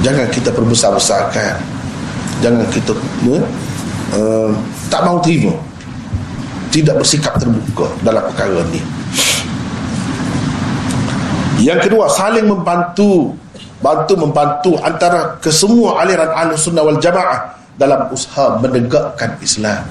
Jangan 0.00 0.26
kita 0.32 0.48
perbesar-besarkan. 0.56 1.60
Jangan 2.40 2.64
kita 2.72 2.96
uh, 3.28 3.44
uh, 4.16 4.50
tak 4.88 5.04
mau 5.04 5.20
terima. 5.20 5.52
Tidak 6.72 6.96
bersikap 6.96 7.36
terbuka 7.36 7.88
dalam 8.00 8.24
perkara 8.32 8.60
ini 8.72 8.80
yang 11.60 11.80
kedua 11.80 12.08
saling 12.12 12.44
membantu. 12.44 13.32
Bantu 13.76 14.16
membantu 14.16 14.72
antara 14.80 15.36
kesemua 15.36 16.00
aliran 16.00 16.32
ahlus 16.32 16.64
sunnah 16.64 16.80
wal 16.80 16.96
jamaah 16.96 17.44
dalam 17.76 18.08
usaha 18.12 18.56
menegakkan 18.60 19.36
Islam. 19.40 19.84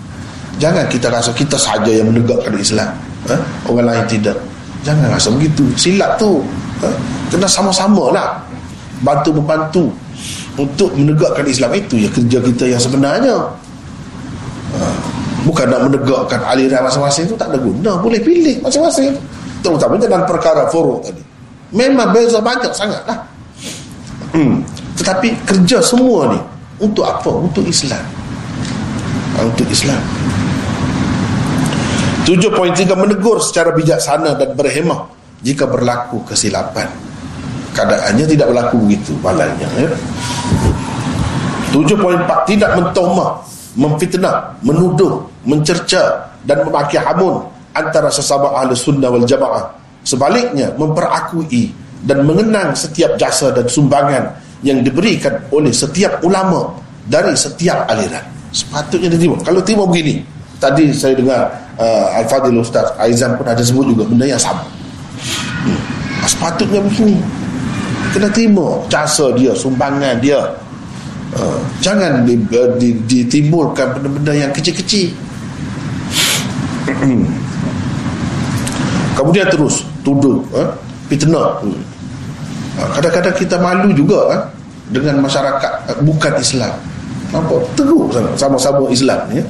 Jangan 0.57 0.85
kita 0.89 1.07
rasa 1.11 1.31
kita 1.33 1.57
saja 1.57 1.89
yang 1.89 2.09
menegakkan 2.09 2.53
Islam. 2.57 2.91
Ha? 3.25 3.35
orang 3.69 3.89
lain 3.89 4.05
tidak. 4.05 4.37
Jangan 4.85 5.09
rasa 5.09 5.33
begitu. 5.33 5.65
Silap 5.77 6.17
tu. 6.17 6.41
Ha? 6.81 6.89
kena 7.33 7.49
sama-sama 7.49 8.13
lah. 8.13 8.41
Bantu 9.01 9.29
membantu 9.35 9.85
untuk 10.57 10.93
menegakkan 10.97 11.45
Islam. 11.45 11.73
Itu 11.77 11.97
ya 11.99 12.09
kerja 12.09 12.37
kita 12.41 12.63
yang 12.69 12.81
sebenarnya. 12.81 13.35
Ha? 14.75 14.87
bukan 15.45 15.69
nak 15.69 15.81
menegakkan 15.85 16.41
aliran 16.41 16.89
masing-masing 16.89 17.29
itu 17.29 17.35
tak 17.37 17.53
ada 17.53 17.59
guna. 17.61 18.01
Boleh 18.01 18.17
pilih 18.17 18.65
masing-masing. 18.65 19.13
Terutamanya 19.61 20.09
dalam 20.09 20.25
perkara 20.25 20.65
furuk 20.73 21.05
tadi. 21.05 21.21
Memang 21.75 22.09
beza 22.13 22.41
banyak 22.41 22.73
sangat 22.73 23.01
lah. 23.05 23.19
Hmm. 24.35 24.59
tetapi 24.99 25.31
kerja 25.47 25.79
semua 25.79 26.27
ni 26.27 26.39
untuk 26.79 27.05
apa? 27.07 27.31
Untuk 27.31 27.63
Islam 27.63 28.03
ha, 29.35 29.45
Untuk 29.45 29.67
Islam 29.69 30.01
7.3 32.25 32.89
menegur 32.97 33.37
secara 33.37 33.69
bijaksana 33.75 34.33
dan 34.33 34.57
berhemah 34.57 35.05
jika 35.45 35.69
berlaku 35.69 36.25
kesilapan 36.25 36.89
keadaannya 37.75 38.25
tidak 38.25 38.47
berlaku 38.49 38.75
begitu 38.87 39.13
malangnya 39.21 39.67
ya? 39.77 39.89
7.4 41.75 42.49
tidak 42.55 42.71
mentomah 42.79 43.43
memfitnah, 43.75 44.55
menuduh 44.63 45.19
mencerca 45.43 46.31
dan 46.47 46.63
memaki 46.63 46.95
hamun 46.95 47.43
antara 47.75 48.07
sesama 48.07 48.55
ahli 48.55 48.71
sunnah 48.71 49.11
wal 49.11 49.27
jamaah 49.27 49.67
sebaliknya 50.07 50.71
memperakui 50.79 51.75
dan 52.07 52.23
mengenang 52.23 52.71
setiap 52.71 53.19
jasa 53.19 53.51
dan 53.51 53.67
sumbangan 53.67 54.31
yang 54.65 54.81
diberikan 54.81 55.37
oleh 55.53 55.69
setiap 55.69 56.25
ulama 56.25 56.73
dari 57.05 57.37
setiap 57.37 57.85
aliran. 57.85 58.25
Sepatutnya 58.49 59.13
diterima 59.13 59.37
kalau 59.45 59.61
terima 59.61 59.85
begini 59.85 60.25
tadi 60.57 60.89
saya 60.89 61.13
dengar 61.13 61.51
uh, 61.77 62.17
Al-Fadhil 62.23 62.57
Ustaz 62.57 62.89
Aizan 62.97 63.37
pun 63.37 63.45
ada 63.45 63.61
sebut 63.61 63.85
juga 63.93 64.03
benda 64.09 64.25
yang 64.25 64.41
sama. 64.41 64.65
Hmm. 65.65 65.81
sepatutnya 66.25 66.81
begini. 66.81 67.17
Kena 68.13 68.29
terima 68.31 68.79
jasa 68.89 69.33
dia 69.35 69.51
sumbangan 69.53 70.17
dia. 70.23 70.41
Uh, 71.35 71.59
jangan 71.83 72.23
ditimbulkan 73.11 73.91
benda-benda 73.99 74.33
yang 74.33 74.51
kecil-kecil. 74.55 75.11
Hmm. 76.85 77.25
kemudian 79.17 79.49
terus 79.49 79.83
tuduh 80.05 80.41
uh, 80.55 80.69
fitnah. 81.11 81.59
Hmm. 81.61 81.81
Ah, 82.75 82.89
kadang-kadang 82.99 83.35
kita 83.39 83.55
malu 83.57 83.89
juga 83.95 84.19
uh, 84.31 84.41
dengan 84.89 85.21
masyarakat 85.21 86.01
bukan 86.05 86.33
Islam. 86.37 86.73
Nampak? 87.33 87.61
Teruk 87.73 88.13
sama-sama 88.37 88.85
Islam 88.93 89.25
ya. 89.33 89.43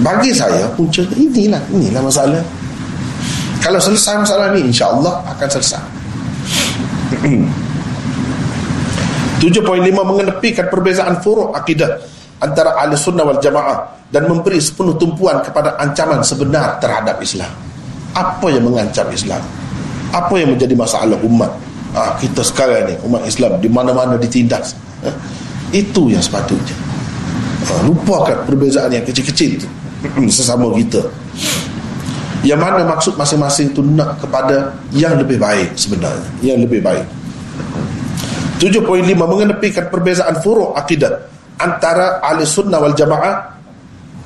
Bagi 0.00 0.32
saya 0.32 0.64
punca 0.72 1.04
inilah 1.12 1.60
inilah 1.68 2.00
masalah. 2.00 2.40
Kalau 3.60 3.76
selesai 3.76 4.24
masalah 4.24 4.56
ni 4.56 4.72
insya-Allah 4.72 5.20
akan 5.28 5.48
selesai. 5.52 5.84
7.5 9.40 9.64
mengenepikan 9.88 10.68
perbezaan 10.68 11.16
furuk 11.24 11.56
akidah 11.56 11.96
antara 12.44 12.76
ahli 12.76 12.92
sunnah 12.92 13.24
wal 13.24 13.40
jamaah 13.40 13.88
dan 14.12 14.28
memberi 14.28 14.60
sepenuh 14.60 14.96
tumpuan 15.00 15.40
kepada 15.40 15.80
ancaman 15.80 16.20
sebenar 16.20 16.76
terhadap 16.80 17.16
Islam. 17.20 17.48
Apa 18.12 18.52
yang 18.52 18.68
mengancam 18.68 19.08
Islam? 19.12 19.40
Apa 20.12 20.34
yang 20.40 20.56
menjadi 20.56 20.74
masalah 20.76 21.16
umat 21.24 21.52
ha, 21.94 22.16
kita 22.18 22.42
sekarang 22.44 22.90
ni 22.90 22.94
umat 23.06 23.22
Islam 23.26 23.58
di 23.58 23.68
mana-mana 23.70 24.14
ditindas. 24.16 24.74
Ha, 25.02 25.10
itu 25.74 26.10
yang 26.10 26.22
sepatutnya. 26.22 26.76
Ha, 27.66 27.86
lupakan 27.86 28.46
perbezaan 28.46 28.90
yang 28.94 29.04
kecil-kecil 29.06 29.60
itu. 29.60 29.68
Sesama 30.32 30.70
kita. 30.74 31.02
Yang 32.40 32.60
mana 32.60 32.80
maksud 32.88 33.20
masing-masing 33.20 33.76
itu 33.76 33.84
nak 33.84 34.16
kepada 34.16 34.72
yang 34.96 35.20
lebih 35.20 35.36
baik 35.36 35.76
sebenarnya. 35.76 36.30
Yang 36.40 36.58
lebih 36.68 36.80
baik. 36.80 37.06
7.5 38.60 38.84
mengenepikan 39.16 39.88
perbezaan 39.88 40.40
furuk 40.44 40.76
akidah 40.76 41.28
antara 41.60 42.20
ahli 42.24 42.44
sunnah 42.44 42.80
wal 42.80 42.96
jamaah. 42.96 43.60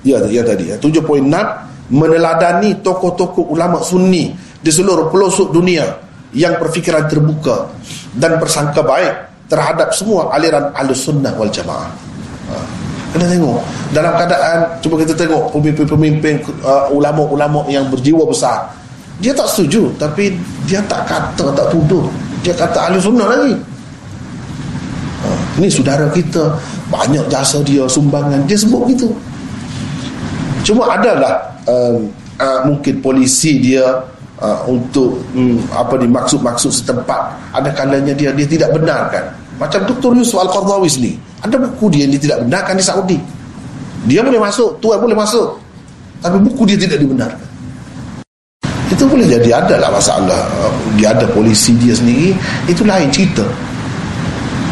Ya, 0.06 0.22
ya 0.30 0.46
tadi 0.46 0.70
ya. 0.70 0.76
7.6 0.78 1.26
meneladani 1.90 2.80
tokoh-tokoh 2.80 3.50
ulama 3.50 3.82
sunni 3.82 4.30
di 4.62 4.70
seluruh 4.72 5.10
pelosok 5.12 5.52
dunia 5.52 5.84
yang 6.34 6.58
berfikiran 6.58 7.06
terbuka 7.06 7.70
dan 8.18 8.36
bersangka 8.42 8.82
baik 8.82 9.14
terhadap 9.46 9.94
semua 9.94 10.34
aliran 10.34 10.74
ahli 10.74 10.92
sunnah 10.92 11.30
wal 11.38 11.48
jamaah. 11.48 11.90
Ha. 12.50 12.56
Kena 13.14 13.30
tengok. 13.30 13.62
Dalam 13.94 14.10
keadaan 14.18 14.58
Cuba 14.82 14.98
kita 14.98 15.14
tengok 15.14 15.54
Pemimpin-pemimpin 15.54 16.42
uh, 16.66 16.90
Ulama-ulama 16.90 17.62
yang 17.70 17.86
berjiwa 17.86 18.26
besar. 18.26 18.66
Dia 19.22 19.30
tak 19.30 19.46
setuju 19.46 19.86
Tapi 19.94 20.34
dia 20.66 20.82
tak 20.90 21.06
kata 21.06 21.54
Tak 21.54 21.70
tuduh. 21.70 22.10
Dia 22.42 22.50
kata 22.58 22.90
ahli 22.90 22.98
sunnah 22.98 23.30
lagi. 23.30 23.54
Uh, 25.22 25.62
Ini 25.62 25.70
saudara 25.70 26.10
kita 26.10 26.58
Banyak 26.90 27.30
jasa 27.30 27.62
dia 27.62 27.86
Sumbangan. 27.86 28.42
Dia 28.50 28.58
sebut 28.58 28.82
gitu. 28.90 29.14
Cuma 30.66 30.98
adalah 30.98 31.38
uh, 31.70 32.02
uh, 32.42 32.60
Mungkin 32.66 32.98
polisi 32.98 33.62
dia 33.62 33.94
uh, 34.40 34.64
Untuk 34.66 35.22
um, 35.36 35.60
Apa 35.74 36.00
dimaksud-maksud 36.00 36.70
setempat 36.72 37.34
Ada 37.52 37.70
kalanya 37.74 38.16
dia 38.16 38.30
Dia 38.32 38.46
tidak 38.48 38.74
benarkan 38.74 39.28
Macam 39.60 39.84
Dr. 39.86 40.16
Yusuf 40.18 40.40
Al-Qardawi 40.42 40.88
sendiri 40.90 41.18
ada 41.44 41.60
buku 41.60 41.92
dia 41.92 42.08
yang 42.08 42.12
dia 42.16 42.22
tidak 42.24 42.38
benarkan 42.48 42.74
di 42.80 42.84
Saudi. 42.84 43.18
Dia 44.08 44.24
boleh 44.24 44.40
masuk, 44.40 44.80
tuan 44.80 44.96
boleh 44.96 45.12
masuk. 45.12 45.60
Tapi 46.24 46.40
buku 46.40 46.64
dia 46.64 46.80
tidak 46.80 47.04
dibenarkan. 47.04 47.48
Itu 48.88 49.04
boleh 49.04 49.28
jadi 49.28 49.60
ada 49.60 49.76
lah 49.76 49.92
masalah. 49.92 50.40
Dia 50.96 51.12
ada 51.12 51.28
polisi 51.28 51.76
dia 51.76 51.92
sendiri. 51.92 52.32
Itu 52.64 52.88
lain 52.88 53.12
cerita. 53.12 53.44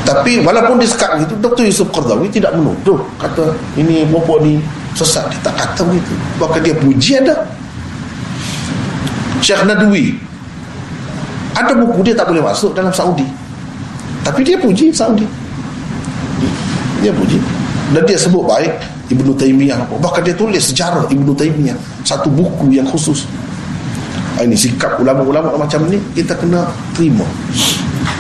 Tapi 0.09 0.41
walaupun 0.41 0.81
dia 0.81 0.89
sekat 0.89 1.29
itu, 1.29 1.37
Dr. 1.45 1.69
Yusuf 1.69 1.93
Qardawi 1.93 2.33
tidak 2.33 2.57
menuduh. 2.57 2.97
Kata 3.21 3.53
ini 3.77 4.09
bopok 4.09 4.41
ni 4.41 4.57
sesat. 4.97 5.29
Dia 5.29 5.41
tak 5.45 5.55
kata 5.61 5.85
begitu. 5.85 6.13
Bahkan 6.41 6.61
dia 6.65 6.75
puji 6.81 7.21
ada. 7.21 7.37
Syekh 9.43 9.67
Nadwi. 9.67 10.15
Ada 11.53 11.75
buku 11.77 12.01
dia 12.07 12.15
tak 12.15 12.31
boleh 12.31 12.41
masuk 12.41 12.73
dalam 12.73 12.95
Saudi. 12.95 13.27
Tapi 14.23 14.41
dia 14.47 14.57
puji 14.57 14.95
Saudi. 14.95 15.27
Dia 17.03 17.11
puji. 17.11 17.37
Dan 17.93 18.07
dia 18.07 18.17
sebut 18.17 18.47
baik 18.47 18.73
Ibnu 19.11 19.35
Taimiyah. 19.37 19.85
Bahkan 19.85 20.23
dia 20.25 20.33
tulis 20.33 20.63
sejarah 20.63 21.05
Ibnu 21.11 21.35
Taimiyah. 21.35 21.77
Satu 22.07 22.31
buku 22.31 22.71
yang 22.73 22.87
khusus. 22.89 23.27
Ah, 24.39 24.47
ini 24.49 24.57
sikap 24.57 24.97
ulama-ulama 24.97 25.53
macam 25.59 25.85
ni 25.91 26.01
kita 26.17 26.33
kena 26.39 26.65
terima. 26.97 27.27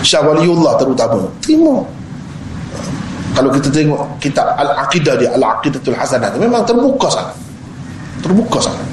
Syah 0.04 0.20
Waliullah 0.26 0.76
terutama 0.76 1.24
terima. 1.40 1.80
Kalau 3.32 3.48
kita 3.48 3.72
tengok 3.72 4.20
kitab 4.20 4.44
Al-Aqidah 4.60 5.16
dia 5.16 5.32
Al-Aqidatul 5.32 5.96
Hasanah 5.96 6.36
memang 6.36 6.68
terbuka 6.68 7.08
sangat. 7.08 7.32
Terbuka 8.20 8.60
sangat 8.60 8.91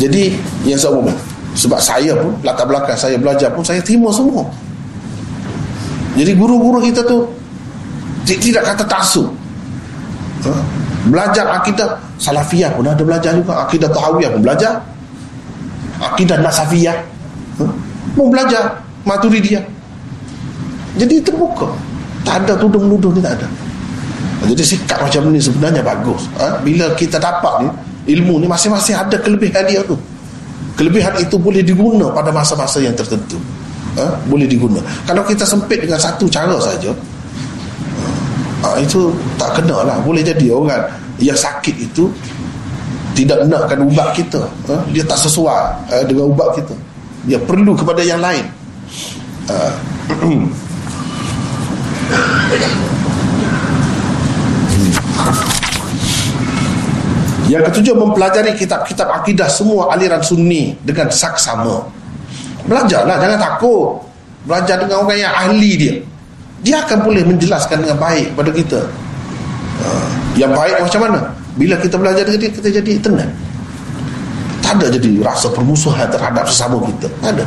jadi 0.00 0.32
yang 0.64 0.80
saya 0.80 0.96
umum 0.96 1.12
sebab 1.52 1.76
saya 1.76 2.16
pun 2.16 2.32
latar 2.40 2.64
belakang 2.64 2.96
saya 2.96 3.20
belajar 3.20 3.52
pun 3.52 3.60
saya 3.60 3.84
terima 3.84 4.08
semua. 4.08 4.48
Jadi 6.16 6.32
guru-guru 6.34 6.80
kita 6.80 7.04
tu 7.04 7.28
tidak 8.24 8.64
kata 8.64 8.84
taksub 8.88 9.28
ha? 10.48 10.52
belajar 11.10 11.44
akidah 11.52 12.00
salafiyah 12.16 12.72
pun 12.72 12.88
ada 12.88 13.04
belajar 13.04 13.36
juga. 13.36 13.68
Akidah 13.68 13.92
tahawiyah 13.92 14.30
pun 14.32 14.40
belajar. 14.40 14.80
Akidah 16.00 16.40
nasafiyah 16.40 16.96
ha? 17.60 17.64
pun 18.16 18.32
belajar. 18.32 18.80
Maturidiyah. 19.04 19.64
Jadi 20.96 21.20
terbuka. 21.20 21.68
Tak 22.24 22.44
ada 22.44 22.52
tudung-tudung 22.56 23.16
ni 23.16 23.20
tak 23.20 23.36
ada. 23.36 23.48
Jadi 24.48 24.64
sikap 24.64 25.00
macam 25.04 25.28
ni 25.28 25.40
sebenarnya 25.40 25.84
bagus. 25.84 26.24
Ha? 26.40 26.56
bila 26.64 26.88
kita 26.96 27.20
dapat 27.20 27.68
ni 27.68 27.89
ilmu 28.08 28.40
ni 28.40 28.46
masing-masing 28.48 28.96
ada 28.96 29.16
kelebihan 29.20 29.64
dia 29.68 29.84
tu. 29.84 29.96
Kelebihan 30.78 31.12
itu 31.20 31.36
boleh 31.36 31.60
diguna 31.60 32.08
pada 32.14 32.32
masa-masa 32.32 32.80
yang 32.80 32.96
tertentu. 32.96 33.36
Ha? 33.98 34.06
boleh 34.30 34.46
diguna. 34.46 34.78
Kalau 35.02 35.26
kita 35.26 35.42
sempit 35.42 35.82
dengan 35.82 35.98
satu 35.98 36.30
cara 36.30 36.54
saja 36.62 36.94
ha, 38.62 38.78
itu 38.78 39.10
tak 39.34 39.58
kena 39.58 39.82
lah. 39.82 39.98
Boleh 40.06 40.22
jadi 40.22 40.46
orang 40.46 40.86
yang 41.18 41.34
sakit 41.34 41.74
itu 41.74 42.06
tidak 43.18 43.42
nakkan 43.50 43.82
ubat 43.82 44.14
kita. 44.14 44.46
Ha? 44.70 44.78
dia 44.94 45.02
tak 45.02 45.18
sesuai 45.18 45.60
ha, 45.90 46.06
dengan 46.06 46.30
ubat 46.30 46.54
kita. 46.54 46.74
Dia 47.26 47.42
perlu 47.42 47.74
kepada 47.74 48.00
yang 48.06 48.22
lain. 48.22 48.46
Ha. 49.50 49.74
yang 57.50 57.66
ketujuh 57.66 57.98
mempelajari 57.98 58.54
kitab-kitab 58.54 59.10
akidah 59.10 59.50
semua 59.50 59.90
aliran 59.90 60.22
sunni 60.22 60.78
dengan 60.86 61.10
saksama. 61.10 61.82
Belajarlah 62.62 63.18
jangan 63.18 63.38
takut. 63.42 64.06
Belajar 64.46 64.78
dengan 64.78 65.02
orang 65.02 65.18
yang 65.18 65.34
ahli 65.34 65.70
dia. 65.74 65.94
Dia 66.62 66.86
akan 66.86 67.02
boleh 67.02 67.26
menjelaskan 67.26 67.82
dengan 67.82 67.98
baik 67.98 68.38
pada 68.38 68.50
kita. 68.54 68.80
Uh, 69.82 70.06
yang 70.38 70.54
baik 70.54 70.78
macam 70.78 71.00
mana? 71.02 71.20
Bila 71.58 71.74
kita 71.82 71.98
belajar 71.98 72.22
dengan 72.22 72.38
dia 72.38 72.52
kita 72.54 72.68
jadi 72.70 72.92
tenang. 73.02 73.32
Tak 74.62 74.78
ada 74.78 74.86
jadi 74.94 75.10
rasa 75.18 75.50
permusuhan 75.50 76.06
terhadap 76.06 76.46
sesama 76.46 76.78
kita. 76.86 77.10
Tak 77.18 77.34
ada. 77.34 77.44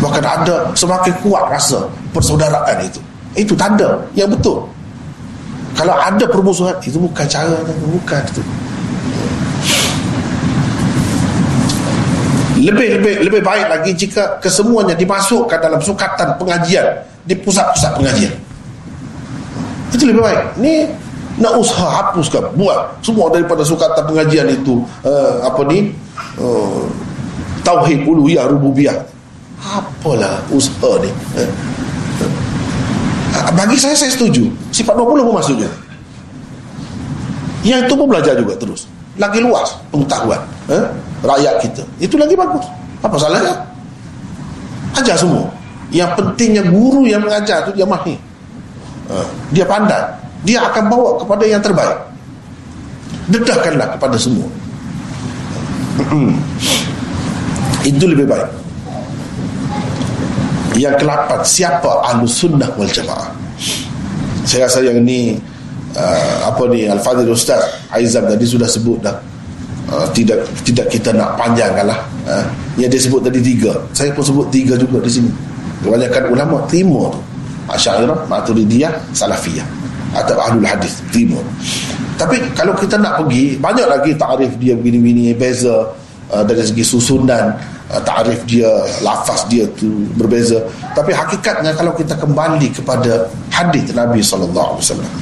Bahkan 0.00 0.24
ada 0.24 0.56
semakin 0.72 1.12
kuat 1.20 1.44
rasa 1.52 1.84
persaudaraan 2.16 2.80
itu. 2.80 2.98
Itu 3.36 3.52
tanda 3.52 4.00
yang 4.16 4.32
betul 4.32 4.64
kalau 5.72 5.94
ada 5.96 6.24
permusuhan 6.28 6.76
itu 6.84 7.00
bukan 7.00 7.26
cara 7.26 7.56
bukan 7.64 8.22
itu. 8.28 8.42
Lebih 12.62 12.88
lebih 13.00 13.14
lebih 13.26 13.40
baik 13.42 13.66
lagi 13.66 13.90
jika 13.96 14.38
kesemuanya 14.38 14.94
dimasukkan 14.94 15.58
dalam 15.58 15.82
sukatan 15.82 16.38
pengajian 16.38 16.86
di 17.26 17.34
pusat-pusat 17.34 17.90
pengajian. 17.98 18.34
Itu 19.90 20.06
lebih 20.06 20.22
baik. 20.22 20.40
Ni 20.62 20.86
nak 21.40 21.58
usaha 21.58 21.88
hapuskan 21.88 22.52
buat 22.54 23.00
semua 23.00 23.32
daripada 23.32 23.64
sukatan 23.64 24.04
pengajian 24.04 24.46
itu 24.52 24.84
uh, 25.02 25.42
apa 25.42 25.64
ni 25.66 25.90
uh, 26.38 26.86
tauhid 27.66 28.04
uluhiyah 28.04 28.46
rububiyah. 28.46 29.00
Apalah 29.62 30.44
usaha 30.52 31.00
ni 31.02 31.10
uh, 31.40 31.50
bagi 33.50 33.74
saya 33.74 33.98
saya 33.98 34.14
setuju. 34.14 34.46
Sifat 34.70 34.94
20 34.94 35.26
pun 35.26 35.42
je 35.42 35.68
yang 37.62 37.86
itu 37.86 37.94
pun 37.94 38.10
belajar 38.10 38.34
juga 38.34 38.58
terus. 38.58 38.90
Lagi 39.14 39.38
luas 39.38 39.78
pengetahuan 39.94 40.40
uh, 40.66 40.86
rakyat 41.22 41.62
kita. 41.62 41.82
Itu 42.02 42.18
lagi 42.18 42.34
bagus. 42.34 42.66
Apa 43.02 43.14
salahnya? 43.18 43.54
Ajar 44.98 45.14
semua. 45.14 45.46
Yang 45.94 46.10
pentingnya 46.18 46.62
guru 46.66 47.06
yang 47.06 47.22
mengajar 47.22 47.62
tu 47.68 47.70
dia 47.76 47.86
mahir. 47.86 48.18
Ha, 49.12 49.22
dia 49.52 49.62
pandai. 49.68 50.02
Dia 50.42 50.66
akan 50.66 50.84
bawa 50.90 51.10
kepada 51.22 51.44
yang 51.46 51.62
terbaik. 51.62 51.98
Dedahkanlah 53.30 53.94
kepada 53.94 54.16
semua. 54.18 54.48
Itu 57.86 58.04
lebih 58.10 58.26
baik 58.26 58.48
yang 60.82 60.98
kelapan 60.98 61.38
siapa 61.46 62.02
ahlu 62.02 62.26
sunnah 62.26 62.66
wal 62.74 62.90
jamaah? 62.90 63.30
Saya 64.42 64.66
rasa 64.66 64.82
yang 64.82 64.98
ni 65.06 65.38
uh, 65.94 66.36
apa 66.50 66.66
ni 66.66 66.90
Al-Fadhil 66.90 67.30
Ustaz 67.30 67.62
Aizam 67.94 68.26
tadi 68.26 68.42
sudah 68.42 68.66
sebut 68.66 68.98
dah. 68.98 69.14
Uh, 69.92 70.06
tidak 70.10 70.42
tidak 70.66 70.88
kita 70.90 71.14
nak 71.14 71.36
panjangkan 71.38 71.90
lah 71.90 72.00
uh, 72.26 72.42
yang 72.74 72.90
dia 72.90 72.98
sebut 72.98 73.22
tadi 73.22 73.38
tiga. 73.38 73.78
Saya 73.94 74.10
pun 74.10 74.26
sebut 74.26 74.50
tiga 74.50 74.74
juga 74.74 74.98
di 74.98 75.10
sini. 75.22 75.30
Kebanyakan 75.86 76.34
ulama 76.34 76.62
timur 76.66 77.14
Asyairah, 77.70 78.26
Maturidiyah, 78.26 78.90
Salafiyah. 79.14 79.66
Atau 80.12 80.34
Ahlul 80.36 80.66
Hadis 80.66 80.98
timur. 81.14 81.40
Tapi 82.18 82.36
kalau 82.52 82.74
kita 82.76 82.98
nak 82.98 83.22
pergi 83.22 83.56
banyak 83.56 83.86
lagi 83.86 84.12
tarif 84.18 84.50
dia 84.58 84.74
begini-begini 84.74 85.32
beza 85.32 85.88
uh, 86.34 86.42
dari 86.42 86.62
segi 86.66 86.84
susunan 86.84 87.54
uh, 87.92 88.02
ta'rif 88.02 88.40
dia 88.48 88.68
lafaz 89.04 89.44
dia 89.46 89.68
tu 89.76 90.08
berbeza. 90.16 90.64
Tapi 90.96 91.12
hakikatnya 91.12 91.76
kalau 91.76 91.92
kita 91.92 92.16
kembali 92.16 92.72
kepada 92.72 93.28
hadis 93.52 93.92
Nabi 93.92 94.24
sallallahu 94.24 94.76
alaihi 94.76 94.84
wasallam 94.88 95.12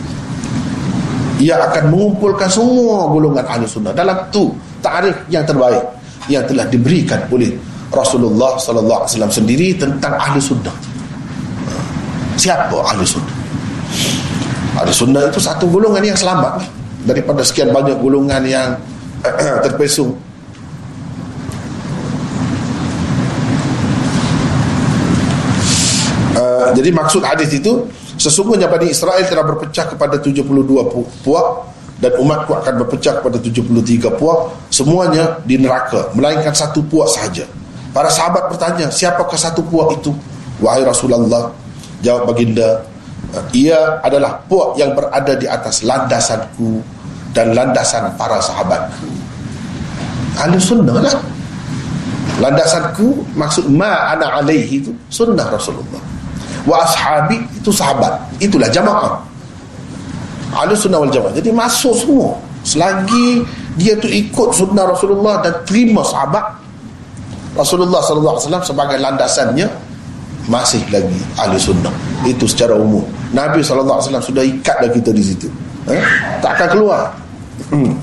ia 1.40 1.56
akan 1.56 1.88
mengumpulkan 1.88 2.52
semua 2.52 3.08
golongan 3.08 3.42
ahli 3.48 3.64
sunnah 3.64 3.96
dalam 3.96 4.28
tu 4.28 4.52
ta'rif 4.84 5.16
yang 5.32 5.40
terbaik 5.48 5.80
yang 6.28 6.44
telah 6.44 6.68
diberikan 6.68 7.24
oleh 7.32 7.56
Rasulullah 7.90 8.60
sallallahu 8.60 9.02
alaihi 9.02 9.12
wasallam 9.16 9.34
sendiri 9.34 9.68
tentang 9.74 10.14
ahli 10.14 10.38
sunnah. 10.38 10.72
Siapa 12.38 12.76
ahli 12.76 13.02
sunnah? 13.02 13.36
Ahli 14.78 14.92
sunnah 14.94 15.26
itu 15.26 15.40
satu 15.42 15.66
golongan 15.66 16.04
yang 16.04 16.14
selamat 16.14 16.62
daripada 17.08 17.42
sekian 17.42 17.74
banyak 17.74 17.98
golongan 17.98 18.44
yang 18.46 18.68
terpesong 19.64 20.14
jadi 26.74 26.90
maksud 26.92 27.22
hadis 27.24 27.50
itu 27.56 27.88
sesungguhnya 28.20 28.68
Bani 28.68 28.92
Israel 28.92 29.22
telah 29.24 29.44
berpecah 29.46 29.88
kepada 29.88 30.20
72 30.20 30.44
puak 31.24 31.46
dan 32.00 32.16
umatku 32.16 32.52
akan 32.56 32.74
berpecah 32.84 33.20
kepada 33.20 33.36
73 33.40 34.20
puak 34.20 34.38
semuanya 34.72 35.36
di 35.44 35.60
neraka 35.60 36.12
melainkan 36.16 36.52
satu 36.52 36.80
puak 36.84 37.08
sahaja. 37.12 37.44
Para 37.90 38.08
sahabat 38.08 38.48
bertanya 38.52 38.88
siapakah 38.88 39.36
satu 39.36 39.60
puak 39.66 40.00
itu? 40.00 40.12
Wahai 40.60 40.84
Rasulullah 40.84 41.52
jawab 42.00 42.32
baginda 42.32 42.84
ia 43.52 44.00
adalah 44.00 44.40
puak 44.48 44.80
yang 44.80 44.96
berada 44.96 45.36
di 45.36 45.46
atas 45.46 45.84
landasanku 45.86 46.82
dan 47.36 47.54
landasan 47.54 48.10
para 48.18 48.40
sahabatku. 48.42 49.06
Ahli 50.40 50.56
sunnah 50.56 50.98
lah. 50.98 51.14
Landasanku 52.40 53.36
maksud 53.36 53.68
ma 53.68 54.16
ana 54.16 54.40
alaihi 54.40 54.80
itu 54.80 54.90
sunnah 55.12 55.44
Rasulullah 55.52 56.00
wa 56.64 56.84
ashabi 56.84 57.40
itu 57.56 57.70
sahabat. 57.70 58.12
Itulah 58.42 58.68
jamaah. 58.68 59.20
Ahli 60.50 60.74
sunnah 60.74 60.98
wal 61.00 61.12
jamaah. 61.12 61.32
Jadi 61.32 61.50
masuk 61.54 61.94
semua. 61.94 62.34
Selagi 62.60 63.44
dia 63.80 63.96
tu 63.96 64.10
ikut 64.10 64.52
sunnah 64.52 64.84
Rasulullah 64.84 65.40
dan 65.40 65.64
terima 65.64 66.04
sahabat 66.04 66.60
Rasulullah 67.56 68.04
wasallam 68.04 68.62
sebagai 68.62 69.00
landasannya 69.00 69.66
masih 70.46 70.82
lagi 70.90 71.18
ahli 71.38 71.56
sunnah. 71.58 71.92
Itu 72.26 72.46
secara 72.46 72.76
umum. 72.76 73.02
Nabi 73.30 73.62
wasallam 73.62 74.22
sudah 74.22 74.44
ikat 74.44 74.76
dah 74.82 74.90
kita 74.90 75.10
di 75.14 75.22
situ. 75.22 75.48
Eh? 75.88 76.02
tak 76.44 76.60
akan 76.60 76.68
keluar. 76.76 77.02
Hmm. 77.72 77.96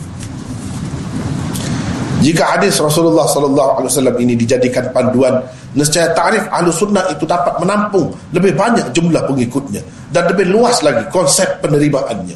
Jika 2.18 2.58
hadis 2.58 2.82
Rasulullah 2.82 3.30
sallallahu 3.30 3.78
alaihi 3.78 3.90
wasallam 3.94 4.18
ini 4.18 4.34
dijadikan 4.34 4.90
panduan, 4.90 5.38
nescaya 5.78 6.10
tarif 6.18 6.42
ahlu 6.50 6.74
sunnah 6.74 7.06
itu 7.14 7.30
dapat 7.30 7.62
menampung 7.62 8.10
lebih 8.34 8.58
banyak 8.58 8.90
jumlah 8.90 9.22
pengikutnya 9.30 9.86
dan 10.10 10.26
lebih 10.26 10.50
luas 10.50 10.82
lagi 10.82 11.06
konsep 11.14 11.46
penerimaannya. 11.62 12.34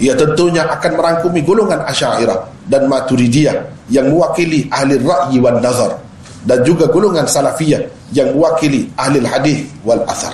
Ia 0.00 0.16
tentunya 0.16 0.64
akan 0.66 0.96
merangkumi 0.96 1.44
golongan 1.44 1.84
Asy'ariyah 1.84 2.38
dan 2.72 2.88
Maturidiyah 2.88 3.56
yang 3.92 4.08
mewakili 4.08 4.66
ahli 4.72 4.96
ra'yi 4.96 5.36
wan 5.38 5.60
nazar 5.60 6.00
dan 6.48 6.64
juga 6.64 6.88
golongan 6.88 7.28
Salafiyah 7.28 7.84
yang 8.16 8.32
mewakili 8.32 8.88
ahli 8.96 9.20
hadis 9.20 9.68
wal 9.84 10.00
athar. 10.08 10.32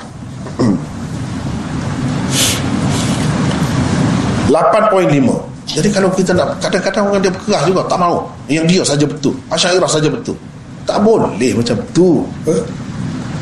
8.5 4.51 5.50
jadi 5.71 5.89
kalau 5.95 6.11
kita 6.11 6.35
nak 6.35 6.59
kadang-kadang 6.59 7.05
orang 7.07 7.23
dia 7.23 7.33
berkeras 7.33 7.63
juga 7.63 7.83
tak 7.87 7.99
mau. 8.03 8.27
Yang 8.51 8.67
dia 8.67 8.83
saja 8.83 9.05
betul. 9.07 9.35
Asy'ariyah 9.55 9.91
saja 9.91 10.09
betul. 10.11 10.37
Tak 10.83 10.99
boleh 11.07 11.53
macam 11.55 11.77
tu. 11.95 12.27
Eh? 12.51 12.63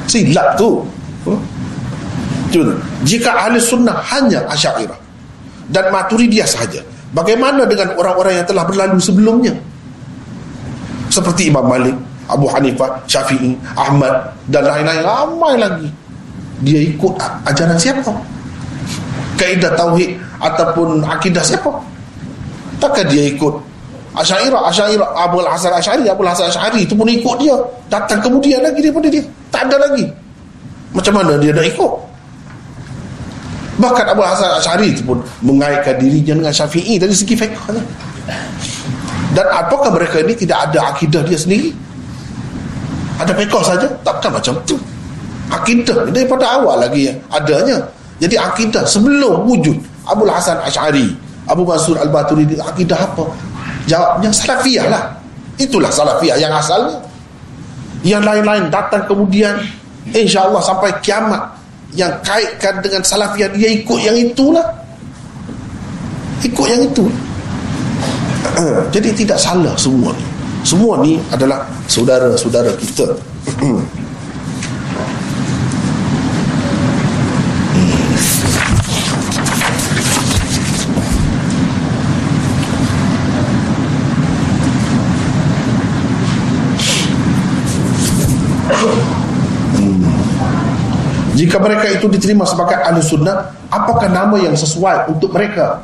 Silap 0.05 0.59
tu. 0.60 0.84
Eh? 1.32 1.40
Cuma, 2.48 2.72
jika 3.05 3.30
ahli 3.32 3.60
sunnah 3.60 3.96
hanya 4.12 4.44
Asy'ariyah 4.52 4.96
dan 5.72 5.88
Maturidiyah 5.92 6.48
sahaja, 6.48 6.80
bagaimana 7.16 7.64
dengan 7.64 7.96
orang-orang 7.96 8.40
yang 8.40 8.46
telah 8.48 8.64
berlalu 8.64 9.00
sebelumnya? 9.00 9.52
Seperti 11.09 11.48
Imam 11.48 11.64
Malik, 11.64 11.96
Abu 12.28 12.44
Hanifah, 12.52 13.00
Syafi'i, 13.09 13.56
Ahmad 13.72 14.32
dan 14.52 14.68
lain-lain 14.68 15.00
ramai 15.00 15.55
lagi. 15.56 15.88
Dia 16.60 16.84
ikut 16.84 17.16
ajaran 17.48 17.78
siapa? 17.80 18.12
Kaidah 19.40 19.72
tauhid 19.72 20.18
ataupun 20.42 21.00
akidah 21.05 21.40
siapa? 21.40 21.70
Takkan 22.78 23.06
dia 23.10 23.26
ikut 23.30 23.55
Asyairah, 24.18 24.66
Asyairah, 24.66 25.09
Abu 25.14 25.38
Hasan 25.46 25.70
Asyari, 25.70 26.10
Abu 26.10 26.26
Hasan 26.26 26.50
Asyari 26.50 26.82
itu 26.82 26.98
pun 26.98 27.06
ikut 27.06 27.38
dia. 27.38 27.55
Datang 27.86 28.18
kemudian 28.18 28.59
lagi 28.64 28.82
daripada 28.82 29.06
dia. 29.06 29.22
Tak 29.55 29.70
ada 29.70 29.76
lagi. 29.78 30.10
Macam 30.90 31.22
mana 31.22 31.38
dia 31.38 31.55
nak 31.55 31.62
ikut? 31.62 31.92
Bahkan 33.78 34.06
Abu 34.10 34.22
Hasan 34.26 34.50
Asyari 34.59 34.90
itu 34.90 35.06
pun 35.06 35.22
mengaitkan 35.44 36.02
dirinya 36.02 36.34
dengan 36.34 36.50
Syafi'i 36.55 36.98
dari 36.98 37.14
segi 37.14 37.38
fiqh. 37.38 37.55
Dan 39.36 39.46
apakah 39.55 39.94
mereka 39.94 40.18
ini 40.18 40.34
tidak 40.34 40.66
ada 40.66 40.90
akidah 40.90 41.22
dia 41.22 41.38
sendiri? 41.38 41.70
Ada 43.22 43.30
fiqh 43.38 43.55
saja? 43.62 43.86
Takkan 44.02 44.34
macam 44.34 44.59
tu. 44.66 44.74
Akidah 45.55 46.10
daripada 46.10 46.59
awal 46.59 46.82
lagi 46.82 47.06
yang 47.12 47.18
adanya. 47.30 47.78
Jadi 48.18 48.34
akidah 48.34 48.82
sebelum 48.82 49.46
wujud 49.46 49.78
Abu 50.10 50.26
Hasan 50.26 50.59
Asyari 50.66 51.14
Abu 51.49 51.65
Mansur 51.65 51.97
Al-Baturidi 51.97 52.61
akidah 52.61 53.01
apa? 53.01 53.25
Jawabnya 53.89 54.31
salafiyah 54.31 54.87
lah. 54.87 55.03
Itulah 55.57 55.89
salafiyah 55.89 56.37
yang 56.37 56.53
asalnya. 56.53 57.01
Yang 58.07 58.23
lain-lain 58.23 58.65
datang 58.70 59.03
kemudian 59.11 59.59
insya-Allah 60.15 60.62
sampai 60.62 60.95
kiamat 61.03 61.41
yang 61.97 62.12
kaitkan 62.23 62.79
dengan 62.85 63.03
salafiyah 63.03 63.51
dia 63.57 63.69
ikut 63.73 63.99
yang 63.99 64.15
itulah. 64.15 64.65
Ikut 66.45 66.66
yang 66.69 66.83
itu. 66.87 67.05
Jadi 68.95 69.09
tidak 69.25 69.39
salah 69.41 69.75
semua 69.75 70.15
ni. 70.15 70.27
Semua 70.62 71.01
ni 71.01 71.16
adalah 71.33 71.65
saudara-saudara 71.89 72.70
kita. 72.77 73.09
Jika 91.39 91.62
mereka 91.62 91.86
itu 91.94 92.10
diterima 92.10 92.43
sebagai 92.43 92.82
ahli 92.82 92.98
sunnah, 92.98 93.55
apakah 93.70 94.10
nama 94.10 94.35
yang 94.43 94.59
sesuai 94.59 95.06
untuk 95.06 95.31
mereka? 95.31 95.78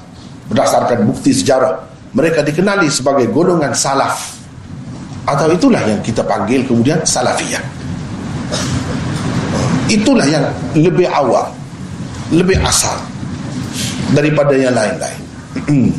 Berdasarkan 0.51 1.07
bukti 1.07 1.31
sejarah, 1.31 1.79
mereka 2.11 2.43
dikenali 2.43 2.91
sebagai 2.91 3.31
golongan 3.31 3.71
salaf. 3.71 4.35
Atau 5.31 5.55
itulah 5.55 5.79
yang 5.87 6.03
kita 6.03 6.27
panggil 6.27 6.67
kemudian 6.67 7.07
salafiyah. 7.07 7.63
Itulah 9.87 10.27
yang 10.27 10.43
lebih 10.75 11.07
awal, 11.07 11.55
lebih 12.35 12.59
asal 12.67 12.99
daripada 14.11 14.59
yang 14.59 14.75
lain-lain. 14.75 15.21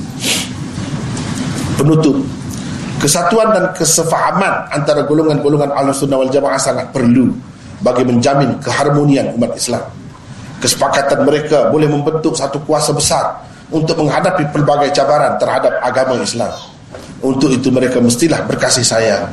Penutup 1.79 2.19
Kesatuan 2.95 3.51
dan 3.51 3.71
kesefahaman 3.75 4.71
antara 4.71 5.03
golongan-golongan 5.03 5.67
ahli 5.75 5.91
sunnah 5.91 6.15
wal 6.15 6.31
jamaah 6.31 6.57
sangat 6.57 6.87
perlu 6.95 7.35
bagi 7.85 8.01
menjamin 8.01 8.57
keharmonian 8.57 9.37
umat 9.37 9.53
Islam. 9.53 9.85
Kesepakatan 10.57 11.21
mereka 11.21 11.69
boleh 11.69 11.85
membentuk 11.85 12.33
satu 12.33 12.57
kuasa 12.65 12.89
besar 12.97 13.45
untuk 13.69 14.01
menghadapi 14.01 14.49
pelbagai 14.49 14.89
cabaran 14.97 15.37
terhadap 15.37 15.77
agama 15.85 16.17
Islam. 16.17 16.49
Untuk 17.21 17.53
itu 17.53 17.69
mereka 17.69 18.01
mestilah 18.01 18.41
berkasih 18.49 18.81
sayang, 18.81 19.29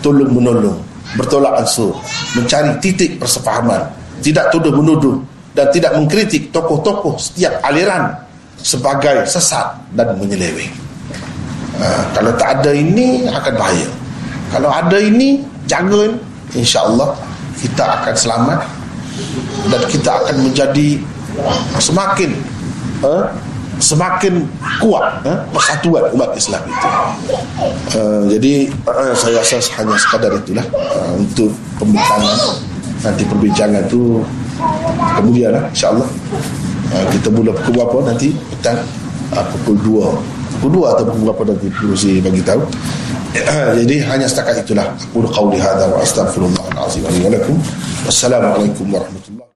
tolong 0.00 0.32
menolong, 0.32 0.80
bertolak 1.20 1.60
ansur, 1.60 1.92
mencari 2.32 2.72
titik 2.80 3.20
persefahaman, 3.20 3.84
tidak 4.24 4.48
tuduh 4.48 4.72
menuduh 4.72 5.20
dan 5.52 5.68
tidak 5.68 5.92
mengkritik 5.92 6.48
tokoh-tokoh 6.48 7.20
setiap 7.20 7.60
aliran 7.60 8.16
sebagai 8.56 9.28
sesat 9.28 9.76
dan 9.92 10.16
menyeleweng. 10.16 10.72
Ha, 11.80 12.12
kalau 12.16 12.32
tak 12.36 12.60
ada 12.60 12.72
ini 12.72 13.28
akan 13.28 13.54
bahaya. 13.56 13.88
Kalau 14.52 14.68
ada 14.68 14.98
ini 15.00 15.40
jaga 15.64 16.12
insya-Allah 16.52 17.14
kita 17.60 17.84
akan 18.00 18.14
selamat 18.16 18.60
dan 19.68 19.82
kita 19.86 20.10
akan 20.24 20.36
menjadi 20.48 20.88
semakin 21.76 22.32
uh, 23.04 23.28
semakin 23.80 24.44
kuat 24.80 25.24
uh, 25.24 25.40
persatuan 25.52 26.12
umat 26.12 26.36
Islam 26.36 26.60
itu. 26.68 26.88
Uh, 27.96 28.22
jadi 28.28 28.52
uh, 28.88 29.12
saya 29.16 29.40
rasa 29.40 29.60
hanya 29.80 29.96
sekadar 29.96 30.32
itulah 30.36 30.64
uh, 30.76 31.16
untuk 31.16 31.52
pembincangan 31.80 32.60
nanti 33.00 33.24
perbincangan 33.24 33.80
itu 33.88 34.20
kemudian 35.16 35.56
lah, 35.56 35.64
insyaallah. 35.72 36.08
Uh, 36.90 37.04
kita 37.14 37.28
mula 37.32 37.56
pukul 37.56 37.80
berapa 37.80 38.12
nanti? 38.12 38.36
Petang 38.52 38.84
uh, 39.32 39.44
pukul 39.56 39.76
2 39.80 40.39
pukul 40.58 40.82
2 40.82 40.92
atau 40.96 41.04
pukul 41.06 41.22
berapa 41.30 41.42
nanti 41.54 41.68
perlu 41.70 41.94
saya 41.94 42.18
bagi 42.18 42.42
tahu. 42.42 42.62
Jadi 43.78 43.94
hanya 44.02 44.26
setakat 44.26 44.66
itulah. 44.66 44.90
Aku 44.98 45.22
qauli 45.30 45.62
hadza 45.62 45.86
wa 45.86 46.02
astaghfirullahalazim. 46.02 47.06
Wa 47.06 47.30
lakum 47.30 47.56
wassalamualaikum 48.02 48.86
warahmatullahi 48.90 49.48